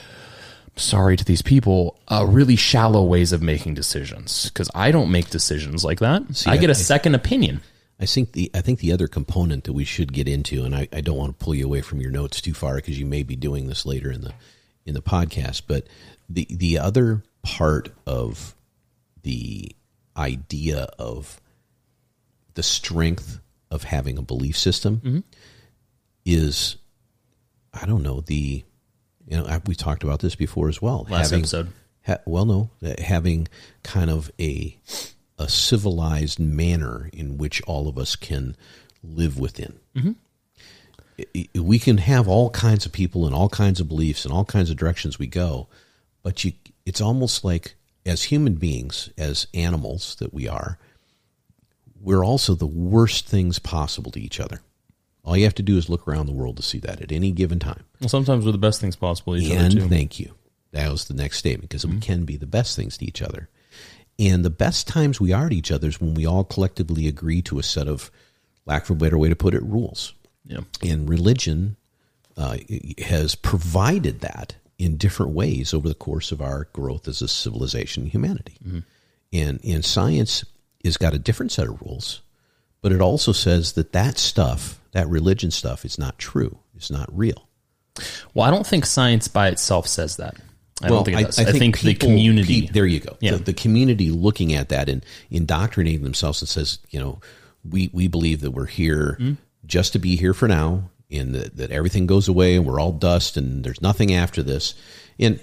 sorry 0.75 1.15
to 1.17 1.25
these 1.25 1.41
people, 1.41 1.99
uh, 2.07 2.25
really 2.27 2.55
shallow 2.55 3.03
ways 3.03 3.31
of 3.31 3.41
making 3.41 3.73
decisions. 3.73 4.49
Because 4.49 4.69
I 4.73 4.91
don't 4.91 5.11
make 5.11 5.29
decisions 5.29 5.83
like 5.83 5.99
that. 5.99 6.23
I 6.47 6.57
get 6.57 6.69
a 6.69 6.71
I- 6.71 6.73
second 6.73 7.15
opinion. 7.15 7.61
I 7.99 8.05
think 8.05 8.33
the 8.33 8.51
I 8.53 8.61
think 8.61 8.79
the 8.79 8.91
other 8.91 9.07
component 9.07 9.63
that 9.63 9.73
we 9.73 9.85
should 9.85 10.11
get 10.13 10.27
into, 10.27 10.65
and 10.65 10.75
I, 10.75 10.87
I 10.91 11.01
don't 11.01 11.15
want 11.15 11.37
to 11.37 11.43
pull 11.43 11.55
you 11.55 11.65
away 11.65 11.81
from 11.81 12.01
your 12.01 12.11
notes 12.11 12.41
too 12.41 12.53
far 12.53 12.75
because 12.75 12.99
you 12.99 13.05
may 13.05 13.23
be 13.23 13.35
doing 13.35 13.67
this 13.67 13.85
later 13.85 14.11
in 14.11 14.21
the 14.21 14.33
in 14.85 14.93
the 14.93 15.01
podcast, 15.01 15.63
but 15.67 15.87
the 16.29 16.47
the 16.49 16.79
other 16.79 17.23
part 17.41 17.89
of 18.05 18.55
the 19.23 19.71
idea 20.17 20.87
of 20.99 21.39
the 22.53 22.63
strength 22.63 23.39
of 23.71 23.83
having 23.83 24.17
a 24.17 24.21
belief 24.21 24.57
system 24.57 25.23
is 26.25 26.77
I 27.73 27.85
don't 27.85 28.03
know 28.03 28.21
the 28.21 28.63
you 29.27 29.37
know 29.37 29.59
we 29.65 29.75
talked 29.75 30.03
about 30.03 30.19
this 30.19 30.35
before 30.35 30.69
as 30.69 30.81
well. 30.81 31.05
Last 31.09 31.29
having, 31.31 31.41
episode. 31.43 31.69
Ha, 32.05 32.17
well, 32.25 32.45
no, 32.45 32.69
uh, 32.85 32.93
having 33.01 33.47
kind 33.83 34.09
of 34.09 34.31
a 34.39 34.77
a 35.39 35.49
civilized 35.49 36.39
manner 36.39 37.09
in 37.13 37.37
which 37.37 37.61
all 37.63 37.87
of 37.87 37.97
us 37.97 38.15
can 38.15 38.55
live 39.03 39.39
within. 39.39 39.79
I- 39.95 41.25
I- 41.35 41.59
We 41.59 41.79
can 41.79 41.97
have 41.97 42.27
all 42.27 42.49
kinds 42.51 42.85
of 42.85 42.91
people 42.91 43.25
and 43.25 43.33
all 43.35 43.49
kinds 43.49 43.79
of 43.79 43.87
beliefs 43.87 44.25
and 44.25 44.33
all 44.33 44.45
kinds 44.45 44.69
of 44.69 44.77
directions 44.77 45.17
we 45.19 45.27
go, 45.27 45.67
but 46.23 46.43
you, 46.43 46.53
it's 46.85 47.01
almost 47.01 47.43
like 47.43 47.75
as 48.05 48.23
human 48.23 48.55
beings, 48.55 49.09
as 49.17 49.47
animals 49.53 50.15
that 50.15 50.33
we 50.33 50.47
are, 50.47 50.77
we're 52.01 52.23
also 52.25 52.53
the 52.55 52.65
worst 52.67 53.27
things 53.27 53.59
possible 53.59 54.11
to 54.11 54.19
each 54.19 54.39
other. 54.39 54.61
All 55.23 55.37
you 55.37 55.45
have 55.45 55.55
to 55.55 55.63
do 55.63 55.77
is 55.77 55.89
look 55.89 56.05
around 56.07 56.25
the 56.25 56.33
world 56.33 56.57
to 56.57 56.63
see 56.63 56.79
that 56.79 57.01
at 57.01 57.11
any 57.13 57.31
given 57.31 57.59
time. 57.59 57.83
Well, 58.01 58.09
sometimes 58.09 58.45
we're 58.45 58.51
the 58.51 58.57
best 58.57 58.81
things 58.81 58.97
possible. 58.97 59.33
to 59.35 59.39
Each 59.39 59.51
other 59.51 59.59
And 59.65 59.71
too. 59.73 59.87
thank 59.87 60.19
you. 60.19 60.33
That 60.71 60.91
was 60.91 61.05
the 61.05 61.13
next 61.13 61.37
statement 61.37 61.69
because 61.69 61.85
Mm-hmm. 61.85 61.95
we 61.95 62.01
can 62.01 62.25
be 62.25 62.35
the 62.35 62.45
best 62.47 62.75
things 62.75 62.97
to 62.97 63.05
each 63.05 63.21
other. 63.21 63.47
And 64.19 64.43
the 64.43 64.49
best 64.49 64.87
times 64.87 65.21
we 65.21 65.31
are 65.31 65.47
to 65.49 65.55
each 65.55 65.71
other 65.71 65.87
is 65.87 66.01
when 66.01 66.13
we 66.13 66.25
all 66.25 66.43
collectively 66.43 67.07
agree 67.07 67.41
to 67.43 67.57
a 67.57 67.63
set 67.63 67.87
of, 67.87 68.11
lack 68.65 68.83
of 68.83 68.91
a 68.91 68.95
better 68.95 69.17
way 69.17 69.29
to 69.29 69.35
put 69.35 69.53
it, 69.53 69.63
rules. 69.63 70.13
yeah. 70.45 70.59
And 70.81 71.07
religion 71.07 71.77
uh, 72.35 72.57
has 73.05 73.33
provided 73.35 74.19
that 74.21 74.55
in 74.77 74.97
different 74.97 75.33
ways 75.33 75.73
over 75.73 75.87
the 75.87 75.93
course 75.95 76.31
of 76.31 76.41
our 76.41 76.67
growth 76.73 77.07
as 77.07 77.21
a 77.21 77.27
civilization, 77.27 78.05
humanity. 78.07 78.57
And 79.31 79.59
and 79.63 79.83
science 79.85 80.43
has 80.83 80.97
got 80.97 81.13
a 81.13 81.19
different 81.19 81.51
set 81.51 81.67
of 81.67 81.81
rules, 81.81 82.21
but 82.81 82.91
it 82.91 83.01
also 83.01 83.31
says 83.31 83.73
that 83.73 83.93
that 83.93 84.17
stuff, 84.17 84.79
that 84.91 85.07
religion 85.07 85.51
stuff, 85.51 85.85
is 85.85 85.97
not 85.97 86.17
true. 86.19 86.57
It's 86.75 86.91
not 86.91 87.09
real. 87.17 87.47
Well, 88.33 88.45
I 88.45 88.51
don't 88.51 88.65
think 88.67 88.85
science 88.85 89.27
by 89.27 89.47
itself 89.49 89.87
says 89.87 90.17
that. 90.17 90.35
I 90.81 90.89
don't 90.89 91.05
think 91.05 91.19
it 91.21 91.23
does. 91.27 91.39
I, 91.39 91.45
think, 91.51 91.79
the 91.79 91.93
people- 91.93 92.09
community. 92.09 92.63
pe- 92.63 92.73
there 92.73 92.85
you 92.87 92.99
go. 92.99 93.15
Yeah. 93.21 93.33
The, 93.33 93.37
the 93.45 93.53
community 93.53 94.09
looking 94.09 94.53
at 94.53 94.69
that 94.69 94.89
and 94.89 95.05
indoctrinating 95.29 96.03
themselves 96.03 96.41
and 96.41 96.49
says, 96.49 96.79
you 96.89 96.99
know, 96.99 97.19
we 97.67 97.89
we 97.93 98.07
believe 98.07 98.41
that 98.41 98.51
we're 98.51 98.65
here 98.65 99.15
Hmm? 99.19 99.33
just 99.65 99.93
to 99.93 99.99
be 99.99 100.15
here 100.17 100.33
for 100.33 100.47
now, 100.47 100.89
and 101.13 101.35
that, 101.35 101.57
that 101.57 101.71
everything 101.71 102.07
goes 102.07 102.27
away 102.27 102.55
and 102.55 102.65
we're 102.65 102.79
all 102.79 102.91
dust 102.91 103.37
and 103.37 103.63
there's 103.63 103.81
nothing 103.81 104.13
after 104.13 104.43
this. 104.43 104.75
And 105.19 105.39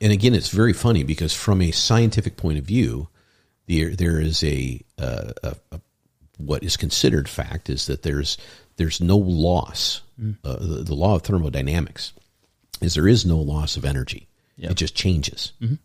and 0.00 0.12
again, 0.12 0.34
it's 0.34 0.50
very 0.50 0.72
funny 0.72 1.02
because 1.02 1.34
from 1.34 1.60
a 1.60 1.72
scientific 1.72 2.36
point 2.36 2.58
of 2.58 2.64
view, 2.64 3.08
there 3.66 3.94
there 3.94 4.20
is 4.20 4.44
a, 4.44 4.80
uh, 4.98 5.32
a, 5.42 5.56
a 5.72 5.80
what 6.36 6.62
is 6.62 6.76
considered 6.76 7.28
fact 7.28 7.68
is 7.68 7.86
that 7.86 8.02
there's 8.02 8.38
there's 8.76 9.00
no 9.00 9.16
loss. 9.16 10.02
Hmm. 10.18 10.32
Uh, 10.44 10.56
the, 10.56 10.82
the 10.84 10.94
law 10.94 11.16
of 11.16 11.22
thermodynamics 11.22 12.12
is 12.80 12.94
there 12.94 13.08
is 13.08 13.26
no 13.26 13.38
loss 13.38 13.76
of 13.76 13.84
energy. 13.84 14.28
It 14.60 14.74
just 14.74 14.96
changes. 14.96 15.52
Mm-hmm. 15.60 15.76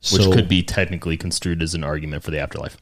So, 0.00 0.28
which 0.28 0.36
could 0.36 0.48
be 0.48 0.62
technically 0.62 1.16
construed 1.16 1.62
as 1.62 1.74
an 1.74 1.82
argument 1.82 2.22
for 2.22 2.30
the 2.30 2.38
afterlife. 2.38 2.76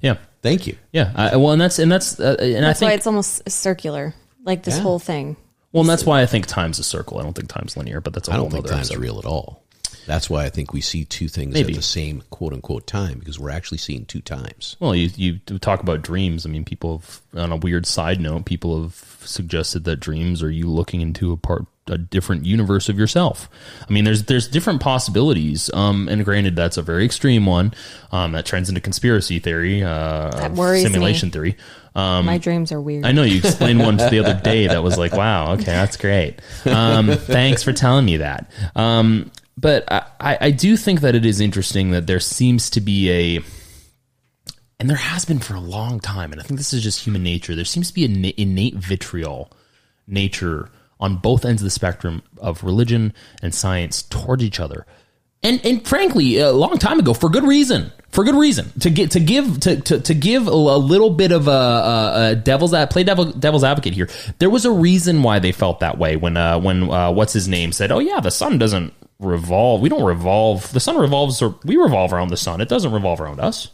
Yeah, 0.00 0.16
Thank 0.42 0.66
you. 0.66 0.76
yeah. 0.92 1.12
I, 1.16 1.36
well, 1.36 1.52
and 1.52 1.60
that's 1.60 1.78
and 1.80 1.90
that's 1.90 2.20
uh, 2.20 2.36
and 2.38 2.62
That's 2.62 2.80
I 2.80 2.86
why 2.86 2.90
think 2.90 2.98
it's 2.98 3.06
almost 3.06 3.50
circular, 3.50 4.14
like 4.46 4.62
this 4.62 4.76
Yeah. 4.76 4.82
whole 4.82 4.98
thing. 4.98 5.36
well, 5.72 5.82
and 5.82 5.90
that's 5.90 6.06
why 6.06 6.22
I 6.22 6.26
think 6.26 6.46
time's 6.46 6.78
a 6.78 6.84
circle. 6.84 7.18
I 7.18 7.22
don't 7.22 7.34
think 7.34 7.48
time's 7.50 7.76
linear, 7.76 8.00
but 8.00 8.14
that's 8.14 8.28
a 8.28 8.32
I 8.32 8.36
whole 8.36 8.44
don't 8.44 8.52
think 8.52 8.64
other 8.64 8.74
time's 8.74 8.90
episode. 8.90 9.02
real 9.02 9.18
at 9.18 9.26
all. 9.26 9.62
That's 10.06 10.30
why 10.30 10.44
I 10.44 10.50
think 10.50 10.72
we 10.72 10.80
see 10.80 11.04
two 11.04 11.26
things 11.26 11.52
Maybe. 11.54 11.72
at 11.72 11.76
the 11.76 11.82
same 11.82 12.22
quote 12.30 12.52
unquote 12.52 12.86
time 12.86 13.18
because 13.18 13.40
we're 13.40 13.50
actually 13.50 13.78
seeing 13.78 14.04
two 14.06 14.20
times. 14.20 14.76
Well, 14.78 14.94
you 14.94 15.10
you 15.16 15.38
talk 15.58 15.80
about 15.80 16.00
dreams. 16.02 16.46
I 16.46 16.48
mean, 16.48 16.64
people 16.64 16.98
have, 16.98 17.20
on 17.42 17.50
a 17.50 17.56
weird 17.56 17.86
side 17.86 18.20
note, 18.20 18.44
people 18.44 18.80
have 18.82 18.94
suggested 19.24 19.82
that 19.84 19.96
dreams 19.98 20.44
are 20.44 20.50
you 20.50 20.68
looking 20.70 21.00
into 21.00 21.32
a 21.32 21.36
part 21.36 21.66
a 21.88 21.98
different 21.98 22.44
universe 22.44 22.88
of 22.88 22.98
yourself. 22.98 23.48
I 23.88 23.92
mean, 23.92 24.04
there's 24.04 24.24
there's 24.24 24.46
different 24.48 24.80
possibilities. 24.80 25.70
Um, 25.74 26.08
and 26.08 26.24
granted, 26.24 26.54
that's 26.56 26.76
a 26.76 26.82
very 26.82 27.04
extreme 27.04 27.44
one. 27.46 27.74
Um, 28.12 28.32
that 28.32 28.46
trends 28.46 28.68
into 28.68 28.80
conspiracy 28.80 29.38
theory, 29.40 29.82
uh, 29.82 30.30
That 30.30 30.50
of 30.52 30.58
me. 30.58 30.82
simulation 30.82 31.30
theory. 31.32 31.56
Um, 31.96 32.26
My 32.26 32.36
dreams 32.36 32.72
are 32.72 32.80
weird. 32.80 33.06
I 33.06 33.12
know 33.12 33.22
you 33.22 33.38
explained 33.38 33.80
one 33.80 33.96
to 33.96 34.10
the 34.10 34.18
other 34.18 34.38
day 34.38 34.66
that 34.66 34.82
was 34.82 34.98
like, 34.98 35.12
wow, 35.12 35.54
okay, 35.54 35.64
that's 35.64 35.96
great. 35.96 36.40
Um, 36.66 37.08
thanks 37.16 37.62
for 37.62 37.72
telling 37.72 38.04
me 38.04 38.18
that. 38.18 38.50
Um, 38.74 39.32
but 39.56 39.90
I, 39.90 40.04
I 40.20 40.38
I 40.42 40.50
do 40.50 40.76
think 40.76 41.00
that 41.00 41.14
it 41.14 41.24
is 41.24 41.40
interesting 41.40 41.92
that 41.92 42.06
there 42.06 42.20
seems 42.20 42.68
to 42.70 42.82
be 42.82 43.10
a, 43.10 43.40
and 44.78 44.90
there 44.90 44.98
has 44.98 45.24
been 45.24 45.38
for 45.38 45.54
a 45.54 45.60
long 45.60 45.98
time, 45.98 46.32
and 46.32 46.40
I 46.40 46.44
think 46.44 46.58
this 46.60 46.74
is 46.74 46.82
just 46.82 47.02
human 47.02 47.22
nature. 47.22 47.54
There 47.54 47.64
seems 47.64 47.88
to 47.88 47.94
be 47.94 48.04
an 48.04 48.22
innate 48.36 48.74
vitriol 48.74 49.50
nature 50.06 50.68
on 51.00 51.16
both 51.16 51.46
ends 51.46 51.62
of 51.62 51.64
the 51.64 51.70
spectrum 51.70 52.22
of 52.36 52.62
religion 52.62 53.14
and 53.42 53.54
science 53.54 54.02
towards 54.02 54.44
each 54.44 54.60
other. 54.60 54.84
And 55.42 55.64
and 55.64 55.86
frankly, 55.86 56.38
a 56.38 56.52
long 56.52 56.76
time 56.76 56.98
ago, 56.98 57.14
for 57.14 57.30
good 57.30 57.44
reason, 57.44 57.92
for 58.16 58.24
good 58.24 58.34
reason, 58.34 58.72
to 58.80 58.88
get 58.88 59.10
to 59.10 59.20
give 59.20 59.60
to 59.60 59.78
to, 59.82 60.00
to 60.00 60.14
give 60.14 60.48
a, 60.48 60.50
a 60.50 60.78
little 60.78 61.10
bit 61.10 61.32
of 61.32 61.48
a, 61.48 61.50
a, 61.50 62.28
a 62.30 62.34
devil's 62.34 62.72
ad, 62.72 62.88
play 62.90 63.04
devil 63.04 63.26
devil's 63.26 63.62
advocate 63.62 63.92
here. 63.92 64.08
There 64.38 64.48
was 64.48 64.64
a 64.64 64.70
reason 64.70 65.22
why 65.22 65.38
they 65.38 65.52
felt 65.52 65.80
that 65.80 65.98
way 65.98 66.16
when 66.16 66.36
uh, 66.38 66.58
when 66.58 66.90
uh, 66.90 67.12
what's 67.12 67.34
his 67.34 67.46
name 67.46 67.72
said, 67.72 67.92
"Oh 67.92 67.98
yeah, 67.98 68.20
the 68.20 68.30
sun 68.30 68.56
doesn't 68.56 68.94
revolve. 69.20 69.82
We 69.82 69.90
don't 69.90 70.02
revolve. 70.02 70.72
The 70.72 70.80
sun 70.80 70.96
revolves, 70.96 71.42
or 71.42 71.56
we 71.62 71.76
revolve 71.76 72.14
around 72.14 72.28
the 72.28 72.38
sun. 72.38 72.62
It 72.62 72.70
doesn't 72.70 72.90
revolve 72.92 73.20
around 73.20 73.38
us." 73.38 73.68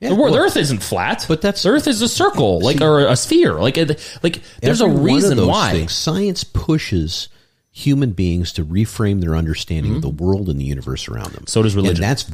the, 0.00 0.14
wor- 0.14 0.30
the 0.30 0.38
Earth 0.38 0.56
isn't 0.56 0.82
flat, 0.82 1.24
But 1.26 1.40
that's- 1.42 1.62
the 1.62 1.70
Earth 1.70 1.88
is 1.88 2.00
a 2.02 2.08
circle, 2.08 2.60
like 2.60 2.80
or 2.80 3.06
a 3.06 3.16
sphere. 3.16 3.54
Like, 3.54 3.76
like 4.22 4.40
there's 4.60 4.80
a 4.80 4.84
Every 4.84 4.96
one 4.96 4.98
of 4.98 5.04
reason 5.04 5.46
why. 5.46 5.72
things, 5.72 5.92
science 5.92 6.44
pushes 6.44 7.28
human 7.72 8.12
beings 8.12 8.52
to 8.52 8.64
reframe 8.64 9.20
their 9.20 9.34
understanding 9.34 9.96
of 9.96 10.02
the 10.02 10.08
world 10.08 10.48
and 10.48 10.60
the 10.60 10.64
universe 10.64 11.08
around 11.08 11.32
them. 11.32 11.44
Mm-hmm. 11.44 11.46
So 11.46 11.62
does 11.62 11.74
religion. 11.74 12.04
And 12.04 12.10
that's 12.10 12.30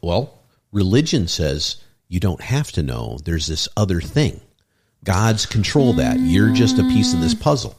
well, 0.00 0.37
religion 0.72 1.28
says 1.28 1.76
you 2.08 2.20
don't 2.20 2.40
have 2.40 2.72
to 2.72 2.82
know. 2.82 3.18
There's 3.24 3.46
this 3.46 3.68
other 3.76 4.00
thing. 4.00 4.40
God's 5.04 5.46
control 5.46 5.92
that. 5.94 6.18
You're 6.18 6.52
just 6.52 6.78
a 6.78 6.82
piece 6.82 7.14
of 7.14 7.20
this 7.20 7.34
puzzle. 7.34 7.78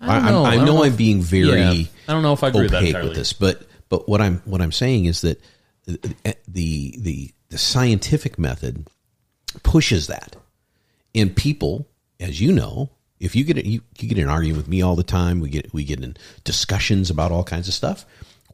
I, 0.00 0.30
know. 0.30 0.44
I, 0.44 0.50
I 0.50 0.56
don't 0.56 0.66
know 0.66 0.82
I'm 0.84 0.92
if- 0.92 0.96
being 0.96 1.20
very 1.22 1.60
Yeah. 1.60 1.86
I 2.08 2.12
don't 2.12 2.22
know 2.22 2.32
if 2.32 2.42
I 2.44 2.48
agree 2.48 2.62
with 2.62 2.70
that 2.72 2.78
opaque 2.78 2.88
entirely. 2.88 3.08
with 3.10 3.18
this, 3.18 3.32
but 3.32 3.62
but 3.88 4.08
what 4.08 4.20
I'm 4.20 4.40
what 4.44 4.60
I'm 4.62 4.72
saying 4.72 5.06
is 5.06 5.22
that 5.22 5.40
the 5.86 6.14
the 6.48 7.32
the 7.50 7.58
scientific 7.58 8.38
method 8.38 8.88
pushes 9.62 10.06
that, 10.08 10.36
and 11.14 11.34
people, 11.34 11.88
as 12.20 12.40
you 12.40 12.52
know, 12.52 12.90
if 13.18 13.34
you 13.34 13.44
get 13.44 13.64
you, 13.64 13.80
you 13.98 14.08
get 14.08 14.18
in 14.18 14.24
an 14.24 14.30
argument 14.30 14.58
with 14.58 14.68
me 14.68 14.82
all 14.82 14.96
the 14.96 15.02
time, 15.02 15.40
we 15.40 15.48
get 15.48 15.72
we 15.72 15.84
get 15.84 16.00
in 16.02 16.16
discussions 16.44 17.10
about 17.10 17.32
all 17.32 17.44
kinds 17.44 17.66
of 17.68 17.74
stuff. 17.74 18.04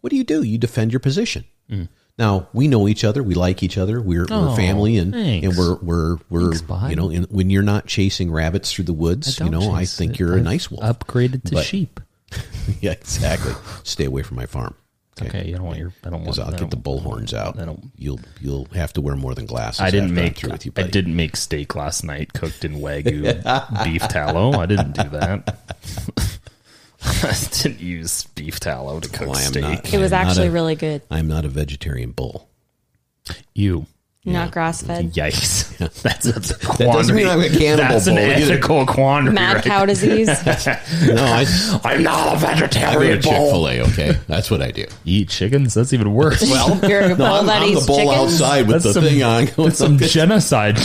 What 0.00 0.10
do 0.10 0.16
you 0.16 0.24
do? 0.24 0.42
You 0.42 0.58
defend 0.58 0.92
your 0.92 1.00
position. 1.00 1.44
Mm. 1.70 1.88
Now 2.18 2.48
we 2.52 2.68
know 2.68 2.88
each 2.88 3.04
other, 3.04 3.22
we 3.22 3.34
like 3.34 3.62
each 3.62 3.78
other, 3.78 4.00
we're, 4.00 4.26
we're 4.26 4.50
Oh, 4.50 4.54
family, 4.54 4.98
and 4.98 5.12
thanks. 5.12 5.46
and 5.46 5.56
we're 5.56 5.76
we're 5.76 6.16
we're 6.28 6.52
Thanks, 6.54 6.90
you 6.90 6.96
know, 6.96 7.10
and 7.10 7.26
when 7.30 7.48
you're 7.50 7.62
not 7.62 7.86
chasing 7.86 8.30
rabbits 8.30 8.72
through 8.72 8.84
the 8.84 8.92
woods, 8.92 9.40
you 9.40 9.48
know, 9.48 9.72
I 9.72 9.84
think 9.86 10.12
it. 10.14 10.20
you're 10.20 10.34
a 10.34 10.38
I've 10.38 10.44
nice 10.44 10.70
wolf. 10.70 10.82
Upgraded 10.84 11.44
to 11.44 11.54
But- 11.54 11.64
sheep. 11.64 12.00
yeah, 12.80 12.92
exactly. 12.92 13.52
Stay 13.84 14.04
away 14.04 14.22
from 14.22 14.36
my 14.36 14.46
farm. 14.46 14.74
Okay, 15.20 15.46
you 15.46 15.54
don't 15.56 15.66
want 15.66 15.78
your. 15.78 15.92
I 16.04 16.08
don't 16.10 16.24
want. 16.24 16.24
Because 16.24 16.38
I'll 16.38 16.54
I 16.54 16.58
get 16.58 16.70
the 16.70 16.76
don't- 16.76 17.02
bullhorns 17.04 17.34
out. 17.34 17.58
I 17.58 17.66
don't. 17.66 17.90
You'll 17.96 18.20
you'll 18.40 18.64
have 18.74 18.92
to 18.94 19.00
wear 19.02 19.14
more 19.16 19.34
than 19.34 19.44
glasses. 19.44 19.80
I 19.80 19.90
didn't 19.90 20.14
make. 20.14 20.42
with 20.42 20.64
you. 20.64 20.72
I 20.76 20.84
didn't 20.84 21.14
make 21.14 21.36
steak 21.36 21.74
last 21.76 22.02
night 22.04 22.32
cooked 22.32 22.64
in 22.64 22.74
wagyu 22.80 23.84
beef 23.84 24.02
tallow. 24.08 24.52
I 24.58 24.64
didn't 24.66 24.92
do 24.92 25.08
that. 25.10 25.58
I 27.04 27.34
didn't 27.62 27.80
use 27.80 28.24
beef 28.34 28.60
tallow 28.60 29.00
to 29.00 29.08
cook 29.08 29.28
Well, 29.28 29.36
I 29.36 29.42
am 29.42 29.52
steak. 29.52 29.62
not- 29.62 29.92
It 29.94 29.98
was 29.98 30.12
I'm 30.12 30.22
not 30.24 30.30
actually 30.30 30.48
a- 30.48 30.52
really 30.52 30.74
good. 30.76 31.02
I'm 31.10 31.28
not 31.28 31.44
a 31.44 31.48
vegetarian 31.48 32.12
bull. 32.12 32.48
You. 33.54 33.86
Not 34.24 34.52
grass 34.52 34.82
fed. 34.82 35.14
Yikes. 35.14 35.76
That's, 35.78 36.00
that's 36.02 36.26
a 36.26 36.32
doesn't 36.32 36.60
quandary. 36.76 37.16
mean 37.16 37.26
I'm 37.26 37.40
a 37.40 37.48
cannibal 37.48 37.88
That's 37.88 38.06
an 38.06 38.14
bull 38.14 38.24
either. 38.24 38.52
ethical 38.54 38.86
quandary. 38.86 39.34
Mad 39.34 39.54
right 39.56 39.64
cow 39.64 39.84
disease. 39.84 40.28
No, 40.28 41.24
I, 41.24 41.80
I'm 41.82 42.04
not 42.04 42.28
a 42.28 42.30
I 42.30 42.34
go 42.34 42.46
vegetarian 42.46 43.16
to 43.16 43.22
Chick 43.22 43.32
bull. 43.32 43.50
Fil 43.50 43.68
A. 43.68 43.80
Okay, 43.80 44.12
that's 44.28 44.48
what 44.48 44.62
I 44.62 44.70
do. 44.70 44.86
Eat 45.04 45.28
chickens? 45.28 45.74
That's 45.74 45.92
even 45.92 46.14
worse. 46.14 46.40
Well, 46.42 46.78
You're 46.88 47.10
a 47.10 47.16
bull 47.16 47.26
I'm, 47.26 47.46
that 47.46 47.62
I'm 47.62 47.72
the 47.72 47.78
eats 47.78 47.86
bull 47.88 47.96
chickens. 47.96 48.40
outside 48.40 48.68
with 48.68 48.84
That's 48.84 48.84
the 48.84 48.92
some- 48.92 49.02
thing 49.02 49.22
on. 49.24 49.46
Going, 49.46 49.68
that's 49.70 49.78
some 49.78 49.98
genocide. 49.98 50.78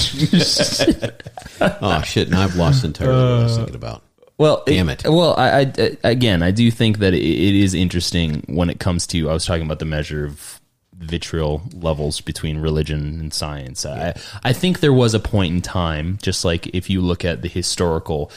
oh 1.62 2.02
shit! 2.04 2.30
Now 2.30 2.42
I've 2.44 2.56
lost 2.56 2.84
entirely 2.84 3.14
what 3.14 3.40
I 3.40 3.44
was 3.44 3.56
thinking 3.58 3.76
about. 3.76 4.04
Well, 4.38 4.64
Damn 4.68 4.90
it. 4.90 5.04
Well, 5.04 5.34
I, 5.36 5.62
I 5.62 5.98
again, 6.04 6.44
I 6.44 6.52
do 6.52 6.70
think 6.70 7.00
that 7.00 7.14
it, 7.14 7.24
it 7.24 7.56
is 7.56 7.74
interesting 7.74 8.44
when 8.48 8.70
it 8.70 8.80
comes 8.80 9.08
to. 9.08 9.30
I 9.30 9.34
was 9.34 9.46
talking 9.46 9.66
about 9.66 9.80
the 9.80 9.86
measure 9.86 10.26
of 10.26 10.62
vitriol 10.94 11.64
levels 11.74 12.22
between 12.22 12.60
religion 12.60 13.20
and 13.20 13.34
science. 13.34 13.86
I, 13.86 14.14
I 14.44 14.54
think 14.54 14.80
there 14.80 14.94
was 14.94 15.14
a 15.14 15.20
point 15.20 15.54
in 15.56 15.62
time, 15.62 16.20
just 16.22 16.46
like 16.46 16.68
if 16.68 16.90
you 16.90 17.02
look 17.02 17.26
at 17.26 17.42
the 17.42 17.48
historical. 17.48 18.32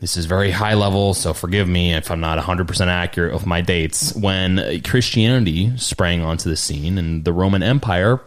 This 0.00 0.16
is 0.16 0.26
very 0.26 0.50
high 0.50 0.74
level, 0.74 1.14
so 1.14 1.32
forgive 1.32 1.68
me 1.68 1.94
if 1.94 2.10
I'm 2.10 2.18
not 2.18 2.36
100% 2.36 2.86
accurate 2.88 3.34
of 3.34 3.46
my 3.46 3.60
dates. 3.60 4.12
When 4.16 4.58
uh, 4.58 4.78
Christianity 4.82 5.76
sprang 5.76 6.22
onto 6.22 6.50
the 6.50 6.56
scene 6.56 6.98
and 6.98 7.24
the 7.24 7.32
Roman 7.32 7.62
Empire 7.62 8.20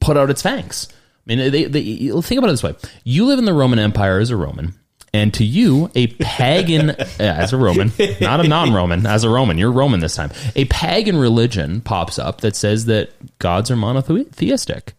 put 0.00 0.16
out 0.16 0.28
its 0.28 0.42
fangs. 0.42 0.88
I 0.90 0.96
mean, 1.26 1.52
they, 1.52 1.66
they, 1.66 1.82
think 2.20 2.38
about 2.38 2.48
it 2.48 2.52
this 2.52 2.64
way: 2.64 2.74
you 3.04 3.26
live 3.26 3.38
in 3.38 3.44
the 3.44 3.52
Roman 3.52 3.78
Empire 3.78 4.18
as 4.18 4.30
a 4.30 4.36
Roman, 4.36 4.74
and 5.12 5.32
to 5.34 5.44
you, 5.44 5.90
a 5.94 6.08
pagan 6.08 6.90
as 7.18 7.52
a 7.52 7.56
Roman, 7.56 7.92
not 8.20 8.40
a 8.44 8.48
non-Roman, 8.48 9.06
as 9.06 9.24
a 9.24 9.30
Roman, 9.30 9.58
you're 9.58 9.72
Roman 9.72 10.00
this 10.00 10.16
time. 10.16 10.30
A 10.54 10.64
pagan 10.66 11.16
religion 11.16 11.80
pops 11.80 12.18
up 12.18 12.40
that 12.42 12.56
says 12.56 12.86
that 12.86 13.10
gods 13.38 13.70
are 13.70 13.76
monotheistic, 13.76 14.94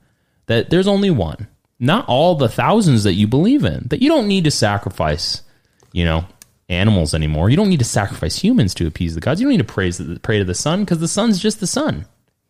that 0.48 0.70
there's 0.70 0.88
only 0.88 1.10
one, 1.10 1.48
not 1.80 2.08
all 2.08 2.36
the 2.36 2.50
thousands 2.50 3.04
that 3.04 3.14
you 3.14 3.28
believe 3.28 3.64
in. 3.64 3.88
That 3.90 4.02
you 4.02 4.10
don't 4.10 4.28
need 4.28 4.46
to 4.46 4.52
sacrifice, 4.52 5.44
you 5.92 6.06
know. 6.06 6.26
Animals 6.68 7.16
anymore. 7.16 7.50
You 7.50 7.58
don't 7.58 7.70
need 7.70 7.80
to 7.80 7.84
sacrifice 7.84 8.38
humans 8.38 8.76
to 8.76 8.86
appease 8.86 9.16
the 9.16 9.22
gods. 9.22 9.42
You 9.42 9.48
don't 9.48 9.54
need 9.54 9.68
to 9.68 9.74
praise 9.74 9.98
the, 9.98 10.20
pray 10.20 10.38
to 10.38 10.46
the 10.46 10.54
sun 10.54 10.82
because 10.82 11.00
the 11.00 11.08
sun's 11.08 11.40
just 11.40 11.60
the 11.60 11.66
sun. 11.66 12.06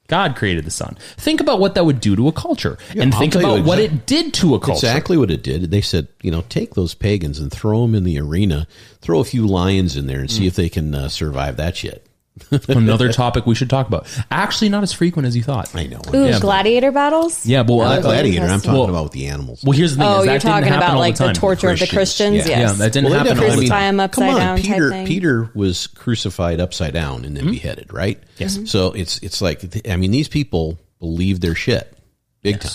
God 0.09 0.35
created 0.35 0.65
the 0.65 0.71
sun. 0.71 0.97
Think 1.17 1.39
about 1.39 1.59
what 1.59 1.75
that 1.75 1.85
would 1.85 2.01
do 2.01 2.15
to 2.17 2.27
a 2.27 2.31
culture, 2.33 2.77
and 2.97 3.13
I'll 3.13 3.19
think 3.19 3.35
about 3.35 3.63
what 3.63 3.79
it 3.79 4.05
did 4.05 4.33
to 4.35 4.55
a 4.55 4.59
culture. 4.59 4.85
Exactly 4.87 5.15
what 5.17 5.31
it 5.31 5.41
did. 5.43 5.71
They 5.71 5.81
said, 5.81 6.07
you 6.21 6.31
know, 6.31 6.43
take 6.49 6.73
those 6.73 6.93
pagans 6.93 7.39
and 7.39 7.51
throw 7.51 7.83
them 7.83 7.95
in 7.95 8.03
the 8.03 8.19
arena, 8.19 8.67
throw 9.01 9.19
a 9.19 9.23
few 9.23 9.47
lions 9.47 9.95
in 9.95 10.07
there, 10.07 10.19
and 10.19 10.27
Mm. 10.29 10.33
see 10.37 10.47
if 10.47 10.55
they 10.55 10.67
can 10.67 10.93
uh, 10.93 11.07
survive 11.09 11.55
that 11.57 11.77
shit. 11.77 12.05
Another 12.67 13.11
topic 13.11 13.45
we 13.45 13.55
should 13.55 13.69
talk 13.69 13.87
about. 13.87 14.07
Actually, 14.31 14.69
not 14.69 14.83
as 14.83 14.91
frequent 14.93 15.27
as 15.27 15.35
you 15.35 15.43
thought. 15.43 15.73
I 15.75 15.85
know. 15.87 16.01
Ooh, 16.13 16.25
Yeah. 16.27 16.39
gladiator 16.39 16.91
battles? 16.91 17.45
Yeah, 17.45 17.63
but 17.63 17.75
Not 17.77 17.79
well, 17.79 18.01
gladiator. 18.01 18.45
I'm 18.45 18.59
talking 18.61 18.73
Well- 18.79 18.89
about 18.89 19.03
with 19.03 19.11
the 19.13 19.27
animals. 19.27 19.63
well, 19.63 19.71
here's 19.77 19.91
the 19.95 20.03
thing: 20.03 20.07
Oh, 20.07 20.19
is 20.19 20.25
that 20.25 20.31
you're 20.31 20.39
didn't 20.39 20.51
talking 20.51 20.63
happen 20.67 20.77
about 20.83 20.93
all 20.95 20.99
like 20.99 21.15
the, 21.17 21.25
time. 21.25 21.33
torture 21.35 21.69
of 21.69 21.79
the 21.79 21.87
Christians, 21.87 22.43
Christians? 22.43 22.49
yeah. 22.49 22.59
Yes. 22.59 22.69
Yeah, 22.71 22.73
that 22.77 22.93
didn't 22.93 23.05
Well, 23.09 23.13
they 23.23 23.29
happen. 23.29 23.43
definitely- 23.43 23.49
all 23.49 23.55
the 23.55 23.57
I 23.57 23.61
mean, 23.61 23.69
time. 23.69 23.79
Tie 23.79 23.85
'em 23.87 23.99
upside 23.99 24.25
Come 24.27 24.35
on, 24.35 24.39
down 24.41 24.57
type 24.57 24.65
Peter. 24.65 24.89
thing. 24.89 25.07
Peter 25.07 25.51
was 25.55 25.87
crucified 25.87 26.59
upside 26.59 26.93
down 26.93 27.25
and 27.25 27.35
then 27.37 27.45
Hmm? 27.45 27.51
beheaded, 27.51 27.93
right? 27.93 28.19
Yes. 28.37 28.59
So 28.65 28.91
it's 28.93 29.19
it's 29.19 29.41
like 29.41 29.87
I 29.89 29.95
mean, 29.95 30.11
these 30.11 30.27
people 30.27 30.77
believe 30.99 31.39
their 31.41 31.55
shit 31.55 31.93
big 32.41 32.59
time. 32.59 32.71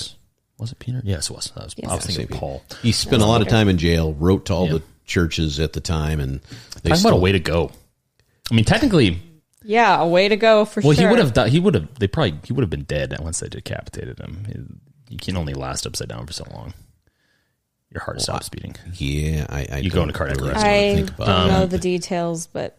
Was 0.58 0.70
it 0.72 0.78
Peter? 0.78 1.00
Yes, 1.04 1.30
it 1.30 1.34
was. 1.36 1.50
That 1.56 1.64
was 1.64 1.74
I 1.86 1.94
was 1.96 2.04
thinking 2.06 2.26
Maybe. 2.30 2.38
Paul. 2.38 2.62
He 2.82 2.92
spent 2.92 3.22
a 3.22 3.26
lot 3.26 3.42
of 3.42 3.48
time 3.48 3.68
in 3.68 3.76
jail. 3.76 4.12
Wrote 4.14 4.46
to 4.46 4.54
all 4.54 4.68
the 4.68 4.82
churches 5.04 5.58
at 5.58 5.72
the 5.72 5.80
time, 5.80 6.20
and 6.20 6.40
they 6.82 6.90
Talk 6.90 7.00
about 7.00 7.12
a 7.12 7.16
way 7.16 7.32
to 7.32 7.40
go. 7.40 7.70
I 8.50 8.54
mean, 8.54 8.64
technically, 8.64 9.20
Yeah, 9.64 10.00
a 10.00 10.06
way 10.06 10.28
to 10.28 10.36
go 10.36 10.64
for 10.64 10.80
well, 10.82 10.92
sure. 10.92 11.04
Well, 11.04 11.08
he 11.08 11.10
would 11.10 11.18
have. 11.24 11.32
Di- 11.32 11.48
he 11.48 11.58
would 11.60 11.74
have. 11.74 11.98
They 11.98 12.06
probably. 12.06 12.38
He 12.44 12.52
would 12.52 12.62
have 12.62 12.70
been 12.70 12.84
dead 12.84 13.16
once 13.20 13.40
they 13.40 13.48
decapitated 13.48 14.18
him. 14.18 14.80
You 15.08 15.16
can 15.18 15.36
only 15.36 15.54
last 15.54 15.86
upside 15.86 16.08
down 16.08 16.26
for 16.26 16.32
so 16.32 16.44
long. 16.52 16.74
Your 17.92 18.02
heart 18.02 18.20
stops 18.20 18.48
beating. 18.48 18.74
Yeah, 18.94 19.46
I, 19.48 19.66
I 19.70 19.78
You 19.78 19.90
go 19.90 20.02
into 20.02 20.12
cardiac 20.14 20.38
arrest. 20.42 20.56
wanna 20.56 20.68
I 20.68 20.94
think 20.96 21.16
don't 21.16 21.20
about 21.28 21.46
know 21.48 21.62
it. 21.62 21.70
the 21.70 21.78
details, 21.78 22.46
but 22.48 22.76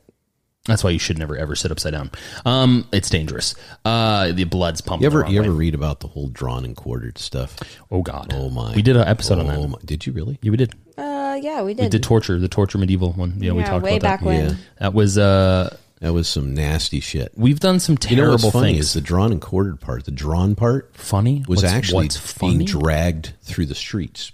That's 0.66 0.84
why 0.84 0.90
you 0.90 1.00
should 1.00 1.18
never 1.18 1.38
ever 1.38 1.56
sit 1.56 1.72
upside 1.72 1.94
down. 1.94 2.12
Um, 2.46 2.86
it's 2.92 3.10
dangerous. 3.10 3.56
Uh, 3.86 4.34
the 4.34 4.44
blood's 4.44 4.82
pumping. 4.82 5.04
You 5.06 5.10
the 5.10 5.14
ever 5.16 5.22
wrong 5.24 5.32
you 5.32 5.40
way. 5.42 5.46
ever 5.48 5.56
read 5.56 5.74
about 5.74 6.02
the 6.02 6.08
whole 6.08 6.28
drawn 6.28 6.66
and 6.66 6.76
quartered 6.76 7.18
stuff? 7.18 7.56
Oh 7.90 8.02
God. 8.02 8.34
Oh 8.34 8.50
my! 8.50 8.76
We 8.76 8.82
did 8.82 8.98
an 8.98 9.08
episode 9.08 9.40
on 9.40 9.50
Oh 9.50 9.62
that. 9.62 9.68
my- 9.70 9.78
Did 9.86 10.06
you 10.06 10.12
really? 10.12 10.38
Yeah, 10.42 10.52
we 10.52 10.58
did. 10.58 10.74
uh, 10.98 11.40
yeah, 11.42 11.60
we 11.62 11.68
We 11.68 11.74
did. 11.76 11.92
did 11.92 12.04
torture, 12.04 12.38
the 12.38 12.50
torture 12.50 12.78
medieval 12.78 13.14
one. 13.14 13.36
Yeah, 13.40 13.54
we 13.54 13.60
yeah, 13.62 13.70
talked 13.70 13.84
way 13.86 13.92
about 13.98 14.02
back 14.02 14.20
that. 14.20 14.26
when. 14.26 14.50
Yeah. 14.50 14.56
That 14.80 14.94
was. 14.94 15.18
uh 15.18 15.78
That 16.02 16.14
was 16.14 16.28
some 16.28 16.54
nasty 16.54 17.00
shit. 17.00 17.32
We've 17.36 17.60
done 17.60 17.80
some 17.80 17.98
terrible 17.98 18.22
You 18.22 18.26
know 18.26 18.32
what's 18.48 18.52
funny 18.54 18.74
things. 18.74 18.86
is 18.88 18.94
the 18.94 19.02
drawn 19.02 19.32
and 19.32 19.42
quartered 19.42 19.80
part. 19.80 20.04
The 20.06 20.12
drawn 20.12 20.54
part 20.56 20.92
funny 20.96 21.44
was 21.48 21.64
What's- 21.64 21.74
actually 21.74 22.06
what's 22.06 22.34
being 22.34 22.66
dragged 22.66 23.34
through 23.42 23.68
the 23.68 23.76
streets 23.76 24.32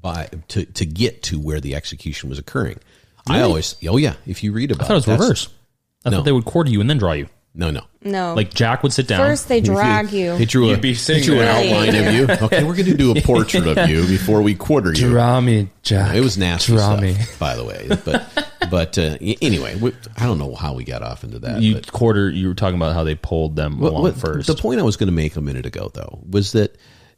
by 0.00 0.28
to 0.48 0.64
to 0.64 0.86
get 0.86 1.22
to 1.24 1.38
where 1.40 1.60
the 1.60 1.74
execution 1.74 2.28
was 2.28 2.38
occurring. 2.38 2.78
I 3.28 3.40
always, 3.42 3.76
oh 3.88 3.96
yeah, 3.98 4.14
if 4.26 4.42
you 4.42 4.52
read 4.52 4.70
about 4.70 4.84
I 4.84 4.88
thought 4.88 4.92
it 4.92 5.06
was 5.06 5.20
reverse. 5.20 5.48
I 6.04 6.10
No. 6.10 6.16
thought 6.18 6.24
they 6.24 6.32
would 6.32 6.44
quarter 6.44 6.70
you 6.70 6.80
and 6.80 6.88
then 6.90 6.98
draw 6.98 7.12
you. 7.12 7.28
No, 7.54 7.70
no. 7.70 7.82
No. 8.02 8.32
Like 8.34 8.54
Jack 8.54 8.82
would 8.82 8.92
sit 8.94 9.06
down. 9.06 9.18
First, 9.20 9.48
they 9.48 9.60
drag 9.62 10.10
you. 10.10 10.36
He 10.36 10.46
drew 10.46 10.66
a, 10.66 10.70
You'd 10.70 10.80
be 10.80 10.88
he 10.90 10.94
sitting 10.94 11.22
drew 11.22 11.34
an 11.40 11.40
there. 11.40 11.76
outline 11.76 12.06
of 12.06 12.14
you. 12.14 12.26
Okay, 12.46 12.64
we're 12.64 12.74
going 12.74 12.86
to 12.86 12.96
do 12.96 13.10
a 13.16 13.20
portrait 13.20 13.66
of 13.66 13.88
you 13.90 14.06
before 14.06 14.40
we 14.40 14.54
quarter 14.54 14.88
you. 14.90 15.10
draw 15.10 15.38
me, 15.40 15.68
Jack. 15.82 16.16
It 16.16 16.20
was 16.20 16.38
nasty 16.38 16.72
Draw 16.72 16.82
stuff, 16.96 17.00
me. 17.02 17.16
by 17.38 17.54
the 17.56 17.64
way. 17.64 17.88
But 18.04 18.48
but 18.70 18.96
uh, 18.96 19.18
anyway, 19.42 19.76
we, 19.76 19.92
I 20.16 20.24
don't 20.24 20.38
know 20.38 20.54
how 20.54 20.72
we 20.74 20.84
got 20.84 21.02
off 21.02 21.24
into 21.24 21.38
that. 21.40 21.60
You 21.60 21.74
but. 21.74 21.92
quarter. 21.92 22.30
You 22.30 22.48
were 22.48 22.54
talking 22.54 22.76
about 22.76 22.94
how 22.94 23.04
they 23.04 23.14
pulled 23.16 23.54
them 23.56 23.78
What- 23.80 23.90
along 23.92 24.02
what- 24.04 24.16
first. 24.16 24.46
The 24.46 24.54
point 24.54 24.80
I 24.80 24.84
was 24.84 24.96
going 24.96 25.08
to 25.08 25.12
make 25.14 25.36
a 25.36 25.42
minute 25.42 25.66
ago, 25.66 25.90
though, 25.92 26.20
was 26.28 26.52
that 26.52 26.76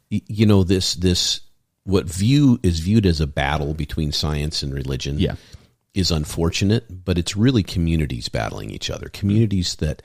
you 0.09 0.45
know 0.45 0.63
this 0.65 0.95
this 0.95 1.39
what 1.85 2.05
view 2.07 2.59
is 2.61 2.79
viewed 2.79 3.05
as 3.05 3.21
a 3.21 3.27
battle 3.27 3.73
between 3.73 4.11
science 4.11 4.63
and 4.63 4.73
religion. 4.73 5.17
Yeah. 5.17 5.35
is 5.93 6.11
unfortunate, 6.11 7.05
but 7.05 7.17
it's 7.17 7.37
really 7.37 7.63
communities 7.63 8.27
battling 8.27 8.69
each 8.69 8.89
other. 8.89 9.07
Communities 9.09 9.75
that 9.77 10.01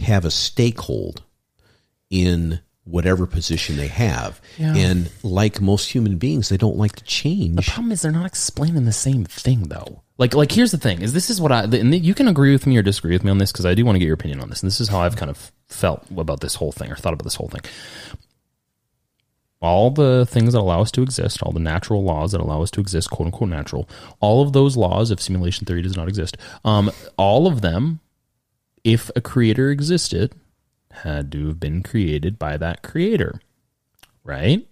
have 0.00 0.24
a 0.24 0.28
stakehold 0.28 1.18
in 2.10 2.60
whatever 2.84 3.26
position 3.26 3.76
they 3.76 3.88
have, 3.88 4.40
Yeah. 4.56 4.74
and 4.74 5.10
like 5.22 5.60
most 5.60 5.90
human 5.90 6.16
beings, 6.16 6.48
they 6.48 6.56
don't 6.56 6.78
like 6.78 6.96
to 6.96 7.04
change. 7.04 7.56
The 7.56 7.62
problem 7.70 7.92
is 7.92 8.00
they're 8.00 8.10
not 8.12 8.24
explaining 8.26 8.84
the 8.86 8.92
same 8.92 9.24
thing 9.26 9.64
though. 9.64 10.02
Like 10.16 10.34
like 10.34 10.50
here's 10.50 10.70
the 10.72 10.78
thing: 10.78 11.02
is 11.02 11.12
this 11.12 11.28
is 11.30 11.40
what 11.40 11.52
I 11.52 11.64
and 11.64 11.94
you 11.94 12.14
can 12.14 12.28
agree 12.28 12.52
with 12.52 12.66
me 12.66 12.76
or 12.78 12.82
disagree 12.82 13.14
with 13.14 13.24
me 13.24 13.30
on 13.30 13.38
this 13.38 13.52
because 13.52 13.66
I 13.66 13.74
do 13.74 13.84
want 13.84 13.96
to 13.96 14.00
get 14.00 14.06
your 14.06 14.14
opinion 14.14 14.40
on 14.40 14.48
this. 14.48 14.62
And 14.62 14.66
this 14.66 14.80
is 14.80 14.88
how 14.88 15.00
I've 15.00 15.16
kind 15.16 15.30
of 15.30 15.52
felt 15.66 16.02
about 16.16 16.40
this 16.40 16.54
whole 16.54 16.72
thing 16.72 16.90
or 16.90 16.96
thought 16.96 17.12
about 17.12 17.24
this 17.24 17.34
whole 17.36 17.48
thing. 17.48 17.60
All 19.60 19.90
the 19.90 20.24
things 20.24 20.52
that 20.52 20.60
allow 20.60 20.80
us 20.82 20.92
to 20.92 21.02
exist, 21.02 21.42
all 21.42 21.50
the 21.52 21.58
natural 21.60 22.04
laws 22.04 22.30
that 22.32 22.40
allow 22.40 22.62
us 22.62 22.70
to 22.72 22.80
exist, 22.80 23.10
quote 23.10 23.26
unquote 23.26 23.50
natural, 23.50 23.88
all 24.20 24.40
of 24.42 24.52
those 24.52 24.76
laws, 24.76 25.10
if 25.10 25.20
simulation 25.20 25.66
theory 25.66 25.82
does 25.82 25.96
not 25.96 26.06
exist, 26.08 26.36
um, 26.64 26.90
all 27.16 27.46
of 27.48 27.60
them, 27.60 27.98
if 28.88 29.10
a 29.14 29.20
creator 29.20 29.70
existed, 29.70 30.34
had 30.90 31.30
to 31.30 31.48
have 31.48 31.60
been 31.60 31.82
created 31.82 32.38
by 32.38 32.56
that 32.56 32.82
creator, 32.82 33.38
right? 34.24 34.66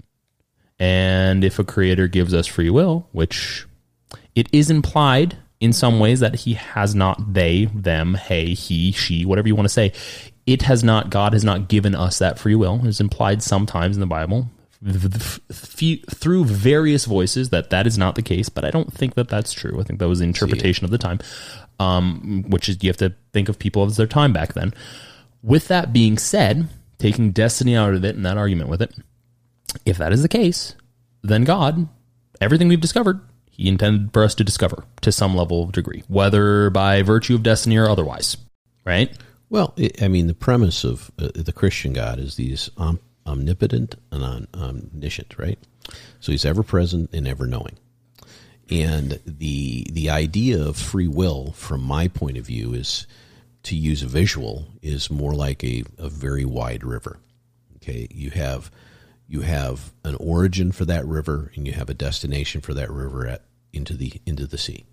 And 0.79 1.45
if 1.45 1.59
a 1.59 1.65
creator 1.65 2.09
gives 2.09 2.33
us 2.33 2.47
free 2.47 2.71
will, 2.71 3.07
which 3.13 3.67
it 4.35 4.49
is 4.53 4.71
implied 4.71 5.37
in 5.61 5.75
some 5.75 6.01
ways 6.01 6.21
that 6.21 6.35
he 6.35 6.55
has 6.55 6.95
not 6.95 7.33
they 7.33 7.65
them 7.75 8.13
hey 8.13 8.53
he 8.53 8.93
she 8.93 9.25
whatever 9.25 9.49
you 9.49 9.57
want 9.57 9.65
to 9.65 9.73
say 9.73 9.91
it 10.45 10.61
has 10.61 10.85
not 10.85 11.09
god 11.09 11.33
has 11.33 11.43
not 11.43 11.67
given 11.67 11.95
us 11.95 12.19
that 12.19 12.39
free 12.39 12.55
will. 12.55 12.87
Is 12.87 13.01
implied 13.01 13.43
sometimes 13.43 13.97
in 13.97 14.01
the 14.01 14.07
bible 14.07 14.51
through 16.11 16.45
various 16.45 17.07
voices 17.07 17.49
that 17.49 17.71
that 17.71 17.87
is 17.87 17.97
not 17.97 18.17
the 18.17 18.23
case 18.23 18.51
but 18.51 18.67
i 18.67 18.71
don't 18.71 18.93
think 18.93 19.15
that 19.15 19.29
that's 19.29 19.55
true. 19.55 19.81
I 19.81 19.83
think 19.83 19.99
that 19.99 20.09
was 20.09 20.19
the 20.19 20.27
interpretation 20.27 20.85
of 20.85 20.91
the 20.91 20.99
time 20.99 21.21
um, 21.79 22.45
which 22.49 22.69
is 22.69 22.83
you 22.83 22.89
have 22.89 22.97
to 22.97 23.15
think 23.33 23.49
of 23.49 23.59
people 23.59 23.85
as 23.85 23.97
their 23.97 24.07
time 24.07 24.33
back 24.33 24.55
then 24.55 24.73
with 25.43 25.69
that 25.69 25.93
being 25.93 26.19
said 26.19 26.69
taking 26.99 27.31
destiny 27.31 27.77
out 27.77 27.95
of 27.95 28.05
it 28.05 28.17
and 28.17 28.25
that 28.25 28.39
argument 28.39 28.71
with 28.71 28.81
it 28.81 28.95
if 29.85 29.99
that 29.99 30.13
is 30.13 30.23
the 30.23 30.29
case 30.29 30.75
then 31.23 31.45
god 31.45 31.89
everything 32.41 32.69
we've 32.69 32.81
discovered 32.81 33.21
he 33.57 33.69
intended 33.69 34.13
for 34.13 34.23
us 34.23 34.35
to 34.35 34.45
discover 34.45 34.85
to 35.01 35.11
some 35.11 35.35
level 35.35 35.63
of 35.63 35.73
degree, 35.73 36.05
whether 36.09 36.69
by 36.69 37.01
virtue 37.01 37.35
of 37.35 37.43
destiny 37.43 37.79
or 37.79 37.89
otherwise, 37.89 38.37
right? 38.85 39.17
Well, 39.49 39.73
it, 39.79 40.03
I 40.03 40.09
mean, 40.09 40.27
the 40.27 40.35
premise 40.35 40.85
of 40.85 41.11
uh, 41.19 41.29
the 41.35 41.55
Christian 41.55 41.95
God 41.95 42.19
is 42.19 42.37
these 42.37 42.69
om- 42.77 43.01
omnipotent 43.27 43.95
and 44.13 44.23
om- 44.23 44.49
omniscient, 44.53 45.39
right? 45.39 45.59
So 46.21 46.33
he's 46.33 46.45
ever 46.45 46.63
present 46.63 47.09
and 47.15 47.27
ever 47.27 47.47
knowing. 47.47 47.79
And 48.71 49.21
the 49.25 49.87
the 49.93 50.11
idea 50.11 50.61
of 50.61 50.77
free 50.77 51.07
will, 51.09 51.53
from 51.53 51.83
my 51.83 52.09
point 52.09 52.37
of 52.37 52.47
view, 52.47 52.73
is 52.75 53.07
to 53.65 53.77
use 53.77 54.03
a 54.03 54.07
visual, 54.07 54.67
is 54.83 55.11
more 55.11 55.35
like 55.35 55.63
a, 55.63 55.85
a 55.99 56.09
very 56.09 56.45
wide 56.45 56.83
river. 56.83 57.19
Okay, 57.77 58.09
you 58.11 58.31
have 58.31 58.71
you 59.29 59.43
have 59.43 59.93
an 60.05 60.17
origin 60.17 60.73
for 60.73 60.85
that 60.85 61.07
river 61.07 61.51
and 61.55 61.67
you 61.67 61.73
have 61.73 61.91
a 61.91 61.95
destination 61.95 62.61
for 62.61 62.75
that 62.75 62.91
river 62.91 63.27
at 63.27 63.43
into 63.73 63.95
the 63.95 64.13
into 64.25 64.47
the 64.47 64.59
sea. 64.59 64.85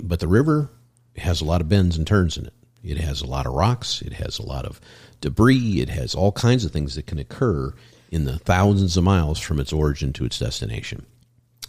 But 0.00 0.20
the 0.20 0.28
river 0.28 0.70
has 1.16 1.40
a 1.40 1.44
lot 1.44 1.60
of 1.60 1.68
bends 1.68 1.96
and 1.96 2.06
turns 2.06 2.36
in 2.36 2.46
it. 2.46 2.52
It 2.82 2.98
has 2.98 3.20
a 3.20 3.26
lot 3.26 3.46
of 3.46 3.52
rocks, 3.52 4.00
it 4.02 4.14
has 4.14 4.38
a 4.38 4.46
lot 4.46 4.64
of 4.64 4.80
debris, 5.20 5.80
it 5.80 5.88
has 5.88 6.14
all 6.14 6.32
kinds 6.32 6.64
of 6.64 6.72
things 6.72 6.94
that 6.94 7.06
can 7.06 7.18
occur 7.18 7.74
in 8.10 8.24
the 8.24 8.38
thousands 8.38 8.96
of 8.96 9.04
miles 9.04 9.40
from 9.40 9.58
its 9.58 9.72
origin 9.72 10.12
to 10.14 10.24
its 10.24 10.38
destination. 10.38 11.04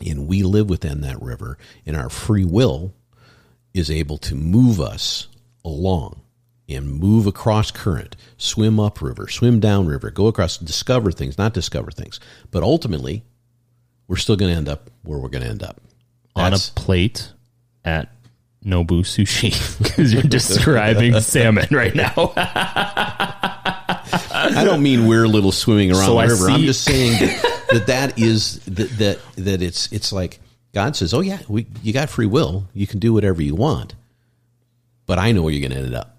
And 0.06 0.28
we 0.28 0.43
live 0.43 0.70
within 0.70 1.02
that 1.02 1.22
river, 1.22 1.58
and 1.86 1.95
our 1.95 2.10
free 2.10 2.45
will 2.45 2.93
is 3.74 3.89
able 3.89 4.18
to 4.20 4.36
move 4.36 4.80
us 4.80 5.28
along 5.66 6.22
and 6.70 6.91
move 6.91 7.28
across 7.28 7.72
current, 7.72 8.16
swim 8.38 8.80
upriver, 8.80 9.28
swim 9.28 9.60
downriver, 9.60 10.12
go 10.12 10.28
across, 10.28 10.58
discover 10.58 11.12
things, 11.12 11.38
not 11.38 11.54
discover 11.54 11.91
things. 11.91 12.20
But 12.52 12.64
ultimately, 12.64 13.24
we're 14.08 14.18
still 14.18 14.36
going 14.36 14.52
to 14.52 14.58
end 14.58 14.70
up 14.70 14.89
where 15.04 15.18
we're 15.18 15.30
going 15.30 15.43
to 15.43 15.50
end 15.50 15.64
up. 15.64 15.82
On 16.36 16.54
a 16.54 16.58
plate 16.76 17.32
at 17.84 18.14
Nobu 18.64 19.02
Sushi 19.02 19.78
because 19.84 20.14
you're 20.14 20.22
describing 20.22 21.20
salmon 21.22 21.68
right 21.72 21.95
now. 21.95 22.34
I 22.36 24.62
don't 24.64 24.84
mean 24.84 25.08
we're 25.08 25.28
little 25.28 25.52
swimming 25.52 25.91
around 25.91 26.06
So 26.06 26.22
the 26.22 26.28
river. 26.28 26.52
I'm 26.52 26.62
just 26.62 26.84
saying 26.84 27.14
that, 27.14 27.57
that 27.72 27.88
that 27.88 28.20
is 28.20 28.59
that, 28.65 28.89
that 28.97 29.20
that 29.36 29.61
it's 29.61 29.91
it's 29.91 30.11
like 30.13 30.39
God 30.74 30.95
says, 30.95 31.13
"Oh 31.13 31.22
yeah, 31.22 31.39
we 31.47 31.68
you 31.84 31.93
got 31.93 32.09
free 32.09 32.26
will. 32.26 32.68
You 32.74 32.88
can 32.88 32.99
do 32.99 33.13
whatever 33.13 33.41
you 33.41 33.55
want." 33.55 33.95
But 35.05 35.20
I 35.20 35.32
know 35.32 35.41
where 35.41 35.53
you're 35.53 35.68
going 35.68 35.80
to 35.80 35.86
end 35.86 35.95
up. 35.95 36.18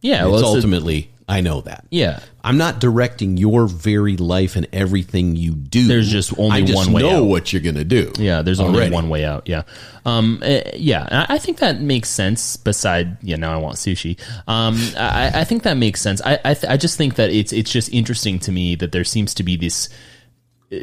yeah, 0.00 0.22
it's 0.22 0.30
well, 0.30 0.34
it's 0.36 0.42
a- 0.42 0.46
ultimately 0.46 1.10
I 1.28 1.42
know 1.42 1.60
that. 1.62 1.84
yeah. 1.90 2.20
I'm 2.42 2.56
not 2.56 2.80
directing 2.80 3.36
your 3.36 3.66
very 3.66 4.16
life 4.16 4.56
and 4.56 4.66
everything 4.72 5.36
you 5.36 5.52
do. 5.52 5.86
There's 5.86 6.08
just 6.10 6.32
only 6.38 6.62
I 6.62 6.64
just 6.64 6.74
one 6.86 6.94
way 6.94 7.02
know 7.02 7.18
out. 7.18 7.24
what 7.26 7.52
you're 7.52 7.60
going 7.60 7.74
to 7.74 7.84
do. 7.84 8.10
Yeah, 8.16 8.40
there's 8.40 8.60
only 8.60 8.90
one 8.90 9.10
way 9.10 9.26
out. 9.26 9.46
Yeah, 9.46 9.64
um, 10.06 10.42
uh, 10.42 10.60
yeah, 10.74 11.26
I 11.28 11.36
think 11.36 11.58
that 11.58 11.82
makes 11.82 12.08
sense. 12.08 12.56
Beside, 12.56 13.22
yeah, 13.22 13.36
now 13.36 13.52
I 13.52 13.58
want 13.58 13.76
sushi. 13.76 14.18
Um, 14.48 14.78
I, 14.96 15.40
I 15.40 15.44
think 15.44 15.64
that 15.64 15.74
makes 15.76 16.00
sense. 16.00 16.22
I, 16.24 16.38
I, 16.42 16.54
th- 16.54 16.72
I 16.72 16.78
just 16.78 16.96
think 16.96 17.16
that 17.16 17.28
it's 17.28 17.52
it's 17.52 17.70
just 17.70 17.92
interesting 17.92 18.38
to 18.38 18.50
me 18.52 18.74
that 18.76 18.92
there 18.92 19.04
seems 19.04 19.34
to 19.34 19.42
be 19.42 19.56
this 19.56 19.90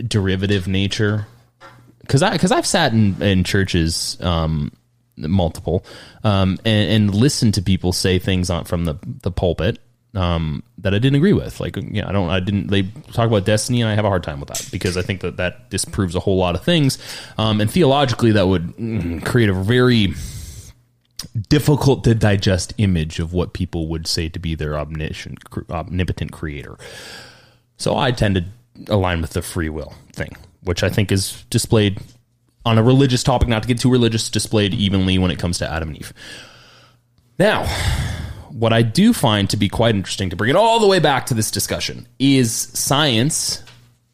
derivative 0.07 0.67
nature 0.67 1.27
because 2.01 2.23
I 2.23 2.31
because 2.31 2.51
I've 2.51 2.67
sat 2.67 2.93
in 2.93 3.21
in 3.21 3.43
churches. 3.43 4.17
Um, 4.21 4.71
multiple 5.17 5.85
um, 6.25 6.57
and, 6.65 6.91
and 6.91 7.15
listened 7.15 7.53
to 7.53 7.61
people 7.61 7.93
say 7.93 8.19
things 8.19 8.49
on 8.49 8.65
from 8.65 8.83
the 8.83 8.97
the 9.21 9.31
pulpit 9.31 9.79
um, 10.15 10.63
that 10.77 10.93
I 10.93 10.99
didn't 10.99 11.15
agree 11.15 11.33
with. 11.33 11.59
Like, 11.59 11.75
you 11.75 12.01
know, 12.01 12.07
I 12.07 12.11
don't, 12.11 12.29
I 12.29 12.39
didn't. 12.39 12.67
They 12.67 12.83
talk 12.83 13.27
about 13.27 13.45
destiny, 13.45 13.81
and 13.81 13.89
I 13.89 13.95
have 13.95 14.05
a 14.05 14.09
hard 14.09 14.23
time 14.23 14.39
with 14.39 14.49
that 14.49 14.67
because 14.71 14.97
I 14.97 15.01
think 15.01 15.21
that 15.21 15.37
that 15.37 15.69
disproves 15.69 16.15
a 16.15 16.19
whole 16.19 16.37
lot 16.37 16.55
of 16.55 16.63
things, 16.63 16.97
um, 17.37 17.61
and 17.61 17.69
theologically, 17.69 18.31
that 18.33 18.47
would 18.47 18.75
mm, 18.77 19.23
create 19.25 19.49
a 19.49 19.53
very 19.53 20.13
difficult 21.49 22.03
to 22.03 22.15
digest 22.15 22.73
image 22.77 23.19
of 23.19 23.33
what 23.33 23.53
people 23.53 23.87
would 23.87 24.07
say 24.07 24.29
to 24.29 24.39
be 24.39 24.55
their 24.55 24.77
omniscient, 24.77 25.39
omnipotent 25.69 26.31
creator. 26.31 26.77
So 27.77 27.97
I 27.97 28.11
tend 28.11 28.35
to 28.35 28.45
align 28.87 29.21
with 29.21 29.31
the 29.31 29.41
free 29.41 29.69
will 29.69 29.93
thing, 30.13 30.35
which 30.63 30.83
I 30.83 30.89
think 30.89 31.11
is 31.11 31.43
displayed 31.49 31.99
on 32.65 32.77
a 32.77 32.83
religious 32.83 33.23
topic, 33.23 33.47
not 33.47 33.61
to 33.63 33.67
get 33.67 33.79
too 33.79 33.91
religious, 33.91 34.29
displayed 34.29 34.73
evenly 34.73 35.17
when 35.17 35.31
it 35.31 35.39
comes 35.39 35.57
to 35.59 35.71
Adam 35.71 35.89
and 35.89 35.97
Eve. 35.97 36.13
Now, 37.37 37.65
what 38.49 38.73
I 38.73 38.81
do 38.81 39.13
find 39.13 39.49
to 39.49 39.57
be 39.57 39.69
quite 39.69 39.95
interesting 39.95 40.29
to 40.29 40.35
bring 40.35 40.49
it 40.49 40.55
all 40.55 40.79
the 40.79 40.87
way 40.87 40.99
back 40.99 41.25
to 41.27 41.33
this 41.33 41.51
discussion 41.51 42.07
is 42.19 42.53
science, 42.53 43.63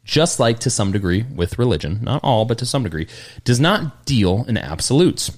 just 0.04 0.40
like 0.40 0.58
to 0.60 0.70
some 0.70 0.92
degree 0.92 1.24
with 1.34 1.58
religion, 1.58 2.00
not 2.02 2.22
all, 2.24 2.44
but 2.44 2.58
to 2.58 2.66
some 2.66 2.82
degree, 2.82 3.06
does 3.44 3.60
not 3.60 4.04
deal 4.04 4.44
in 4.48 4.56
absolutes. 4.56 5.30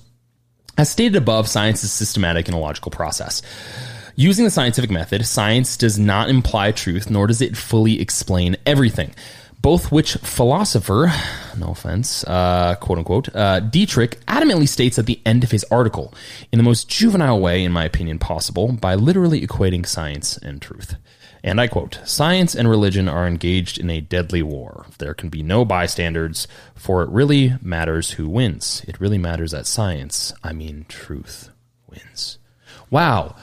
As 0.77 0.91
stated 0.91 1.17
above, 1.17 1.49
science 1.49 1.85
is 1.85 1.93
systematic 1.93 2.49
and 2.49 2.57
a 2.57 2.61
logical 2.61 2.91
process. 2.91 3.43
Using 4.17 4.45
the 4.45 4.51
scientific 4.51 4.93
method, 4.93 5.27
science 5.27 5.77
does 5.77 5.99
not 5.99 6.31
imply 6.31 6.71
truth, 6.71 7.11
nor 7.11 7.27
does 7.27 7.41
it 7.41 7.57
fully 7.57 8.01
explain 8.01 8.57
everything. 8.65 9.13
Both 9.61 9.91
which 9.91 10.15
philosopher, 10.15 11.13
no 11.59 11.71
offense, 11.71 12.23
uh, 12.25 12.77
quote 12.77 12.99
unquote, 12.99 13.35
uh, 13.35 13.59
Dietrich 13.59 14.25
adamantly 14.27 14.69
states 14.69 15.01
at 15.01 15.07
the 15.07 15.21
end 15.27 15.43
of 15.43 15.51
his 15.51 15.65
article, 15.65 16.15
in 16.53 16.59
the 16.59 16.63
most 16.63 16.89
juvenile 16.89 17.41
way, 17.41 17.65
in 17.65 17.73
my 17.73 17.85
opinion, 17.85 18.21
possible, 18.21 18.73
by 18.73 18.95
literally 18.95 19.45
equating 19.45 19.85
science 19.85 20.37
and 20.39 20.63
truth. 20.63 20.95
And 21.43 21.61
I 21.61 21.67
quote 21.67 21.99
Science 22.05 22.55
and 22.55 22.71
religion 22.71 23.09
are 23.09 23.27
engaged 23.27 23.79
in 23.79 23.91
a 23.91 24.01
deadly 24.01 24.43
war. 24.43 24.87
There 24.99 25.15
can 25.15 25.29
be 25.29 25.43
no 25.43 25.65
bystanders, 25.65 26.47
for 26.77 27.03
it 27.03 27.11
really 27.11 27.55
matters 27.61 28.13
who 28.13 28.29
wins. 28.29 28.85
It 28.87 29.01
really 29.01 29.19
matters 29.19 29.51
that 29.51 29.67
science, 29.67 30.33
I 30.45 30.53
mean 30.53 30.87
truth, 30.89 31.51
wins. 31.89 32.39
Wow. 32.91 33.35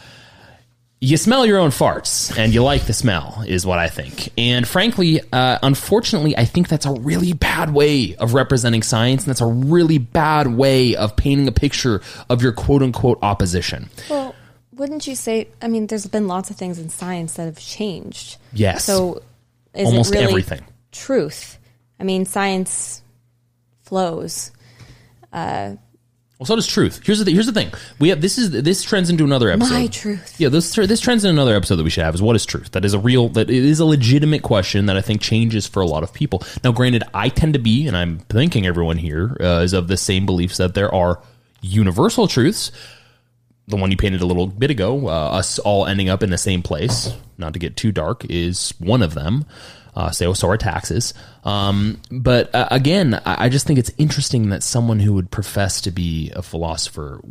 You 1.03 1.17
smell 1.17 1.47
your 1.47 1.57
own 1.57 1.71
farts 1.71 2.37
and 2.37 2.53
you 2.53 2.61
like 2.61 2.85
the 2.85 2.93
smell, 2.93 3.43
is 3.47 3.65
what 3.65 3.79
I 3.79 3.87
think. 3.87 4.29
And 4.37 4.67
frankly, 4.67 5.19
uh, 5.33 5.57
unfortunately, 5.63 6.37
I 6.37 6.45
think 6.45 6.67
that's 6.67 6.85
a 6.85 6.91
really 6.93 7.33
bad 7.33 7.73
way 7.73 8.15
of 8.17 8.35
representing 8.35 8.83
science, 8.83 9.23
and 9.23 9.29
that's 9.31 9.41
a 9.41 9.47
really 9.47 9.97
bad 9.97 10.55
way 10.55 10.95
of 10.95 11.15
painting 11.15 11.47
a 11.47 11.51
picture 11.51 12.01
of 12.29 12.43
your 12.43 12.51
quote 12.51 12.83
unquote 12.83 13.17
opposition. 13.23 13.89
Well, 14.11 14.35
wouldn't 14.73 15.07
you 15.07 15.15
say? 15.15 15.47
I 15.59 15.69
mean, 15.69 15.87
there's 15.87 16.05
been 16.05 16.27
lots 16.27 16.51
of 16.51 16.55
things 16.55 16.77
in 16.77 16.89
science 16.89 17.33
that 17.33 17.45
have 17.45 17.57
changed. 17.57 18.37
Yes. 18.53 18.83
So, 18.83 19.23
is 19.73 19.87
Almost 19.87 20.13
it 20.13 20.19
really 20.19 20.29
everything. 20.29 20.61
truth? 20.91 21.57
I 21.99 22.03
mean, 22.03 22.25
science 22.25 23.01
flows. 23.81 24.51
Well, 26.41 26.47
so 26.47 26.55
does 26.55 26.65
truth. 26.65 27.01
Here's 27.05 27.19
the 27.19 27.25
th- 27.25 27.35
here's 27.35 27.45
the 27.45 27.51
thing. 27.51 27.71
We 27.99 28.09
have 28.09 28.19
this 28.19 28.39
is 28.39 28.49
this 28.49 28.81
trends 28.81 29.11
into 29.11 29.23
another 29.23 29.51
episode. 29.51 29.73
My 29.75 29.85
truth. 29.85 30.39
Yeah, 30.39 30.49
this 30.49 30.73
this 30.73 30.99
trends 30.99 31.23
in 31.23 31.29
another 31.29 31.55
episode 31.55 31.75
that 31.75 31.83
we 31.83 31.91
should 31.91 32.03
have 32.03 32.15
is 32.15 32.21
what 32.23 32.35
is 32.35 32.47
truth. 32.47 32.71
That 32.71 32.83
is 32.83 32.95
a 32.95 32.99
real 32.99 33.29
that 33.29 33.51
it 33.51 33.63
is 33.63 33.79
a 33.79 33.85
legitimate 33.85 34.41
question 34.41 34.87
that 34.87 34.97
I 34.97 35.01
think 35.01 35.21
changes 35.21 35.67
for 35.67 35.81
a 35.81 35.85
lot 35.85 36.01
of 36.01 36.13
people. 36.13 36.41
Now, 36.63 36.71
granted, 36.71 37.03
I 37.13 37.29
tend 37.29 37.53
to 37.53 37.59
be, 37.59 37.85
and 37.85 37.95
I'm 37.95 38.17
thinking 38.21 38.65
everyone 38.65 38.97
here 38.97 39.37
uh, 39.39 39.61
is 39.61 39.73
of 39.73 39.87
the 39.87 39.97
same 39.97 40.25
beliefs 40.25 40.57
that 40.57 40.73
there 40.73 40.91
are 40.91 41.21
universal 41.61 42.27
truths. 42.27 42.71
The 43.67 43.77
one 43.77 43.91
you 43.91 43.97
painted 43.97 44.21
a 44.21 44.25
little 44.25 44.47
bit 44.47 44.71
ago, 44.71 45.09
uh, 45.09 45.11
us 45.33 45.59
all 45.59 45.85
ending 45.85 46.09
up 46.09 46.23
in 46.23 46.31
the 46.31 46.39
same 46.39 46.63
place. 46.63 47.15
Not 47.37 47.53
to 47.53 47.59
get 47.59 47.77
too 47.77 47.91
dark, 47.91 48.25
is 48.27 48.73
one 48.79 49.03
of 49.03 49.13
them. 49.13 49.45
Uh, 49.95 50.09
so, 50.11 50.33
so 50.33 50.47
are 50.49 50.57
taxes. 50.57 51.13
Um, 51.43 52.01
but 52.09 52.53
uh, 52.55 52.67
again, 52.71 53.15
I, 53.25 53.45
I 53.45 53.49
just 53.49 53.67
think 53.67 53.77
it's 53.79 53.91
interesting 53.97 54.49
that 54.49 54.63
someone 54.63 54.99
who 54.99 55.13
would 55.13 55.29
profess 55.31 55.81
to 55.81 55.91
be 55.91 56.31
a 56.35 56.41
philosopher 56.41 57.21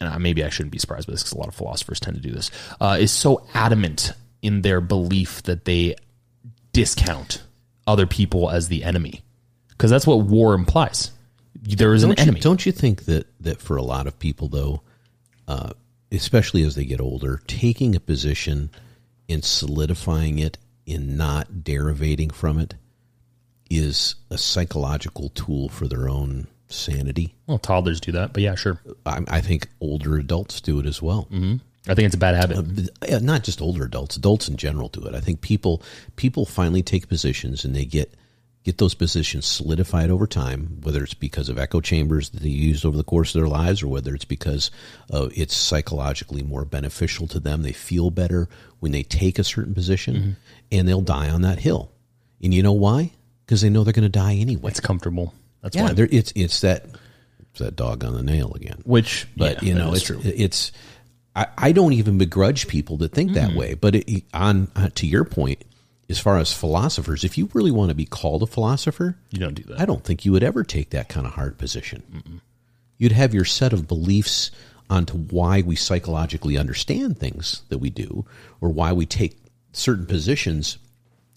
and 0.00 0.08
I- 0.08 0.18
maybe 0.18 0.42
I 0.42 0.48
shouldn't 0.48 0.72
be 0.72 0.78
surprised 0.78 1.06
by 1.06 1.12
this 1.12 1.22
because 1.22 1.32
a 1.34 1.38
lot 1.38 1.48
of 1.48 1.54
philosophers 1.54 2.00
tend 2.00 2.16
to 2.16 2.22
do 2.22 2.32
this, 2.32 2.50
uh, 2.80 2.96
is 2.98 3.10
so 3.12 3.46
adamant 3.52 4.12
in 4.40 4.62
their 4.62 4.80
belief 4.80 5.42
that 5.42 5.66
they 5.66 5.94
discount 6.72 7.42
other 7.86 8.06
people 8.06 8.50
as 8.50 8.68
the 8.68 8.84
enemy. 8.84 9.22
Because 9.68 9.90
that's 9.90 10.06
what 10.06 10.20
war 10.20 10.54
implies. 10.54 11.10
There 11.62 11.92
is 11.94 12.02
an 12.02 12.10
Don't 12.10 12.18
you, 12.18 12.22
enemy. 12.22 12.40
don't 12.40 12.66
you 12.66 12.72
think 12.72 13.04
that 13.06 13.26
that 13.40 13.60
for 13.60 13.76
a 13.76 13.82
lot 13.82 14.06
of 14.06 14.18
people 14.18 14.48
though, 14.48 14.82
uh, 15.48 15.70
especially 16.12 16.62
as 16.62 16.74
they 16.74 16.84
get 16.86 17.00
older, 17.00 17.40
taking 17.46 17.94
a 17.94 18.00
position 18.00 18.70
and 19.28 19.44
solidifying 19.44 20.38
it 20.38 20.56
and 20.92 21.16
not 21.16 21.64
derivating 21.64 22.30
from 22.30 22.58
it 22.58 22.74
is 23.70 24.16
a 24.30 24.38
psychological 24.38 25.28
tool 25.30 25.68
for 25.68 25.86
their 25.86 26.08
own 26.08 26.46
sanity. 26.68 27.34
Well, 27.46 27.58
toddlers 27.58 28.00
do 28.00 28.12
that, 28.12 28.32
but 28.32 28.42
yeah, 28.42 28.54
sure. 28.54 28.80
I, 29.06 29.20
I 29.28 29.40
think 29.40 29.68
older 29.80 30.16
adults 30.16 30.60
do 30.60 30.78
it 30.80 30.86
as 30.86 31.00
well. 31.00 31.28
Mm-hmm. 31.30 31.56
I 31.88 31.94
think 31.94 32.06
it's 32.06 32.14
a 32.14 32.18
bad 32.18 32.34
habit. 32.34 32.58
Um, 32.58 32.76
yeah, 33.08 33.18
not 33.18 33.42
just 33.42 33.62
older 33.62 33.84
adults, 33.84 34.16
adults 34.16 34.48
in 34.48 34.56
general 34.56 34.88
do 34.88 35.04
it. 35.06 35.14
I 35.14 35.20
think 35.20 35.40
people 35.40 35.82
people 36.16 36.44
finally 36.44 36.82
take 36.82 37.08
positions 37.08 37.64
and 37.64 37.74
they 37.74 37.84
get 37.84 38.14
get 38.62 38.78
those 38.78 38.94
positions 38.94 39.46
solidified 39.46 40.10
over 40.10 40.26
time, 40.26 40.78
whether 40.82 41.02
it's 41.02 41.14
because 41.14 41.48
of 41.48 41.58
echo 41.58 41.80
chambers 41.80 42.30
that 42.30 42.42
they 42.42 42.48
used 42.48 42.84
over 42.84 42.96
the 42.96 43.04
course 43.04 43.34
of 43.34 43.40
their 43.40 43.48
lives, 43.48 43.82
or 43.82 43.88
whether 43.88 44.14
it's 44.14 44.24
because 44.24 44.70
uh, 45.12 45.28
it's 45.34 45.56
psychologically 45.56 46.42
more 46.42 46.64
beneficial 46.64 47.26
to 47.28 47.40
them. 47.40 47.62
They 47.62 47.72
feel 47.72 48.10
better 48.10 48.48
when 48.80 48.92
they 48.92 49.02
take 49.02 49.38
a 49.38 49.44
certain 49.44 49.74
position, 49.74 50.36
and 50.70 50.86
they'll 50.86 51.00
die 51.00 51.30
on 51.30 51.42
that 51.42 51.58
hill. 51.58 51.90
And 52.42 52.52
you 52.52 52.62
know 52.62 52.72
why? 52.72 53.12
Because 53.46 53.62
they 53.62 53.70
know 53.70 53.84
they're 53.84 53.92
going 53.92 54.02
to 54.02 54.08
die 54.08 54.34
anyway. 54.34 54.70
it's 54.70 54.80
comfortable. 54.80 55.34
That's 55.62 55.76
yeah, 55.76 55.92
why. 55.92 56.08
it's 56.10 56.32
it's 56.34 56.60
that 56.60 56.86
it's 57.50 57.60
that 57.60 57.76
dog 57.76 58.04
on 58.04 58.14
the 58.14 58.22
nail 58.22 58.52
again 58.54 58.80
Which, 58.84 59.26
but 59.36 59.62
yeah, 59.62 59.68
you 59.68 59.74
know 59.74 59.92
it's 59.92 60.04
true. 60.04 60.20
it's 60.24 60.72
I, 61.34 61.46
I 61.56 61.72
don't 61.72 61.92
even 61.92 62.18
begrudge 62.18 62.68
people 62.68 62.96
that 62.98 63.12
think 63.12 63.32
that 63.32 63.54
way 63.54 63.74
but 63.74 63.96
it, 63.96 64.24
on 64.32 64.68
uh, 64.74 64.88
to 64.96 65.06
your 65.06 65.24
point 65.24 65.62
as 66.10 66.18
far 66.18 66.36
as 66.36 66.52
philosophers 66.52 67.24
if 67.24 67.38
you 67.38 67.48
really 67.54 67.70
want 67.70 67.88
to 67.88 67.94
be 67.94 68.04
called 68.04 68.42
a 68.42 68.46
philosopher 68.46 69.16
You 69.30 69.38
don't 69.38 69.54
do 69.54 69.62
that. 69.68 69.80
i 69.80 69.86
don't 69.86 70.04
think 70.04 70.24
you 70.26 70.32
would 70.32 70.42
ever 70.42 70.64
take 70.64 70.90
that 70.90 71.08
kind 71.08 71.26
of 71.26 71.32
hard 71.34 71.56
position. 71.56 72.42
You'd 72.98 73.12
have 73.12 73.32
your 73.32 73.46
set 73.46 73.72
of 73.72 73.86
beliefs 73.88 74.50
onto 74.90 75.16
why 75.16 75.62
we 75.62 75.76
psychologically 75.76 76.58
understand 76.58 77.18
things 77.18 77.62
that 77.70 77.78
we 77.78 77.88
do 77.88 78.26
or 78.60 78.68
why 78.68 78.92
we 78.92 79.06
take 79.06 79.38
certain 79.72 80.04
positions 80.04 80.76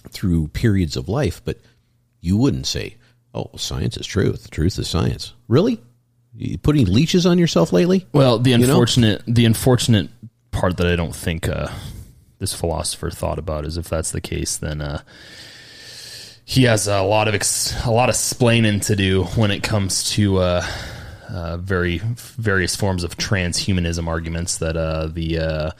through 0.09 0.47
periods 0.49 0.97
of 0.97 1.07
life 1.07 1.39
but 1.45 1.59
you 2.19 2.35
wouldn't 2.35 2.65
say 2.65 2.95
oh 3.35 3.49
science 3.55 3.95
is 3.97 4.05
truth. 4.07 4.49
Truth 4.49 4.79
is 4.79 4.87
science. 4.87 5.33
Really? 5.47 5.79
You 6.35 6.57
putting 6.57 6.85
leeches 6.87 7.25
on 7.27 7.37
yourself 7.37 7.71
lately? 7.71 8.07
Well, 8.11 8.39
the 8.39 8.57
know? 8.57 8.63
unfortunate 8.63 9.21
the 9.27 9.45
unfortunate 9.45 10.09
part 10.51 10.77
that 10.77 10.87
I 10.87 10.95
don't 10.95 11.15
think 11.15 11.47
uh, 11.47 11.67
this 12.39 12.53
philosopher 12.53 13.09
thought 13.09 13.39
about 13.39 13.65
is 13.65 13.77
if 13.77 13.89
that's 13.89 14.11
the 14.11 14.21
case, 14.21 14.57
then 14.57 14.81
uh, 14.81 15.01
he 16.45 16.63
has 16.63 16.87
a 16.87 17.01
lot 17.01 17.27
of 17.27 17.35
ex- 17.35 17.73
a 17.85 17.91
lot 17.91 18.09
of 18.09 18.15
splaining 18.15 18.85
to 18.85 18.95
do 18.95 19.23
when 19.35 19.51
it 19.51 19.63
comes 19.63 20.11
to 20.11 20.37
uh, 20.37 20.65
uh, 21.29 21.57
very 21.57 21.99
various 22.03 22.75
forms 22.75 23.03
of 23.03 23.17
transhumanism 23.17 24.07
arguments 24.07 24.57
that 24.57 24.75
uh, 24.75 25.07
the 25.07 25.39
uh, 25.39 25.71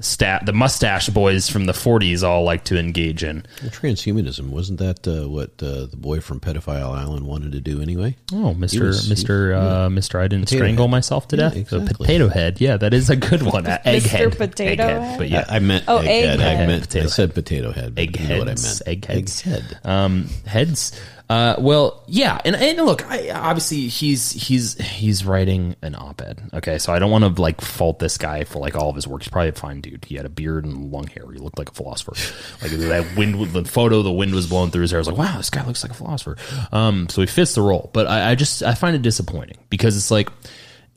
stat 0.00 0.44
the 0.46 0.52
mustache 0.52 1.08
boys 1.08 1.48
from 1.48 1.66
the 1.66 1.72
40s 1.72 2.22
all 2.22 2.42
like 2.44 2.64
to 2.64 2.78
engage 2.78 3.22
in. 3.22 3.44
Well, 3.62 3.70
transhumanism 3.70 4.48
wasn't 4.50 4.78
that 4.80 5.06
uh, 5.06 5.28
what 5.28 5.50
uh, 5.62 5.86
the 5.86 5.96
boy 5.96 6.20
from 6.20 6.40
Pedophile 6.40 6.90
Island 6.94 7.26
wanted 7.26 7.52
to 7.52 7.60
do 7.60 7.80
anyway? 7.80 8.16
Oh, 8.32 8.54
Mister, 8.54 8.84
was- 8.86 9.08
Mister, 9.08 9.54
uh, 9.54 9.88
Mister! 9.90 10.18
I 10.20 10.28
didn't 10.28 10.46
Potato 10.46 10.58
strangle 10.62 10.86
head. 10.86 10.90
myself 10.90 11.28
to 11.28 11.36
Yeah, 11.36 11.42
death. 11.42 11.52
The 11.54 11.60
exactly. 11.60 11.94
potato 12.06 12.28
head. 12.28 12.60
Yeah, 12.60 12.76
that 12.76 12.92
is 12.94 13.10
a 13.10 13.16
good 13.16 13.42
one. 13.42 13.66
Uh, 13.66 13.78
Egghead. 13.84 14.36
Potato 14.36 14.82
Egghead, 14.82 15.00
Head? 15.00 15.18
But 15.18 15.28
yeah, 15.28 15.44
I, 15.48 15.56
I 15.56 15.58
meant 15.60 15.84
Oh, 15.88 15.98
egghead. 16.00 16.38
I 16.40 16.66
meant 16.66 16.82
Potato 16.84 17.04
I 17.06 17.08
said 17.08 17.34
potato 17.34 17.72
head. 17.72 17.94
But 17.94 18.02
Egg 18.02 18.20
you 18.20 18.28
know 18.28 18.38
what 18.38 18.48
I 18.48 18.50
heads. 18.50 18.82
meant? 18.86 18.98
Eggheads. 19.04 19.42
Egghead. 19.42 19.86
um, 19.86 20.28
heads. 20.46 21.00
Uh, 21.28 21.56
well, 21.58 22.04
yeah, 22.06 22.38
and, 22.44 22.54
and 22.54 22.76
look, 22.84 23.10
I, 23.10 23.30
obviously 23.30 23.88
he's 23.88 24.32
he's 24.32 24.78
he's 24.78 25.24
writing 25.24 25.74
an 25.80 25.94
op-ed. 25.94 26.50
Okay, 26.52 26.78
so 26.78 26.92
I 26.92 26.98
don't 26.98 27.10
want 27.10 27.24
to 27.24 27.40
like 27.40 27.62
fault 27.62 27.98
this 27.98 28.18
guy 28.18 28.44
for 28.44 28.58
like 28.58 28.74
all 28.74 28.90
of 28.90 28.94
his 28.94 29.08
work. 29.08 29.22
He's 29.22 29.30
probably 29.30 29.48
a 29.48 29.52
fine 29.52 29.80
dude. 29.80 30.04
He 30.04 30.16
had 30.16 30.26
a 30.26 30.28
beard 30.28 30.66
and 30.66 30.92
long 30.92 31.06
hair. 31.06 31.24
He 31.32 31.38
looked 31.38 31.58
like 31.58 31.70
a 31.70 31.74
philosopher. 31.74 32.12
Like 32.62 32.72
that 32.72 33.16
wind, 33.16 33.52
the 33.52 33.64
photo, 33.64 34.02
the 34.02 34.12
wind 34.12 34.34
was 34.34 34.46
blowing 34.46 34.70
through 34.70 34.82
his 34.82 34.90
hair. 34.90 34.98
I 34.98 35.02
was 35.02 35.08
like, 35.08 35.18
wow, 35.18 35.36
this 35.36 35.50
guy 35.50 35.66
looks 35.66 35.82
like 35.82 35.92
a 35.92 35.94
philosopher. 35.94 36.36
Um, 36.72 37.08
so 37.10 37.20
he 37.20 37.26
fits 37.26 37.54
the 37.54 37.60
role. 37.62 37.90
But 37.92 38.06
I, 38.06 38.30
I 38.30 38.34
just 38.34 38.62
I 38.62 38.74
find 38.74 38.96
it 38.96 39.02
disappointing 39.02 39.58
because 39.68 39.96
it's 39.96 40.10
like 40.10 40.28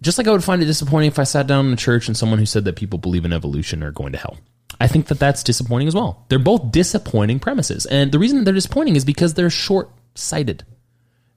just 0.01 0.17
like 0.17 0.27
I 0.27 0.31
would 0.31 0.43
find 0.43 0.61
it 0.61 0.65
disappointing 0.65 1.07
if 1.07 1.19
I 1.19 1.23
sat 1.23 1.47
down 1.47 1.67
in 1.67 1.73
a 1.73 1.77
church 1.77 2.07
and 2.07 2.15
someone 2.15 2.39
who 2.39 2.45
said 2.45 2.65
that 2.65 2.75
people 2.75 2.99
believe 2.99 3.25
in 3.25 3.33
evolution 3.33 3.83
are 3.83 3.91
going 3.91 4.13
to 4.13 4.17
hell. 4.17 4.37
I 4.79 4.87
think 4.87 5.07
that 5.07 5.19
that's 5.19 5.43
disappointing 5.43 5.87
as 5.87 5.95
well. 5.95 6.25
They're 6.29 6.39
both 6.39 6.71
disappointing 6.71 7.39
premises. 7.39 7.85
And 7.85 8.11
the 8.11 8.19
reason 8.19 8.43
they're 8.43 8.53
disappointing 8.53 8.95
is 8.95 9.05
because 9.05 9.33
they're 9.33 9.49
short 9.49 9.89
sighted. 10.17 10.63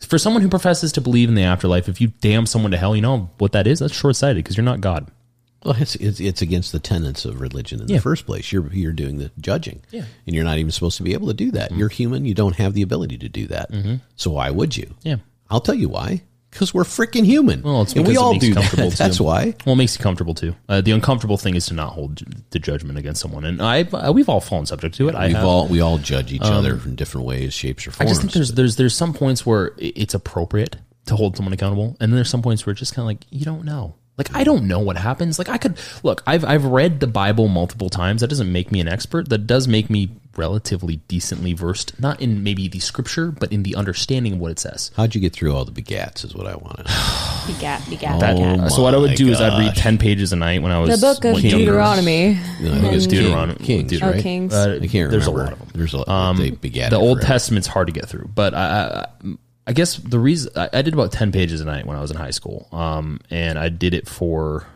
For 0.00 0.18
someone 0.18 0.42
who 0.42 0.48
professes 0.48 0.92
to 0.92 1.00
believe 1.00 1.28
in 1.28 1.34
the 1.34 1.42
afterlife, 1.42 1.88
if 1.88 2.00
you 2.00 2.08
damn 2.20 2.46
someone 2.46 2.70
to 2.70 2.78
hell, 2.78 2.96
you 2.96 3.02
know 3.02 3.30
what 3.38 3.52
that 3.52 3.66
is? 3.66 3.80
That's 3.80 3.94
short 3.94 4.16
sighted 4.16 4.42
because 4.42 4.56
you're 4.56 4.64
not 4.64 4.80
God. 4.80 5.10
Well, 5.62 5.76
it's, 5.78 5.94
it's 5.96 6.20
it's 6.20 6.40
against 6.40 6.72
the 6.72 6.78
tenets 6.78 7.26
of 7.26 7.38
religion 7.42 7.82
in 7.82 7.88
Yeah. 7.88 7.96
the 7.96 8.02
first 8.02 8.24
place. 8.24 8.50
You're 8.50 8.72
you're 8.72 8.92
doing 8.94 9.18
the 9.18 9.30
judging, 9.38 9.82
Yeah. 9.90 10.04
and 10.26 10.34
you're 10.34 10.44
not 10.44 10.56
even 10.56 10.70
supposed 10.70 10.96
to 10.96 11.02
be 11.02 11.12
able 11.12 11.28
to 11.28 11.34
do 11.34 11.50
that. 11.50 11.68
Mm-hmm. 11.70 11.78
You're 11.78 11.90
human. 11.90 12.24
You 12.24 12.32
don't 12.32 12.56
have 12.56 12.72
the 12.72 12.80
ability 12.80 13.18
to 13.18 13.28
do 13.28 13.46
that. 13.48 13.70
Mm-hmm. 13.70 13.96
So 14.16 14.30
why 14.30 14.48
would 14.50 14.74
you? 14.78 14.94
Yeah. 15.02 15.16
I'll 15.50 15.60
tell 15.60 15.74
you 15.74 15.90
why. 15.90 16.22
Because 16.51 16.74
we're 16.74 16.84
freaking 16.84 17.24
human. 17.24 17.62
Well, 17.62 17.82
it's 17.82 17.94
and 17.94 18.07
we 18.07 18.14
it 18.14 18.18
all 18.18 18.32
makes 18.32 18.44
do 18.44 18.55
that. 18.55 18.94
That's 18.98 19.18
too. 19.18 19.24
why. 19.24 19.55
Well, 19.64 19.74
it 19.74 19.76
makes 19.76 19.96
you 19.96 20.03
comfortable 20.03 20.34
too. 20.34 20.57
Uh, 20.68 20.80
the 20.80 20.90
uncomfortable 20.90 21.36
thing 21.36 21.55
is 21.55 21.66
to 21.66 21.74
not 21.74 21.92
hold 21.92 22.22
the 22.51 22.59
judgment 22.59 22.98
against 22.98 23.20
someone, 23.20 23.44
and 23.44 23.62
I 23.62 23.82
uh, 23.82 24.12
we've 24.12 24.28
all 24.28 24.40
fallen 24.40 24.66
subject 24.66 24.96
to 24.96 25.09
it. 25.09 25.14
I 25.14 25.28
We've 25.28 25.36
have. 25.36 25.44
Um, 25.44 25.48
all 25.48 25.68
we 25.68 25.80
all 25.80 25.98
judge 25.98 26.32
each 26.32 26.42
other 26.42 26.74
in 26.84 26.96
different 26.96 27.26
ways, 27.26 27.55
shapes, 27.55 27.86
or 27.86 27.92
forms. 27.92 28.11
I 28.11 28.11
just 28.11 28.20
think 28.22 28.32
there's 28.32 28.53
there's 28.53 28.76
there's 28.76 28.96
some 28.96 29.14
points 29.14 29.46
where 29.46 29.72
it's 29.78 30.14
appropriate 30.14 30.76
to 31.07 31.16
hold 31.16 31.36
someone 31.36 31.53
accountable, 31.53 31.96
and 32.01 32.11
then 32.12 32.16
there's 32.16 32.30
some 32.30 32.42
points 32.42 32.66
where 32.66 32.72
it's 32.72 32.80
just 32.80 32.94
kind 32.94 33.05
of 33.05 33.07
like 33.07 33.26
you 33.30 33.44
don't 33.44 33.64
know. 33.64 33.94
Like 34.18 34.34
I 34.36 34.44
don't 34.44 34.64
know 34.68 34.80
what 34.80 34.98
happens. 34.98 35.38
Like 35.38 35.48
I 35.48 35.57
could 35.57 35.78
look. 36.03 36.22
I've 36.26 36.44
I've 36.44 36.64
read 36.66 37.01
the 37.01 37.07
Bible 37.07 37.48
multiple 37.48 37.88
times. 37.88 38.20
That 38.20 38.28
doesn't 38.28 38.53
make 38.53 38.70
me 38.70 38.80
an 38.80 38.88
expert. 38.88 39.28
That 39.30 39.46
does 39.46 39.66
make 39.66 39.88
me 39.88 40.11
relatively 40.36 40.96
decently 41.08 41.52
versed, 41.52 41.98
not 42.00 42.20
in 42.20 42.42
maybe 42.42 42.68
the 42.68 42.78
scripture, 42.78 43.30
but 43.32 43.52
in 43.52 43.62
the 43.64 43.74
understanding 43.74 44.34
of 44.34 44.38
what 44.38 44.50
it 44.52 44.58
says. 44.58 44.90
How'd 44.96 45.14
you 45.14 45.20
get 45.20 45.32
through 45.32 45.54
all 45.54 45.64
the 45.64 45.72
begats? 45.72 46.24
Is 46.24 46.34
what 46.34 46.46
I 46.46 46.54
wanted. 46.56 46.86
Begat, 47.46 47.88
begat, 47.88 48.20
begat. 48.20 48.60
Oh 48.60 48.68
so 48.68 48.82
what 48.82 48.94
I 48.94 48.98
would 48.98 49.10
my 49.10 49.16
do 49.16 49.28
is 49.28 49.40
I'd 49.40 49.58
read 49.58 49.74
ten 49.74 49.98
pages 49.98 50.32
a 50.32 50.36
night 50.36 50.62
when 50.62 50.70
I 50.70 50.78
was 50.78 51.00
The 51.00 51.06
book 51.06 51.24
of 51.24 51.34
when 51.34 51.42
younger. 51.44 51.64
Deuteronomy. 51.66 52.38
No, 52.60 52.72
I 52.74 52.78
think 52.78 52.94
it's 52.94 53.06
King- 53.06 53.22
Deuteronomy. 53.22 53.64
Kings, 53.64 53.90
Deut- 53.92 54.02
Oh, 54.02 54.10
right? 54.12 54.22
Kings. 54.22 54.54
Uh, 54.54 54.78
I 54.80 54.86
can't 54.86 55.10
There's 55.10 55.26
a 55.26 55.30
lot 55.32 55.52
of 55.52 55.58
them. 55.58 55.68
There's 55.74 55.94
a 55.94 55.98
lot. 55.98 56.08
Um, 56.08 56.36
they 56.36 56.50
begat 56.50 56.90
the 56.90 56.96
Old 56.98 57.18
forever. 57.18 57.32
Testament's 57.32 57.66
hard 57.66 57.88
to 57.88 57.92
get 57.92 58.06
through, 58.06 58.30
but 58.34 58.54
I, 58.54 59.06
I, 59.24 59.34
I 59.66 59.72
guess 59.72 59.96
the 59.96 60.18
reason 60.20 60.52
I, 60.54 60.68
I 60.72 60.82
did 60.82 60.94
about 60.94 61.10
ten 61.12 61.32
pages 61.32 61.60
a 61.60 61.64
night 61.64 61.86
when 61.86 61.96
I 61.96 62.00
was 62.00 62.10
in 62.12 62.16
high 62.18 62.30
school, 62.30 62.68
um, 62.70 63.18
and 63.30 63.58
I 63.58 63.68
did 63.68 63.94
it 63.94 64.08
for 64.08 64.66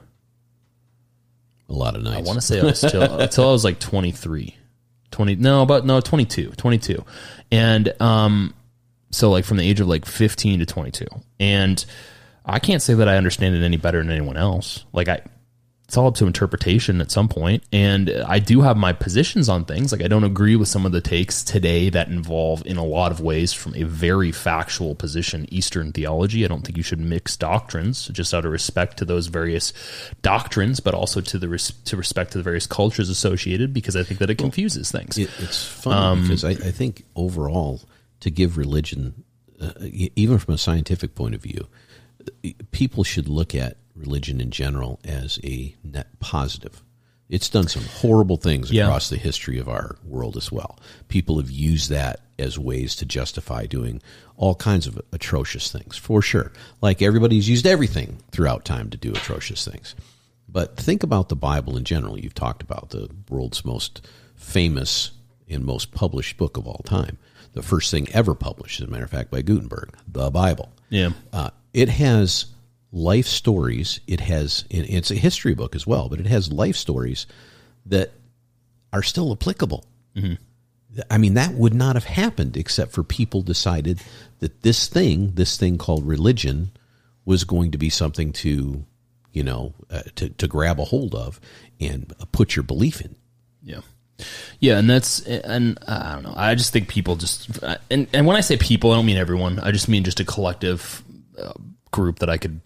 A 1.69 1.73
lot 1.75 1.95
of 1.95 2.03
nights. 2.03 2.17
I 2.19 2.23
want 2.23 2.41
to 2.41 2.47
say 2.47 2.61
I 2.61 2.65
was 2.65 2.81
till, 2.81 3.03
until 3.21 3.49
I 3.49 3.53
was 3.53 3.63
like 3.65 3.79
23, 3.79 4.57
20, 5.15 5.37
no, 5.37 5.63
about 5.63 5.87
no 5.87 6.01
22, 6.01 6.51
22, 6.57 7.05
and 7.51 7.95
um, 8.03 8.53
so 9.15 9.31
like 9.31 9.45
from 9.45 9.57
the 9.57 9.69
age 9.69 9.81
of 9.81 9.89
like 9.89 10.05
fifteen 10.05 10.59
to 10.59 10.67
twenty 10.67 10.91
two, 10.91 11.07
and 11.39 11.85
I 12.45 12.59
can't 12.59 12.83
say 12.83 12.95
that 12.95 13.09
I 13.09 13.17
understand 13.17 13.55
it 13.55 13.63
any 13.63 13.77
better 13.77 13.99
than 13.99 14.11
anyone 14.11 14.37
else. 14.37 14.85
Like 14.93 15.09
I, 15.09 15.23
it's 15.95 15.99
all 15.99 16.09
up 16.09 16.17
to 16.17 16.27
interpretation 16.27 17.01
at 17.01 17.13
some 17.13 17.29
point, 17.29 17.63
and 17.71 18.11
I 18.27 18.41
do 18.41 18.63
have 18.63 18.77
my 18.77 18.93
positions 18.93 19.49
on 19.49 19.65
things. 19.65 19.93
Like 19.93 20.03
I 20.03 20.09
don't 20.09 20.25
agree 20.25 20.57
with 20.57 20.67
some 20.67 20.85
of 20.85 20.91
the 20.91 21.01
takes 21.01 21.45
today 21.45 21.89
that 21.89 22.09
involve, 22.09 22.67
in 22.67 22.79
a 22.79 22.85
lot 22.85 23.13
of 23.13 23.21
ways, 23.21 23.53
from 23.53 23.77
a 23.77 23.85
very 23.85 24.33
factual 24.33 24.97
position, 24.97 25.47
Eastern 25.55 25.93
theology. 25.93 26.45
I 26.45 26.49
don't 26.49 26.63
think 26.63 26.77
you 26.77 26.83
should 26.83 26.99
mix 26.99 27.37
doctrines 27.37 28.09
just 28.09 28.35
out 28.35 28.45
of 28.45 28.51
respect 28.51 28.97
to 28.97 29.05
those 29.05 29.29
various 29.29 29.73
doctrines, 30.21 30.81
but 30.81 30.95
also 30.95 31.21
to 31.21 31.39
the 31.39 31.49
res- 31.49 31.71
to 31.85 31.97
respect 31.97 32.33
to 32.33 32.39
the 32.39 32.45
various 32.45 32.67
cultures 32.67 33.09
associated, 33.09 33.73
because 33.73 33.95
I 33.95 34.03
think 34.03 34.19
that 34.19 34.31
it 34.31 34.35
confuses 34.39 34.91
things. 34.91 35.17
It, 35.17 35.31
it's 35.39 35.65
funny 35.65 36.23
because 36.23 36.45
I, 36.45 36.51
I 36.51 36.73
think 36.73 37.05
overall, 37.15 37.83
to 38.19 38.31
give 38.31 38.59
religion, 38.59 39.23
uh, 39.61 39.71
even 40.17 40.39
from 40.39 40.55
a 40.55 40.59
scientific 40.59 41.15
point 41.15 41.37
of 41.37 41.43
view, 41.43 41.69
people 42.73 43.05
should 43.05 43.29
look 43.29 43.55
at 43.55 43.77
religion 43.95 44.41
in 44.41 44.51
general 44.51 45.01
as 45.05 45.39
a 45.45 45.75
net 45.85 46.09
positive. 46.21 46.83
It's 47.29 47.49
done 47.49 47.69
some 47.69 47.85
horrible 47.85 48.37
things 48.37 48.71
Yeah. 48.71 48.85
across 48.85 49.09
the 49.09 49.17
history 49.17 49.59
of 49.59 49.69
our 49.69 49.97
world 50.05 50.37
as 50.37 50.53
well. 50.53 50.79
People 51.09 51.39
have 51.39 51.51
used 51.51 51.89
that 51.91 52.21
as 52.39 52.59
ways 52.59 52.95
to 52.97 53.07
justify 53.07 53.67
doing 53.67 54.03
all 54.37 54.55
kinds 54.57 54.87
of 54.87 55.01
atrocious 55.13 55.71
things, 55.71 55.97
for 55.97 56.21
sure. 56.21 56.53
Like 56.83 57.01
everybody's 57.01 57.49
used 57.49 57.67
everything 57.67 58.19
throughout 58.33 58.65
time 58.65 58.91
to 58.91 58.97
do 58.99 59.13
atrocious 59.13 59.65
things. 59.67 59.95
But 60.49 60.77
think 60.77 61.03
about 61.03 61.29
the 61.31 61.37
Bible 61.37 61.77
in 61.77 61.85
general. 61.85 62.19
You've 62.19 62.35
talked 62.35 62.63
about 62.63 62.91
the 62.91 63.09
world's 63.31 63.65
most 63.65 64.03
famous 64.37 65.13
and 65.49 65.65
most 65.65 65.93
published 65.93 66.37
book 66.37 66.57
of 66.57 66.67
all 66.67 66.83
time. 66.85 67.19
The 67.55 67.63
first 67.63 67.91
thing 67.91 68.09
ever 68.13 68.35
published, 68.35 68.81
as 68.81 68.89
a 68.89 68.91
matter 68.91 69.05
of 69.05 69.11
fact, 69.11 69.31
by 69.31 69.43
Gutenberg, 69.43 69.97
the 70.09 70.31
Bible. 70.31 70.73
Yeah. 70.91 71.11
Uh, 71.33 71.51
it 71.73 71.89
has 71.89 72.47
life 72.95 73.27
stories. 73.27 74.01
It 74.07 74.21
has, 74.21 74.65
it's 74.71 75.11
a 75.11 75.17
history 75.17 75.55
book 75.55 75.75
as 75.75 75.87
well, 75.87 76.09
but 76.09 76.21
it 76.21 76.27
has 76.27 76.53
life 76.53 76.77
stories 76.77 77.27
that 77.87 78.13
are 78.93 79.03
still 79.03 79.33
applicable. 79.33 79.85
I 81.11 81.19
mean, 81.19 81.35
that 81.35 81.55
would 81.55 81.75
not 81.75 81.97
have 81.97 82.05
happened 82.05 82.57
except 82.57 82.93
for 82.93 83.03
people 83.03 83.43
decided 83.43 84.01
that 84.39 84.63
this 84.63 84.87
thing, 84.87 85.33
this 85.35 85.57
thing 85.57 85.77
called 85.77 86.07
religion, 86.07 86.71
was 87.25 87.43
going 87.43 87.73
to 87.73 87.79
be 87.79 87.91
something 87.91 88.33
to, 88.33 88.85
you 89.33 89.43
know, 89.43 89.75
uh, 89.91 90.03
to, 90.15 90.29
to 90.29 90.47
grab 90.47 90.79
a 90.79 90.85
hold 90.85 91.15
of 91.15 91.41
and 91.81 92.15
uh, 92.21 92.25
put 92.31 92.55
your 92.55 92.63
belief 92.63 93.01
in. 93.01 93.17
Yeah. 93.61 93.81
Yeah, 94.61 94.79
and 94.79 94.89
that's 94.89 95.21
and 95.27 95.77
uh, 95.89 96.03
I 96.05 96.15
don't 96.15 96.23
know. 96.23 96.35
I 96.37 96.55
just 96.55 96.73
think 96.73 96.87
people 96.87 97.17
just 97.17 97.51
and 97.91 98.07
and 98.13 98.27
when 98.29 98.37
I 98.37 98.41
say 98.43 98.57
people, 98.57 98.93
I 98.93 98.95
don't 98.95 99.07
mean 99.07 99.17
everyone. 99.17 99.59
I 99.59 99.73
just 99.73 99.89
mean 99.89 100.05
just 100.05 100.21
a 100.21 100.25
collective 100.25 101.03
uh, 101.37 101.53
group 101.91 102.21
that 102.21 102.31
I 102.31 102.37
could 102.37 102.61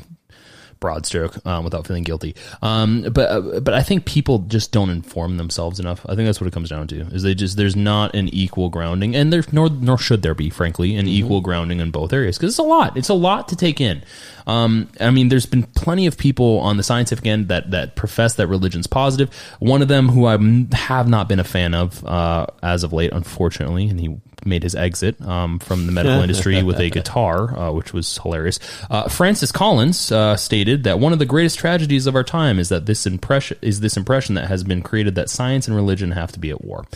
broad 0.80 1.06
stroke 1.06 1.44
um, 1.46 1.64
without 1.64 1.86
feeling 1.86 2.04
guilty. 2.04 2.34
Um, 2.62 3.02
but 3.12 3.30
uh, 3.30 3.60
but 3.60 3.74
I 3.74 3.82
think 3.82 4.04
people 4.04 4.40
just 4.40 4.72
don't 4.72 4.90
inform 4.90 5.36
themselves 5.36 5.80
enough. 5.80 6.04
I 6.08 6.14
think 6.14 6.26
that's 6.26 6.40
what 6.40 6.46
it 6.46 6.52
comes 6.52 6.70
down 6.70 6.88
to. 6.88 7.00
Is 7.12 7.22
they 7.22 7.34
just 7.34 7.56
there's 7.56 7.76
not 7.76 8.14
an 8.14 8.28
equal 8.28 8.68
grounding, 8.68 9.14
and 9.14 9.32
there 9.32 9.42
nor 9.52 9.68
nor 9.70 9.98
should 9.98 10.22
there 10.22 10.34
be, 10.34 10.50
frankly, 10.50 10.96
an 10.96 11.06
equal 11.08 11.40
grounding 11.40 11.80
in 11.80 11.90
both 11.90 12.12
areas 12.12 12.38
because 12.38 12.52
it's 12.52 12.58
a 12.58 12.62
lot. 12.62 12.96
It's 12.96 13.08
a 13.08 13.14
lot 13.14 13.48
to 13.48 13.56
take 13.56 13.80
in. 13.80 14.02
Um, 14.46 14.88
I 14.98 15.10
mean, 15.10 15.28
there's 15.28 15.46
been 15.46 15.64
plenty 15.64 16.06
of 16.06 16.16
people 16.16 16.58
on 16.60 16.78
the 16.78 16.82
scientific 16.82 17.26
end 17.26 17.48
that 17.48 17.70
that 17.70 17.96
profess 17.96 18.34
that 18.34 18.46
religion's 18.46 18.86
positive. 18.86 19.34
One 19.58 19.82
of 19.82 19.88
them, 19.88 20.08
who 20.08 20.26
I 20.26 20.38
have 20.74 21.08
not 21.08 21.28
been 21.28 21.38
a 21.40 21.44
fan 21.44 21.74
of 21.74 22.04
uh, 22.04 22.46
as 22.62 22.82
of 22.82 22.92
late, 22.92 23.12
unfortunately, 23.12 23.88
and 23.88 24.00
he 24.00 24.18
made 24.44 24.62
his 24.62 24.74
exit 24.74 25.20
um, 25.22 25.58
from 25.58 25.86
the 25.86 25.92
medical 25.92 26.20
industry 26.22 26.62
with 26.62 26.78
a 26.78 26.90
guitar, 26.90 27.56
uh, 27.58 27.72
which 27.72 27.92
was 27.92 28.18
hilarious. 28.18 28.58
Uh, 28.90 29.08
Francis 29.08 29.52
Collins 29.52 30.10
uh, 30.12 30.36
stated 30.36 30.84
that 30.84 30.98
one 30.98 31.12
of 31.12 31.18
the 31.18 31.26
greatest 31.26 31.58
tragedies 31.58 32.06
of 32.06 32.14
our 32.14 32.24
time 32.24 32.58
is 32.58 32.68
that 32.68 32.86
this 32.86 33.06
impression 33.06 33.58
is 33.62 33.80
this 33.80 33.96
impression 33.96 34.34
that 34.34 34.48
has 34.48 34.64
been 34.64 34.82
created 34.82 35.14
that 35.14 35.30
science 35.30 35.66
and 35.66 35.76
religion 35.76 36.12
have 36.12 36.32
to 36.32 36.38
be 36.38 36.50
at 36.50 36.64
war. 36.64 36.86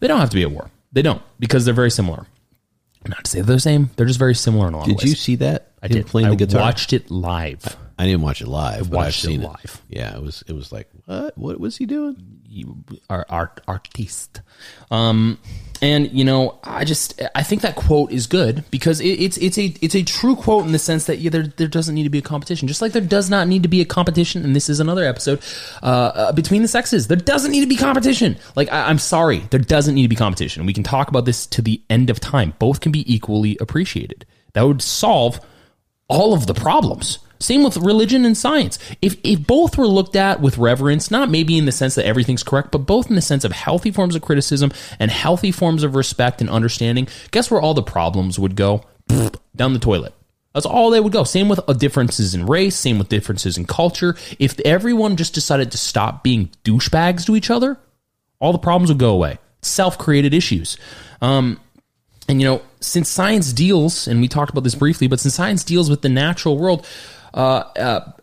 They 0.00 0.08
don't 0.08 0.20
have 0.20 0.30
to 0.30 0.36
be 0.36 0.42
at 0.42 0.50
war. 0.50 0.70
They 0.92 1.02
don't 1.02 1.22
because 1.38 1.64
they're 1.64 1.74
very 1.74 1.90
similar. 1.90 2.26
Not 3.06 3.24
to 3.24 3.30
say 3.30 3.40
they're 3.42 3.56
the 3.56 3.60
same. 3.60 3.90
They're 3.96 4.06
just 4.06 4.18
very 4.18 4.34
similar 4.34 4.68
in 4.68 4.74
a 4.74 4.78
lot 4.78 4.86
of 4.86 4.92
ways. 4.92 5.00
Did 5.00 5.08
you 5.10 5.14
see 5.14 5.36
that? 5.36 5.72
I 5.82 5.88
did. 5.88 6.06
playing 6.06 6.28
I 6.28 6.30
the 6.30 6.36
guitar. 6.36 6.62
watched 6.62 6.92
it 6.94 7.10
live. 7.10 7.76
I 7.98 8.06
didn't 8.06 8.22
watch 8.22 8.40
it 8.40 8.48
live, 8.48 8.90
but 8.90 8.98
I've 8.98 9.04
watched 9.04 9.24
it 9.24 9.28
seen 9.28 9.42
live. 9.42 9.82
Yeah, 9.88 10.16
it 10.16 10.22
was 10.22 10.42
it 10.46 10.52
was 10.52 10.72
like 10.72 10.88
what? 11.04 11.36
What 11.36 11.60
was 11.60 11.76
he 11.76 11.86
doing? 11.86 12.16
Our 13.10 13.26
art 13.28 13.60
artiste. 13.68 14.40
Um, 14.90 15.38
and 15.82 16.10
you 16.12 16.24
know, 16.24 16.58
I 16.64 16.84
just 16.84 17.20
I 17.34 17.42
think 17.42 17.62
that 17.62 17.76
quote 17.76 18.12
is 18.12 18.26
good 18.26 18.64
because 18.70 19.00
it, 19.00 19.20
it's 19.20 19.36
it's 19.38 19.58
a 19.58 19.74
it's 19.80 19.94
a 19.94 20.02
true 20.02 20.36
quote 20.36 20.64
in 20.64 20.72
the 20.72 20.78
sense 20.78 21.06
that 21.06 21.18
yeah, 21.18 21.30
there 21.30 21.46
there 21.46 21.68
doesn't 21.68 21.94
need 21.94 22.04
to 22.04 22.10
be 22.10 22.18
a 22.18 22.22
competition, 22.22 22.68
just 22.68 22.80
like 22.80 22.92
there 22.92 23.02
does 23.02 23.28
not 23.28 23.48
need 23.48 23.62
to 23.64 23.68
be 23.68 23.80
a 23.80 23.84
competition. 23.84 24.44
And 24.44 24.54
this 24.54 24.68
is 24.68 24.80
another 24.80 25.04
episode 25.04 25.42
uh, 25.82 25.86
uh, 25.86 26.32
between 26.32 26.62
the 26.62 26.68
sexes. 26.68 27.08
There 27.08 27.16
doesn't 27.16 27.50
need 27.50 27.62
to 27.62 27.66
be 27.66 27.76
competition. 27.76 28.36
Like 28.56 28.70
I, 28.72 28.88
I'm 28.88 28.98
sorry, 28.98 29.38
there 29.50 29.60
doesn't 29.60 29.94
need 29.94 30.02
to 30.02 30.08
be 30.08 30.16
competition. 30.16 30.64
We 30.66 30.72
can 30.72 30.84
talk 30.84 31.08
about 31.08 31.24
this 31.24 31.46
to 31.48 31.62
the 31.62 31.80
end 31.90 32.10
of 32.10 32.20
time. 32.20 32.54
Both 32.58 32.80
can 32.80 32.92
be 32.92 33.12
equally 33.12 33.56
appreciated. 33.60 34.26
That 34.52 34.62
would 34.66 34.82
solve 34.82 35.40
all 36.08 36.34
of 36.34 36.46
the 36.46 36.54
problems. 36.54 37.18
Same 37.40 37.62
with 37.62 37.76
religion 37.76 38.24
and 38.24 38.36
science. 38.36 38.78
If 39.02 39.16
if 39.22 39.46
both 39.46 39.76
were 39.76 39.86
looked 39.86 40.16
at 40.16 40.40
with 40.40 40.58
reverence, 40.58 41.10
not 41.10 41.30
maybe 41.30 41.58
in 41.58 41.66
the 41.66 41.72
sense 41.72 41.94
that 41.96 42.06
everything's 42.06 42.42
correct, 42.42 42.70
but 42.70 42.78
both 42.78 43.08
in 43.08 43.16
the 43.16 43.22
sense 43.22 43.44
of 43.44 43.52
healthy 43.52 43.90
forms 43.90 44.14
of 44.14 44.22
criticism 44.22 44.72
and 44.98 45.10
healthy 45.10 45.50
forms 45.50 45.82
of 45.82 45.94
respect 45.94 46.40
and 46.40 46.48
understanding, 46.48 47.08
guess 47.30 47.50
where 47.50 47.60
all 47.60 47.74
the 47.74 47.82
problems 47.82 48.38
would 48.38 48.56
go? 48.56 48.84
Down 49.56 49.72
the 49.72 49.78
toilet. 49.78 50.14
That's 50.54 50.66
all 50.66 50.90
they 50.90 51.00
would 51.00 51.12
go. 51.12 51.24
Same 51.24 51.48
with 51.48 51.60
uh, 51.68 51.72
differences 51.72 52.34
in 52.34 52.46
race, 52.46 52.76
same 52.76 52.98
with 52.98 53.08
differences 53.08 53.58
in 53.58 53.66
culture. 53.66 54.16
If 54.38 54.58
everyone 54.60 55.16
just 55.16 55.34
decided 55.34 55.72
to 55.72 55.78
stop 55.78 56.22
being 56.22 56.50
douchebags 56.62 57.26
to 57.26 57.34
each 57.34 57.50
other, 57.50 57.76
all 58.38 58.52
the 58.52 58.58
problems 58.58 58.88
would 58.88 58.98
go 58.98 59.10
away. 59.10 59.38
Self 59.62 59.98
created 59.98 60.32
issues. 60.32 60.76
Um, 61.20 61.60
and 62.28 62.40
you 62.40 62.46
know, 62.46 62.62
since 62.80 63.08
science 63.08 63.52
deals, 63.52 64.06
and 64.06 64.20
we 64.20 64.28
talked 64.28 64.50
about 64.50 64.64
this 64.64 64.74
briefly, 64.74 65.08
but 65.08 65.20
since 65.20 65.34
science 65.34 65.64
deals 65.64 65.90
with 65.90 66.02
the 66.02 66.08
natural 66.08 66.56
world, 66.56 66.86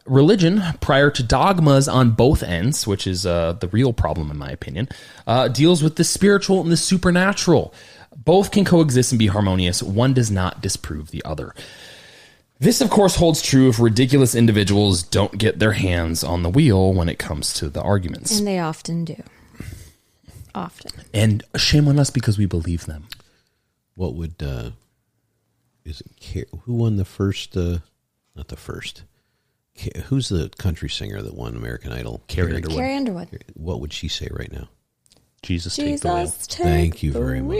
religion, 0.05 0.63
prior 0.79 1.11
to 1.11 1.23
dogmas 1.23 1.87
on 1.87 2.11
both 2.11 2.43
ends, 2.43 2.87
which 2.87 3.05
is 3.05 3.25
uh, 3.25 3.53
the 3.53 3.67
real 3.67 3.93
problem 3.93 4.31
in 4.31 4.37
my 4.37 4.49
opinion, 4.49 4.87
uh, 5.27 5.47
deals 5.47 5.83
with 5.83 5.97
the 5.97 6.03
spiritual 6.03 6.61
and 6.61 6.71
the 6.71 6.77
supernatural. 6.77 7.73
Both 8.15 8.51
can 8.51 8.65
coexist 8.65 9.11
and 9.11 9.19
be 9.19 9.27
harmonious. 9.27 9.81
One 9.81 10.13
does 10.13 10.29
not 10.31 10.61
disprove 10.61 11.11
the 11.11 11.23
other. 11.25 11.53
This, 12.59 12.79
of 12.79 12.91
course, 12.91 13.15
holds 13.15 13.41
true 13.41 13.69
if 13.69 13.79
ridiculous 13.79 14.35
individuals 14.35 15.01
don't 15.01 15.37
get 15.37 15.57
their 15.57 15.71
hands 15.71 16.23
on 16.23 16.43
the 16.43 16.49
wheel 16.49 16.93
when 16.93 17.09
it 17.09 17.17
comes 17.17 17.53
to 17.55 17.69
the 17.69 17.81
arguments. 17.81 18.37
And 18.37 18.47
they 18.47 18.59
often 18.59 19.03
do. 19.03 19.23
Often. 20.53 20.91
And 21.13 21.43
shame 21.55 21.87
on 21.87 21.97
us 21.97 22.11
because 22.11 22.37
we 22.37 22.45
believe 22.45 22.85
them. 22.85 23.07
What 23.95 24.13
would 24.13 24.35
uh 24.43 24.71
is 25.83 26.01
it 26.01 26.49
who 26.65 26.73
won 26.75 26.97
the 26.97 27.05
first 27.05 27.57
uh 27.57 27.79
not 28.35 28.47
the 28.47 28.55
first 28.55 29.03
who's 30.05 30.29
the 30.29 30.49
country 30.57 30.89
singer 30.89 31.21
that 31.21 31.33
won 31.33 31.55
American 31.55 31.91
Idol? 31.91 32.21
Carrie 32.27 32.55
Underwood. 32.55 32.77
Carrie 32.77 32.95
Underwood. 32.95 33.43
What 33.53 33.81
would 33.81 33.93
she 33.93 34.07
say 34.07 34.27
right 34.31 34.51
now? 34.51 34.69
Jesus, 35.41 35.75
take 35.75 36.01
the 36.01 36.07
wheel. 36.13 36.25
Jesus, 36.25 36.47
take 36.47 36.65
Thank 36.65 37.03
you 37.03 37.11
very 37.11 37.41
much. 37.41 37.57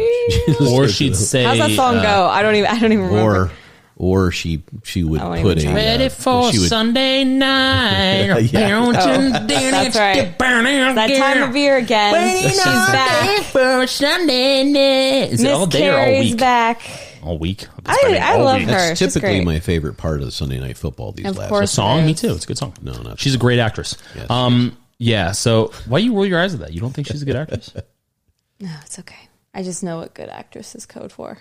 Or 0.61 0.87
she'd 0.87 1.15
say, 1.15 1.43
How's 1.43 1.57
that 1.57 1.71
song 1.71 1.97
uh, 1.97 2.03
go? 2.03 2.25
I 2.27 2.43
don't 2.43 2.55
even. 2.55 2.69
I 2.69 2.79
don't 2.79 2.91
even 2.91 3.05
remember. 3.05 3.45
or 3.45 3.51
or 3.95 4.31
she 4.31 4.63
she 4.83 5.03
would 5.03 5.19
put 5.19 5.63
a. 5.63 5.73
Ready 5.73 6.05
uh, 6.05 6.09
for 6.09 6.43
would, 6.43 6.55
Sunday 6.55 7.23
night. 7.23 8.41
Yeah. 8.51 8.85
Oh, 8.85 8.91
that's 8.91 9.97
right. 9.97 10.37
That 10.37 11.17
time 11.17 11.49
of 11.49 11.55
year 11.55 11.77
again. 11.77 12.41
She's 12.41 12.63
back. 12.63 13.43
for 13.45 13.87
Sunday 13.87 14.63
night. 14.63 15.33
Is 15.33 15.43
it 15.43 15.51
all 15.51 15.65
Miss 15.65 15.75
day 15.75 15.89
or 15.89 15.93
all 15.93 16.05
Carrie's 16.05 16.31
week? 16.31 16.39
back. 16.39 17.10
All 17.21 17.37
week. 17.37 17.67
I've 17.85 17.97
I- 18.03 18.33
all 18.33 18.43
love 18.45 18.57
week. 18.59 18.67
her. 18.67 18.71
That's 18.73 18.99
She's 18.99 19.13
typically 19.13 19.37
great. 19.37 19.45
my 19.45 19.59
favorite 19.59 19.97
part 19.97 20.19
of 20.19 20.25
the 20.25 20.31
Sunday 20.31 20.59
Night 20.59 20.77
Football 20.77 21.11
these 21.11 21.25
Of 21.27 21.37
last 21.37 21.49
course. 21.49 21.69
The 21.71 21.75
song, 21.75 22.05
me 22.05 22.13
too. 22.13 22.33
It's 22.33 22.45
a 22.45 22.47
good 22.47 22.57
song. 22.57 22.73
No, 22.81 22.93
not 23.01 23.19
She's 23.19 23.35
a 23.35 23.37
great 23.37 23.59
actress. 23.59 23.95
Yes, 24.15 24.29
um, 24.29 24.75
yeah. 24.97 25.31
So 25.31 25.71
why 25.87 25.99
you 25.99 26.13
roll 26.15 26.25
your 26.25 26.39
eyes 26.39 26.53
at 26.53 26.59
that? 26.61 26.73
You 26.73 26.81
don't 26.81 26.91
think 26.93 27.07
she's 27.07 27.21
a 27.21 27.25
good 27.25 27.35
actress? 27.35 27.73
No, 28.59 28.69
it's 28.83 28.99
okay. 28.99 29.27
I 29.55 29.63
just 29.63 29.81
know 29.83 29.97
what 29.97 30.13
good 30.13 30.29
actress 30.29 30.75
is 30.75 30.85
code 30.85 31.11
for. 31.11 31.39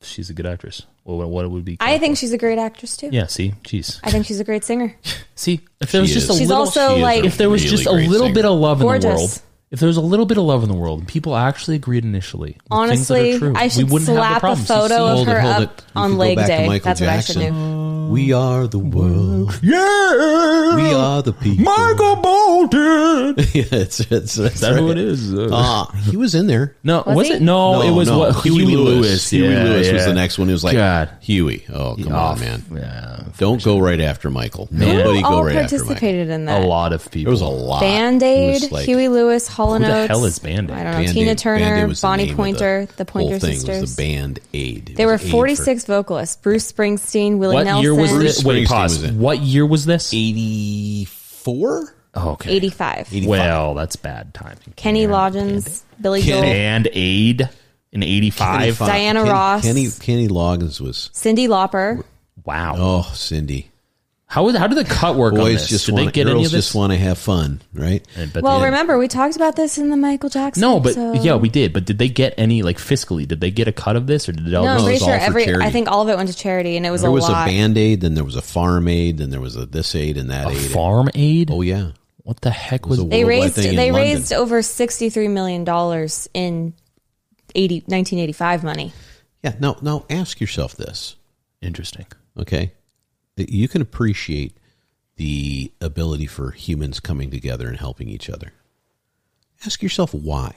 she's 0.00 0.30
a 0.30 0.32
good 0.34 0.46
actress. 0.46 0.82
Well, 1.04 1.18
what- 1.18 1.28
what 1.28 1.50
would 1.50 1.64
be? 1.64 1.76
I 1.78 1.98
think 1.98 2.16
she's 2.16 2.32
a 2.32 2.38
great 2.38 2.58
actress 2.58 2.96
too. 2.96 3.10
Yeah. 3.12 3.26
See, 3.26 3.52
jeez. 3.64 4.00
I 4.02 4.10
think 4.10 4.24
she's 4.26 4.40
a 4.40 4.44
great 4.44 4.64
singer. 4.64 4.96
See, 5.34 5.60
if 5.80 5.92
there 5.92 6.00
was 6.00 6.08
She 6.10 6.14
just 6.14 6.30
a. 6.30 6.32
She's 6.34 6.48
little, 6.48 6.62
also, 6.64 6.96
like- 6.96 7.24
if 7.24 7.36
there 7.36 7.50
was 7.50 7.62
really 7.64 7.76
just 7.76 7.86
a 7.86 7.92
little 7.92 8.26
singer. 8.28 8.34
bit 8.34 8.44
of 8.46 8.58
love 8.58 8.78
in 8.80 8.86
the 8.86 8.92
Gorgeous. 8.92 9.04
world, 9.14 9.42
if 9.72 9.80
there 9.80 9.88
was 9.88 9.96
a 9.96 10.00
little 10.02 10.26
bit 10.26 10.38
of 10.38 10.44
love 10.44 10.62
in 10.62 10.68
the 10.68 10.76
world, 10.76 11.00
and 11.00 11.08
people 11.08 11.34
actually 11.34 11.74
agreed 11.76 12.04
initially, 12.04 12.58
with 12.70 12.90
things 12.90 13.08
that 13.08 13.14
are 13.14 13.18
Honestly, 13.22 13.38
true, 13.38 13.52
I 13.56 13.64
we 13.64 13.68
should 13.70 13.90
wouldn't 13.90 14.08
have 14.10 14.40
slap 14.40 14.42
a 14.44 14.56
photo 14.56 14.88
see? 14.88 14.94
of 14.94 15.16
Hold 15.16 15.28
it, 15.28 15.30
her 15.32 15.40
up 15.40 15.62
it. 15.62 15.84
On 15.96 16.10
could 16.10 16.18
leg 16.18 16.36
day. 16.46 16.66
Michael 16.68 16.84
That's 16.84 17.00
what 17.00 17.10
I 17.10 17.20
should 17.20 17.38
do. 17.38 18.08
We 18.12 18.32
are 18.34 18.66
the 18.66 18.78
world. 18.78 19.58
Yeah, 19.62 20.76
We 20.76 20.92
are 20.92 21.22
the 21.22 21.32
people. 21.32 21.64
Michael 21.64 22.16
Bolton. 22.16 23.34
yeah, 23.54 23.64
it's, 23.72 24.00
it's, 24.00 24.36
Is 24.38 24.60
that 24.60 24.76
who 24.76 24.90
it 24.90 24.98
is? 24.98 25.32
Uh, 25.32 25.48
Ah, 25.52 25.90
he 26.10 26.16
was 26.16 26.34
in 26.34 26.46
there. 26.46 26.76
no, 26.84 27.02
was, 27.06 27.16
Was 27.16 27.30
it? 27.30 27.42
No, 27.42 27.80
it 27.82 27.90
was 27.92 28.10
what 28.10 28.42
Huey, 28.42 28.64
Lewis. 28.76 29.30
Huey 29.30 29.48
Yeah, 29.48 29.64
Lewis 29.64 29.90
was 29.92 30.04
the 30.04 30.12
next 30.14 30.38
one. 30.38 30.48
He 30.48 30.52
was 30.52 30.64
like 30.64 30.74
God. 30.74 31.10
Huey. 31.20 31.64
Oh, 31.72 31.96
come 31.96 32.12
Off. 32.12 32.38
on, 32.38 32.44
man. 32.44 32.62
Yeah, 32.74 33.24
Don't 33.38 33.62
go 33.64 33.78
right 33.78 34.00
after 34.00 34.30
Michael. 34.30 34.68
Nobody 34.70 35.22
go 35.22 35.28
all 35.28 35.44
right 35.44 35.56
after 35.56 35.76
Michael. 35.76 35.86
participated 35.88 36.28
in 36.30 36.44
that. 36.46 36.62
a 36.62 36.66
lot 36.66 36.92
of 36.92 37.10
people. 37.10 37.30
There 37.30 37.30
was 37.32 37.40
a 37.40 37.46
lot. 37.46 37.80
Band 37.80 38.22
Aid. 38.22 38.62
was 38.62 38.72
like- 38.72 38.84
Huey 38.84 39.08
Lewis, 39.08 39.48
Hall 39.64 39.74
and 39.74 39.84
Who 39.84 39.90
the 39.90 39.96
Oates. 39.98 40.08
hell 40.08 40.24
is 40.24 40.38
Band 40.38 40.70
Aid? 40.70 40.76
I 40.76 40.82
don't 40.82 40.92
know. 40.92 40.98
Band-Aid- 40.98 41.14
Tina 41.14 41.34
Turner, 41.34 41.94
Bonnie 42.02 42.22
name 42.24 42.30
of 42.32 42.36
Pointer, 42.36 42.86
the, 42.96 43.04
whole 43.04 43.22
Pointer 43.28 43.38
thing 43.38 43.54
Sisters. 43.54 43.80
Was 43.82 43.96
the 43.96 44.02
band 44.02 44.38
Aid. 44.54 44.90
It 44.90 44.96
There 44.96 45.06
were 45.06 45.12
was 45.14 45.22
Aid 45.22 45.26
for 45.28 45.32
46 45.32 45.84
vocalists: 45.86 46.36
Bruce 46.36 46.70
Springsteen, 46.72 47.38
Willie 47.38 47.54
What 47.56 47.64
Nelson, 47.64 47.82
year 47.82 47.94
was 47.94 48.18
this? 48.18 48.44
Wait, 48.44 48.66
pause. 48.68 49.00
was. 49.02 49.12
What 49.12 49.38
year 49.40 49.64
was 49.66 49.84
this? 49.86 50.12
84? 50.12 51.94
Oh, 52.14 52.30
okay. 52.32 52.50
85. 52.50 53.08
Well, 53.26 53.74
that's 53.74 53.96
bad 53.96 54.34
timing. 54.34 54.58
Kenny 54.76 55.06
Band- 55.06 55.34
Loggins, 55.34 55.82
Billy 56.00 56.20
Joel, 56.22 56.42
Band 56.42 56.88
Aid 56.92 57.48
in 57.92 58.02
'85. 58.02 58.78
Diana 58.78 59.20
Kenny- 59.20 59.30
Ross. 59.30 59.62
Kenny, 59.62 59.88
Kenny 60.00 60.28
Loggins 60.28 60.80
was. 60.80 61.10
Cyndi 61.14 61.48
Lauper. 61.48 62.02
Wow. 62.44 62.74
Oh, 62.76 63.10
Cyndi. 63.14 63.66
How 64.32 64.48
how 64.56 64.66
did 64.66 64.78
the 64.78 64.84
cut 64.86 65.16
work 65.16 65.34
on 65.34 65.44
this? 65.44 65.68
just 65.68 65.84
did 65.84 65.94
want 65.94 66.06
they 66.06 66.12
get 66.12 66.24
girls 66.24 66.34
any 66.36 66.44
of 66.46 66.52
this? 66.52 66.64
just 66.64 66.74
want 66.74 66.90
to 66.90 66.98
have 66.98 67.18
fun, 67.18 67.60
right? 67.74 68.02
But 68.32 68.42
Well, 68.42 68.60
they- 68.60 68.64
remember 68.64 68.96
we 68.96 69.06
talked 69.06 69.36
about 69.36 69.56
this 69.56 69.76
in 69.76 69.90
the 69.90 69.96
Michael 69.98 70.30
Jackson. 70.30 70.62
No, 70.62 70.80
but 70.80 70.96
episode. 70.96 71.22
yeah, 71.22 71.34
we 71.36 71.50
did. 71.50 71.74
But 71.74 71.84
did 71.84 71.98
they 71.98 72.08
get 72.08 72.32
any 72.38 72.62
like 72.62 72.78
fiscally? 72.78 73.28
Did 73.28 73.42
they 73.42 73.50
get 73.50 73.68
a 73.68 73.72
cut 73.72 73.94
of 73.94 74.06
this, 74.06 74.30
or 74.30 74.32
did 74.32 74.48
it 74.48 74.54
all 74.54 74.64
No, 74.64 74.70
I'm 74.70 74.76
go? 74.78 74.84
it 74.84 74.86
pretty 74.86 74.98
sure 75.04 75.08
for 75.18 75.20
every. 75.20 75.44
charity. 75.44 75.66
I 75.66 75.70
think 75.70 75.90
all 75.90 76.00
of 76.00 76.08
it 76.08 76.16
went 76.16 76.30
to 76.30 76.34
charity, 76.34 76.78
and 76.78 76.86
it 76.86 76.90
was 76.90 77.02
There 77.02 77.10
a 77.10 77.12
was 77.12 77.24
lot. 77.24 77.46
a 77.46 77.50
band 77.50 77.76
aid, 77.76 78.00
then 78.00 78.14
there 78.14 78.24
was 78.24 78.36
a 78.36 78.40
farm 78.40 78.88
aid, 78.88 79.18
then 79.18 79.28
there 79.28 79.40
was 79.42 79.54
a 79.56 79.66
this 79.66 79.94
aid 79.94 80.16
and 80.16 80.30
that 80.30 80.46
a 80.46 80.50
aid. 80.50 80.70
farm 80.70 81.10
aid? 81.14 81.50
Oh 81.52 81.60
yeah, 81.60 81.90
What 82.22 82.40
the 82.40 82.50
heck 82.50 82.86
was 82.88 83.00
was? 83.00 83.10
they 83.10 83.24
raised 83.24 83.56
thing 83.56 83.68
in 83.68 83.76
they 83.76 83.90
London. 83.92 84.14
raised 84.16 84.32
over 84.32 84.62
sixty 84.62 85.10
three 85.10 85.28
million 85.28 85.64
dollars 85.64 86.26
in 86.32 86.72
80, 87.54 87.80
1985 87.86 88.64
money. 88.64 88.92
yeah. 89.44 89.52
Now, 89.60 89.76
now 89.82 90.06
ask 90.08 90.40
yourself 90.40 90.74
this, 90.74 91.16
Interesting. 91.60 92.06
okay? 92.38 92.72
That 93.36 93.50
You 93.50 93.68
can 93.68 93.80
appreciate 93.82 94.56
the 95.16 95.72
ability 95.80 96.26
for 96.26 96.50
humans 96.50 97.00
coming 97.00 97.30
together 97.30 97.68
and 97.68 97.76
helping 97.78 98.08
each 98.08 98.28
other. 98.30 98.52
Ask 99.64 99.82
yourself 99.82 100.12
why. 100.12 100.56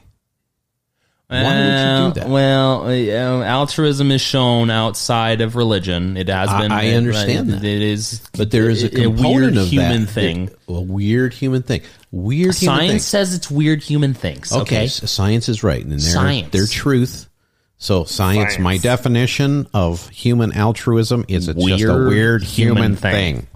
Why 1.28 1.42
would 1.44 1.50
you 1.50 2.14
do 2.14 2.20
that? 2.20 2.30
Well, 2.30 2.84
uh, 2.88 3.44
altruism 3.44 4.12
is 4.12 4.22
shown 4.22 4.70
outside 4.70 5.42
of 5.42 5.56
religion. 5.56 6.18
It 6.18 6.28
has 6.30 6.50
I- 6.50 6.62
been. 6.62 6.72
I 6.72 6.92
understand 6.92 7.50
it- 7.50 7.54
that. 7.54 7.64
It 7.64 7.82
is, 7.82 8.22
But 8.38 8.52
there 8.52 8.70
is 8.70 8.84
a 8.84 8.90
component 8.90 9.26
weird 9.54 9.58
of 9.58 9.68
human 9.68 10.06
that, 10.06 10.12
thing. 10.12 10.46
that- 10.46 10.56
a 10.68 10.82
weird 10.82 11.34
human 11.34 11.64
thing. 11.64 11.82
Weird 12.12 12.56
human 12.56 12.78
thing. 12.80 12.88
Science 12.90 13.04
says 13.06 13.34
it's 13.34 13.50
weird 13.50 13.82
human 13.82 14.14
things. 14.14 14.52
Okay, 14.52 14.62
Okay, 14.62 14.86
s- 14.86 15.10
science 15.12 15.50
is 15.50 15.64
right, 15.64 15.82
and 15.84 15.94
their 15.94 16.00
Science. 16.00 16.52
their 16.52 16.68
truth, 16.68 17.28
So 17.78 18.04
science, 18.06 18.54
Science. 18.54 18.60
my 18.60 18.78
definition 18.78 19.68
of 19.74 20.08
human 20.10 20.54
altruism 20.54 21.26
is 21.28 21.48
it's 21.50 21.64
just 21.64 21.84
a 21.84 21.88
Weird 21.88 22.08
weird 22.08 22.44
human 22.44 22.78
human, 22.84 22.96
thing. 22.96 23.48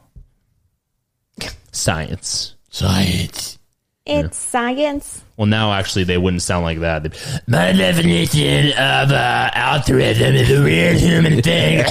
thing. 1.39 1.49
Science. 1.71 2.55
Science. 2.69 3.57
It's 4.05 4.37
science. 4.37 5.23
Well, 5.37 5.45
now 5.45 5.71
actually 5.71 6.03
they 6.03 6.17
wouldn't 6.17 6.41
sound 6.41 6.63
like 6.65 6.79
that. 6.79 7.03
They'd, 7.03 7.15
My 7.47 7.71
definition 7.73 8.69
of 8.71 9.11
uh, 9.11 9.51
altruism 9.53 10.35
is 10.35 10.49
a 10.49 10.63
weird 10.63 10.97
human 10.97 11.41
thing. 11.41 11.85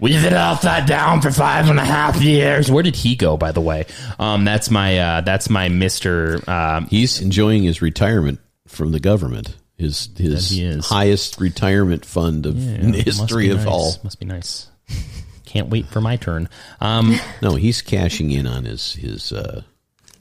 We've 0.00 0.20
been 0.22 0.34
upside 0.34 0.86
down 0.86 1.20
for 1.22 1.30
five 1.30 1.68
and 1.68 1.78
a 1.78 1.84
half 1.84 2.20
years. 2.20 2.70
Where 2.70 2.82
did 2.84 2.94
he 2.96 3.16
go, 3.16 3.36
by 3.36 3.50
the 3.52 3.60
way? 3.60 3.86
Um, 4.18 4.44
that's 4.44 4.70
my 4.70 4.98
uh, 4.98 5.20
that's 5.22 5.48
my 5.50 5.68
Mister. 5.68 6.40
Um, 6.48 6.86
He's 6.86 7.20
enjoying 7.20 7.62
his 7.64 7.80
retirement 7.82 8.38
from 8.68 8.92
the 8.92 9.00
government. 9.00 9.56
His 9.78 10.08
his 10.16 10.84
highest 10.86 11.40
retirement 11.40 12.04
fund 12.04 12.44
of 12.46 12.56
in 12.56 12.90
the 12.90 13.00
history 13.00 13.50
of 13.50 13.58
nice. 13.58 13.66
all. 13.66 13.94
Must 14.02 14.18
be 14.18 14.26
nice. 14.26 14.68
Can't 15.46 15.70
wait 15.70 15.86
for 15.86 16.00
my 16.00 16.16
turn. 16.16 16.48
Um, 16.80 17.14
No, 17.42 17.54
he's 17.54 17.80
cashing 17.80 18.30
in 18.32 18.46
on 18.46 18.64
his 18.64 18.94
his 18.94 19.32
uh, 19.32 19.62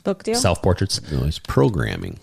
Book 0.04 0.24
deal. 0.24 0.36
Self 0.36 0.62
portraits. 0.62 1.02
No, 1.12 1.22
his 1.22 1.40
programming. 1.40 2.20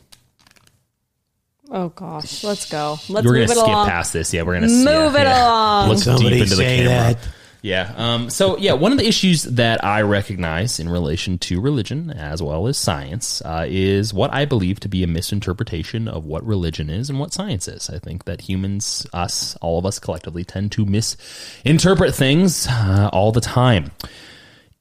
oh 1.71 1.89
gosh, 1.91 2.45
let's 2.45 2.71
go. 2.71 2.99
Let's 3.09 3.27
We're 3.27 3.33
move 3.33 3.33
gonna 3.33 3.43
it 3.43 3.49
skip 3.51 3.67
along. 3.67 3.89
past 3.89 4.13
this. 4.13 4.33
Yeah, 4.33 4.43
we're 4.43 4.55
gonna 4.55 4.69
Move 4.69 4.85
yeah, 5.15 5.21
it 5.21 5.25
yeah. 5.25 5.45
along. 5.45 5.89
Look 5.89 5.99
Somebody 5.99 6.29
deep 6.31 6.43
into 6.45 6.51
the 6.51 6.57
say 6.57 6.77
camera. 6.85 7.15
that. 7.15 7.29
Yeah. 7.65 7.95
Um, 7.97 8.29
so 8.29 8.59
yeah, 8.59 8.75
one 8.75 8.93
of 8.93 8.99
the 8.99 9.09
issues 9.09 9.45
that 9.45 9.83
I 9.83 10.03
recognize 10.03 10.79
in 10.79 10.87
relation 10.87 11.39
to 11.39 11.63
religion 11.63 12.11
as 12.11 12.43
well 12.43 12.67
as 12.67 12.77
science 12.77 13.41
uh, 13.41 13.65
is 13.67 14.13
what 14.13 14.35
I 14.35 14.45
believe 14.45 14.81
to 14.81 14.89
be 14.89 15.03
a 15.03 15.07
misinterpretation 15.07 16.07
of 16.07 16.27
what 16.27 16.45
religion 16.45 16.91
is 16.91 17.09
and 17.09 17.19
what 17.19 17.33
science 17.33 17.67
is. 17.67 17.89
I 17.89 17.99
think 17.99 18.27
that 18.27 18.43
humans, 18.43 19.07
us, 19.15 19.57
all 19.63 19.79
of 19.79 19.87
us 19.87 19.99
collectively, 19.99 20.45
tend 20.45 20.73
to 20.73 20.85
misinterpret 20.85 22.15
things 22.15 22.67
uh, 22.69 23.09
all 23.15 23.33
the 23.33 23.41
time. 23.41 23.93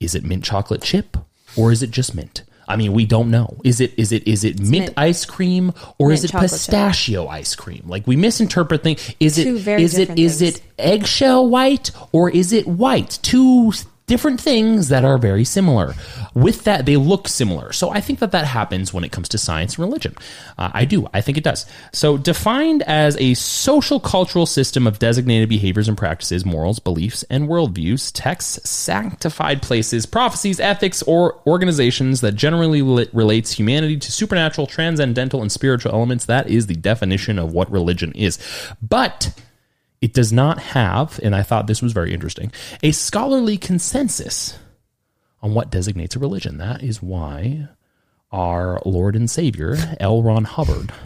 Is 0.01 0.13
it 0.13 0.25
mint 0.25 0.43
chocolate 0.43 0.81
chip 0.81 1.15
or 1.55 1.71
is 1.71 1.83
it 1.83 1.91
just 1.91 2.13
mint? 2.13 2.43
I 2.67 2.75
mean, 2.75 2.93
we 2.93 3.05
don't 3.05 3.29
know. 3.31 3.57
Is 3.63 3.81
it 3.81 3.93
is 3.97 4.11
it 4.11 4.27
is 4.27 4.43
it 4.43 4.59
mint, 4.59 4.71
mint. 4.71 4.93
ice 4.97 5.25
cream 5.25 5.73
or 5.97 6.11
is 6.11 6.23
it 6.23 6.31
chocolate 6.31 6.51
chip. 6.51 6.59
pistachio 6.59 7.27
ice 7.27 7.55
cream? 7.55 7.83
Like 7.85 8.07
we 8.07 8.15
misinterpret 8.15 8.83
things. 8.83 9.13
Is 9.19 9.35
Two 9.35 9.57
it 9.57 9.79
is 9.79 9.97
it 9.97 10.17
is 10.17 10.41
it 10.41 10.61
eggshell 10.77 11.47
white 11.49 11.91
or 12.11 12.29
is 12.29 12.53
it 12.53 12.67
white? 12.67 13.19
Two 13.21 13.71
different 14.13 14.39
things 14.39 14.89
that 14.89 15.03
are 15.03 15.17
very 15.17 15.43
similar. 15.43 15.95
With 16.35 16.65
that, 16.65 16.85
they 16.85 16.97
look 16.97 17.27
similar. 17.27 17.73
So 17.73 17.89
I 17.89 17.99
think 17.99 18.19
that 18.19 18.29
that 18.29 18.45
happens 18.45 18.93
when 18.93 19.03
it 19.03 19.11
comes 19.11 19.27
to 19.29 19.39
science 19.39 19.73
and 19.73 19.87
religion. 19.87 20.13
Uh, 20.55 20.69
I 20.71 20.85
do. 20.85 21.09
I 21.15 21.19
think 21.19 21.35
it 21.35 21.43
does. 21.43 21.65
So 21.93 22.15
defined 22.15 22.83
as 22.83 23.17
a 23.17 23.33
social 23.33 23.99
cultural 23.99 24.45
system 24.45 24.85
of 24.85 24.99
designated 24.99 25.49
behaviors 25.49 25.87
and 25.87 25.97
practices, 25.97 26.45
morals, 26.45 26.77
beliefs, 26.77 27.23
and 27.23 27.49
worldviews, 27.49 28.11
texts, 28.13 28.69
sanctified 28.69 29.63
places, 29.63 30.05
prophecies, 30.05 30.59
ethics, 30.59 31.01
or 31.07 31.41
organizations 31.47 32.21
that 32.21 32.33
generally 32.33 32.83
relates 32.83 33.53
humanity 33.53 33.97
to 33.97 34.11
supernatural, 34.11 34.67
transcendental, 34.67 35.41
and 35.41 35.51
spiritual 35.51 35.91
elements. 35.91 36.25
That 36.25 36.47
is 36.47 36.67
the 36.67 36.75
definition 36.75 37.39
of 37.39 37.51
what 37.51 37.71
religion 37.71 38.11
is. 38.11 38.37
But 38.79 39.33
it 40.03 40.13
does 40.13 40.33
not 40.33 40.59
have, 40.59 41.17
and 41.23 41.33
I 41.33 41.43
thought 41.43 41.65
this 41.67 41.81
was 41.81 41.93
very 41.93 42.13
interesting, 42.13 42.51
a 42.83 42.91
scholarly 42.91 43.57
consensus 43.57 44.57
on 45.41 45.53
what 45.53 45.71
designates 45.71 46.15
a 46.15 46.19
religion. 46.19 46.57
That 46.57 46.83
is 46.83 47.01
why 47.01 47.69
our 48.31 48.81
Lord 48.85 49.15
and 49.15 49.29
Savior, 49.29 49.77
L. 49.99 50.21
Ron 50.21 50.43
Hubbard, 50.43 50.91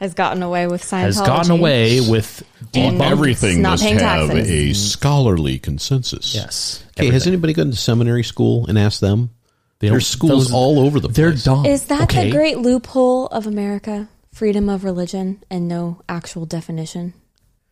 Has 0.00 0.12
gotten 0.12 0.42
away 0.42 0.66
with 0.66 0.82
Scientology. 0.82 1.02
has 1.04 1.20
gotten 1.22 1.50
away 1.52 2.00
with 2.02 2.42
And 2.74 3.00
debunk- 3.00 3.10
Everything 3.10 3.62
not 3.62 3.70
must 3.70 3.82
paying 3.82 3.98
have 3.98 4.28
taxes. 4.28 4.50
a 4.50 4.72
scholarly 4.74 5.58
consensus. 5.58 6.34
Yes. 6.34 6.84
Okay, 6.98 7.06
has 7.06 7.22
everything. 7.22 7.32
anybody 7.32 7.52
gone 7.54 7.70
to 7.70 7.76
seminary 7.78 8.22
school 8.22 8.66
and 8.66 8.78
asked 8.78 9.00
them? 9.00 9.30
They 9.78 9.86
don't- 9.88 9.94
There's 9.94 10.06
schools 10.06 10.48
those- 10.48 10.52
all 10.52 10.80
over 10.80 11.00
the 11.00 11.08
They're 11.08 11.30
place. 11.30 11.44
dumb. 11.44 11.64
Is 11.64 11.84
that 11.84 12.02
okay? 12.02 12.26
the 12.26 12.30
great 12.36 12.58
loophole 12.58 13.26
of 13.28 13.46
America? 13.46 14.08
Freedom 14.32 14.68
of 14.68 14.84
religion 14.84 15.42
and 15.50 15.66
no 15.66 16.02
actual 16.10 16.44
definition 16.44 17.14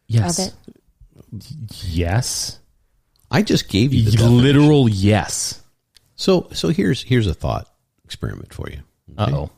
Yes. 0.06 0.38
of 0.38 0.48
it. 0.48 1.44
Yes. 1.84 2.58
I 3.30 3.42
just 3.42 3.68
gave 3.68 3.92
you 3.92 4.04
the 4.04 4.12
definition. 4.12 4.42
Literal 4.42 4.88
yes. 4.88 5.62
So 6.16 6.48
so 6.52 6.68
here's 6.68 7.02
here's 7.02 7.26
a 7.26 7.34
thought 7.34 7.68
experiment 8.04 8.52
for 8.54 8.68
you. 8.70 8.78
Uh 9.16 9.30
oh. 9.32 9.50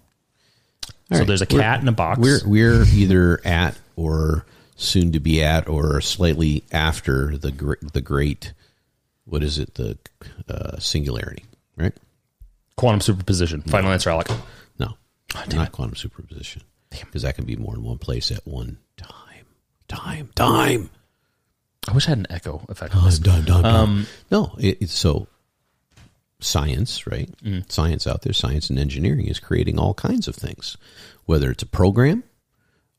So 1.13 1.19
right. 1.19 1.27
there's 1.27 1.43
a 1.43 1.47
We're- 1.51 1.63
cat 1.63 1.81
in 1.81 1.89
a 1.89 1.93
box. 1.93 2.19
We're 2.21 2.41
we're 2.47 2.85
either 2.85 3.41
at 3.45 3.79
or 3.97 4.47
soon 4.77 5.13
to 5.13 5.21
be 5.21 5.43
at 5.43 5.69
or 5.69 6.01
slightly 6.01 6.65
after 6.73 7.37
the 7.37 7.53
gr- 7.53 7.75
the 7.93 8.01
great 8.01 8.53
what 9.25 9.43
is 9.43 9.59
it 9.59 9.75
the 9.75 9.99
uh, 10.49 10.79
singularity 10.79 11.45
right? 11.77 11.93
Quantum 12.77 13.01
superposition. 13.01 13.63
Final 13.63 13.91
answer, 13.91 14.11
Alec. 14.11 14.29
No, 14.79 14.97
not 15.53 15.73
quantum 15.73 15.97
superposition 15.97 16.63
because 16.91 17.23
that 17.23 17.35
can 17.35 17.45
be 17.45 17.57
more 17.57 17.75
than 17.75 17.83
one 17.85 17.99
place 17.99 18.31
at 18.31 18.47
one 18.47 18.79
time. 18.97 19.11
Time, 19.89 20.31
time. 20.35 20.91
I 21.89 21.93
wish 21.93 22.07
I 22.07 22.11
had 22.11 22.19
an 22.19 22.27
echo 22.31 22.65
effect. 22.69 22.93
Time, 22.93 23.23
time, 23.23 23.45
time. 23.45 23.65
Um, 23.65 24.07
no, 24.31 24.55
it, 24.59 24.79
it's 24.81 24.93
so 24.93 25.29
science, 26.41 27.07
right? 27.07 27.31
Science 27.69 28.07
out 28.07 28.23
there, 28.23 28.33
science 28.33 28.69
and 28.71 28.79
engineering 28.79 29.27
is 29.27 29.39
creating 29.39 29.79
all 29.79 29.95
kinds 29.95 30.27
of 30.29 30.35
things, 30.35 30.77
whether 31.25 31.51
it's 31.51 31.63
a 31.63 31.67
program, 31.67 32.25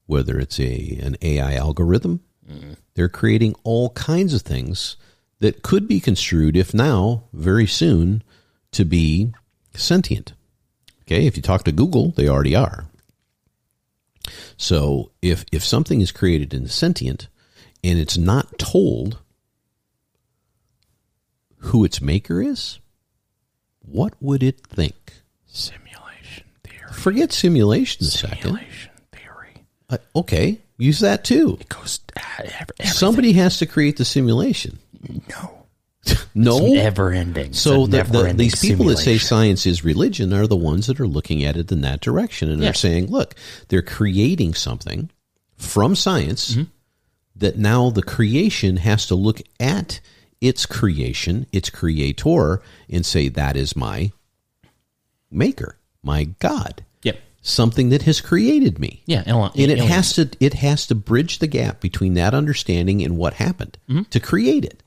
whether 0.06 0.40
it's 0.40 0.60
a 0.60 0.98
an 1.02 1.18
AI 1.22 1.56
algorithm. 1.56 2.22
They're 2.94 3.10
creating 3.10 3.56
all 3.64 3.90
kinds 3.90 4.34
of 4.34 4.42
things 4.42 4.96
that 5.40 5.62
could 5.64 5.86
be 5.88 6.00
construed, 6.00 6.56
if 6.56 6.74
now, 6.74 7.24
very 7.34 7.68
soon, 7.68 8.24
to 8.72 8.86
be 8.86 9.34
sentient. 9.76 10.34
Okay, 11.02 11.26
if 11.28 11.36
you 11.36 11.44
talk 11.44 11.64
to 11.66 11.72
Google, 11.74 12.12
they 12.12 12.28
already 12.30 12.56
are. 12.56 12.86
So 14.58 15.12
if 15.22 15.46
if 15.52 15.64
something 15.64 16.02
is 16.02 16.12
created 16.12 16.54
in 16.54 16.64
the 16.64 16.70
sentient 16.70 17.28
and 17.84 18.00
it's 18.00 18.18
not 18.18 18.58
told 18.58 19.20
who 21.58 21.84
its 21.84 22.02
maker 22.02 22.42
is, 22.42 22.80
what 23.82 24.14
would 24.22 24.44
it 24.44 24.62
think? 24.68 25.14
simulation 25.46 26.44
theory. 26.64 26.92
Forget 26.94 27.32
simulation 27.34 28.06
a 28.06 28.10
second. 28.10 28.42
Simulation 28.42 28.92
theory. 29.12 29.66
Uh, 29.90 29.98
okay, 30.16 30.60
use 30.78 31.00
that 31.00 31.24
too. 31.24 31.58
It 31.60 31.70
goes. 31.70 32.00
Somebody 32.84 33.34
has 33.34 33.58
to 33.60 33.66
create 33.66 33.98
the 33.98 34.06
simulation. 34.06 34.80
No. 35.30 35.57
No, 36.36 36.60
Never 36.60 37.12
ending. 37.12 37.54
So 37.54 37.88
the, 37.88 38.04
the, 38.04 38.34
these 38.36 38.60
people 38.60 38.86
that 38.86 38.98
say 38.98 39.18
science 39.18 39.66
is 39.66 39.84
religion 39.84 40.34
are 40.34 40.46
the 40.46 40.56
ones 40.56 40.86
that 40.88 41.00
are 41.00 41.08
looking 41.08 41.44
at 41.44 41.58
it 41.58 41.72
in 41.72 41.82
that 41.82 42.00
direction, 42.02 42.50
and 42.50 42.60
Yeah. 42.62 42.66
they're 42.68 42.74
saying, 42.76 43.08
"Look, 43.08 43.34
they're 43.70 43.82
creating 43.82 44.54
something 44.54 45.10
from 45.58 45.96
science 45.96 46.52
Mm-hmm. 46.52 46.64
that 47.38 47.58
now 47.58 47.90
the 47.90 48.04
creation 48.04 48.78
has 48.78 49.06
to 49.08 49.16
look 49.16 49.42
at 49.60 50.00
its 50.40 50.66
creation, 50.68 51.48
its 51.52 51.72
creator, 51.72 52.62
and 52.90 53.04
say 53.06 53.30
that 53.30 53.56
is 53.58 53.76
my 53.76 54.12
maker, 55.32 55.78
my 56.04 56.26
God, 56.40 56.84
Yep. 57.04 57.20
something 57.42 57.90
that 57.90 58.04
has 58.04 58.22
created 58.22 58.80
me." 58.80 59.02
Yeah. 59.08 59.24
and 59.26 59.72
it 59.72 59.80
has 59.80 60.14
to 60.14 60.30
it 60.40 60.54
has 60.56 60.86
to 60.88 60.96
bridge 60.96 61.40
the 61.40 61.48
gap 61.48 61.82
between 61.82 62.14
that 62.14 62.34
understanding 62.36 63.02
and 63.04 63.18
what 63.18 63.34
happened 63.36 63.78
Mm-hmm. 63.90 64.04
to 64.12 64.20
create 64.20 64.64
it. 64.66 64.84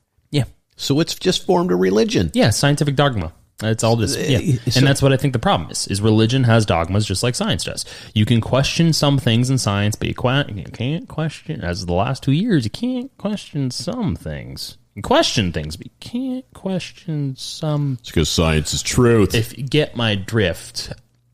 So 0.81 0.99
it's 0.99 1.13
just 1.15 1.45
formed 1.45 1.71
a 1.71 1.75
religion. 1.75 2.31
Yeah. 2.33 2.49
Scientific 2.49 2.95
dogma. 2.95 3.31
That's 3.59 3.83
all 3.83 3.95
this. 3.95 4.17
Yeah. 4.17 4.39
Uh, 4.39 4.71
so- 4.71 4.79
and 4.79 4.87
that's 4.87 5.01
what 5.03 5.13
I 5.13 5.17
think 5.17 5.33
the 5.33 5.39
problem 5.39 5.69
is. 5.69 5.85
Is 5.87 6.01
religion 6.01 6.43
has 6.45 6.65
dogmas 6.65 7.05
just 7.05 7.21
like 7.21 7.35
science 7.35 7.63
does. 7.63 7.85
You 8.15 8.25
can 8.25 8.41
question 8.41 8.91
some 8.91 9.19
things 9.19 9.51
in 9.51 9.59
science, 9.59 9.95
but 9.95 10.07
you, 10.07 10.15
que- 10.15 10.51
you 10.55 10.63
can't 10.73 11.07
question. 11.07 11.61
As 11.61 11.81
of 11.81 11.87
the 11.87 11.93
last 11.93 12.23
two 12.23 12.31
years, 12.31 12.63
you 12.63 12.71
can't 12.71 13.15
question 13.19 13.69
some 13.69 14.15
things. 14.15 14.77
You 14.95 15.03
can 15.03 15.07
question 15.07 15.51
things, 15.51 15.77
but 15.77 15.85
you 15.85 15.91
can't 15.99 16.45
question 16.55 17.35
some 17.37 17.97
It's 18.01 18.09
because 18.09 18.29
science 18.29 18.73
is 18.73 18.81
truth. 18.81 19.35
if 19.35 19.55
you 19.57 19.63
get 19.63 19.95
my 19.95 20.15
drift, 20.15 20.93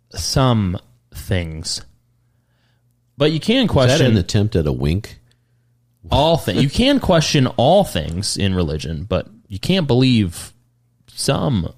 some 0.09 0.77
things. 1.13 1.81
But 3.17 3.31
you 3.31 3.39
can 3.39 3.63
Is 3.63 3.67
that 3.67 3.73
question 3.73 4.05
an 4.07 4.17
attempt 4.17 4.55
at 4.57 4.67
a 4.67 4.71
wink? 4.73 5.19
all 6.11 6.37
things. 6.37 6.61
You 6.61 6.69
can 6.69 6.99
question 7.01 7.47
all 7.47 7.83
things 7.83 8.37
in 8.37 8.53
religion, 8.55 9.03
but 9.09 9.27
you 9.47 9.59
can't 9.59 9.87
believe 9.87 10.53
some 11.07 11.73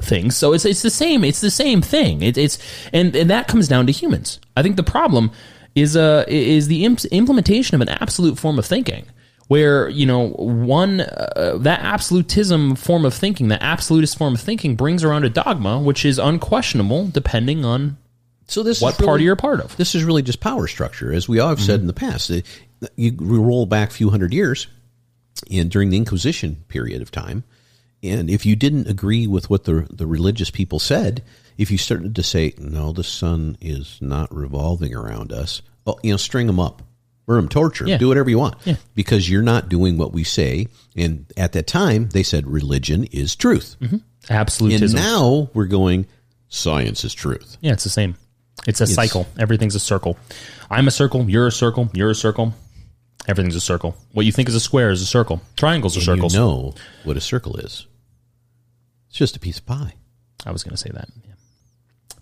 things. 0.00 0.36
So 0.36 0.52
it's 0.52 0.64
it's 0.64 0.82
the 0.82 0.90
same. 0.90 1.24
It's 1.24 1.40
the 1.40 1.50
same 1.50 1.82
thing. 1.82 2.22
It, 2.22 2.38
it's 2.38 2.58
and 2.92 3.14
and 3.16 3.30
that 3.30 3.48
comes 3.48 3.68
down 3.68 3.86
to 3.86 3.92
humans. 3.92 4.40
I 4.56 4.62
think 4.62 4.76
the 4.76 4.82
problem 4.82 5.30
is 5.74 5.96
uh 5.96 6.24
is 6.28 6.68
the 6.68 6.84
imp- 6.84 7.04
implementation 7.06 7.74
of 7.74 7.80
an 7.80 7.88
absolute 7.88 8.38
form 8.38 8.58
of 8.58 8.66
thinking. 8.66 9.06
Where 9.48 9.88
you 9.88 10.04
know 10.04 10.28
one 10.28 11.00
uh, 11.00 11.56
that 11.60 11.80
absolutism 11.80 12.76
form 12.76 13.06
of 13.06 13.14
thinking, 13.14 13.48
that 13.48 13.62
absolutist 13.62 14.18
form 14.18 14.34
of 14.34 14.40
thinking, 14.42 14.76
brings 14.76 15.02
around 15.02 15.24
a 15.24 15.30
dogma 15.30 15.80
which 15.80 16.04
is 16.04 16.18
unquestionable, 16.18 17.08
depending 17.08 17.64
on 17.64 17.96
So 18.46 18.62
this 18.62 18.82
what 18.82 18.98
really- 18.98 19.06
party 19.06 19.24
you're 19.24 19.36
part 19.36 19.60
of. 19.60 19.74
This 19.78 19.94
is 19.94 20.04
really 20.04 20.20
just 20.20 20.40
power 20.40 20.66
structure, 20.66 21.14
as 21.14 21.30
we 21.30 21.38
all 21.40 21.48
have 21.48 21.60
said 21.62 21.80
in 21.80 21.86
the 21.86 21.94
past. 21.94 22.30
You 22.96 23.16
roll 23.18 23.64
back 23.64 23.88
a 23.88 23.92
few 23.94 24.10
hundred 24.10 24.34
years, 24.34 24.66
and 25.50 25.70
during 25.70 25.90
the 25.90 25.96
Inquisition 25.96 26.64
period 26.68 27.02
of 27.02 27.10
time, 27.10 27.44
and 28.02 28.30
if 28.30 28.46
you 28.46 28.56
didn't 28.56 28.88
agree 28.88 29.26
with 29.26 29.50
what 29.50 29.64
the 29.64 29.86
the 29.90 30.06
religious 30.06 30.50
people 30.50 30.78
said, 30.78 31.22
if 31.56 31.70
you 31.70 31.78
started 31.78 32.14
to 32.16 32.22
say, 32.22 32.54
"No, 32.58 32.92
the 32.92 33.04
sun 33.04 33.56
is 33.60 33.98
not 34.00 34.34
revolving 34.34 34.94
around 34.94 35.32
us," 35.32 35.62
oh, 35.86 35.98
you 36.02 36.10
know, 36.12 36.16
string 36.16 36.46
them 36.46 36.60
up, 36.60 36.82
burn 37.26 37.36
them, 37.42 37.48
torture, 37.48 37.86
Yeah. 37.86 37.98
do 37.98 38.08
whatever 38.08 38.30
you 38.30 38.38
want, 38.38 38.56
Yeah. 38.64 38.76
because 38.94 39.28
you're 39.28 39.42
not 39.42 39.68
doing 39.68 39.98
what 39.98 40.12
we 40.12 40.24
say. 40.24 40.68
And 40.96 41.26
at 41.36 41.52
that 41.52 41.66
time, 41.66 42.08
they 42.12 42.22
said 42.22 42.46
religion 42.46 43.04
is 43.10 43.34
truth, 43.36 43.76
mm-hmm. 43.80 43.96
Absolutely. 44.30 44.76
and 44.76 44.84
Absolutism. 44.84 45.00
now 45.00 45.50
we're 45.54 45.66
going. 45.66 46.06
Science 46.50 47.04
is 47.04 47.12
truth. 47.12 47.58
yeah, 47.60 47.72
it's 47.72 47.84
the 47.84 47.90
same. 47.90 48.14
It's 48.66 48.80
a 48.80 48.86
cycle. 48.86 49.26
Everything's 49.38 49.74
a 49.74 49.80
circle. 49.80 50.16
I'm 50.70 50.88
a 50.88 50.90
circle. 50.90 51.28
You're 51.28 51.46
a 51.46 51.52
circle. 51.52 51.90
You're 51.92 52.10
a 52.10 52.14
circle. 52.14 52.54
Everything's 53.26 53.56
a 53.56 53.60
circle. 53.60 53.96
What 54.12 54.24
you 54.26 54.32
think 54.32 54.48
is 54.48 54.54
a 54.54 54.60
square 54.60 54.90
is 54.90 55.02
a 55.02 55.06
circle. 55.06 55.42
Triangles 55.56 55.96
are 55.96 56.00
and 56.00 56.04
circles. 56.06 56.34
You 56.34 56.40
know 56.40 56.74
what 57.04 57.16
a 57.16 57.20
circle 57.20 57.56
is? 57.56 57.86
It's 59.08 59.18
just 59.18 59.36
a 59.36 59.40
piece 59.40 59.58
of 59.58 59.66
pie. 59.66 59.94
I 60.46 60.50
was 60.52 60.62
going 60.62 60.72
to 60.72 60.76
say 60.78 60.90
that. 60.94 61.08
Yeah. 61.26 61.34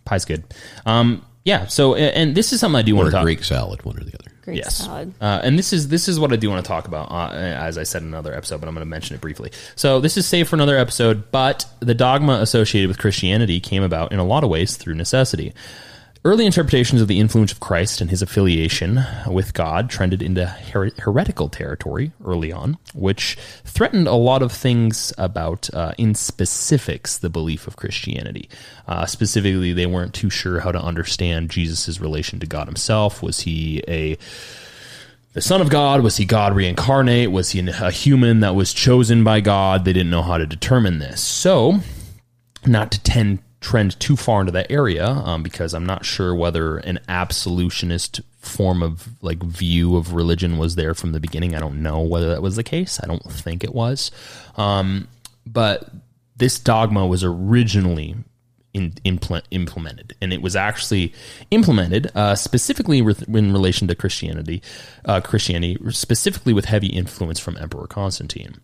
Pie's 0.04 0.24
good. 0.24 0.44
Um, 0.84 1.24
yeah. 1.44 1.66
So, 1.66 1.94
and 1.94 2.34
this 2.34 2.52
is 2.52 2.60
something 2.60 2.76
I 2.78 2.82
do 2.82 2.94
Or 2.94 2.98
want 2.98 3.06
to 3.08 3.12
talk. 3.12 3.22
Greek 3.22 3.44
salad, 3.44 3.84
one 3.84 3.96
or 3.96 4.04
the 4.04 4.14
other. 4.14 4.32
Great 4.42 4.56
Yes. 4.58 4.76
salad. 4.78 5.12
Uh, 5.20 5.40
and 5.44 5.58
this 5.58 5.72
is 5.72 5.88
this 5.88 6.08
is 6.08 6.18
what 6.18 6.32
I 6.32 6.36
do 6.36 6.48
want 6.50 6.64
to 6.64 6.68
talk 6.68 6.86
about, 6.88 7.10
uh, 7.10 7.32
as 7.34 7.78
I 7.78 7.82
said 7.82 8.02
in 8.02 8.08
another 8.08 8.32
episode, 8.34 8.60
but 8.60 8.68
I'm 8.68 8.74
going 8.74 8.84
to 8.86 8.90
mention 8.90 9.14
it 9.14 9.20
briefly. 9.20 9.50
So 9.74 10.00
this 10.00 10.16
is 10.16 10.26
saved 10.26 10.48
for 10.48 10.56
another 10.56 10.76
episode, 10.76 11.30
but 11.30 11.66
the 11.80 11.94
dogma 11.94 12.34
associated 12.40 12.88
with 12.88 12.98
Christianity 12.98 13.58
came 13.60 13.82
about 13.82 14.12
in 14.12 14.18
a 14.20 14.24
lot 14.24 14.44
of 14.44 14.50
ways 14.50 14.76
through 14.76 14.94
necessity. 14.94 15.52
Early 16.26 16.44
interpretations 16.44 17.00
of 17.00 17.06
the 17.06 17.20
influence 17.20 17.52
of 17.52 17.60
Christ 17.60 18.00
and 18.00 18.10
his 18.10 18.20
affiliation 18.20 19.04
with 19.28 19.54
God 19.54 19.88
trended 19.88 20.20
into 20.20 20.44
her- 20.44 20.90
heretical 20.98 21.48
territory 21.48 22.10
early 22.24 22.50
on, 22.50 22.78
which 22.96 23.38
threatened 23.62 24.08
a 24.08 24.14
lot 24.14 24.42
of 24.42 24.50
things 24.50 25.12
about, 25.18 25.70
uh, 25.72 25.92
in 25.96 26.16
specifics, 26.16 27.16
the 27.16 27.30
belief 27.30 27.68
of 27.68 27.76
Christianity. 27.76 28.48
Uh, 28.88 29.06
specifically, 29.06 29.72
they 29.72 29.86
weren't 29.86 30.14
too 30.14 30.28
sure 30.28 30.58
how 30.58 30.72
to 30.72 30.82
understand 30.82 31.48
Jesus' 31.48 32.00
relation 32.00 32.40
to 32.40 32.46
God 32.46 32.66
himself. 32.66 33.22
Was 33.22 33.42
he 33.42 33.84
a 33.86 34.18
the 35.34 35.40
Son 35.40 35.60
of 35.60 35.70
God? 35.70 36.00
Was 36.00 36.16
he 36.16 36.24
God 36.24 36.56
reincarnate? 36.56 37.30
Was 37.30 37.50
he 37.50 37.60
a 37.60 37.90
human 37.92 38.40
that 38.40 38.56
was 38.56 38.74
chosen 38.74 39.22
by 39.22 39.38
God? 39.40 39.84
They 39.84 39.92
didn't 39.92 40.10
know 40.10 40.22
how 40.22 40.38
to 40.38 40.46
determine 40.46 40.98
this. 40.98 41.20
So, 41.20 41.82
not 42.66 42.90
to 42.90 43.00
tend 43.00 43.38
trend 43.66 43.98
too 43.98 44.14
far 44.14 44.40
into 44.42 44.52
that 44.52 44.70
area, 44.70 45.04
um, 45.08 45.42
because 45.42 45.74
I'm 45.74 45.84
not 45.84 46.04
sure 46.04 46.32
whether 46.32 46.76
an 46.78 47.00
absolutionist 47.08 48.20
form 48.38 48.80
of 48.80 49.08
like 49.22 49.42
view 49.42 49.96
of 49.96 50.14
religion 50.14 50.56
was 50.56 50.76
there 50.76 50.94
from 50.94 51.10
the 51.10 51.18
beginning. 51.18 51.56
I 51.56 51.58
don't 51.58 51.82
know 51.82 52.00
whether 52.00 52.28
that 52.28 52.42
was 52.42 52.54
the 52.54 52.62
case. 52.62 53.00
I 53.02 53.08
don't 53.08 53.24
think 53.24 53.64
it 53.64 53.74
was. 53.74 54.12
Um, 54.56 55.08
but 55.44 55.90
this 56.36 56.60
dogma 56.60 57.08
was 57.08 57.24
originally 57.24 58.14
in, 58.72 58.92
impl- 59.04 59.42
implemented, 59.50 60.14
and 60.22 60.32
it 60.32 60.42
was 60.42 60.54
actually 60.54 61.12
implemented 61.50 62.12
uh, 62.14 62.36
specifically 62.36 62.98
in 62.98 63.52
relation 63.52 63.88
to 63.88 63.96
Christianity, 63.96 64.62
uh, 65.06 65.20
Christianity 65.20 65.76
specifically 65.90 66.52
with 66.52 66.66
heavy 66.66 66.88
influence 66.88 67.40
from 67.40 67.56
Emperor 67.56 67.88
Constantine 67.88 68.60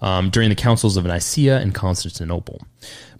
um, 0.00 0.30
during 0.30 0.48
the 0.48 0.54
councils 0.54 0.96
of 0.96 1.06
Nicaea 1.06 1.58
and 1.58 1.74
Constantinople, 1.74 2.62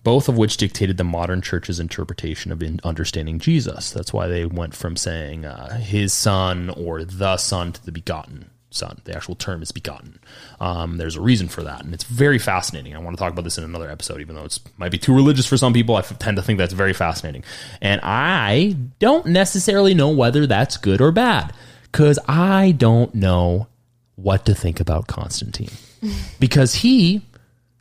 both 0.05 0.29
of 0.29 0.37
which 0.37 0.59
dictated 0.59 0.99
the 0.99 1.05
modern 1.05 1.43
church's 1.43 1.81
interpretation 1.81 2.53
of 2.53 2.63
in 2.63 2.79
understanding 2.85 3.39
Jesus. 3.39 3.91
That's 3.91 4.13
why 4.13 4.29
they 4.29 4.45
went 4.45 4.75
from 4.75 4.97
saying 4.97 5.45
uh, 5.45 5.79
his 5.79 6.13
son 6.13 6.71
or 6.71 7.05
the 7.05 7.39
son 7.39 7.73
to 7.73 7.85
the 7.85 7.91
begotten 7.91 8.51
son. 8.71 9.01
The 9.05 9.17
actual 9.17 9.35
term 9.35 9.63
is 9.63 9.73
begotten. 9.73 10.19
Um, 10.61 10.99
there's 10.99 11.17
a 11.17 11.21
reason 11.21 11.49
for 11.49 11.63
that, 11.63 11.85
and 11.85 11.95
it's 11.95 12.05
very 12.05 12.39
fascinating. 12.39 12.95
I 12.95 12.99
want 12.99 13.17
to 13.17 13.21
talk 13.21 13.33
about 13.33 13.45
this 13.45 13.57
in 13.57 13.65
another 13.65 13.91
episode, 13.91 14.21
even 14.21 14.37
though 14.37 14.45
it's 14.45 14.61
might 14.77 14.93
be 14.93 14.99
too 14.99 15.15
religious 15.15 15.47
for 15.47 15.57
some 15.57 15.73
people. 15.73 15.97
I 15.97 16.01
f- 16.01 16.19
tend 16.19 16.37
to 16.37 16.43
think 16.43 16.59
that's 16.59 16.75
very 16.75 16.93
fascinating, 16.93 17.45
and 17.81 18.01
I 18.05 18.77
don't 18.99 19.27
necessarily 19.27 19.95
know 19.95 20.11
whether 20.11 20.47
that's 20.47 20.77
good 20.77 21.01
or 21.01 21.13
bad 21.13 21.53
because 21.85 22.19
I 22.29 22.73
don't 22.73 23.15
know 23.15 23.69
what 24.17 24.45
to 24.47 24.55
think 24.55 24.81
about 24.81 25.07
Constantine 25.07 25.71
because 26.41 26.75
he 26.75 27.23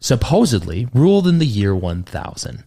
supposedly 0.04 0.86
ruled 0.94 1.28
in 1.28 1.40
the 1.40 1.46
year 1.46 1.74
1000, 1.74 2.64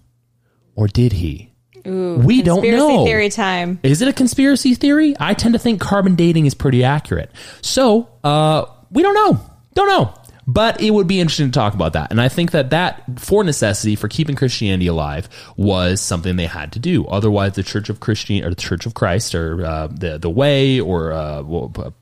or 0.74 0.88
did 0.88 1.12
he? 1.12 1.52
we 1.84 2.42
don't 2.42 2.64
know. 2.68 3.04
theory 3.04 3.28
time. 3.28 3.78
Is 3.84 4.02
it 4.02 4.08
a 4.08 4.12
conspiracy 4.12 4.74
theory? 4.74 5.14
I 5.20 5.34
tend 5.34 5.52
to 5.52 5.58
think 5.58 5.80
carbon 5.80 6.16
dating 6.16 6.46
is 6.46 6.54
pretty 6.54 6.82
accurate. 6.82 7.30
So, 7.60 8.08
uh, 8.24 8.64
we 8.90 9.02
don't 9.02 9.14
know. 9.14 9.40
Don't 9.74 9.86
know. 9.86 10.14
But 10.46 10.80
it 10.80 10.90
would 10.90 11.06
be 11.06 11.18
interesting 11.20 11.46
to 11.46 11.52
talk 11.52 11.74
about 11.74 11.94
that. 11.94 12.10
And 12.10 12.20
I 12.20 12.28
think 12.28 12.52
that 12.52 12.70
that, 12.70 13.02
for 13.16 13.42
necessity, 13.42 13.96
for 13.96 14.08
keeping 14.08 14.36
Christianity 14.36 14.86
alive, 14.86 15.28
was 15.56 16.00
something 16.00 16.36
they 16.36 16.46
had 16.46 16.72
to 16.72 16.78
do. 16.78 17.04
Otherwise, 17.06 17.54
the 17.54 17.64
Church 17.64 17.88
of 17.88 17.98
Christian 17.98 18.44
or 18.44 18.50
the 18.50 18.56
Church 18.56 18.86
of 18.86 18.94
Christ 18.94 19.34
or 19.34 19.64
uh, 19.64 19.88
the 19.88 20.18
the 20.18 20.30
Way 20.30 20.78
or 20.78 21.12
uh, 21.12 21.42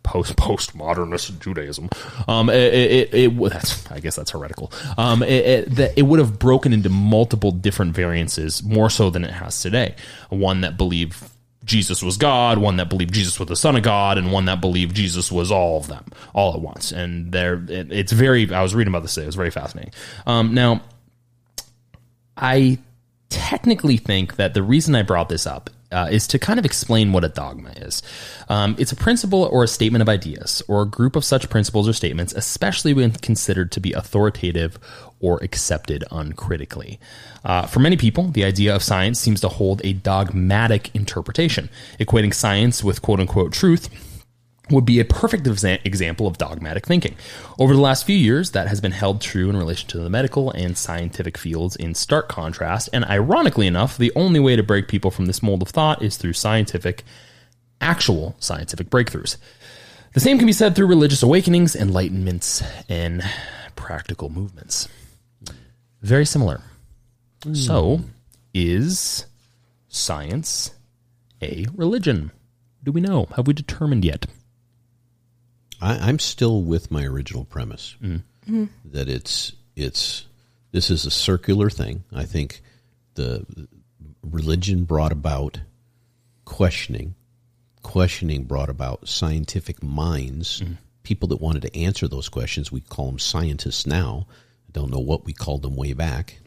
post 0.02 0.36
postmodernist 0.36 1.40
Judaism, 1.40 1.88
um, 2.28 2.50
it, 2.50 2.74
it, 2.74 3.14
it, 3.14 3.50
that's 3.50 3.90
I 3.90 4.00
guess 4.00 4.16
that's 4.16 4.32
heretical. 4.32 4.72
Um, 4.98 5.22
it, 5.22 5.78
it, 5.78 5.92
it 5.96 6.02
would 6.02 6.18
have 6.18 6.38
broken 6.38 6.72
into 6.72 6.90
multiple 6.90 7.50
different 7.50 7.94
variances 7.94 8.62
more 8.62 8.90
so 8.90 9.08
than 9.08 9.24
it 9.24 9.30
has 9.30 9.60
today. 9.60 9.94
One 10.28 10.60
that 10.62 10.76
believed 10.76 11.16
Jesus 11.64 12.02
was 12.02 12.16
God, 12.16 12.58
one 12.58 12.76
that 12.76 12.88
believed 12.88 13.14
Jesus 13.14 13.38
was 13.38 13.48
the 13.48 13.56
Son 13.56 13.76
of 13.76 13.82
God, 13.82 14.18
and 14.18 14.30
one 14.30 14.44
that 14.46 14.60
believed 14.60 14.94
Jesus 14.94 15.32
was 15.32 15.50
all 15.50 15.78
of 15.78 15.86
them, 15.86 16.04
all 16.34 16.54
at 16.54 16.60
once. 16.60 16.92
And 16.92 17.32
there, 17.32 17.64
it, 17.68 17.90
it's 17.90 18.12
very. 18.12 18.52
I 18.52 18.62
was 18.62 18.74
reading 18.74 18.92
about 18.92 19.02
this 19.02 19.14
today. 19.14 19.24
It 19.24 19.28
was 19.28 19.36
very 19.36 19.50
fascinating. 19.50 19.92
Um, 20.26 20.54
now, 20.54 20.82
I 22.36 22.78
technically 23.30 23.96
think 23.96 24.36
that 24.36 24.54
the 24.54 24.62
reason 24.62 24.94
I 24.94 25.02
brought 25.02 25.28
this 25.28 25.46
up 25.46 25.70
uh, 25.94 26.08
is 26.10 26.26
to 26.26 26.38
kind 26.38 26.58
of 26.58 26.64
explain 26.64 27.12
what 27.12 27.24
a 27.24 27.28
dogma 27.28 27.70
is. 27.76 28.02
Um, 28.48 28.74
it's 28.78 28.92
a 28.92 28.96
principle 28.96 29.44
or 29.44 29.64
a 29.64 29.68
statement 29.68 30.02
of 30.02 30.08
ideas, 30.08 30.62
or 30.66 30.82
a 30.82 30.86
group 30.86 31.14
of 31.14 31.24
such 31.24 31.48
principles 31.48 31.88
or 31.88 31.92
statements, 31.92 32.32
especially 32.32 32.92
when 32.92 33.12
considered 33.12 33.70
to 33.72 33.80
be 33.80 33.92
authoritative 33.92 34.78
or 35.24 35.38
accepted 35.42 36.04
uncritically. 36.10 37.00
Uh, 37.46 37.66
for 37.66 37.80
many 37.80 37.96
people, 37.96 38.24
the 38.24 38.44
idea 38.44 38.76
of 38.76 38.82
science 38.82 39.18
seems 39.18 39.40
to 39.40 39.48
hold 39.48 39.80
a 39.82 39.94
dogmatic 39.94 40.94
interpretation, 40.94 41.70
equating 41.98 42.34
science 42.34 42.84
with 42.84 43.00
quote 43.00 43.20
unquote 43.20 43.50
truth 43.50 43.88
would 44.70 44.84
be 44.84 45.00
a 45.00 45.04
perfect 45.04 45.44
exa- 45.44 45.80
example 45.84 46.26
of 46.26 46.36
dogmatic 46.36 46.86
thinking. 46.86 47.16
Over 47.58 47.74
the 47.74 47.80
last 47.80 48.04
few 48.04 48.16
years, 48.16 48.50
that 48.50 48.68
has 48.68 48.82
been 48.82 48.92
held 48.92 49.22
true 49.22 49.48
in 49.48 49.56
relation 49.56 49.88
to 49.90 49.98
the 49.98 50.10
medical 50.10 50.50
and 50.50 50.76
scientific 50.76 51.38
fields 51.38 51.74
in 51.76 51.94
stark 51.94 52.28
contrast, 52.28 52.90
and 52.92 53.04
ironically 53.06 53.66
enough, 53.66 53.96
the 53.96 54.12
only 54.14 54.40
way 54.40 54.56
to 54.56 54.62
break 54.62 54.88
people 54.88 55.10
from 55.10 55.26
this 55.26 55.42
mold 55.42 55.62
of 55.62 55.68
thought 55.68 56.02
is 56.02 56.18
through 56.18 56.34
scientific, 56.34 57.02
actual 57.80 58.36
scientific 58.40 58.90
breakthroughs. 58.90 59.38
The 60.12 60.20
same 60.20 60.36
can 60.38 60.46
be 60.46 60.52
said 60.52 60.76
through 60.76 60.86
religious 60.86 61.22
awakenings, 61.22 61.74
enlightenments, 61.74 62.62
and 62.88 63.22
practical 63.74 64.30
movements. 64.30 64.88
Very 66.04 66.26
similar. 66.26 66.60
So, 67.54 67.96
hmm. 67.96 68.08
is 68.52 69.24
science 69.88 70.72
a 71.40 71.66
religion? 71.74 72.30
Do 72.82 72.92
we 72.92 73.00
know? 73.00 73.26
Have 73.36 73.46
we 73.46 73.54
determined 73.54 74.04
yet? 74.04 74.26
I, 75.80 75.94
I'm 75.96 76.18
still 76.18 76.60
with 76.60 76.90
my 76.90 77.04
original 77.04 77.46
premise 77.46 77.96
hmm. 78.02 78.16
Hmm. 78.44 78.64
that 78.84 79.08
it's 79.08 79.52
it's 79.76 80.26
this 80.72 80.90
is 80.90 81.06
a 81.06 81.10
circular 81.10 81.70
thing. 81.70 82.04
I 82.12 82.24
think 82.24 82.60
the 83.14 83.46
religion 84.22 84.84
brought 84.84 85.12
about 85.12 85.60
questioning. 86.44 87.14
Questioning 87.82 88.44
brought 88.44 88.68
about 88.68 89.08
scientific 89.08 89.82
minds, 89.82 90.62
people 91.02 91.28
that 91.28 91.40
wanted 91.40 91.62
to 91.62 91.74
answer 91.74 92.08
those 92.08 92.28
questions. 92.28 92.70
We 92.70 92.82
call 92.82 93.06
them 93.06 93.18
scientists 93.18 93.86
now. 93.86 94.26
Don't 94.74 94.90
know 94.90 94.98
what 94.98 95.24
we 95.24 95.32
called 95.32 95.62
them 95.62 95.76
way 95.76 95.94
back. 95.94 96.40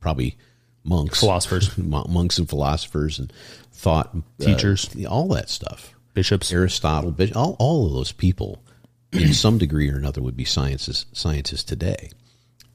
Probably 0.00 0.38
monks, 0.84 1.18
Philosophers. 1.18 1.76
Monks 1.78 2.38
and 2.38 2.48
philosophers, 2.48 3.18
and 3.18 3.32
thought 3.72 4.14
uh, 4.14 4.44
Teachers. 4.44 4.94
all 5.06 5.28
that 5.28 5.50
stuff. 5.50 5.92
Bishops? 6.14 6.52
Aristotle, 6.52 7.14
all, 7.34 7.56
all 7.58 7.86
of 7.86 7.92
those 7.94 8.12
people, 8.12 8.62
in 9.12 9.32
some 9.32 9.58
degree 9.58 9.90
or 9.90 9.96
another, 9.96 10.22
would 10.22 10.36
be 10.36 10.44
scientists, 10.44 11.06
scientists 11.12 11.64
today. 11.64 12.10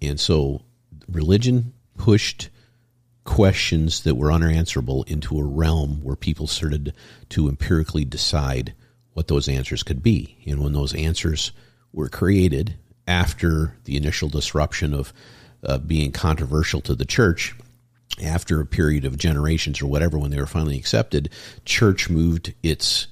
And 0.02 0.20
so 0.20 0.64
religion 1.08 1.74
pushed 1.98 2.50
questions 3.24 4.04
that 4.04 4.16
were 4.16 4.32
unanswerable 4.32 5.04
into 5.04 5.40
a 5.40 5.44
realm 5.44 6.02
where 6.04 6.16
people 6.16 6.48
started 6.48 6.94
to 7.30 7.48
empirically 7.48 8.06
decide 8.06 8.74
what 9.14 9.28
those 9.28 9.48
answers 9.48 9.84
could 9.84 10.02
be. 10.04 10.38
And 10.46 10.62
when 10.62 10.74
those 10.74 10.96
answers 10.96 11.52
were 11.94 12.10
created 12.10 12.76
after 13.08 13.76
the 13.86 13.98
initial 13.98 14.30
disruption 14.30 14.94
of 14.94 15.14
uh, 15.64 15.78
being 15.78 16.12
controversial 16.12 16.82
to 16.82 16.96
the 16.96 17.06
church, 17.06 17.56
after 18.24 18.62
a 18.62 18.66
period 18.66 19.06
of 19.06 19.18
generations 19.18 19.82
or 19.82 19.88
whatever, 19.88 20.18
when 20.20 20.32
they 20.32 20.40
were 20.40 20.46
finally 20.46 20.78
accepted, 20.78 21.30
church 21.66 22.10
moved 22.10 22.54
its 22.62 23.08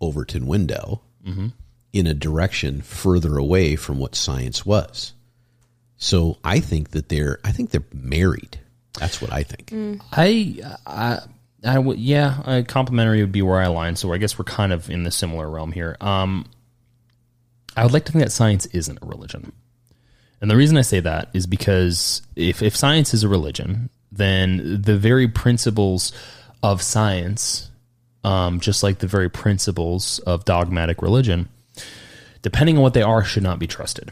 Overton 0.00 0.46
window 0.46 1.02
in 1.92 2.06
a 2.06 2.14
direction 2.14 2.80
further 2.82 3.36
away 3.36 3.76
from 3.76 3.98
what 3.98 4.14
science 4.14 4.64
was. 4.66 5.12
So 5.96 6.38
I 6.42 6.58
think 6.58 6.90
that 6.90 7.08
they're 7.08 7.38
I 7.44 7.52
think 7.52 7.70
they're 7.70 7.84
married. 7.92 8.58
That's 8.98 9.22
what 9.22 9.32
I 9.32 9.42
think. 9.44 9.70
I, 10.10 10.60
I, 10.86 11.20
I 11.64 11.78
would, 11.78 11.98
yeah, 11.98 12.42
uh, 12.44 12.62
complimentary 12.66 13.20
would 13.20 13.32
be 13.32 13.42
where 13.42 13.60
I 13.60 13.64
align. 13.64 13.96
So 13.96 14.12
I 14.12 14.18
guess 14.18 14.38
we're 14.38 14.44
kind 14.44 14.72
of 14.72 14.90
in 14.90 15.04
the 15.04 15.10
similar 15.10 15.48
realm 15.48 15.72
here. 15.72 15.96
Um, 16.00 16.46
I 17.76 17.84
would 17.84 17.92
like 17.92 18.04
to 18.06 18.12
think 18.12 18.24
that 18.24 18.30
science 18.30 18.66
isn't 18.66 18.98
a 19.02 19.06
religion. 19.06 19.52
And 20.40 20.50
the 20.50 20.56
reason 20.56 20.76
I 20.76 20.82
say 20.82 21.00
that 21.00 21.28
is 21.32 21.46
because 21.46 22.22
if, 22.36 22.62
if 22.62 22.76
science 22.76 23.14
is 23.14 23.22
a 23.22 23.28
religion, 23.28 23.90
then 24.10 24.82
the 24.82 24.98
very 24.98 25.28
principles 25.28 26.12
of 26.62 26.82
science, 26.82 27.70
um, 28.24 28.60
just 28.60 28.82
like 28.82 28.98
the 28.98 29.06
very 29.06 29.30
principles 29.30 30.18
of 30.20 30.44
dogmatic 30.44 31.00
religion, 31.00 31.48
depending 32.42 32.76
on 32.76 32.82
what 32.82 32.94
they 32.94 33.02
are, 33.02 33.24
should 33.24 33.42
not 33.42 33.58
be 33.58 33.66
trusted. 33.66 34.10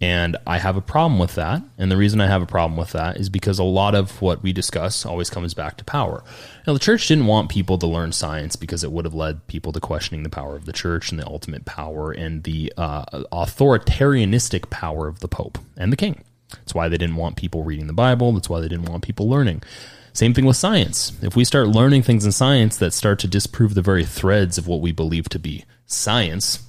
And 0.00 0.38
I 0.46 0.58
have 0.58 0.76
a 0.76 0.80
problem 0.80 1.18
with 1.18 1.34
that. 1.34 1.62
And 1.76 1.90
the 1.90 1.96
reason 1.96 2.22
I 2.22 2.26
have 2.26 2.40
a 2.40 2.46
problem 2.46 2.78
with 2.78 2.92
that 2.92 3.18
is 3.18 3.28
because 3.28 3.58
a 3.58 3.64
lot 3.64 3.94
of 3.94 4.22
what 4.22 4.42
we 4.42 4.52
discuss 4.52 5.04
always 5.04 5.28
comes 5.28 5.52
back 5.52 5.76
to 5.76 5.84
power. 5.84 6.24
Now, 6.66 6.72
the 6.72 6.78
church 6.78 7.06
didn't 7.06 7.26
want 7.26 7.50
people 7.50 7.76
to 7.76 7.86
learn 7.86 8.12
science 8.12 8.56
because 8.56 8.82
it 8.82 8.92
would 8.92 9.04
have 9.04 9.14
led 9.14 9.46
people 9.46 9.72
to 9.72 9.80
questioning 9.80 10.22
the 10.22 10.30
power 10.30 10.56
of 10.56 10.64
the 10.64 10.72
church 10.72 11.10
and 11.10 11.20
the 11.20 11.26
ultimate 11.26 11.66
power 11.66 12.12
and 12.12 12.44
the 12.44 12.72
uh, 12.78 13.04
authoritarianistic 13.30 14.70
power 14.70 15.06
of 15.06 15.20
the 15.20 15.28
Pope 15.28 15.58
and 15.76 15.92
the 15.92 15.98
King. 15.98 16.24
That's 16.50 16.74
why 16.74 16.88
they 16.88 16.98
didn't 16.98 17.16
want 17.16 17.36
people 17.36 17.62
reading 17.62 17.86
the 17.86 17.92
Bible. 17.92 18.32
That's 18.32 18.48
why 18.48 18.60
they 18.60 18.68
didn't 18.68 18.88
want 18.88 19.04
people 19.04 19.28
learning. 19.28 19.62
Same 20.12 20.34
thing 20.34 20.46
with 20.46 20.56
science. 20.56 21.12
If 21.22 21.36
we 21.36 21.44
start 21.44 21.68
learning 21.68 22.02
things 22.02 22.24
in 22.24 22.32
science 22.32 22.76
that 22.78 22.94
start 22.94 23.18
to 23.20 23.28
disprove 23.28 23.74
the 23.74 23.82
very 23.82 24.04
threads 24.04 24.58
of 24.58 24.66
what 24.66 24.80
we 24.80 24.92
believe 24.92 25.28
to 25.28 25.38
be 25.38 25.64
science, 25.86 26.66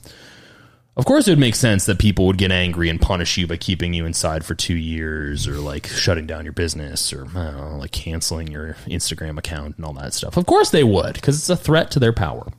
of 0.97 1.05
course, 1.05 1.25
it 1.25 1.31
would 1.31 1.39
make 1.39 1.55
sense 1.55 1.85
that 1.85 1.99
people 1.99 2.27
would 2.27 2.37
get 2.37 2.51
angry 2.51 2.89
and 2.89 2.99
punish 2.99 3.37
you 3.37 3.47
by 3.47 3.55
keeping 3.55 3.93
you 3.93 4.05
inside 4.05 4.43
for 4.43 4.55
two 4.55 4.75
years 4.75 5.47
or 5.47 5.53
like 5.53 5.87
shutting 5.87 6.27
down 6.27 6.43
your 6.43 6.51
business 6.51 7.13
or 7.13 7.25
know, 7.25 7.77
like 7.79 7.91
canceling 7.91 8.47
your 8.47 8.73
Instagram 8.87 9.37
account 9.37 9.77
and 9.77 9.85
all 9.85 9.93
that 9.93 10.13
stuff. 10.13 10.35
Of 10.35 10.45
course, 10.45 10.69
they 10.69 10.83
would 10.83 11.13
because 11.13 11.37
it's 11.37 11.49
a 11.49 11.55
threat 11.55 11.91
to 11.91 11.99
their 11.99 12.11
power. 12.11 12.51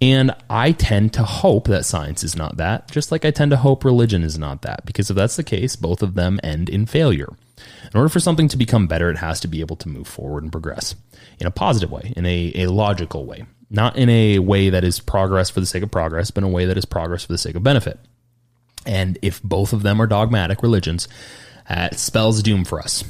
And 0.00 0.34
I 0.48 0.72
tend 0.72 1.12
to 1.14 1.22
hope 1.22 1.68
that 1.68 1.84
science 1.84 2.24
is 2.24 2.34
not 2.34 2.56
that, 2.56 2.90
just 2.90 3.12
like 3.12 3.26
I 3.26 3.30
tend 3.30 3.50
to 3.50 3.58
hope 3.58 3.84
religion 3.84 4.22
is 4.22 4.38
not 4.38 4.62
that, 4.62 4.86
because 4.86 5.10
if 5.10 5.16
that's 5.16 5.36
the 5.36 5.44
case, 5.44 5.76
both 5.76 6.02
of 6.02 6.14
them 6.14 6.40
end 6.42 6.70
in 6.70 6.86
failure. 6.86 7.28
In 7.92 7.98
order 7.98 8.08
for 8.08 8.20
something 8.20 8.48
to 8.48 8.56
become 8.56 8.86
better, 8.86 9.10
it 9.10 9.18
has 9.18 9.38
to 9.40 9.48
be 9.48 9.60
able 9.60 9.76
to 9.76 9.88
move 9.88 10.08
forward 10.08 10.42
and 10.42 10.52
progress 10.52 10.94
in 11.38 11.46
a 11.46 11.50
positive 11.50 11.90
way, 11.90 12.12
in 12.16 12.26
a, 12.26 12.52
a 12.54 12.66
logical 12.66 13.26
way, 13.26 13.44
not 13.70 13.96
in 13.96 14.08
a 14.08 14.38
way 14.38 14.70
that 14.70 14.84
is 14.84 15.00
progress 15.00 15.50
for 15.50 15.60
the 15.60 15.66
sake 15.66 15.82
of 15.82 15.90
progress, 15.90 16.30
but 16.30 16.44
in 16.44 16.50
a 16.50 16.52
way 16.52 16.66
that 16.66 16.78
is 16.78 16.84
progress 16.84 17.24
for 17.24 17.32
the 17.32 17.38
sake 17.38 17.56
of 17.56 17.62
benefit. 17.62 17.98
And 18.84 19.18
if 19.22 19.42
both 19.42 19.72
of 19.72 19.82
them 19.82 20.00
are 20.00 20.06
dogmatic 20.06 20.62
religions, 20.62 21.08
uh, 21.68 21.88
it 21.92 21.98
spells 21.98 22.42
doom 22.42 22.64
for 22.64 22.80
us. 22.80 23.02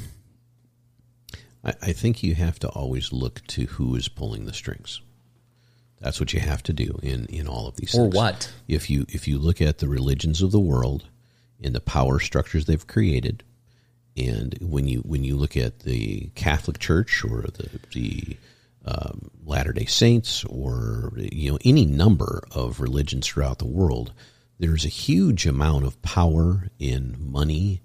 I, 1.63 1.73
I 1.81 1.91
think 1.93 2.23
you 2.23 2.33
have 2.35 2.57
to 2.59 2.69
always 2.69 3.13
look 3.13 3.45
to 3.47 3.65
who 3.65 3.95
is 3.95 4.07
pulling 4.07 4.45
the 4.45 4.53
strings. 4.53 5.01
That's 5.99 6.19
what 6.19 6.33
you 6.33 6.39
have 6.39 6.61
to 6.63 6.73
do 6.73 6.99
in, 7.01 7.25
in 7.25 7.47
all 7.47 7.67
of 7.67 7.75
these 7.75 7.93
Or 7.95 8.03
things. 8.05 8.15
what? 8.15 8.53
If 8.67 8.89
you 8.89 9.05
if 9.09 9.27
you 9.27 9.39
look 9.39 9.61
at 9.61 9.79
the 9.79 9.87
religions 9.87 10.41
of 10.41 10.51
the 10.51 10.59
world 10.59 11.07
and 11.61 11.73
the 11.73 11.79
power 11.81 12.19
structures 12.19 12.65
they've 12.65 12.85
created, 12.85 13.43
and 14.15 14.55
when 14.61 14.87
you 14.87 14.99
when 14.99 15.23
you 15.23 15.35
look 15.35 15.57
at 15.57 15.79
the 15.79 16.29
Catholic 16.35 16.77
Church 16.79 17.23
or 17.23 17.41
the 17.41 17.79
the 17.93 18.37
um, 18.87 19.29
Latter 19.45 19.73
Day 19.73 19.85
Saints 19.85 20.43
or 20.45 21.11
you 21.17 21.51
know 21.51 21.59
any 21.65 21.85
number 21.85 22.43
of 22.51 22.79
religions 22.79 23.27
throughout 23.27 23.59
the 23.59 23.67
world, 23.67 24.13
there's 24.59 24.85
a 24.85 24.89
huge 24.89 25.45
amount 25.45 25.85
of 25.85 26.01
power 26.01 26.67
in 26.79 27.15
money 27.19 27.81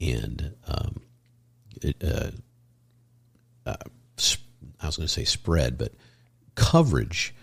and 0.00 0.54
um, 0.66 1.00
uh, 2.02 2.30
uh, 3.66 3.76
I 4.80 4.86
was 4.86 4.96
going 4.96 5.06
to 5.06 5.08
say 5.08 5.24
spread, 5.24 5.78
but 5.78 5.92
coverage 6.54 7.34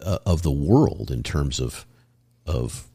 uh, 0.00 0.18
of 0.24 0.42
the 0.42 0.50
world 0.50 1.10
in 1.10 1.22
terms 1.22 1.60
of 1.60 1.86
of 2.46 2.86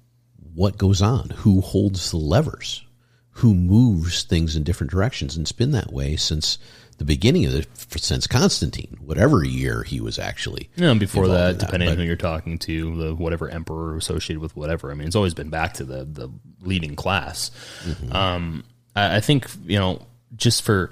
what 0.54 0.78
goes 0.78 1.02
on, 1.02 1.30
who 1.30 1.62
holds 1.62 2.12
the 2.12 2.18
levers, 2.18 2.86
who 3.32 3.54
moves 3.54 4.24
things 4.24 4.56
in 4.56 4.64
different 4.64 4.92
directions, 4.92 5.36
and 5.36 5.44
it's 5.44 5.52
been 5.52 5.72
that 5.72 5.92
way 5.92 6.16
since 6.16 6.58
the 7.00 7.06
beginning 7.06 7.46
of 7.46 7.54
the 7.54 7.66
since 7.98 8.28
Constantine, 8.28 8.98
whatever 9.02 9.44
year 9.44 9.84
he 9.84 10.00
was 10.00 10.20
actually. 10.20 10.70
Yeah, 10.76 10.92
and 10.92 11.00
before 11.00 11.28
that, 11.30 11.52
in 11.52 11.58
depending 11.58 11.90
on 11.90 11.98
who 11.98 12.04
you're 12.04 12.16
talking 12.16 12.60
to, 12.60 12.96
the 12.98 13.16
whatever 13.16 13.50
emperor 13.50 13.98
associated 13.98 14.42
with 14.42 14.56
whatever. 14.56 14.92
I 14.92 14.94
mean, 14.94 15.08
it's 15.08 15.16
always 15.16 15.34
been 15.34 15.50
back 15.50 15.76
to 15.76 15.86
the 15.86 16.04
the 16.06 16.30
leading 16.62 16.96
class. 16.96 17.52
Um, 18.12 18.64
I, 18.96 19.18
I 19.18 19.20
think 19.22 19.48
you 19.66 19.80
know 19.80 20.06
just 20.36 20.62
for 20.62 20.92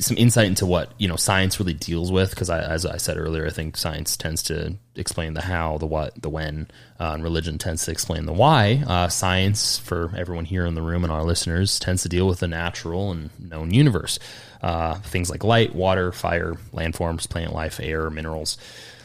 some 0.00 0.16
insight 0.16 0.46
into 0.46 0.66
what 0.66 0.92
you 0.98 1.06
know 1.06 1.16
science 1.16 1.60
really 1.60 1.74
deals 1.74 2.10
with, 2.10 2.30
because 2.30 2.50
I, 2.50 2.60
as 2.60 2.84
I 2.84 2.96
said 2.96 3.16
earlier, 3.16 3.46
I 3.46 3.50
think 3.50 3.76
science 3.76 4.16
tends 4.16 4.42
to 4.44 4.76
explain 4.96 5.34
the 5.34 5.40
how, 5.40 5.78
the 5.78 5.86
what, 5.86 6.20
the 6.20 6.28
when, 6.28 6.68
uh, 6.98 7.12
and 7.14 7.22
religion 7.22 7.58
tends 7.58 7.84
to 7.84 7.90
explain 7.92 8.26
the 8.26 8.32
why. 8.32 8.82
Uh, 8.86 9.08
science, 9.08 9.78
for 9.78 10.12
everyone 10.16 10.46
here 10.46 10.66
in 10.66 10.74
the 10.74 10.82
room 10.82 11.04
and 11.04 11.12
our 11.12 11.22
listeners, 11.22 11.78
tends 11.78 12.02
to 12.02 12.08
deal 12.08 12.26
with 12.26 12.40
the 12.40 12.48
natural 12.48 13.12
and 13.12 13.30
known 13.38 13.72
universe. 13.72 14.18
Uh, 14.64 14.94
things 14.94 15.28
like 15.28 15.44
light, 15.44 15.74
water, 15.74 16.10
fire, 16.10 16.54
landforms, 16.72 17.28
plant 17.28 17.52
life, 17.52 17.78
air, 17.82 18.08
minerals, 18.08 18.56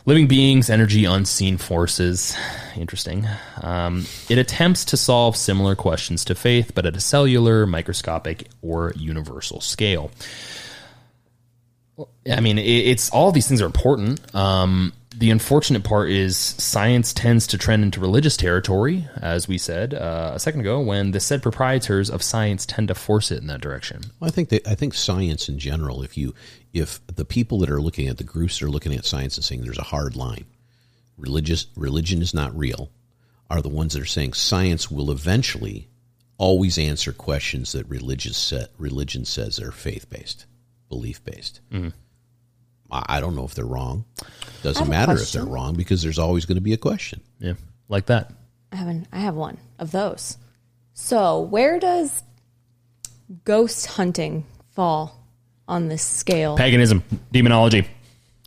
living 0.06 0.26
beings, 0.26 0.70
energy, 0.70 1.04
unseen 1.04 1.58
forces. 1.58 2.34
Interesting. 2.78 3.28
Um, 3.62 4.06
it 4.30 4.38
attempts 4.38 4.86
to 4.86 4.96
solve 4.96 5.36
similar 5.36 5.76
questions 5.76 6.24
to 6.26 6.36
faith, 6.36 6.72
but 6.74 6.86
at 6.86 6.96
a 6.96 7.02
cellular, 7.02 7.66
microscopic, 7.66 8.48
or 8.62 8.94
universal 8.96 9.60
scale. 9.60 10.12
I 12.32 12.40
mean, 12.40 12.58
it, 12.58 12.64
it's 12.64 13.10
all 13.10 13.34
these 13.34 13.50
things 13.50 13.62
are 13.62 13.66
important. 13.66 14.34
Um, 14.34 14.94
the 15.20 15.32
unfortunate 15.32 15.84
part 15.84 16.10
is 16.10 16.38
science 16.38 17.12
tends 17.12 17.46
to 17.48 17.58
trend 17.58 17.84
into 17.84 18.00
religious 18.00 18.38
territory, 18.38 19.06
as 19.22 19.50
we 19.50 19.58
said 19.58 19.94
uh, 19.94 20.32
a 20.34 20.40
second 20.40 20.62
ago, 20.62 20.80
when 20.80 21.12
the 21.12 21.20
said 21.20 21.44
proprietors 21.44 22.10
of 22.10 22.24
science 22.24 22.66
tend 22.66 22.88
to 22.88 22.96
force 22.96 23.30
it 23.30 23.42
in 23.42 23.48
that 23.48 23.60
direction. 23.60 24.02
Well, 24.20 24.30
I 24.30 24.32
think 24.32 24.48
that 24.50 24.66
I 24.66 24.76
think 24.76 24.94
science 24.94 25.50
in 25.50 25.60
general. 25.60 26.04
If 26.04 26.18
you 26.18 26.34
if 26.72 27.06
the 27.08 27.26
people 27.26 27.60
that 27.60 27.70
are 27.70 27.82
looking 27.82 28.08
at 28.08 28.18
the 28.18 28.24
groups 28.24 28.60
that 28.60 28.66
are 28.66 28.72
looking 28.72 28.96
at 28.96 29.04
science 29.04 29.36
and 29.36 29.44
saying 29.44 29.62
there's 29.62 29.78
a 29.78 29.84
hard 29.84 30.16
line, 30.16 30.46
religious 31.18 31.68
religion 31.76 32.22
is 32.22 32.34
not 32.34 32.58
real, 32.58 32.90
are 33.50 33.62
the 33.62 33.68
ones 33.68 33.94
that 33.94 34.02
are 34.02 34.06
saying 34.06 34.34
science 34.34 34.90
will 34.90 35.12
eventually 35.12 35.90
always 36.38 36.78
answer 36.78 37.12
questions 37.12 37.74
that 37.74 37.90
religious 37.90 38.38
set, 38.38 38.70
religion 38.78 39.26
says 39.26 39.60
are 39.60 39.74
faith 39.74 40.10
based, 40.10 40.46
belief 40.88 41.22
based. 41.26 41.60
I 41.74 41.92
I 42.92 43.20
don't 43.20 43.36
know 43.36 43.46
if 43.46 43.54
they're 43.54 43.66
wrong. 43.66 44.06
Doesn't 44.64 44.90
matter 44.90 45.14
if 45.14 45.32
they're 45.32 45.46
wrong 45.46 45.76
because 45.76 46.02
there's 46.02 46.20
always 46.20 46.46
going 46.46 46.56
to 46.58 46.62
be 46.62 46.74
a 46.74 46.78
question. 46.78 47.22
Yeah, 47.40 47.54
like 47.88 48.08
that. 48.08 48.32
I 48.72 48.76
have 48.76 48.88
an, 48.88 49.08
I 49.12 49.20
have 49.20 49.36
one 49.36 49.58
of 49.78 49.92
those. 49.92 50.38
So 50.94 51.42
where 51.42 51.80
does 51.80 52.24
ghost 53.46 53.86
hunting 53.86 54.46
fall 54.72 55.24
on 55.68 55.88
this 55.88 56.02
scale? 56.04 56.58
Paganism, 56.58 57.04
demonology, 57.32 57.88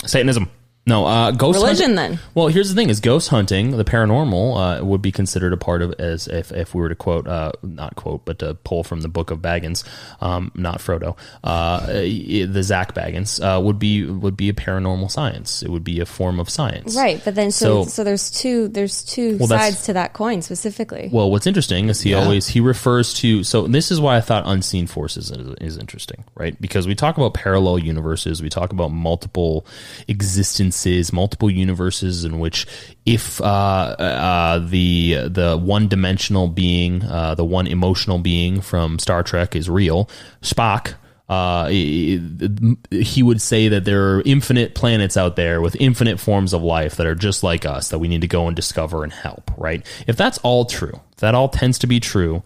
Satanism. 0.05 0.51
No, 0.85 1.07
uh, 1.07 1.31
ghost 1.31 1.61
Religion, 1.61 1.97
hunting- 1.97 2.17
then. 2.17 2.19
Well, 2.35 2.49
here's 2.49 2.69
the 2.69 2.75
thing: 2.75 2.91
is 2.91 2.99
ghost 2.99 3.29
hunting, 3.29 3.77
the 3.77 3.85
paranormal, 3.85 4.81
uh, 4.81 4.85
would 4.85 5.01
be 5.01 5.13
considered 5.13 5.53
a 5.53 5.57
part 5.57 5.81
of 5.81 5.95
as 6.01 6.27
if, 6.27 6.51
if 6.51 6.75
we 6.75 6.81
were 6.81 6.89
to 6.89 6.97
quote, 6.97 7.29
uh, 7.29 7.53
not 7.63 7.95
quote, 7.95 8.25
but 8.25 8.41
to 8.41 8.55
pull 8.55 8.83
from 8.83 9.03
the 9.03 9.09
book 9.09 9.31
of 9.31 9.39
Bagans, 9.39 9.85
um, 10.21 10.51
not 10.57 10.81
Frodo, 10.81 11.17
uh, 11.45 11.87
the 11.87 12.63
Zak 12.65 12.95
Bagans 12.97 13.39
uh, 13.41 13.61
would 13.61 13.79
be 13.79 14.05
would 14.07 14.37
be 14.37 14.49
a 14.49 14.53
paranormal 14.53 15.09
science. 15.09 15.63
It 15.63 15.71
would 15.71 15.85
be 15.85 16.01
a 16.01 16.05
form 16.07 16.41
of 16.41 16.51
science, 16.51 16.97
Right, 16.97 17.23
but 17.25 17.37
then 17.37 17.53
so 17.53 17.85
So- 17.85 17.89
so, 17.91 18.03
there's 18.05 18.29
two 18.33 18.67
there's 18.67 19.05
two 19.05 19.37
Well, 19.39 19.47
that's- 19.47 19.75
sides 19.75 19.87
to 19.87 19.93
that 19.93 20.15
coin 20.15 20.43
specifically. 20.43 21.11
Well, 21.13 21.31
what's 21.31 21.47
interesting 21.47 21.91
is 21.91 22.01
he 22.01 22.11
Yeah. 22.11 22.25
always 22.25 22.49
he 22.49 22.59
refers 22.59 23.15
to. 23.21 23.45
So 23.45 23.69
this 23.69 23.93
is 23.93 24.01
why 24.01 24.17
I 24.17 24.21
thought 24.21 24.43
unseen 24.47 24.89
forces 24.89 25.31
is, 25.31 25.55
is 25.61 25.79
interesting, 25.79 26.25
right? 26.35 26.61
Because 26.61 26.89
we 26.89 26.97
talk 26.97 27.19
about 27.19 27.35
parallel 27.35 27.79
universes, 27.79 28.43
we 28.43 28.49
talk 28.49 28.73
about 28.73 28.91
multiple 28.91 29.65
existences, 30.09 30.72
multiple 31.13 31.51
universes 31.51 32.25
in 32.25 32.39
which 32.39 32.67
if 33.05 33.41
uh, 33.41 33.45
uh, 33.45 34.59
the 34.59 35.29
the 35.29 35.57
one 35.57 35.89
dimensional 35.89 36.49
being, 36.49 37.03
uh, 37.03 37.35
the 37.35 37.45
one 37.45 37.67
emotional 37.67 38.19
being 38.19 38.61
from 38.61 38.99
Star 38.99 39.23
Trek 39.23 39.55
is 39.55 39.69
real, 39.69 40.09
Spock. 40.41 40.95
uh, 41.33 41.69
he 41.69 43.23
would 43.23 43.41
say 43.41 43.69
that 43.69 43.85
there 43.85 44.17
are 44.17 44.23
infinite 44.27 44.75
planets 44.75 45.17
out 45.17 45.37
there 45.37 45.63
with 45.63 45.75
infinite 45.81 46.21
forms 46.21 46.53
of 46.53 46.63
life 46.63 46.97
that 46.97 47.07
are 47.07 47.15
just 47.15 47.43
like 47.43 47.65
us 47.65 47.89
that 47.89 47.99
we 47.99 48.09
need 48.09 48.21
to 48.21 48.29
go 48.29 48.49
and 48.49 48.57
discover 48.57 49.03
and 49.03 49.13
help. 49.13 49.51
Right? 49.57 49.87
If 50.07 50.17
that's 50.17 50.37
all 50.39 50.67
true, 50.67 51.01
that 51.19 51.35
all 51.35 51.49
tends 51.49 51.79
to 51.81 51.87
be 51.87 52.01
true, 52.01 52.43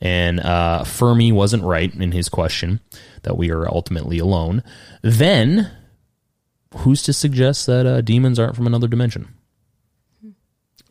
and 0.00 0.40
uh, 0.40 0.84
Fermi 0.84 1.32
wasn't 1.32 1.64
right 1.64 1.94
in 1.94 2.12
his 2.12 2.30
question 2.30 2.80
that 3.22 3.36
we 3.36 3.50
are 3.50 3.68
ultimately 3.68 4.18
alone, 4.18 4.62
then 5.02 5.70
who's 6.78 7.02
to 7.04 7.12
suggest 7.12 7.66
that 7.66 7.86
uh, 7.86 8.00
demons 8.00 8.38
aren't 8.38 8.56
from 8.56 8.66
another 8.66 8.88
dimension? 8.88 9.28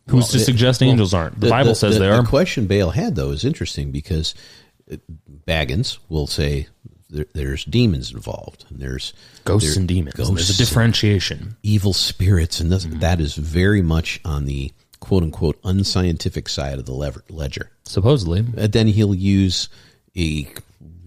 Who's 0.08 0.24
Well, 0.24 0.28
to 0.28 0.38
it- 0.38 0.46
suggest 0.46 0.82
well, 0.82 0.90
angels 0.90 1.14
aren't? 1.14 1.40
The, 1.40 1.50
Bible 1.50 1.76
says 1.76 1.94
the, 1.96 2.00
they 2.02 2.10
are. 2.10 2.22
The 2.24 2.28
question 2.28 2.66
Bale 2.68 2.90
had 2.92 3.16
though 3.16 3.30
is 3.32 3.46
interesting 3.46 3.92
because 3.92 4.34
uh, 4.92 4.96
Bagans 5.48 6.00
will 6.10 6.26
say 6.28 6.68
there, 7.12 7.26
there's 7.34 7.64
demons 7.66 8.12
involved 8.12 8.66
and 8.70 8.80
there's 8.80 9.14
Ghosts 9.46 9.70
there- 9.70 9.80
and 9.80 9.88
demons. 9.88 10.18
and 10.20 10.36
There's 10.38 10.50
a 10.50 10.58
differentiation. 10.58 11.58
evil 11.64 11.94
spirits, 11.94 12.60
and 12.60 12.72
this, 12.72 12.86
Mm-hmm. 12.86 13.00
that 13.00 13.22
is 13.22 13.36
very 13.36 13.82
much 13.84 14.20
on 14.26 14.46
the 14.46 14.72
quote 15.00 15.24
unquote 15.24 15.60
unscientific 15.64 16.50
side 16.50 16.80
of 16.80 16.86
the 16.86 16.94
lever, 16.94 17.24
ledger. 17.30 17.70
Supposedly, 17.84 18.40
And 18.58 18.72
then 18.74 18.88
he'll 18.88 19.16
use 19.16 19.70
a 20.16 20.48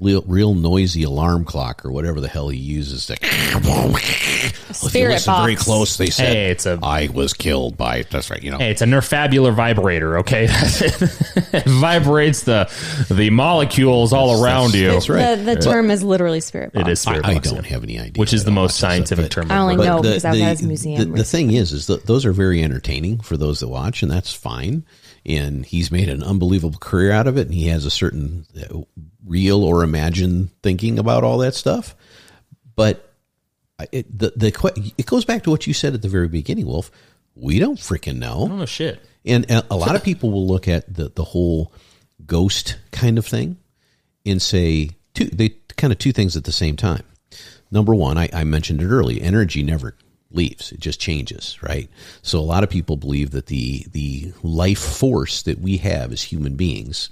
real, 0.02 0.22
real 0.26 0.54
noisy 0.54 1.02
alarm 1.04 1.44
clock 1.44 1.84
or 1.84 1.92
whatever 1.92 2.20
the 2.20 2.28
hell 2.28 2.48
he 2.48 2.58
uses 2.58 3.06
to. 3.06 3.16
if 3.22 4.68
you 4.68 4.74
spirit 4.74 5.12
listen 5.14 5.34
very 5.34 5.56
close, 5.56 5.96
they 5.96 6.06
said, 6.10 6.28
Hey, 6.34 6.50
it's 6.50 6.66
a- 6.66 6.78
I 6.82 7.08
was 7.12 7.32
killed 7.32 7.76
by." 7.76 8.02
That's 8.10 8.30
right. 8.30 8.42
You 8.42 8.50
know, 8.50 8.58
Hey, 8.58 8.70
it's 8.70 8.82
a 8.82 8.86
nerfabular 8.86 9.54
vibrator, 9.54 10.18
okay? 10.18 10.46
it 10.50 11.64
vibrates 11.66 12.42
the 12.42 12.70
the 13.10 13.30
molecules 13.30 14.12
all 14.12 14.42
around 14.42 14.74
you. 14.74 14.90
that's 14.90 15.08
right. 15.08 15.36
The, 15.36 15.54
the 15.54 15.60
term 15.60 15.90
is 15.90 16.02
literally 16.02 16.40
spirit 16.40 16.72
box. 16.72 16.88
It 16.88 16.90
is 16.92 17.00
spirit 17.00 17.24
I, 17.24 17.32
I 17.32 17.38
don't 17.38 17.64
yeah. 17.64 17.70
have 17.70 17.82
any 17.84 17.98
idea, 17.98 18.20
Which 18.20 18.32
is 18.32 18.44
the 18.44 18.50
most 18.50 18.78
scientific 18.78 19.26
but- 19.26 19.30
term. 19.30 19.50
I 19.50 19.58
only 19.58 19.76
know 19.76 20.02
because 20.02 20.24
I 20.24 20.30
was 20.32 20.40
at 20.40 20.50
his 20.50 20.62
museum. 20.62 20.98
The, 21.12 21.18
the 21.18 21.24
thing 21.24 21.52
is, 21.52 21.72
is 21.72 21.86
that 21.86 22.06
those 22.06 22.24
are 22.26 22.32
very 22.32 22.62
entertaining 22.62 23.20
for 23.20 23.36
those 23.36 23.60
that 23.60 23.68
watch, 23.68 24.02
and 24.02 24.10
that's 24.10 24.32
fine. 24.32 24.84
And 25.24 25.64
he's 25.64 25.92
made 25.92 26.08
an 26.08 26.22
unbelievable 26.22 26.78
career 26.78 27.12
out 27.12 27.28
of 27.28 27.38
it, 27.38 27.46
and 27.46 27.54
he 27.54 27.68
has 27.68 27.84
a 27.84 27.90
certain 27.90 28.44
uh, 28.60 28.80
real 29.24 29.62
or 29.62 29.84
imagined 29.84 30.50
thinking 30.62 30.98
about 30.98 31.22
all 31.22 31.38
that 31.38 31.54
stuff. 31.54 31.94
But 32.74 33.12
it, 33.92 34.18
the 34.18 34.32
the 34.36 34.92
it 34.98 35.06
goes 35.06 35.24
back 35.24 35.44
to 35.44 35.50
what 35.50 35.66
you 35.66 35.74
said 35.74 35.94
at 35.94 36.02
the 36.02 36.08
very 36.08 36.28
beginning, 36.28 36.66
Wolf. 36.66 36.90
We 37.34 37.58
don't 37.58 37.78
freaking 37.78 38.18
know. 38.18 38.48
Oh 38.50 38.66
shit! 38.66 39.00
And 39.24 39.48
a, 39.50 39.64
a 39.70 39.76
lot 39.76 39.94
of 39.94 40.02
people 40.02 40.30
will 40.30 40.46
look 40.46 40.68
at 40.68 40.92
the, 40.92 41.08
the 41.08 41.24
whole 41.24 41.72
ghost 42.26 42.78
kind 42.90 43.18
of 43.18 43.26
thing 43.26 43.58
and 44.26 44.40
say 44.40 44.90
two 45.14 45.26
they 45.26 45.50
kind 45.76 45.92
of 45.92 45.98
two 45.98 46.12
things 46.12 46.36
at 46.36 46.44
the 46.44 46.52
same 46.52 46.76
time. 46.76 47.04
Number 47.70 47.94
one, 47.94 48.18
I, 48.18 48.28
I 48.32 48.44
mentioned 48.44 48.82
it 48.82 48.88
earlier, 48.88 49.22
energy 49.22 49.62
never 49.62 49.96
leaves. 50.34 50.72
It 50.72 50.80
just 50.80 51.00
changes, 51.00 51.62
right? 51.62 51.88
So 52.22 52.38
a 52.38 52.40
lot 52.40 52.64
of 52.64 52.70
people 52.70 52.96
believe 52.96 53.30
that 53.32 53.46
the 53.46 53.86
the 53.90 54.32
life 54.42 54.78
force 54.80 55.42
that 55.42 55.58
we 55.58 55.78
have 55.78 56.12
as 56.12 56.22
human 56.22 56.56
beings 56.56 57.10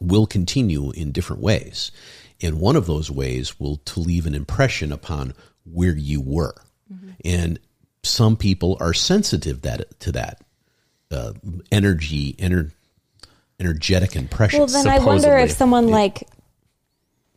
will 0.00 0.26
continue 0.26 0.90
in 0.90 1.12
different 1.12 1.42
ways. 1.42 1.90
And 2.42 2.60
one 2.60 2.76
of 2.76 2.86
those 2.86 3.10
ways 3.10 3.58
will 3.58 3.76
to 3.76 4.00
leave 4.00 4.26
an 4.26 4.34
impression 4.34 4.92
upon 4.92 5.34
where 5.64 5.96
you 5.96 6.20
were. 6.20 6.54
And 7.24 7.58
some 8.02 8.36
people 8.36 8.76
are 8.80 8.92
sensitive 8.92 9.62
that 9.62 9.98
to 10.00 10.12
that 10.12 10.40
uh, 11.10 11.32
energy, 11.72 12.34
ener, 12.34 12.70
energetic 13.58 14.16
impression. 14.16 14.60
Well, 14.60 14.66
then 14.66 14.86
I 14.88 14.98
wonder 14.98 15.36
if 15.38 15.50
supposedly. 15.50 15.54
someone 15.54 15.88
like 15.88 16.28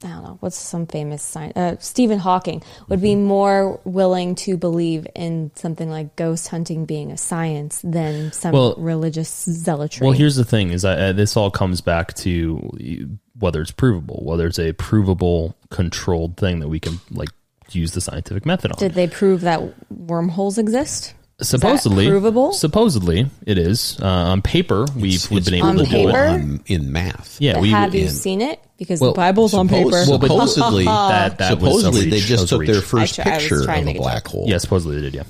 I 0.04 0.10
don't 0.10 0.24
know 0.24 0.38
what's 0.42 0.56
some 0.58 0.86
famous 0.86 1.24
sign 1.24 1.54
uh, 1.56 1.78
Stephen 1.80 2.20
Hawking 2.20 2.62
would 2.88 2.98
Mm-hmm. 3.00 3.04
be 3.04 3.16
more 3.16 3.80
willing 3.84 4.36
to 4.36 4.56
believe 4.56 5.08
in 5.16 5.50
something 5.56 5.90
like 5.90 6.16
ghost 6.16 6.50
hunting 6.50 6.86
being 6.86 7.12
a 7.12 7.18
science 7.18 7.82
than 7.84 8.32
some 8.32 8.52
Well- 8.52 8.76
religious 8.78 9.30
zealotry. 9.46 10.06
Well, 10.06 10.14
here's 10.16 10.36
the 10.36 10.46
thing: 10.46 10.70
is 10.70 10.86
uh, 10.86 11.14
this 11.14 11.36
all 11.36 11.50
comes 11.50 11.82
back 11.82 12.14
to 12.16 13.10
whether 13.40 13.60
it's 13.62 13.72
provable, 13.72 14.22
whether 14.24 14.46
it's 14.46 14.60
a 14.60 14.74
provable, 14.74 15.56
controlled 15.72 16.38
thing 16.38 16.60
that 16.60 16.68
we 16.68 16.80
can 16.80 17.00
like 17.12 17.30
use 17.72 17.92
the 17.94 18.02
scientific 18.02 18.46
method 18.46 18.72
on. 18.72 18.78
Did 18.78 18.94
they 18.94 19.08
prove 19.08 19.42
that 19.42 19.62
wormholes 19.92 20.58
exist? 20.60 21.14
Supposedly, 21.42 22.08
provable? 22.10 22.54
Supposedly, 22.54 23.28
it 23.46 23.58
is 23.58 24.00
uh, 24.02 24.06
on 24.06 24.42
paper. 24.42 24.86
We've, 24.96 25.30
we've 25.30 25.46
been 25.46 25.54
able 25.56 25.68
On 25.68 25.78
to 25.78 25.84
do 25.84 25.90
paper? 25.90 26.10
it. 26.10 26.30
on, 26.30 26.62
in 26.66 26.92
math. 26.92 27.38
Yeah, 27.40 27.60
we 27.60 27.70
have 27.70 27.94
you 27.96 28.06
and- 28.08 28.12
seen 28.12 28.42
it? 28.42 28.60
Because 28.78 29.02
Well, 29.02 29.12
the 29.14 29.16
Bible's 29.18 29.54
on 29.54 29.68
Suppose- 29.68 29.84
paper. 29.86 30.04
Well, 30.10 30.20
but- 30.20 30.28
supposedly, 30.48 30.86
that 30.86 31.38
that 31.40 31.60
was 31.60 31.84
a 31.84 31.92
supposedly 31.92 32.10
they. 32.10 32.20
That 32.20 32.26
just 32.26 32.42
was 32.44 32.52
a 32.52 32.58
took 32.58 32.66
their 32.66 32.76
reach. 32.76 32.84
first 32.86 33.20
I 33.20 33.24
try- 33.24 33.32
I 33.32 33.36
was 33.36 33.44
picture 33.44 33.64
trying 33.66 33.80
of 33.80 33.84
to 33.86 33.90
a 33.90 33.94
make 33.94 33.96
a 33.98 34.02
black 34.02 34.24
joke. 34.26 34.32
hole. 34.34 34.46
Yeah, 34.48 34.58
supposedly 34.60 34.96
they 35.02 35.10
did. 35.10 35.14
Yeah. 35.16 35.24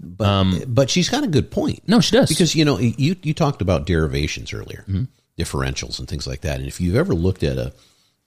but, 0.00 0.64
but 0.74 0.90
she's 0.90 1.08
got 1.08 1.24
a 1.24 1.26
good 1.28 1.50
point. 1.50 1.82
No, 1.88 2.00
she 2.00 2.12
does. 2.16 2.28
because 2.28 2.54
you 2.54 2.64
know 2.64 2.78
you 2.78 3.16
you 3.22 3.32
talked 3.34 3.62
about 3.62 3.86
derivations 3.86 4.52
earlier, 4.52 4.84
Mm-hmm. 4.88 5.04
differentials 5.38 5.98
and 5.98 6.06
things 6.08 6.26
like 6.26 6.42
that. 6.42 6.58
And 6.58 6.66
if 6.68 6.80
you've 6.80 6.96
ever 6.96 7.14
looked 7.14 7.42
at 7.42 7.56
a, 7.56 7.72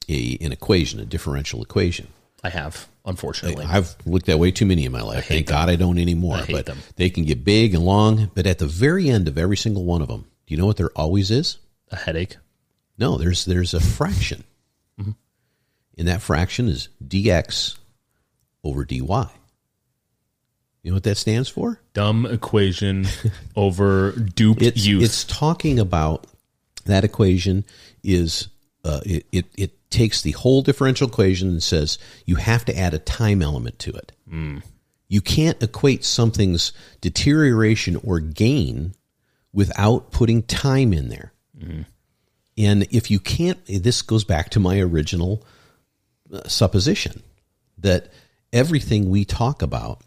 a 0.10 0.38
an 0.42 0.52
equation, 0.52 1.00
a 1.00 1.06
differential 1.06 1.62
equation, 1.62 2.08
I 2.46 2.50
have, 2.50 2.88
unfortunately. 3.06 3.66
I've 3.66 3.96
looked 4.06 4.30
at 4.30 4.38
way 4.40 4.52
too 4.52 4.66
many 4.66 4.86
in 4.86 4.92
my 4.92 5.02
life. 5.02 5.26
Thank 5.28 5.48
God 5.48 5.68
I 5.70 5.76
don't 5.76 5.98
anymore. 5.98 6.38
hate 6.38 6.52
but 6.54 6.66
them. 6.68 6.78
they 6.96 7.10
can 7.10 7.24
get 7.26 7.44
big 7.44 7.74
and 7.74 7.84
long. 7.84 8.30
But 8.36 8.46
at 8.46 8.60
the 8.60 8.68
very 8.68 9.10
end 9.10 9.28
of 9.28 9.38
every 9.38 9.58
single 9.58 9.84
one 9.84 10.02
of 10.02 10.08
them, 10.08 10.26
do 10.46 10.54
you 10.54 10.58
know 10.60 10.66
what 10.68 10.78
there 10.78 10.92
always 10.96 11.32
is? 11.32 11.58
a 11.92 11.96
headache. 11.96 12.38
No, 12.98 13.18
there's 13.18 13.46
there's 13.46 13.74
a 13.74 13.80
fraction, 13.80 14.44
Mm-hmm. 15.00 15.12
and 15.98 16.08
that 16.08 16.22
fraction 16.22 16.68
is 16.70 16.90
dx 17.06 17.78
over 18.64 18.86
dy. 18.86 18.98
You 18.98 20.92
know 20.92 20.94
what 20.94 21.04
that 21.04 21.18
stands 21.18 21.50
for? 21.50 21.80
Dumb 21.94 22.26
equation 22.28 23.08
over 23.56 24.12
duped 24.12 24.62
It's 24.62 24.86
youth. 24.86 25.04
it's 25.04 25.24
talking 25.24 25.80
about 25.80 26.28
that 26.86 27.04
equation 27.04 27.66
is 28.04 28.48
uh, 28.84 29.02
it, 29.06 29.26
it 29.32 29.46
it 29.58 29.85
takes 29.96 30.22
the 30.22 30.32
whole 30.32 30.62
differential 30.62 31.08
equation 31.08 31.48
and 31.48 31.64
says 31.64 31.98
you 32.26 32.36
have 32.36 32.66
to 32.66 32.78
add 32.78 32.94
a 32.94 33.00
time 33.00 33.42
element 33.42 33.80
to 33.80 33.92
it. 33.92 34.12
You 35.08 35.22
can't 35.22 35.62
equate 35.64 36.04
something's 36.04 36.74
deterioration 37.00 37.96
or 38.04 38.20
gain 38.20 38.94
without 39.54 40.12
putting 40.12 40.44
time 40.44 40.92
in 40.92 41.10
there. 41.10 41.32
And 42.58 42.84
if 42.92 43.10
you 43.10 43.20
can't, 43.20 43.64
this 43.66 44.02
goes 44.02 44.24
back 44.24 44.50
to 44.52 44.60
my 44.60 44.80
original 44.80 45.46
uh, 46.32 46.48
supposition 46.48 47.24
that 47.78 48.12
everything 48.52 49.10
we 49.10 49.26
talk 49.26 49.62
about, 49.62 50.02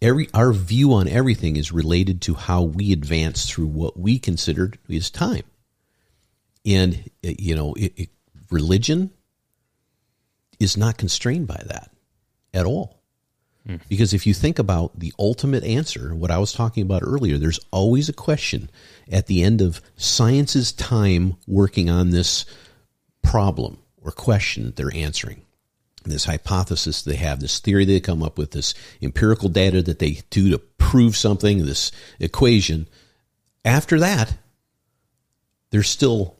every 0.00 0.28
our 0.32 0.52
view 0.52 0.92
on 0.94 1.08
everything 1.08 1.56
is 1.56 1.72
related 1.72 2.22
to 2.22 2.34
how 2.34 2.62
we 2.62 2.92
advance 2.92 3.46
through 3.46 3.66
what 3.66 3.98
we 3.98 4.18
considered 4.18 4.78
is 4.88 5.10
time. 5.10 5.44
And 6.64 7.10
uh, 7.24 7.32
you 7.38 7.54
know, 7.56 7.74
it, 7.74 7.92
it, 7.96 8.08
religion 8.50 9.10
is 10.60 10.76
not 10.76 10.98
constrained 10.98 11.46
by 11.46 11.62
that 11.66 11.90
at 12.52 12.66
all. 12.66 12.98
Because 13.88 14.14
if 14.14 14.26
you 14.26 14.32
think 14.32 14.58
about 14.58 14.98
the 14.98 15.12
ultimate 15.18 15.62
answer, 15.62 16.14
what 16.14 16.30
I 16.30 16.38
was 16.38 16.52
talking 16.52 16.82
about 16.82 17.02
earlier, 17.04 17.36
there's 17.36 17.60
always 17.70 18.08
a 18.08 18.14
question 18.14 18.70
at 19.12 19.26
the 19.26 19.42
end 19.42 19.60
of 19.60 19.82
science's 19.96 20.72
time 20.72 21.36
working 21.46 21.90
on 21.90 22.10
this 22.10 22.46
problem 23.22 23.78
or 24.02 24.10
question 24.10 24.64
that 24.64 24.76
they're 24.76 24.94
answering. 24.94 25.42
This 26.04 26.24
hypothesis 26.24 27.02
they 27.02 27.16
have, 27.16 27.40
this 27.40 27.60
theory 27.60 27.84
they 27.84 28.00
come 28.00 28.22
up 28.22 28.38
with, 28.38 28.52
this 28.52 28.72
empirical 29.02 29.50
data 29.50 29.82
that 29.82 29.98
they 29.98 30.22
do 30.30 30.50
to 30.50 30.58
prove 30.58 31.14
something, 31.14 31.66
this 31.66 31.92
equation. 32.18 32.86
After 33.66 34.00
that, 34.00 34.38
there's 35.70 35.90
still 35.90 36.38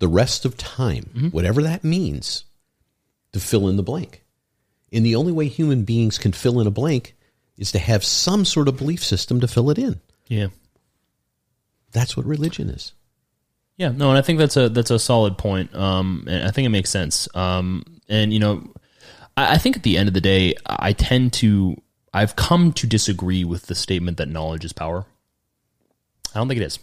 the 0.00 0.08
rest 0.08 0.44
of 0.44 0.58
time, 0.58 1.10
mm-hmm. 1.14 1.28
whatever 1.28 1.62
that 1.62 1.82
means, 1.82 2.44
to 3.38 3.46
fill 3.46 3.68
in 3.68 3.76
the 3.76 3.82
blank. 3.82 4.24
And 4.92 5.04
the 5.04 5.16
only 5.16 5.32
way 5.32 5.48
human 5.48 5.84
beings 5.84 6.18
can 6.18 6.32
fill 6.32 6.60
in 6.60 6.66
a 6.66 6.70
blank 6.70 7.14
is 7.56 7.72
to 7.72 7.78
have 7.78 8.04
some 8.04 8.44
sort 8.44 8.68
of 8.68 8.76
belief 8.76 9.04
system 9.04 9.40
to 9.40 9.48
fill 9.48 9.70
it 9.70 9.78
in. 9.78 10.00
yeah. 10.26 10.48
That's 11.90 12.18
what 12.18 12.26
religion 12.26 12.68
is. 12.68 12.92
Yeah, 13.78 13.88
no, 13.88 14.10
and 14.10 14.18
I 14.18 14.20
think 14.20 14.38
that's 14.38 14.58
a 14.58 14.68
that's 14.68 14.90
a 14.90 14.98
solid 14.98 15.38
point. 15.38 15.74
Um, 15.74 16.24
and 16.28 16.44
I 16.44 16.50
think 16.50 16.66
it 16.66 16.70
makes 16.70 16.90
sense. 16.90 17.34
Um, 17.34 17.82
and 18.10 18.30
you 18.30 18.40
know, 18.40 18.74
I, 19.38 19.54
I 19.54 19.58
think 19.58 19.76
at 19.76 19.84
the 19.84 19.96
end 19.96 20.06
of 20.06 20.14
the 20.14 20.20
day, 20.20 20.54
I 20.66 20.92
tend 20.92 21.32
to 21.34 21.80
I've 22.12 22.36
come 22.36 22.72
to 22.74 22.86
disagree 22.86 23.44
with 23.44 23.66
the 23.66 23.74
statement 23.74 24.18
that 24.18 24.28
knowledge 24.28 24.64
is 24.64 24.72
power. 24.74 25.06
I 26.34 26.38
don't 26.38 26.48
think 26.48 26.60
it 26.60 26.64
is. 26.64 26.78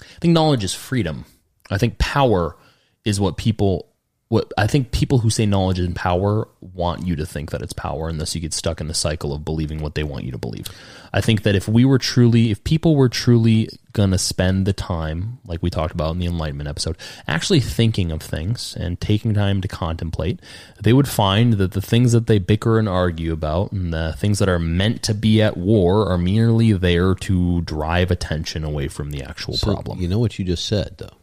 I 0.00 0.18
think 0.20 0.34
knowledge 0.34 0.64
is 0.64 0.74
freedom. 0.74 1.24
I 1.70 1.78
think 1.78 1.98
power 1.98 2.56
is 3.04 3.20
what 3.20 3.36
people 3.36 3.91
what 4.32 4.50
I 4.56 4.66
think 4.66 4.92
people 4.92 5.18
who 5.18 5.28
say 5.28 5.44
knowledge 5.44 5.78
and 5.78 5.94
power 5.94 6.48
want 6.62 7.06
you 7.06 7.16
to 7.16 7.26
think 7.26 7.50
that 7.50 7.60
it's 7.60 7.74
power, 7.74 8.08
and 8.08 8.18
thus 8.18 8.34
you 8.34 8.40
get 8.40 8.54
stuck 8.54 8.80
in 8.80 8.88
the 8.88 8.94
cycle 8.94 9.34
of 9.34 9.44
believing 9.44 9.82
what 9.82 9.94
they 9.94 10.04
want 10.04 10.24
you 10.24 10.32
to 10.32 10.38
believe. 10.38 10.68
I 11.12 11.20
think 11.20 11.42
that 11.42 11.54
if 11.54 11.68
we 11.68 11.84
were 11.84 11.98
truly, 11.98 12.50
if 12.50 12.64
people 12.64 12.96
were 12.96 13.10
truly 13.10 13.68
gonna 13.92 14.16
spend 14.16 14.64
the 14.64 14.72
time, 14.72 15.38
like 15.44 15.62
we 15.62 15.68
talked 15.68 15.92
about 15.92 16.12
in 16.12 16.18
the 16.18 16.24
Enlightenment 16.24 16.66
episode, 16.66 16.96
actually 17.28 17.60
thinking 17.60 18.10
of 18.10 18.22
things 18.22 18.74
and 18.74 18.98
taking 19.02 19.34
time 19.34 19.60
to 19.60 19.68
contemplate, 19.68 20.40
they 20.82 20.94
would 20.94 21.08
find 21.08 21.52
that 21.54 21.72
the 21.72 21.82
things 21.82 22.12
that 22.12 22.26
they 22.26 22.38
bicker 22.38 22.78
and 22.78 22.88
argue 22.88 23.34
about, 23.34 23.70
and 23.70 23.92
the 23.92 24.14
things 24.16 24.38
that 24.38 24.48
are 24.48 24.58
meant 24.58 25.02
to 25.02 25.12
be 25.12 25.42
at 25.42 25.58
war, 25.58 26.10
are 26.10 26.16
merely 26.16 26.72
there 26.72 27.14
to 27.14 27.60
drive 27.60 28.10
attention 28.10 28.64
away 28.64 28.88
from 28.88 29.10
the 29.10 29.22
actual 29.22 29.58
So, 29.58 29.74
problem. 29.74 30.00
You 30.00 30.08
know 30.08 30.18
what 30.18 30.38
you 30.38 30.46
just 30.46 30.64
said, 30.64 30.94
though. 30.96 31.18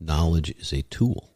Knowledge 0.00 0.50
is 0.58 0.72
a 0.72 0.82
tool. 0.82 1.35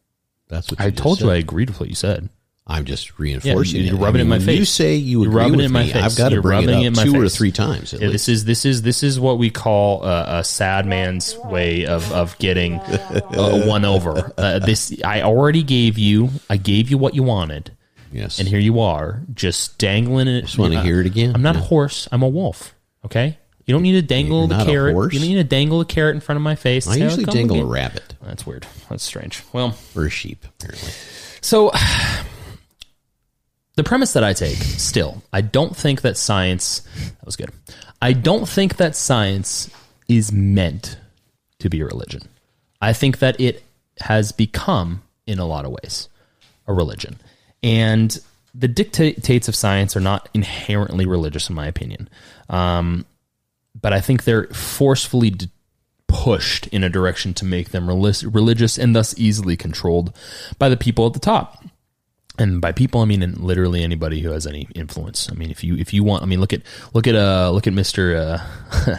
That's 0.51 0.71
what 0.71 0.81
you 0.81 0.87
I 0.87 0.91
told 0.91 1.21
you. 1.21 1.31
I 1.31 1.37
agreed 1.37 1.71
with 1.71 1.81
what 1.81 1.89
you 1.89 1.95
said. 1.95 2.29
I'm 2.67 2.85
just 2.85 3.19
reinforcing. 3.19 3.83
you're 3.85 3.97
it. 3.97 3.99
rubbing 3.99 4.21
it 4.21 4.23
in 4.25 4.29
my 4.29 4.39
face. 4.39 4.59
You 4.59 4.65
say 4.65 4.95
you 4.95 5.23
You're 5.23 5.31
agree 5.31 5.41
rubbing 5.43 5.53
with 5.57 5.61
it 5.63 5.67
in 5.67 5.73
my 5.73 5.83
me. 5.85 5.93
face. 5.93 6.03
I've 6.05 6.17
got 6.17 6.29
to 6.29 6.35
You're 6.35 6.43
bring 6.43 6.59
rubbing 6.61 6.81
it 6.81 6.83
it 6.85 6.87
in 6.87 6.93
up 6.93 6.97
my 6.99 7.05
two 7.05 7.21
or 7.21 7.29
three 7.29 7.51
times 7.51 7.93
Yeah. 7.93 8.09
This 8.11 8.29
is 8.29 8.45
this 8.45 8.65
is 8.65 8.83
this 8.83 9.03
is 9.03 9.19
what 9.19 9.39
we 9.39 9.51
call 9.51 10.05
a, 10.05 10.39
a 10.41 10.45
sad 10.45 10.87
man's 10.87 11.37
way 11.39 11.87
of 11.87 12.13
of 12.13 12.39
getting 12.39 12.75
uh, 12.79 13.63
one 13.67 13.85
over. 13.85 14.33
Uh, 14.39 14.61
this 14.61 14.95
I 15.05 15.23
already 15.23 15.65
gave 15.65 15.99
you. 15.99 16.31
I 16.49 16.59
gave 16.59 16.91
you 16.91 16.99
what 16.99 17.15
you 17.17 17.25
wanted, 17.25 17.77
yes. 18.13 18.39
and 18.39 18.47
here 18.47 18.61
you 18.61 18.79
are, 18.79 19.23
just 19.35 19.79
dangling 19.79 20.29
it. 20.29 20.43
Just 20.43 20.59
wanna 20.59 20.81
hear 20.83 21.01
it 21.01 21.07
again? 21.07 21.35
I'm 21.35 21.43
not 21.43 21.57
a 21.57 21.61
horse. 21.61 22.09
I'm 22.13 22.23
a 22.23 22.29
wolf. 22.29 22.75
Okay. 23.05 23.37
You 23.71 23.75
don't 23.75 23.83
need 23.83 23.93
to 23.93 24.03
dangle 24.03 24.49
the 24.49 24.65
carrot. 24.65 25.13
You 25.13 25.21
don't 25.21 25.29
need 25.29 25.35
to 25.37 25.45
dangle 25.45 25.81
a 25.81 25.85
carrot 25.85 26.17
in 26.17 26.21
front 26.21 26.39
of 26.39 26.43
my 26.43 26.57
face. 26.57 26.89
I 26.89 26.95
Say, 26.95 27.03
"Oh, 27.03 27.05
usually 27.05 27.25
dangle 27.27 27.61
a 27.61 27.65
rabbit 27.65 28.15
That's 28.21 28.45
weird. 28.45 28.67
That's 28.89 29.05
strange. 29.05 29.45
Well, 29.53 29.77
or 29.95 30.07
a 30.07 30.11
sheep, 30.11 30.45
apparently. 30.45 30.91
so 31.41 31.71
the 33.77 33.85
premise 33.85 34.13
that 34.15 34.25
I 34.25 34.33
take 34.33 34.57
still, 34.57 35.23
I 35.33 35.43
don't 35.43 35.77
think 35.77 36.01
that 36.01 36.17
science 36.17 36.81
that 36.81 37.25
was 37.25 37.37
good. 37.37 37.51
I 38.03 38.13
don't 38.13 38.49
think 38.49 38.77
that 38.79 38.97
science 38.97 39.71
is 40.09 40.33
meant 40.33 40.99
to 41.61 41.69
be 41.69 41.81
a 41.81 41.87
religion. 41.87 42.23
I 42.83 42.93
think 42.93 43.21
that 43.21 43.41
it 43.41 43.63
has 44.01 44.33
become 44.33 45.05
in 45.29 45.39
a 45.39 45.47
lot 45.47 45.65
of 45.65 45.71
ways 45.71 46.09
a 46.67 46.73
religion. 46.73 47.21
And 47.63 48.19
the 48.53 48.67
dictates 48.67 49.47
of 49.47 49.55
science 49.55 49.97
are 49.97 50.01
not 50.01 50.29
inherently 50.35 51.07
religious 51.07 51.49
in 51.49 51.55
my 51.55 51.69
opinion. 51.69 52.09
Um, 52.49 53.07
but 53.79 53.93
I 53.93 54.01
think 54.01 54.25
they're 54.25 54.47
forcefully 54.49 55.35
pushed 56.07 56.67
in 56.69 56.83
a 56.83 56.89
direction 56.89 57.35
to 57.35 57.45
make 57.45 57.71
them 57.71 57.89
relig- 57.89 58.35
religious 58.35 58.79
and 58.79 58.95
thus 58.95 59.15
easily 59.17 59.57
controlled 59.57 60.17
by 60.59 60.69
the 60.69 60.77
people 60.77 61.07
at 61.07 61.13
the 61.13 61.21
top. 61.21 61.65
And 62.41 62.61
by 62.61 62.73
people, 62.73 63.03
I 63.03 63.05
mean 63.05 63.21
literally 63.37 63.85
anybody 63.85 64.21
who 64.21 64.31
has 64.31 64.47
any 64.47 64.67
influence. 64.75 65.29
I 65.31 65.35
mean, 65.35 65.51
if 65.51 65.63
you 65.63 65.77
if 65.77 65.93
you 65.93 66.03
want, 66.03 66.23
I 66.23 66.27
mean, 66.27 66.41
look 66.41 66.55
at 66.55 66.63
look 66.95 67.07
at 67.07 67.15
uh 67.15 67.51
look 67.51 67.67
at 67.67 67.75
Mister 67.75 68.17
uh, 68.17 68.97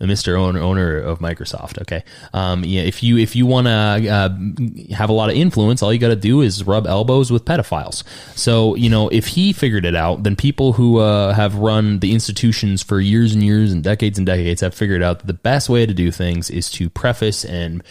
Mister 0.00 0.36
owner 0.36 0.60
owner 0.60 0.98
of 0.98 1.18
Microsoft. 1.18 1.80
Okay, 1.82 2.02
um, 2.32 2.64
yeah, 2.64 2.80
if 2.80 3.02
you 3.02 3.18
if 3.18 3.36
you 3.36 3.44
want 3.44 3.66
to 3.66 3.70
uh, 3.70 4.94
have 4.94 5.10
a 5.10 5.12
lot 5.12 5.28
of 5.28 5.36
influence, 5.36 5.82
all 5.82 5.92
you 5.92 5.98
got 5.98 6.08
to 6.08 6.16
do 6.16 6.40
is 6.40 6.64
rub 6.66 6.86
elbows 6.86 7.30
with 7.30 7.44
pedophiles. 7.44 8.04
So 8.36 8.74
you 8.74 8.88
know, 8.88 9.10
if 9.10 9.26
he 9.26 9.52
figured 9.52 9.84
it 9.84 9.94
out, 9.94 10.22
then 10.22 10.34
people 10.34 10.72
who 10.72 10.98
uh, 10.98 11.34
have 11.34 11.56
run 11.56 11.98
the 11.98 12.14
institutions 12.14 12.82
for 12.82 13.00
years 13.00 13.34
and 13.34 13.42
years 13.42 13.70
and 13.70 13.84
decades 13.84 14.16
and 14.16 14.26
decades 14.26 14.62
have 14.62 14.74
figured 14.74 15.02
out 15.02 15.18
that 15.18 15.26
the 15.26 15.34
best 15.34 15.68
way 15.68 15.84
to 15.84 15.92
do 15.92 16.10
things 16.10 16.48
is 16.48 16.70
to 16.70 16.88
preface 16.88 17.44
and 17.44 17.82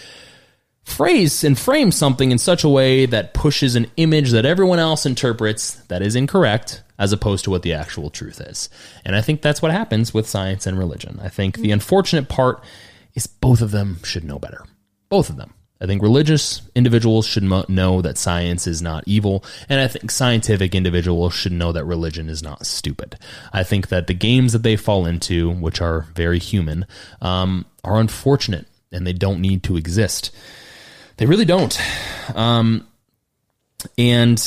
phrase 0.88 1.44
and 1.44 1.60
frame 1.60 1.92
something 1.92 2.32
in 2.32 2.38
such 2.38 2.64
a 2.64 2.70
way 2.70 3.06
that 3.06 3.34
pushes 3.34 3.76
an 3.76 3.92
image 3.98 4.32
that 4.32 4.46
everyone 4.46 4.80
else 4.80 5.06
interprets 5.06 5.76
that 5.90 6.02
is 6.02 6.16
incorrect 6.16 6.82
as 6.98 7.12
opposed 7.12 7.44
to 7.44 7.52
what 7.52 7.62
the 7.62 7.74
actual 7.74 8.10
truth 8.10 8.40
is. 8.40 8.70
And 9.04 9.14
I 9.14 9.22
think 9.22 9.42
that's 9.42 9.62
what 9.62 9.74
happens 9.74 10.14
with 10.14 10.30
science 10.30 10.66
and 10.66 10.80
religion. 10.80 11.20
I 11.22 11.28
think 11.28 11.58
the 11.58 11.72
unfortunate 11.72 12.30
part 12.30 12.64
is 13.14 13.28
both 13.28 13.62
of 13.62 13.72
them 13.72 14.00
should 14.04 14.24
know 14.24 14.40
better. 14.40 14.64
Both 15.10 15.30
of 15.30 15.36
them. 15.36 15.54
I 15.82 15.88
think 15.88 16.02
religious 16.02 16.62
individuals 16.74 17.28
should 17.28 17.44
know 17.44 18.02
that 18.02 18.18
science 18.18 18.66
is 18.66 18.82
not 18.82 19.04
evil, 19.06 19.44
and 19.70 19.80
I 19.80 19.88
think 19.88 20.10
scientific 20.10 20.74
individuals 20.74 21.36
should 21.36 21.52
know 21.52 21.72
that 21.74 21.86
religion 21.86 22.30
is 22.30 22.42
not 22.42 22.66
stupid. 22.66 23.20
I 23.54 23.64
think 23.64 23.90
that 23.90 24.08
the 24.08 24.16
games 24.16 24.54
that 24.54 24.64
they 24.64 24.76
fall 24.76 25.06
into, 25.06 25.52
which 25.52 25.82
are 25.82 26.08
very 26.16 26.40
human, 26.40 26.88
um, 27.22 27.66
are 27.84 28.00
unfortunate 28.00 28.68
and 28.92 29.06
they 29.06 29.14
don't 29.14 29.42
need 29.42 29.64
to 29.64 29.78
exist. 29.78 30.32
They 31.18 31.26
really 31.26 31.46
don't. 31.46 31.80
Um, 32.36 32.88
and 33.98 34.40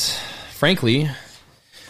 frankly, 0.52 1.08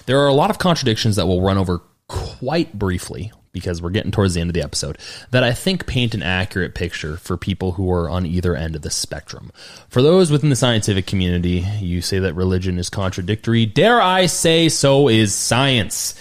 there 0.06 0.20
are 0.20 0.28
a 0.28 0.34
lot 0.34 0.50
of 0.50 0.58
contradictions 0.58 1.16
that 1.16 1.26
we'll 1.26 1.40
run 1.40 1.58
over 1.58 1.80
quite 2.08 2.78
briefly 2.78 3.32
because 3.52 3.82
we're 3.82 3.90
getting 3.90 4.12
towards 4.12 4.34
the 4.34 4.40
end 4.40 4.48
of 4.48 4.54
the 4.54 4.62
episode 4.62 4.96
that 5.30 5.42
I 5.42 5.52
think 5.52 5.86
paint 5.86 6.14
an 6.14 6.22
accurate 6.22 6.74
picture 6.74 7.16
for 7.16 7.36
people 7.36 7.72
who 7.72 7.90
are 7.90 8.08
on 8.08 8.24
either 8.24 8.54
end 8.54 8.76
of 8.76 8.82
the 8.82 8.90
spectrum. 8.90 9.50
For 9.88 10.02
those 10.02 10.30
within 10.30 10.50
the 10.50 10.56
scientific 10.56 11.06
community, 11.06 11.66
you 11.80 12.00
say 12.00 12.18
that 12.20 12.34
religion 12.34 12.78
is 12.78 12.90
contradictory. 12.90 13.66
Dare 13.66 14.00
I 14.00 14.26
say 14.26 14.68
so 14.68 15.08
is 15.08 15.34
science. 15.34 16.14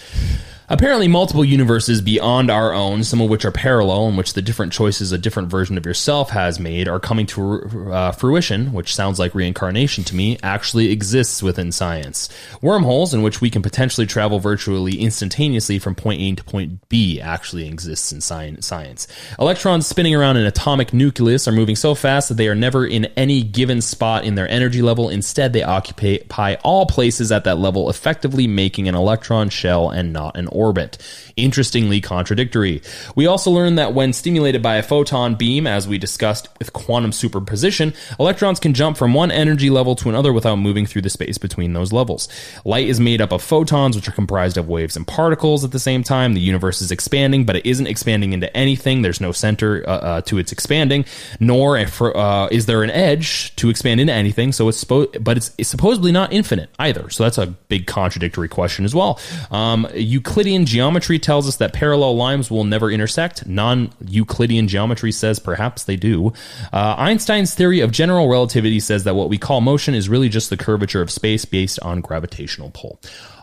Apparently, 0.72 1.08
multiple 1.08 1.44
universes 1.44 2.00
beyond 2.00 2.52
our 2.52 2.74
own, 2.74 3.04
some 3.04 3.22
of 3.22 3.30
which 3.30 3.44
are 3.44 3.52
parallel, 3.52 4.08
in 4.08 4.16
which 4.16 4.34
the 4.34 4.42
different 4.42 4.72
choices 4.72 5.12
a 5.12 5.18
different 5.18 5.50
version 5.50 5.80
of 5.80 5.86
yourself 5.86 6.30
has 6.30 6.60
made, 6.60 6.88
are 6.88 7.00
coming 7.00 7.26
to 7.26 7.92
uh, 7.92 8.12
fruition, 8.12 8.72
which 8.72 8.94
sounds 8.94 9.18
like 9.18 9.34
reincarnation 9.34 10.04
to 10.04 10.16
me, 10.16 10.38
actually 10.44 10.92
exists 10.92 11.42
within 11.42 11.72
science. 11.72 12.30
Wormholes, 12.62 13.16
in 13.16 13.24
which 13.24 13.42
we 13.42 13.50
can 13.50 13.64
potentially 13.64 14.06
travel 14.06 14.38
virtually 14.38 15.00
instantaneously 15.00 15.80
from 15.80 15.96
point 15.96 16.22
A 16.22 16.36
to 16.36 16.44
point 16.44 16.88
B, 16.88 17.20
actually 17.20 17.68
exists 17.68 18.12
in 18.12 18.20
sci- 18.20 18.62
science. 18.62 19.08
Electrons 19.40 19.88
spinning 19.88 20.14
around 20.14 20.38
an 20.38 20.46
atomic 20.46 20.94
nucleus 20.94 21.48
are 21.48 21.52
moving 21.52 21.76
so 21.76 21.96
fast 21.96 22.30
that 22.30 22.36
they 22.36 22.48
are 22.48 22.54
never 22.54 22.86
in 22.86 23.06
any 23.18 23.42
given 23.42 23.82
spot 23.82 24.24
in 24.24 24.36
their 24.36 24.48
energy 24.48 24.84
level. 24.84 25.10
Instead, 25.10 25.52
they 25.52 25.64
occupy 25.64 26.56
all 26.64 26.86
places 26.86 27.32
at 27.32 27.46
that 27.46 27.58
level, 27.58 27.90
effectively 27.90 28.46
making 28.46 28.88
an 28.88 28.94
electron 28.94 29.50
shell 29.50 29.90
and 29.90 30.14
not 30.14 30.38
an 30.38 30.48
orbit. 30.60 30.98
Interestingly 31.44 32.02
contradictory. 32.02 32.82
We 33.16 33.26
also 33.28 33.52
learned 33.52 33.78
that 33.78 33.94
when 33.94 34.14
stimulated 34.14 34.62
by 34.62 34.76
a 34.76 34.84
photon 34.84 35.36
beam, 35.36 35.66
as 35.66 35.88
we 35.88 35.98
discussed 35.98 36.48
with 36.60 36.74
quantum 36.74 37.12
superposition, 37.12 37.94
electrons 38.20 38.60
can 38.60 38.74
jump 38.74 38.98
from 38.98 39.14
one 39.14 39.32
energy 39.32 39.70
level 39.70 39.96
to 39.96 40.10
another 40.10 40.34
without 40.34 40.58
moving 40.58 40.86
through 40.86 41.02
the 41.02 41.10
space 41.10 41.38
between 41.38 41.74
those 41.74 41.94
levels. 41.94 42.28
Light 42.66 42.88
is 42.88 43.00
made 43.00 43.22
up 43.22 43.32
of 43.32 43.42
photons, 43.42 43.96
which 43.96 44.08
are 44.08 44.14
comprised 44.14 44.58
of 44.58 44.68
waves 44.68 44.96
and 44.96 45.08
particles 45.08 45.64
at 45.64 45.72
the 45.72 45.80
same 45.80 46.04
time. 46.04 46.34
The 46.34 46.42
universe 46.42 46.82
is 46.82 46.92
expanding, 46.92 47.46
but 47.46 47.56
it 47.56 47.66
isn't 47.66 47.88
expanding 47.88 48.34
into 48.34 48.56
anything. 48.56 49.02
There's 49.02 49.22
no 49.22 49.32
center 49.32 49.84
uh, 49.88 49.92
uh, 49.92 50.22
to 50.22 50.38
its 50.38 50.52
expanding, 50.52 51.06
nor 51.40 51.78
uh, 51.78 52.48
is 52.52 52.66
there 52.66 52.84
an 52.84 52.92
edge 52.92 53.56
to 53.56 53.70
expand 53.70 54.00
into 54.00 54.14
anything. 54.14 54.52
So 54.52 54.68
it's 54.70 54.84
spo- 54.84 55.24
but 55.24 55.38
it's, 55.38 55.52
it's 55.58 55.70
supposedly 55.70 56.12
not 56.12 56.34
infinite 56.34 56.70
either. 56.80 57.10
So 57.10 57.24
that's 57.24 57.38
a 57.38 57.48
big 57.48 57.88
contradictory 57.88 58.50
question 58.50 58.86
as 58.86 58.94
well. 58.94 59.20
Um, 59.52 59.88
Euclidean 59.94 60.66
geometry 60.66 61.20
tells 61.30 61.48
us 61.48 61.58
that 61.58 61.74
parallel 61.74 62.16
lines 62.16 62.50
will 62.50 62.64
never 62.64 62.90
intersect. 62.90 63.46
Non 63.46 63.92
Euclidean 64.04 64.68
geometry 64.68 65.12
says 65.12 65.38
perhaps 65.38 65.84
they 65.84 65.96
do. 65.96 66.34
Uh, 66.74 66.96
Einstein's 66.98 67.54
theory 67.54 67.82
of 67.82 67.92
general 67.92 68.28
relativity 68.28 68.80
says 68.80 69.04
that 69.04 69.14
what 69.14 69.30
we 69.30 69.38
call 69.38 69.62
motion 69.62 69.94
is 69.94 70.10
really 70.10 70.28
just 70.28 70.50
the 70.50 70.58
curvature 70.58 71.04
of 71.04 71.12
space 71.12 71.46
based 71.46 71.80
on 71.82 72.02
gravitational 72.02 72.72
pull. 72.72 73.00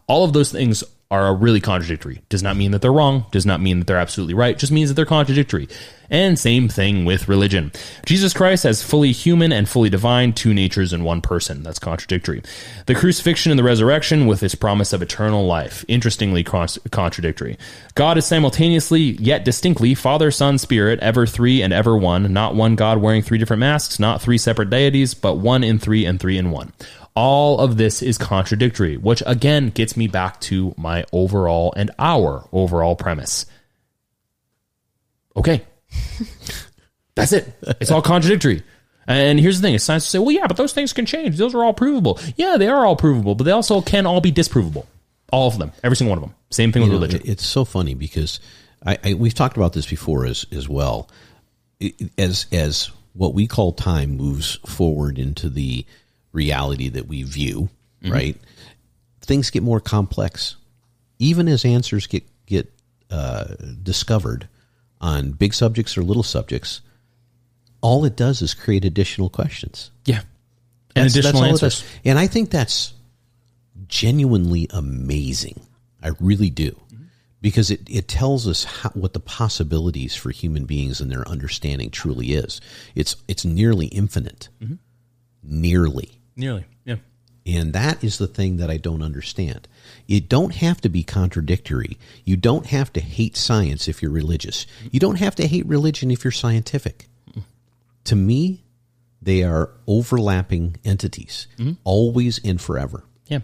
All 0.09 0.25
of 0.25 0.33
those 0.33 0.51
things 0.51 0.83
are 1.11 1.35
really 1.35 1.61
contradictory. 1.61 2.23
Does 2.29 2.43
not 2.43 2.57
mean 2.57 2.73
that 2.73 2.83
they're 2.83 2.93
wrong, 2.93 3.27
does 3.31 3.47
not 3.47 3.61
mean 3.61 3.79
that 3.79 3.87
they're 3.87 3.97
absolutely 3.97 4.35
right, 4.35 4.59
just 4.59 4.73
means 4.73 4.89
that 4.89 4.95
they're 4.95 5.07
contradictory. 5.07 5.69
And 6.11 6.39
same 6.39 6.69
thing 6.69 7.05
with 7.05 7.29
religion. 7.29 7.73
Jesus 8.05 8.33
Christ 8.33 8.65
as 8.65 8.83
fully 8.83 9.13
human 9.13 9.53
and 9.53 9.69
fully 9.69 9.91
divine, 9.91 10.33
two 10.33 10.55
natures 10.55 10.93
in 10.93 11.05
one 11.05 11.21
person. 11.21 11.63
That's 11.63 11.79
contradictory. 11.81 12.43
The 12.87 12.95
crucifixion 12.95 13.51
and 13.51 13.59
the 13.59 13.65
resurrection 13.65 14.27
with 14.27 14.43
its 14.43 14.55
promise 14.55 14.93
of 14.93 15.03
eternal 15.03 15.47
life. 15.47 15.85
Interestingly 15.89 16.45
con- 16.45 16.69
contradictory. 16.91 17.59
God 17.95 18.19
is 18.19 18.27
simultaneously, 18.27 19.01
yet 19.01 19.45
distinctly, 19.45 19.95
Father, 19.95 20.31
Son, 20.31 20.59
Spirit, 20.59 21.01
ever 21.01 21.27
three 21.27 21.61
and 21.63 21.73
ever 21.73 21.97
one. 21.97 22.33
Not 22.33 22.55
one 22.55 22.77
God 22.77 22.99
wearing 22.99 23.23
three 23.23 23.39
different 23.39 23.61
masks, 23.61 23.99
not 23.99 24.23
three 24.23 24.39
separate 24.39 24.71
deities, 24.71 25.15
but 25.15 25.37
one 25.37 25.65
in 25.65 25.79
three 25.79 26.05
and 26.05 26.21
three 26.21 26.39
in 26.39 26.51
one 26.51 26.73
all 27.17 27.59
of 27.59 27.79
this 27.79 28.03
is 28.03 28.19
contradictory, 28.19 28.97
which 28.97 29.23
again 29.27 29.71
gets 29.71 29.97
me 29.97 30.07
back 30.07 30.39
to 30.43 30.75
my 30.77 31.05
overall 31.13 31.73
and 31.77 31.91
our 31.99 32.47
overall 32.53 32.95
premise. 32.95 33.47
Okay. 35.35 35.63
That's 37.15 37.33
it. 37.33 37.53
It's 37.81 37.91
all 37.91 38.03
contradictory. 38.03 38.63
And 39.09 39.41
here's 39.41 39.61
the 39.61 39.67
thing: 39.67 39.79
science 39.79 40.05
will 40.05 40.11
say, 40.11 40.19
"Well, 40.19 40.33
yeah, 40.33 40.47
but 40.47 40.57
those 40.57 40.73
things 40.73 40.93
can 40.93 41.07
change. 41.07 41.39
Those 41.39 41.55
are 41.55 41.65
all 41.65 41.73
provable. 41.73 42.21
Yeah, 42.37 42.57
they 42.59 42.69
are 42.69 42.85
all 42.85 42.97
provable, 42.97 43.35
but 43.35 43.45
they 43.45 43.53
also 43.53 43.81
can 43.81 44.05
all 44.05 44.21
be 44.21 44.33
disprovable. 44.33 44.87
All 45.33 45.49
of 45.49 45.59
them, 45.59 45.73
every 45.83 45.97
single 45.97 46.11
one 46.11 46.23
of 46.23 46.29
them. 46.29 46.37
Same 46.51 46.73
thing 46.73 46.83
with 46.83 46.91
know, 46.91 46.97
religion. 46.97 47.23
it's 47.25 47.45
so 47.47 47.65
funny 47.65 47.95
because 47.95 48.41
I, 48.85 48.99
I 49.03 49.15
we've 49.15 49.35
talked 49.35 49.57
about 49.57 49.73
this 49.73 49.87
before 49.87 50.27
as 50.27 50.45
as 50.53 50.69
well. 50.69 51.09
As 52.19 52.47
as 52.53 52.91
what 53.13 53.33
we 53.33 53.47
call 53.47 53.73
time 53.73 54.17
moves 54.17 54.57
forward 54.67 55.19
into 55.19 55.49
the 55.49 55.87
reality 56.37 56.91
that 56.91 57.09
we 57.09 57.25
view, 57.25 57.69
mm-hmm. 58.03 58.13
right? 58.13 58.37
Things 59.23 59.51
get 59.51 59.65
more 59.65 59.81
complex. 59.81 60.57
Even 61.19 61.49
as 61.49 61.65
answers 61.65 62.07
get 62.07 62.23
get 62.47 62.73
uh, 63.11 63.55
discovered 63.83 64.49
on 65.01 65.33
big 65.33 65.55
subjects 65.55 65.97
or 65.99 66.03
little 66.03 66.23
subjects, 66.23 66.83
all 67.81 68.05
it 68.05 68.17
does 68.17 68.43
is 68.43 68.55
create 68.55 68.85
additional 68.85 69.31
questions. 69.31 69.91
Yeah. 70.05 70.21
And 70.95 71.11
That's- 71.11 71.17
additional 71.17 71.43
that's 71.43 71.63
answers. 71.63 71.85
And 72.05 72.19
I 72.19 72.27
think 72.27 72.51
that's 72.51 72.95
genuinely 73.89 74.69
amazing. 74.71 75.61
I 76.03 76.11
really 76.21 76.51
do. 76.51 76.71
Mm-hmm. 76.71 77.05
Because 77.41 77.71
it, 77.71 77.81
it 77.89 78.09
tells 78.09 78.49
us 78.49 78.65
how, 78.65 78.91
what 78.91 79.13
the 79.13 79.21
possibilities 79.21 80.15
for 80.15 80.31
human 80.31 80.65
beings 80.65 81.01
and 81.01 81.11
their 81.11 81.27
understanding 81.29 81.91
truly 81.91 82.33
is. 82.33 82.61
It's 82.95 83.17
it's 83.29 83.45
nearly 83.45 83.87
infinite. 83.87 84.49
Mm-hmm. 84.61 84.75
Nearly. 85.43 86.11
Nearly. 86.37 86.67
Yeah. 86.85 86.97
And 87.47 87.73
that 87.73 88.03
is 88.03 88.19
the 88.19 88.27
thing 88.27 88.57
that 88.57 88.71
I 88.71 88.77
don't 88.77 89.03
understand. 89.03 89.69
You 90.07 90.21
don't 90.21 90.55
have 90.57 90.81
to 90.81 90.89
be 90.89 91.05
contradictory. 91.05 91.97
You 92.25 92.37
don't 92.37 92.67
have 92.67 92.93
to 92.95 93.01
hate 93.01 93.37
science 93.37 93.87
if 93.89 94.03
you're 94.03 94.11
religious. 94.11 94.67
You 94.91 94.99
don't 94.99 95.21
have 95.21 95.37
to 95.37 95.47
hate 95.47 95.67
religion 95.67 96.11
if 96.11 96.25
you're 96.25 96.33
scientific. 96.33 97.07
To 98.05 98.17
me, 98.17 98.65
they 99.23 99.43
are 99.43 99.71
overlapping 99.87 100.77
entities, 100.85 101.47
always 101.85 102.41
and 102.45 102.61
forever. 102.61 103.05
Yeah, 103.27 103.41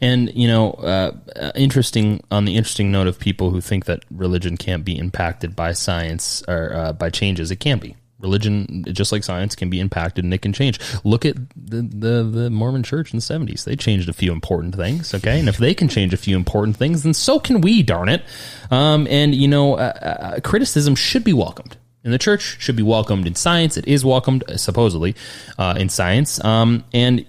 and 0.00 0.32
you 0.32 0.46
know, 0.46 0.70
uh, 0.72 1.16
uh, 1.34 1.50
interesting 1.56 2.22
on 2.30 2.44
the 2.44 2.56
interesting 2.56 2.92
note 2.92 3.08
of 3.08 3.18
people 3.18 3.50
who 3.50 3.60
think 3.60 3.86
that 3.86 4.04
religion 4.12 4.56
can't 4.56 4.84
be 4.84 4.96
impacted 4.96 5.56
by 5.56 5.72
science 5.72 6.44
or 6.46 6.72
uh, 6.72 6.92
by 6.92 7.10
changes. 7.10 7.50
It 7.50 7.56
can 7.56 7.80
be. 7.80 7.96
Religion, 8.20 8.84
just 8.92 9.12
like 9.12 9.22
science, 9.22 9.54
can 9.54 9.70
be 9.70 9.78
impacted 9.78 10.24
and 10.24 10.34
it 10.34 10.42
can 10.42 10.52
change. 10.52 10.80
Look 11.04 11.24
at 11.24 11.36
the, 11.54 11.82
the, 11.82 12.22
the 12.24 12.50
Mormon 12.50 12.82
Church 12.82 13.12
in 13.12 13.18
the 13.18 13.22
seventies; 13.22 13.64
they 13.64 13.76
changed 13.76 14.08
a 14.08 14.12
few 14.12 14.32
important 14.32 14.74
things. 14.74 15.14
Okay, 15.14 15.38
and 15.38 15.48
if 15.48 15.58
they 15.58 15.74
can 15.74 15.88
change 15.88 16.12
a 16.12 16.16
few 16.16 16.36
important 16.36 16.76
things, 16.76 17.04
then 17.04 17.14
so 17.14 17.38
can 17.38 17.60
we. 17.60 17.82
Darn 17.82 18.08
it! 18.08 18.24
Um, 18.70 19.06
and 19.08 19.34
you 19.34 19.48
know, 19.48 19.74
uh, 19.74 19.92
uh, 20.02 20.40
criticism 20.40 20.94
should 20.94 21.24
be 21.24 21.32
welcomed. 21.32 21.76
And 22.04 22.12
the 22.12 22.18
church 22.18 22.56
should 22.58 22.76
be 22.76 22.82
welcomed 22.82 23.26
in 23.26 23.34
science. 23.34 23.76
It 23.76 23.86
is 23.86 24.04
welcomed, 24.04 24.42
uh, 24.48 24.56
supposedly, 24.56 25.14
uh, 25.58 25.74
in 25.78 25.88
science. 25.88 26.42
Um, 26.42 26.84
and 26.92 27.26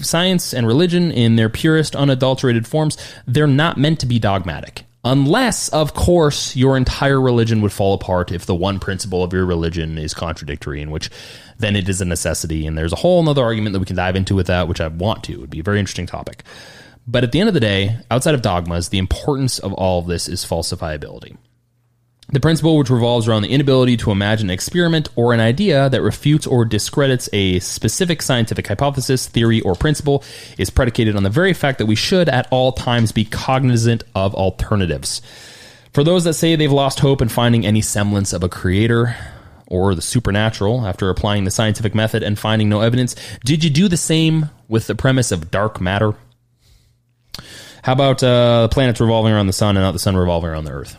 science 0.00 0.54
and 0.54 0.66
religion 0.66 1.10
in 1.10 1.36
their 1.36 1.48
purest, 1.48 1.94
unadulterated 1.94 2.66
forms, 2.66 2.96
they're 3.26 3.46
not 3.46 3.76
meant 3.76 4.00
to 4.00 4.06
be 4.06 4.18
dogmatic. 4.18 4.85
Unless, 5.06 5.68
of 5.68 5.94
course, 5.94 6.56
your 6.56 6.76
entire 6.76 7.20
religion 7.20 7.62
would 7.62 7.72
fall 7.72 7.94
apart 7.94 8.32
if 8.32 8.44
the 8.44 8.56
one 8.56 8.80
principle 8.80 9.22
of 9.22 9.32
your 9.32 9.46
religion 9.46 9.98
is 9.98 10.12
contradictory, 10.12 10.82
in 10.82 10.90
which 10.90 11.10
then 11.58 11.76
it 11.76 11.88
is 11.88 12.00
a 12.00 12.04
necessity. 12.04 12.66
And 12.66 12.76
there's 12.76 12.92
a 12.92 12.96
whole 12.96 13.26
other 13.28 13.44
argument 13.44 13.72
that 13.74 13.78
we 13.78 13.86
can 13.86 13.94
dive 13.94 14.16
into 14.16 14.34
with 14.34 14.48
that, 14.48 14.66
which 14.66 14.80
I 14.80 14.88
want 14.88 15.22
to. 15.24 15.34
It 15.34 15.40
would 15.40 15.50
be 15.50 15.60
a 15.60 15.62
very 15.62 15.78
interesting 15.78 16.06
topic. 16.06 16.42
But 17.06 17.22
at 17.22 17.30
the 17.30 17.38
end 17.38 17.46
of 17.46 17.54
the 17.54 17.60
day, 17.60 17.98
outside 18.10 18.34
of 18.34 18.42
dogmas, 18.42 18.88
the 18.88 18.98
importance 18.98 19.60
of 19.60 19.72
all 19.74 20.00
of 20.00 20.08
this 20.08 20.28
is 20.28 20.44
falsifiability. 20.44 21.36
The 22.28 22.40
principle, 22.40 22.76
which 22.76 22.90
revolves 22.90 23.28
around 23.28 23.42
the 23.42 23.50
inability 23.52 23.96
to 23.98 24.10
imagine 24.10 24.50
an 24.50 24.54
experiment 24.54 25.08
or 25.14 25.32
an 25.32 25.38
idea 25.38 25.88
that 25.88 26.02
refutes 26.02 26.44
or 26.44 26.64
discredits 26.64 27.28
a 27.32 27.60
specific 27.60 28.20
scientific 28.20 28.66
hypothesis, 28.66 29.28
theory, 29.28 29.60
or 29.60 29.76
principle, 29.76 30.24
is 30.58 30.68
predicated 30.68 31.14
on 31.14 31.22
the 31.22 31.30
very 31.30 31.52
fact 31.52 31.78
that 31.78 31.86
we 31.86 31.94
should 31.94 32.28
at 32.28 32.48
all 32.50 32.72
times 32.72 33.12
be 33.12 33.24
cognizant 33.24 34.02
of 34.16 34.34
alternatives. 34.34 35.22
For 35.92 36.02
those 36.02 36.24
that 36.24 36.34
say 36.34 36.56
they've 36.56 36.70
lost 36.70 36.98
hope 36.98 37.22
in 37.22 37.28
finding 37.28 37.64
any 37.64 37.80
semblance 37.80 38.32
of 38.32 38.42
a 38.42 38.48
creator 38.48 39.16
or 39.68 39.94
the 39.94 40.02
supernatural 40.02 40.84
after 40.84 41.08
applying 41.08 41.44
the 41.44 41.50
scientific 41.52 41.94
method 41.94 42.24
and 42.24 42.36
finding 42.36 42.68
no 42.68 42.80
evidence, 42.80 43.14
did 43.44 43.62
you 43.62 43.70
do 43.70 43.86
the 43.86 43.96
same 43.96 44.50
with 44.66 44.88
the 44.88 44.96
premise 44.96 45.30
of 45.30 45.52
dark 45.52 45.80
matter? 45.80 46.14
How 47.84 47.92
about 47.92 48.20
uh, 48.20 48.62
the 48.62 48.68
planets 48.68 49.00
revolving 49.00 49.32
around 49.32 49.46
the 49.46 49.52
sun 49.52 49.76
and 49.76 49.84
not 49.84 49.92
the 49.92 50.00
sun 50.00 50.16
revolving 50.16 50.50
around 50.50 50.64
the 50.64 50.72
earth? 50.72 50.98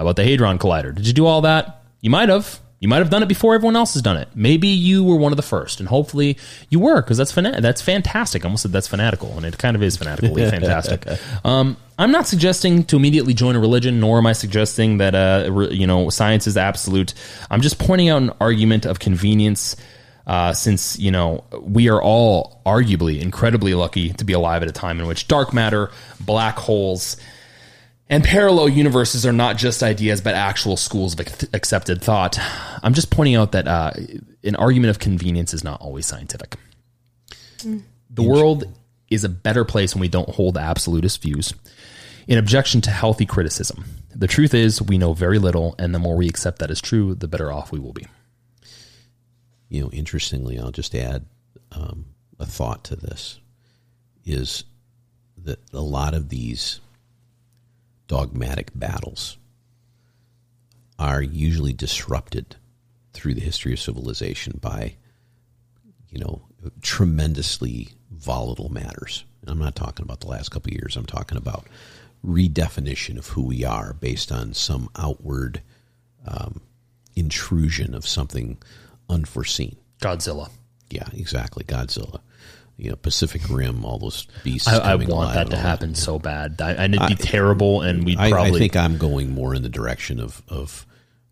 How 0.00 0.04
about 0.06 0.16
the 0.16 0.24
Hadron 0.24 0.58
Collider? 0.58 0.94
Did 0.94 1.06
you 1.06 1.12
do 1.12 1.26
all 1.26 1.42
that? 1.42 1.82
You 2.00 2.08
might 2.08 2.30
have. 2.30 2.58
You 2.78 2.88
might 2.88 3.00
have 3.00 3.10
done 3.10 3.22
it 3.22 3.28
before 3.28 3.54
everyone 3.54 3.76
else 3.76 3.92
has 3.92 4.00
done 4.00 4.16
it. 4.16 4.28
Maybe 4.34 4.68
you 4.68 5.04
were 5.04 5.16
one 5.16 5.30
of 5.30 5.36
the 5.36 5.42
first, 5.42 5.78
and 5.78 5.86
hopefully 5.86 6.38
you 6.70 6.80
were, 6.80 7.02
because 7.02 7.18
that's 7.18 7.30
fana- 7.30 7.60
that's 7.60 7.82
fantastic. 7.82 8.42
I 8.42 8.48
almost 8.48 8.62
said 8.62 8.72
that's 8.72 8.88
fanatical, 8.88 9.36
and 9.36 9.44
it 9.44 9.58
kind 9.58 9.76
of 9.76 9.82
is 9.82 9.98
fanatically 9.98 10.48
fantastic. 10.48 11.04
Um, 11.44 11.76
I'm 11.98 12.12
not 12.12 12.26
suggesting 12.26 12.84
to 12.84 12.96
immediately 12.96 13.34
join 13.34 13.56
a 13.56 13.60
religion, 13.60 14.00
nor 14.00 14.16
am 14.16 14.26
I 14.26 14.32
suggesting 14.32 14.96
that 14.96 15.14
uh, 15.14 15.52
re- 15.52 15.74
you 15.74 15.86
know 15.86 16.08
science 16.08 16.46
is 16.46 16.56
absolute. 16.56 17.12
I'm 17.50 17.60
just 17.60 17.78
pointing 17.78 18.08
out 18.08 18.22
an 18.22 18.30
argument 18.40 18.86
of 18.86 19.00
convenience 19.00 19.76
uh, 20.26 20.54
since 20.54 20.98
you 20.98 21.10
know 21.10 21.44
we 21.60 21.90
are 21.90 22.00
all 22.00 22.62
arguably 22.64 23.20
incredibly 23.20 23.74
lucky 23.74 24.14
to 24.14 24.24
be 24.24 24.32
alive 24.32 24.62
at 24.62 24.70
a 24.70 24.72
time 24.72 24.98
in 24.98 25.06
which 25.06 25.28
dark 25.28 25.52
matter, 25.52 25.90
black 26.18 26.56
holes, 26.56 27.18
and 28.10 28.24
parallel 28.24 28.68
universes 28.68 29.24
are 29.24 29.32
not 29.32 29.56
just 29.56 29.82
ideas 29.82 30.20
but 30.20 30.34
actual 30.34 30.76
schools 30.76 31.18
of 31.18 31.20
accepted 31.54 32.02
thought. 32.02 32.38
I'm 32.82 32.92
just 32.92 33.10
pointing 33.10 33.36
out 33.36 33.52
that 33.52 33.66
uh, 33.66 33.92
an 34.42 34.56
argument 34.56 34.90
of 34.90 34.98
convenience 34.98 35.54
is 35.54 35.64
not 35.64 35.80
always 35.80 36.04
scientific. 36.06 36.56
The 38.10 38.22
world 38.22 38.64
is 39.08 39.24
a 39.24 39.28
better 39.28 39.64
place 39.64 39.94
when 39.94 40.00
we 40.00 40.08
don't 40.08 40.28
hold 40.28 40.58
absolutist 40.58 41.22
views. 41.22 41.54
In 42.26 42.38
objection 42.38 42.80
to 42.82 42.90
healthy 42.90 43.26
criticism, 43.26 43.84
the 44.14 44.26
truth 44.26 44.54
is 44.54 44.82
we 44.82 44.98
know 44.98 45.14
very 45.14 45.38
little, 45.38 45.74
and 45.78 45.94
the 45.94 45.98
more 45.98 46.16
we 46.16 46.28
accept 46.28 46.58
that 46.58 46.70
as 46.70 46.80
true, 46.80 47.14
the 47.14 47.28
better 47.28 47.50
off 47.52 47.72
we 47.72 47.78
will 47.78 47.92
be. 47.92 48.06
you 49.68 49.82
know, 49.82 49.90
interestingly, 49.90 50.58
I'll 50.58 50.70
just 50.70 50.94
add 50.94 51.26
um, 51.72 52.06
a 52.38 52.46
thought 52.46 52.84
to 52.84 52.96
this: 52.96 53.40
is 54.24 54.64
that 55.38 55.58
a 55.72 55.80
lot 55.80 56.14
of 56.14 56.28
these 56.28 56.80
dogmatic 58.10 58.72
battles 58.74 59.38
are 60.98 61.22
usually 61.22 61.72
disrupted 61.72 62.56
through 63.12 63.34
the 63.34 63.40
history 63.40 63.72
of 63.72 63.78
civilization 63.78 64.58
by, 64.60 64.96
you 66.08 66.18
know, 66.18 66.42
tremendously 66.82 67.90
volatile 68.10 68.68
matters. 68.68 69.24
And 69.40 69.50
I'm 69.50 69.60
not 69.60 69.76
talking 69.76 70.02
about 70.02 70.18
the 70.18 70.26
last 70.26 70.48
couple 70.50 70.72
of 70.72 70.74
years. 70.74 70.96
I'm 70.96 71.06
talking 71.06 71.38
about 71.38 71.68
redefinition 72.26 73.16
of 73.16 73.28
who 73.28 73.42
we 73.42 73.64
are 73.64 73.92
based 73.92 74.32
on 74.32 74.54
some 74.54 74.90
outward 74.98 75.62
um, 76.26 76.62
intrusion 77.14 77.94
of 77.94 78.04
something 78.08 78.58
unforeseen. 79.08 79.76
Godzilla. 80.00 80.50
Yeah, 80.90 81.06
exactly. 81.12 81.62
Godzilla, 81.62 82.22
you 82.80 82.90
know, 82.90 82.96
Pacific 82.96 83.42
Rim, 83.50 83.84
all 83.84 83.98
those 83.98 84.26
beasts. 84.42 84.66
I, 84.68 84.92
I 84.92 84.94
want 84.96 85.34
that 85.34 85.50
to 85.50 85.56
happen 85.56 85.94
so 85.94 86.18
bad. 86.18 86.60
I, 86.60 86.72
and 86.72 86.94
it'd 86.94 87.08
be 87.08 87.14
terrible, 87.14 87.82
and 87.82 88.04
we'd 88.04 88.18
I, 88.18 88.26
I 88.26 88.30
probably. 88.30 88.58
think 88.58 88.76
I'm 88.76 88.96
going 88.98 89.30
more 89.32 89.54
in 89.54 89.62
the 89.62 89.68
direction 89.68 90.18
of 90.20 90.42
of 90.48 90.86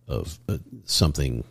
of 0.06 0.38
uh, 0.48 0.58
something 0.84 1.44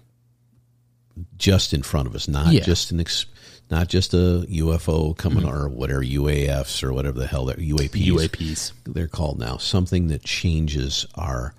just 1.37 1.73
in 1.73 1.81
front 1.83 2.07
of 2.07 2.15
us, 2.15 2.27
not 2.27 2.53
Yeah. 2.53 2.61
just 2.61 2.91
an 2.91 2.99
ex, 2.99 3.25
not 3.71 3.87
just 3.87 4.13
a 4.13 4.45
UFO 4.49 5.17
coming 5.17 5.43
Mm-hmm. 5.43 5.55
or 5.65 5.69
whatever 5.69 6.03
UAFs 6.03 6.83
or 6.83 6.93
whatever 6.93 7.19
the 7.19 7.27
hell 7.27 7.45
they're 7.45 7.55
UAPs. 7.55 8.05
UAPs. 8.05 8.71
they're 8.85 9.07
called 9.07 9.39
now. 9.39 9.57
Something 9.57 10.07
that 10.09 10.23
changes 10.23 11.05
our 11.15 11.53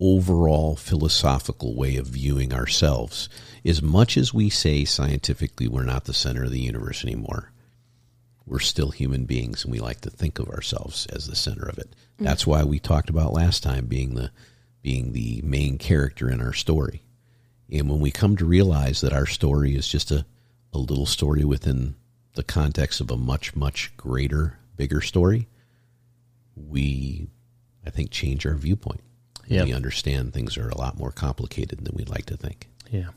overall 0.00 0.76
philosophical 0.76 1.74
way 1.74 1.96
of 1.96 2.06
viewing 2.06 2.52
ourselves. 2.52 3.28
As 3.64 3.80
much 3.80 4.16
as 4.16 4.34
we 4.34 4.50
say 4.50 4.84
scientifically 4.84 5.68
we're 5.68 5.84
not 5.84 6.04
the 6.04 6.12
center 6.12 6.44
of 6.44 6.50
the 6.50 6.60
universe 6.60 7.02
anymore, 7.04 7.50
we're 8.46 8.60
still 8.60 8.90
human 8.90 9.24
beings 9.24 9.64
and 9.64 9.72
we 9.72 9.80
like 9.80 10.00
to 10.02 10.10
think 10.10 10.38
of 10.38 10.48
ourselves 10.48 11.06
as 11.06 11.26
the 11.26 11.36
center 11.36 11.68
of 11.68 11.78
it. 11.78 11.90
Mm-hmm. 11.90 12.24
That's 12.24 12.46
why 12.46 12.62
we 12.64 12.78
talked 12.78 13.10
about 13.10 13.32
last 13.32 13.62
time 13.62 13.86
being 13.86 14.14
the 14.14 14.30
being 14.82 15.12
the 15.12 15.40
main 15.42 15.78
character 15.78 16.30
in 16.30 16.40
our 16.40 16.52
story. 16.52 17.02
And 17.72 17.90
when 17.90 17.98
we 17.98 18.12
come 18.12 18.36
to 18.36 18.44
realize 18.44 19.00
that 19.00 19.12
our 19.12 19.26
story 19.26 19.74
is 19.74 19.88
just 19.88 20.12
a, 20.12 20.24
a 20.72 20.78
little 20.78 21.06
story 21.06 21.44
within 21.44 21.96
the 22.34 22.44
context 22.44 23.00
of 23.00 23.10
a 23.10 23.16
much, 23.16 23.56
much 23.56 23.96
greater, 23.96 24.58
bigger 24.76 25.00
story, 25.00 25.48
we, 26.54 27.26
I 27.84 27.90
think, 27.90 28.12
change 28.12 28.46
our 28.46 28.54
viewpoint. 28.54 29.00
Yeah. 29.48 29.64
We 29.64 29.72
understand 29.72 30.32
things 30.32 30.56
are 30.56 30.68
a 30.68 30.78
lot 30.78 30.96
more 30.96 31.10
complicated 31.10 31.84
than 31.84 31.96
we'd 31.96 32.08
like 32.08 32.26
to 32.26 32.36
think. 32.36 32.68
Yeah. 32.88 33.08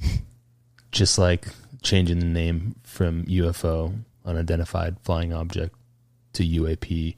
Just 0.92 1.18
like 1.18 1.48
changing 1.82 2.20
the 2.20 2.26
name 2.26 2.76
from 2.92 3.24
UFO, 3.24 3.94
unidentified 4.24 4.96
flying 5.02 5.32
object, 5.32 5.74
to 6.34 6.44
UAP, 6.44 7.16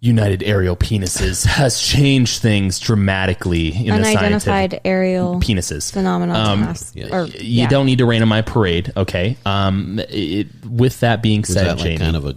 United 0.00 0.42
Aerial 0.42 0.76
Penises, 0.76 1.44
has 1.60 1.80
changed 1.80 2.42
things 2.42 2.78
dramatically 2.78 3.68
in 3.74 3.86
the 3.86 3.92
Unidentified 3.92 4.42
scientific 4.42 4.80
aerial 4.84 5.40
penises. 5.40 5.92
phenomenon. 5.92 6.36
Um, 6.36 6.62
has- 6.62 6.92
yeah. 6.94 7.14
or, 7.16 7.24
You 7.26 7.62
yeah. 7.62 7.68
don't 7.68 7.86
need 7.86 7.98
to 7.98 8.06
rain 8.06 8.22
on 8.22 8.28
my 8.28 8.42
parade, 8.42 8.92
okay? 8.96 9.36
Um, 9.46 10.00
it, 10.08 10.48
with 10.68 11.00
that 11.00 11.22
being 11.22 11.40
Was 11.40 11.52
said, 11.52 11.66
that 11.66 11.76
like 11.78 11.84
Jamie, 11.84 11.98
kind 11.98 12.16
of 12.16 12.26
a, 12.26 12.36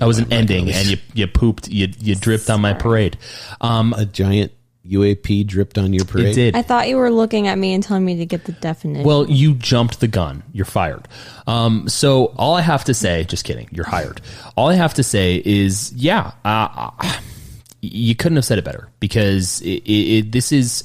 I 0.00 0.06
was 0.06 0.18
an 0.18 0.32
ending, 0.32 0.70
and 0.70 0.88
you 0.88 0.96
you 1.14 1.26
pooped, 1.28 1.68
you 1.68 1.88
you 2.00 2.16
dripped 2.16 2.48
on 2.50 2.60
my 2.60 2.72
parade. 2.72 3.18
Um, 3.60 3.92
a 3.96 4.04
giant 4.04 4.50
UAP 4.88 5.46
dripped 5.46 5.78
on 5.78 5.92
your 5.92 6.04
parade? 6.04 6.26
It 6.26 6.34
did. 6.34 6.56
I 6.56 6.62
thought 6.62 6.88
you 6.88 6.96
were 6.96 7.10
looking 7.10 7.46
at 7.46 7.56
me 7.56 7.72
and 7.74 7.82
telling 7.82 8.04
me 8.04 8.16
to 8.16 8.26
get 8.26 8.44
the 8.44 8.52
definition. 8.52 9.04
Well, 9.04 9.28
you 9.30 9.54
jumped 9.54 10.00
the 10.00 10.08
gun. 10.08 10.42
You're 10.52 10.64
fired. 10.64 11.06
Um, 11.46 11.88
so 11.88 12.26
all 12.36 12.56
I 12.56 12.62
have 12.62 12.84
to 12.84 12.94
say, 12.94 13.24
just 13.24 13.44
kidding, 13.44 13.68
you're 13.70 13.84
hired. 13.86 14.20
All 14.56 14.68
I 14.68 14.74
have 14.74 14.94
to 14.94 15.02
say 15.02 15.40
is, 15.44 15.92
yeah, 15.92 16.32
uh, 16.44 16.90
uh, 16.98 17.12
you 17.80 18.14
couldn't 18.14 18.36
have 18.36 18.44
said 18.44 18.58
it 18.58 18.64
better 18.64 18.88
because 19.00 19.60
it, 19.62 19.82
it, 19.84 20.18
it, 20.18 20.32
this 20.32 20.52
is, 20.52 20.82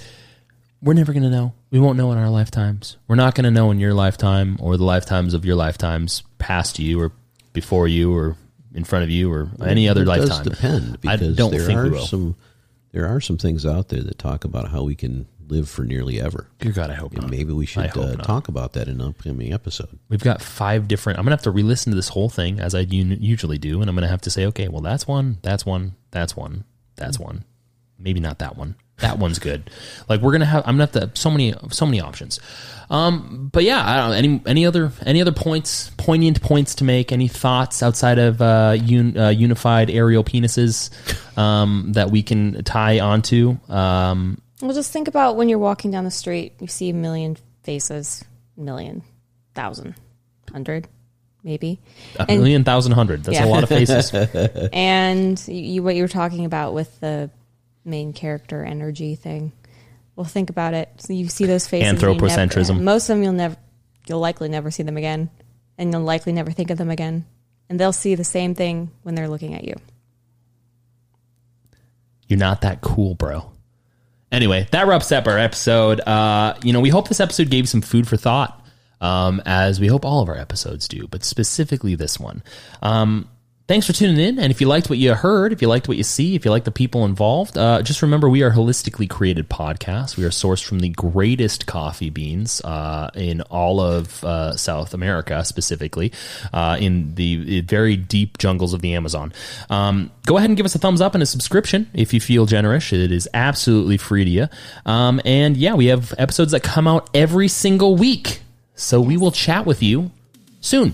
we're 0.82 0.94
never 0.94 1.12
going 1.14 1.24
to 1.24 1.30
know. 1.30 1.54
We 1.72 1.80
won't 1.80 1.98
know 1.98 2.12
in 2.12 2.18
our 2.18 2.30
lifetimes. 2.30 2.98
We're 3.08 3.16
not 3.16 3.36
going 3.36 3.46
to 3.46 3.52
know 3.52 3.72
in 3.72 3.80
your 3.80 3.94
lifetime 3.94 4.58
or 4.60 4.78
the 4.78 4.84
lifetimes 4.86 5.34
of 5.34 5.44
your 5.44 5.56
lifetimes 5.56 6.24
past 6.38 6.80
you 6.80 7.02
or 7.02 7.12
before 7.54 7.88
you 7.88 8.16
or 8.16 8.38
in 8.74 8.84
front 8.84 9.04
of 9.04 9.10
you 9.10 9.32
or 9.32 9.50
any 9.66 9.90
other 9.90 10.04
it 10.04 10.08
lifetime. 10.08 10.44
does 10.44 10.54
depend 10.56 11.00
I 11.08 11.16
don't 11.16 11.50
there 11.52 11.62
think 11.62 11.82
we 11.82 11.90
are 11.90 11.92
will. 11.92 12.06
some 12.06 12.36
there 12.98 13.08
are 13.08 13.22
some 13.22 13.38
things 13.38 13.64
out 13.64 13.90
there 13.90 14.02
that 14.02 14.18
talk 14.18 14.44
about 14.44 14.70
how 14.70 14.82
we 14.82 14.96
can 14.96 15.28
live 15.48 15.70
for 15.70 15.84
nearly 15.84 16.20
ever. 16.20 16.50
God, 16.58 16.90
I 16.90 16.96
hope 16.96 17.14
not. 17.14 17.30
Maybe 17.30 17.54
we 17.54 17.68
should 17.68 17.96
uh, 17.96 18.16
talk 18.16 18.48
about 18.48 18.74
that 18.74 18.88
in 18.88 19.00
an 19.00 19.08
upcoming 19.10 19.54
episode. 19.54 20.00
We've 20.10 20.24
got 20.24 20.42
five 20.42 20.88
different. 20.88 21.20
I'm 21.20 21.26
gonna 21.26 21.36
have 21.36 21.44
to 21.44 21.52
re-listen 21.52 21.92
to 21.92 21.96
this 21.96 22.10
whole 22.10 22.28
thing 22.28 22.60
as 22.60 22.74
I 22.74 22.80
usually 22.80 23.60
do, 23.60 23.82
and 23.82 23.88
I'm 23.88 23.96
gonna 23.96 24.08
have 24.08 24.22
to 24.22 24.32
say, 24.32 24.48
okay, 24.48 24.68
well, 24.68 24.82
that's 24.82 25.08
one, 25.08 25.38
that's 25.44 25.64
one, 25.64 25.96
that's 26.10 26.36
one, 26.36 26.64
that's 26.96 27.20
one. 27.20 27.46
Maybe 28.00 28.20
not 28.20 28.40
that 28.40 28.58
one. 28.58 28.74
That 29.00 29.20
one's 29.20 29.38
good. 29.40 29.70
Like 30.10 30.22
we're 30.22 30.32
gonna 30.32 30.46
have. 30.46 30.64
I'm 30.66 30.78
gonna 30.78 30.90
have 30.92 31.14
to 31.14 31.20
so 31.20 31.30
many 31.30 31.54
so 31.72 31.86
many 31.86 32.02
options. 32.02 32.40
Um, 32.90 33.50
but 33.52 33.64
yeah, 33.64 33.84
I 33.86 33.98
don't 33.98 34.10
know, 34.10 34.16
any 34.16 34.42
any 34.48 34.66
other 34.66 34.92
any 35.06 35.22
other 35.22 35.32
points, 35.34 35.92
poignant 35.98 36.42
points 36.42 36.76
to 36.76 36.84
make? 36.84 37.12
Any 37.12 37.28
thoughts 37.28 37.84
outside 37.84 38.18
of 38.18 38.42
uh, 38.42 38.76
un, 38.80 39.18
uh, 39.18 39.30
unified 39.30 39.90
aerial 39.90 40.24
penises 40.24 40.90
um, 41.38 41.92
that 41.94 42.10
we 42.12 42.24
can 42.24 42.64
tie 42.64 43.00
onto? 43.00 43.58
Um, 43.70 44.42
well, 44.62 44.74
just 44.74 44.92
think 44.92 45.08
about 45.08 45.36
when 45.36 45.50
you're 45.50 45.60
walking 45.60 45.92
down 45.92 46.04
the 46.06 46.12
street, 46.12 46.54
you 46.60 46.68
see 46.68 46.90
a 46.90 46.94
million 46.94 47.38
faces, 47.64 48.24
million, 48.56 49.04
thousand, 49.54 49.94
hundred, 50.52 50.88
maybe. 51.44 51.80
a 52.18 52.26
And- 52.28 52.40
million, 52.42 52.64
thousand, 52.64 52.94
hundred. 52.94 53.24
That's 53.26 53.38
Yeah. 53.38 53.46
a 53.46 53.50
lot 53.50 53.62
of 53.64 53.70
faces. 53.70 54.12
and 54.74 55.40
you, 55.48 55.84
what 55.84 55.96
you 55.96 56.02
were 56.02 56.08
talking 56.08 56.46
about 56.46 56.74
with 56.74 57.00
the 57.02 57.30
main 57.88 58.14
character 58.14 58.64
energy 58.64 59.16
thing. 59.16 59.52
Well, 60.16 60.26
think 60.26 60.50
about 60.50 60.74
it. 60.74 60.90
So 60.98 61.14
you 61.14 61.28
see 61.30 61.46
those 61.46 61.68
faces. 61.68 61.88
you 62.02 62.08
never- 62.08 62.20
Anthropocentrism. 62.28 62.82
most 62.82 63.10
of 63.10 63.16
them 63.16 63.24
you'll 63.24 63.34
never, 63.34 63.56
you'll 64.08 64.20
likely 64.20 64.50
never 64.50 64.70
see 64.72 64.84
them 64.84 64.98
again, 64.98 65.30
and 65.78 65.92
you'll 65.92 66.02
likely 66.04 66.34
never 66.34 66.52
think 66.52 66.70
of 66.70 66.78
them 66.78 66.90
again. 66.90 67.26
And 67.70 67.80
they'll 67.80 67.94
see 67.94 68.16
the 68.16 68.24
same 68.24 68.56
thing 68.56 68.92
when 69.04 69.16
they're 69.16 69.28
looking 69.28 69.54
at 69.54 69.64
you. 69.64 69.76
You're 72.28 72.40
not 72.40 72.62
that 72.62 72.82
cool, 72.82 73.16
bro. 73.16 73.52
Anyway, 74.32 74.68
that 74.72 74.88
wraps 74.88 75.12
up 75.12 75.28
our 75.28 75.38
episode. 75.38 76.02
Uh, 76.02 76.56
you 76.64 76.74
know, 76.74 76.82
we 76.82 76.90
hope 76.90 77.08
this 77.08 77.20
episode 77.22 77.50
gave 77.50 77.64
you 77.64 77.68
some 77.68 77.82
food 77.82 78.08
for 78.08 78.18
thought, 78.18 78.66
um, 79.00 79.42
as 79.46 79.80
we 79.80 79.88
hope 79.88 80.04
all 80.04 80.22
of 80.22 80.28
our 80.30 80.38
episodes 80.38 80.88
do, 80.88 81.08
but 81.08 81.24
specifically 81.24 81.96
this 81.96 82.20
one. 82.20 82.44
Um, 82.82 83.30
thanks 83.68 83.86
for 83.86 83.94
tuning 83.94 84.18
in. 84.18 84.40
And 84.40 84.52
if 84.52 84.62
you 84.62 84.68
liked 84.68 84.90
what 84.90 84.98
you 84.98 85.14
heard, 85.14 85.52
if 85.52 85.62
you 85.62 85.68
liked 85.68 85.88
what 85.88 85.98
you 85.98 86.04
see, 86.04 86.36
if 86.36 86.46
you 86.46 86.52
like 86.52 86.64
the 86.64 86.72
people 86.72 87.06
involved, 87.06 87.58
uh, 87.58 87.82
just 87.82 88.02
remember 88.02 88.30
we 88.30 88.42
are 88.44 88.52
holistically 88.52 89.10
created 89.10 89.50
podcast. 89.50 90.18
We 90.18 90.24
are 90.24 90.30
sourced 90.30 90.64
from 90.64 90.80
the 90.80 90.90
greatest 90.90 91.66
coffee 91.66 92.10
beans 92.10 92.62
uh, 92.62 93.12
in 93.14 93.42
all 93.42 93.80
of 93.80 94.24
uh, 94.24 94.56
South 94.56 94.94
America, 94.94 95.44
specifically 95.44 96.14
uh, 96.54 96.78
in 96.80 97.16
the 97.16 97.62
very 97.62 97.96
deep 97.96 98.38
jungles 98.38 98.74
of 98.74 98.82
the 98.82 98.96
Amazon. 98.96 99.34
Um, 99.70 100.12
go 100.26 100.38
ahead 100.38 100.50
and 100.50 100.58
give 100.58 100.66
us 100.66 100.76
a 100.76 100.80
thumbs 100.80 101.02
up 101.02 101.14
and 101.14 101.22
a 101.22 101.28
subscription 101.28 101.90
if 101.94 102.14
you 102.14 102.22
feel 102.22 102.46
generous. 102.46 102.94
It 102.94 103.12
is 103.12 103.28
absolutely 103.34 103.98
free 103.98 104.24
to 104.24 104.30
you. 104.30 104.48
Um, 104.86 105.22
and 105.26 105.58
yeah, 105.58 105.76
we 105.76 105.88
have 105.88 106.14
episodes 106.18 106.54
that 106.54 106.64
come 106.64 106.88
out 106.88 107.10
every 107.14 107.48
single 107.48 107.96
week. 107.96 108.42
So 108.76 109.02
we 109.02 109.18
will 109.18 109.32
chat 109.32 109.66
with 109.66 109.82
you 109.82 110.12
soon. 110.62 110.94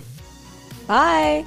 Bye. 0.87 1.45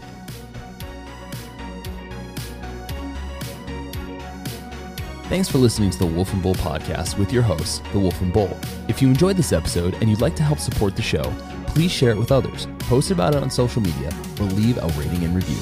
Thanks 5.29 5.49
for 5.49 5.59
listening 5.59 5.91
to 5.91 5.99
the 5.99 6.07
Wolf 6.07 6.33
and 6.33 6.41
Bull 6.41 6.55
podcast 6.55 7.19
with 7.19 7.33
your 7.33 7.43
host, 7.43 7.83
the 7.93 7.99
Wolf 7.99 8.21
and 8.21 8.33
Bull. 8.33 8.57
If 8.87 9.03
you 9.03 9.09
enjoyed 9.09 9.37
this 9.37 9.53
episode 9.53 9.95
and 9.95 10.09
you'd 10.09 10.21
like 10.21 10.37
to 10.37 10.45
help 10.45 10.61
support 10.61 10.95
the 10.95 11.03
show, 11.03 11.25
please 11.67 11.91
share 11.91 12.11
it 12.11 12.17
with 12.17 12.31
others, 12.31 12.69
post 12.79 13.11
about 13.11 13.35
it 13.35 13.43
on 13.43 13.51
social 13.51 13.83
media, 13.83 14.13
or 14.39 14.45
leave 14.45 14.79
a 14.79 14.87
rating 14.97 15.25
and 15.25 15.35
review. 15.35 15.59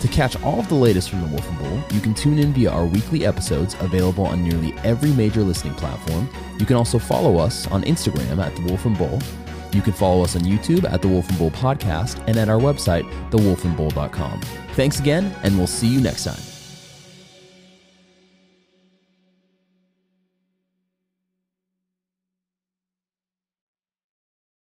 To 0.00 0.08
catch 0.08 0.42
all 0.42 0.58
of 0.58 0.68
the 0.68 0.74
latest 0.74 1.10
from 1.10 1.20
the 1.20 1.28
Wolf 1.28 1.48
and 1.48 1.58
Bull, 1.58 1.80
you 1.92 2.00
can 2.00 2.12
tune 2.12 2.40
in 2.40 2.52
via 2.52 2.70
our 2.70 2.86
weekly 2.86 3.24
episodes 3.24 3.76
available 3.78 4.26
on 4.26 4.42
nearly 4.42 4.74
every 4.78 5.12
major 5.12 5.42
listening 5.42 5.74
platform. 5.74 6.28
You 6.58 6.66
can 6.66 6.74
also 6.74 6.98
follow 6.98 7.38
us 7.38 7.68
on 7.68 7.84
Instagram 7.84 8.44
at 8.44 8.56
the 8.56 8.62
Wolf 8.62 8.84
and 8.84 8.98
Bull. 8.98 9.20
You 9.72 9.80
can 9.80 9.92
follow 9.92 10.24
us 10.24 10.34
on 10.34 10.42
YouTube 10.42 10.90
at 10.92 11.02
the 11.02 11.08
Wolf 11.08 11.28
and 11.28 11.38
Bull 11.38 11.52
podcast 11.52 12.20
and 12.26 12.36
at 12.36 12.48
our 12.48 12.58
website, 12.58 13.08
thewolfandbull.com. 13.30 14.40
Thanks 14.72 14.98
again, 14.98 15.32
and 15.44 15.56
we'll 15.56 15.68
see 15.68 15.86
you 15.86 16.00
next 16.00 16.24
time. 16.24 16.53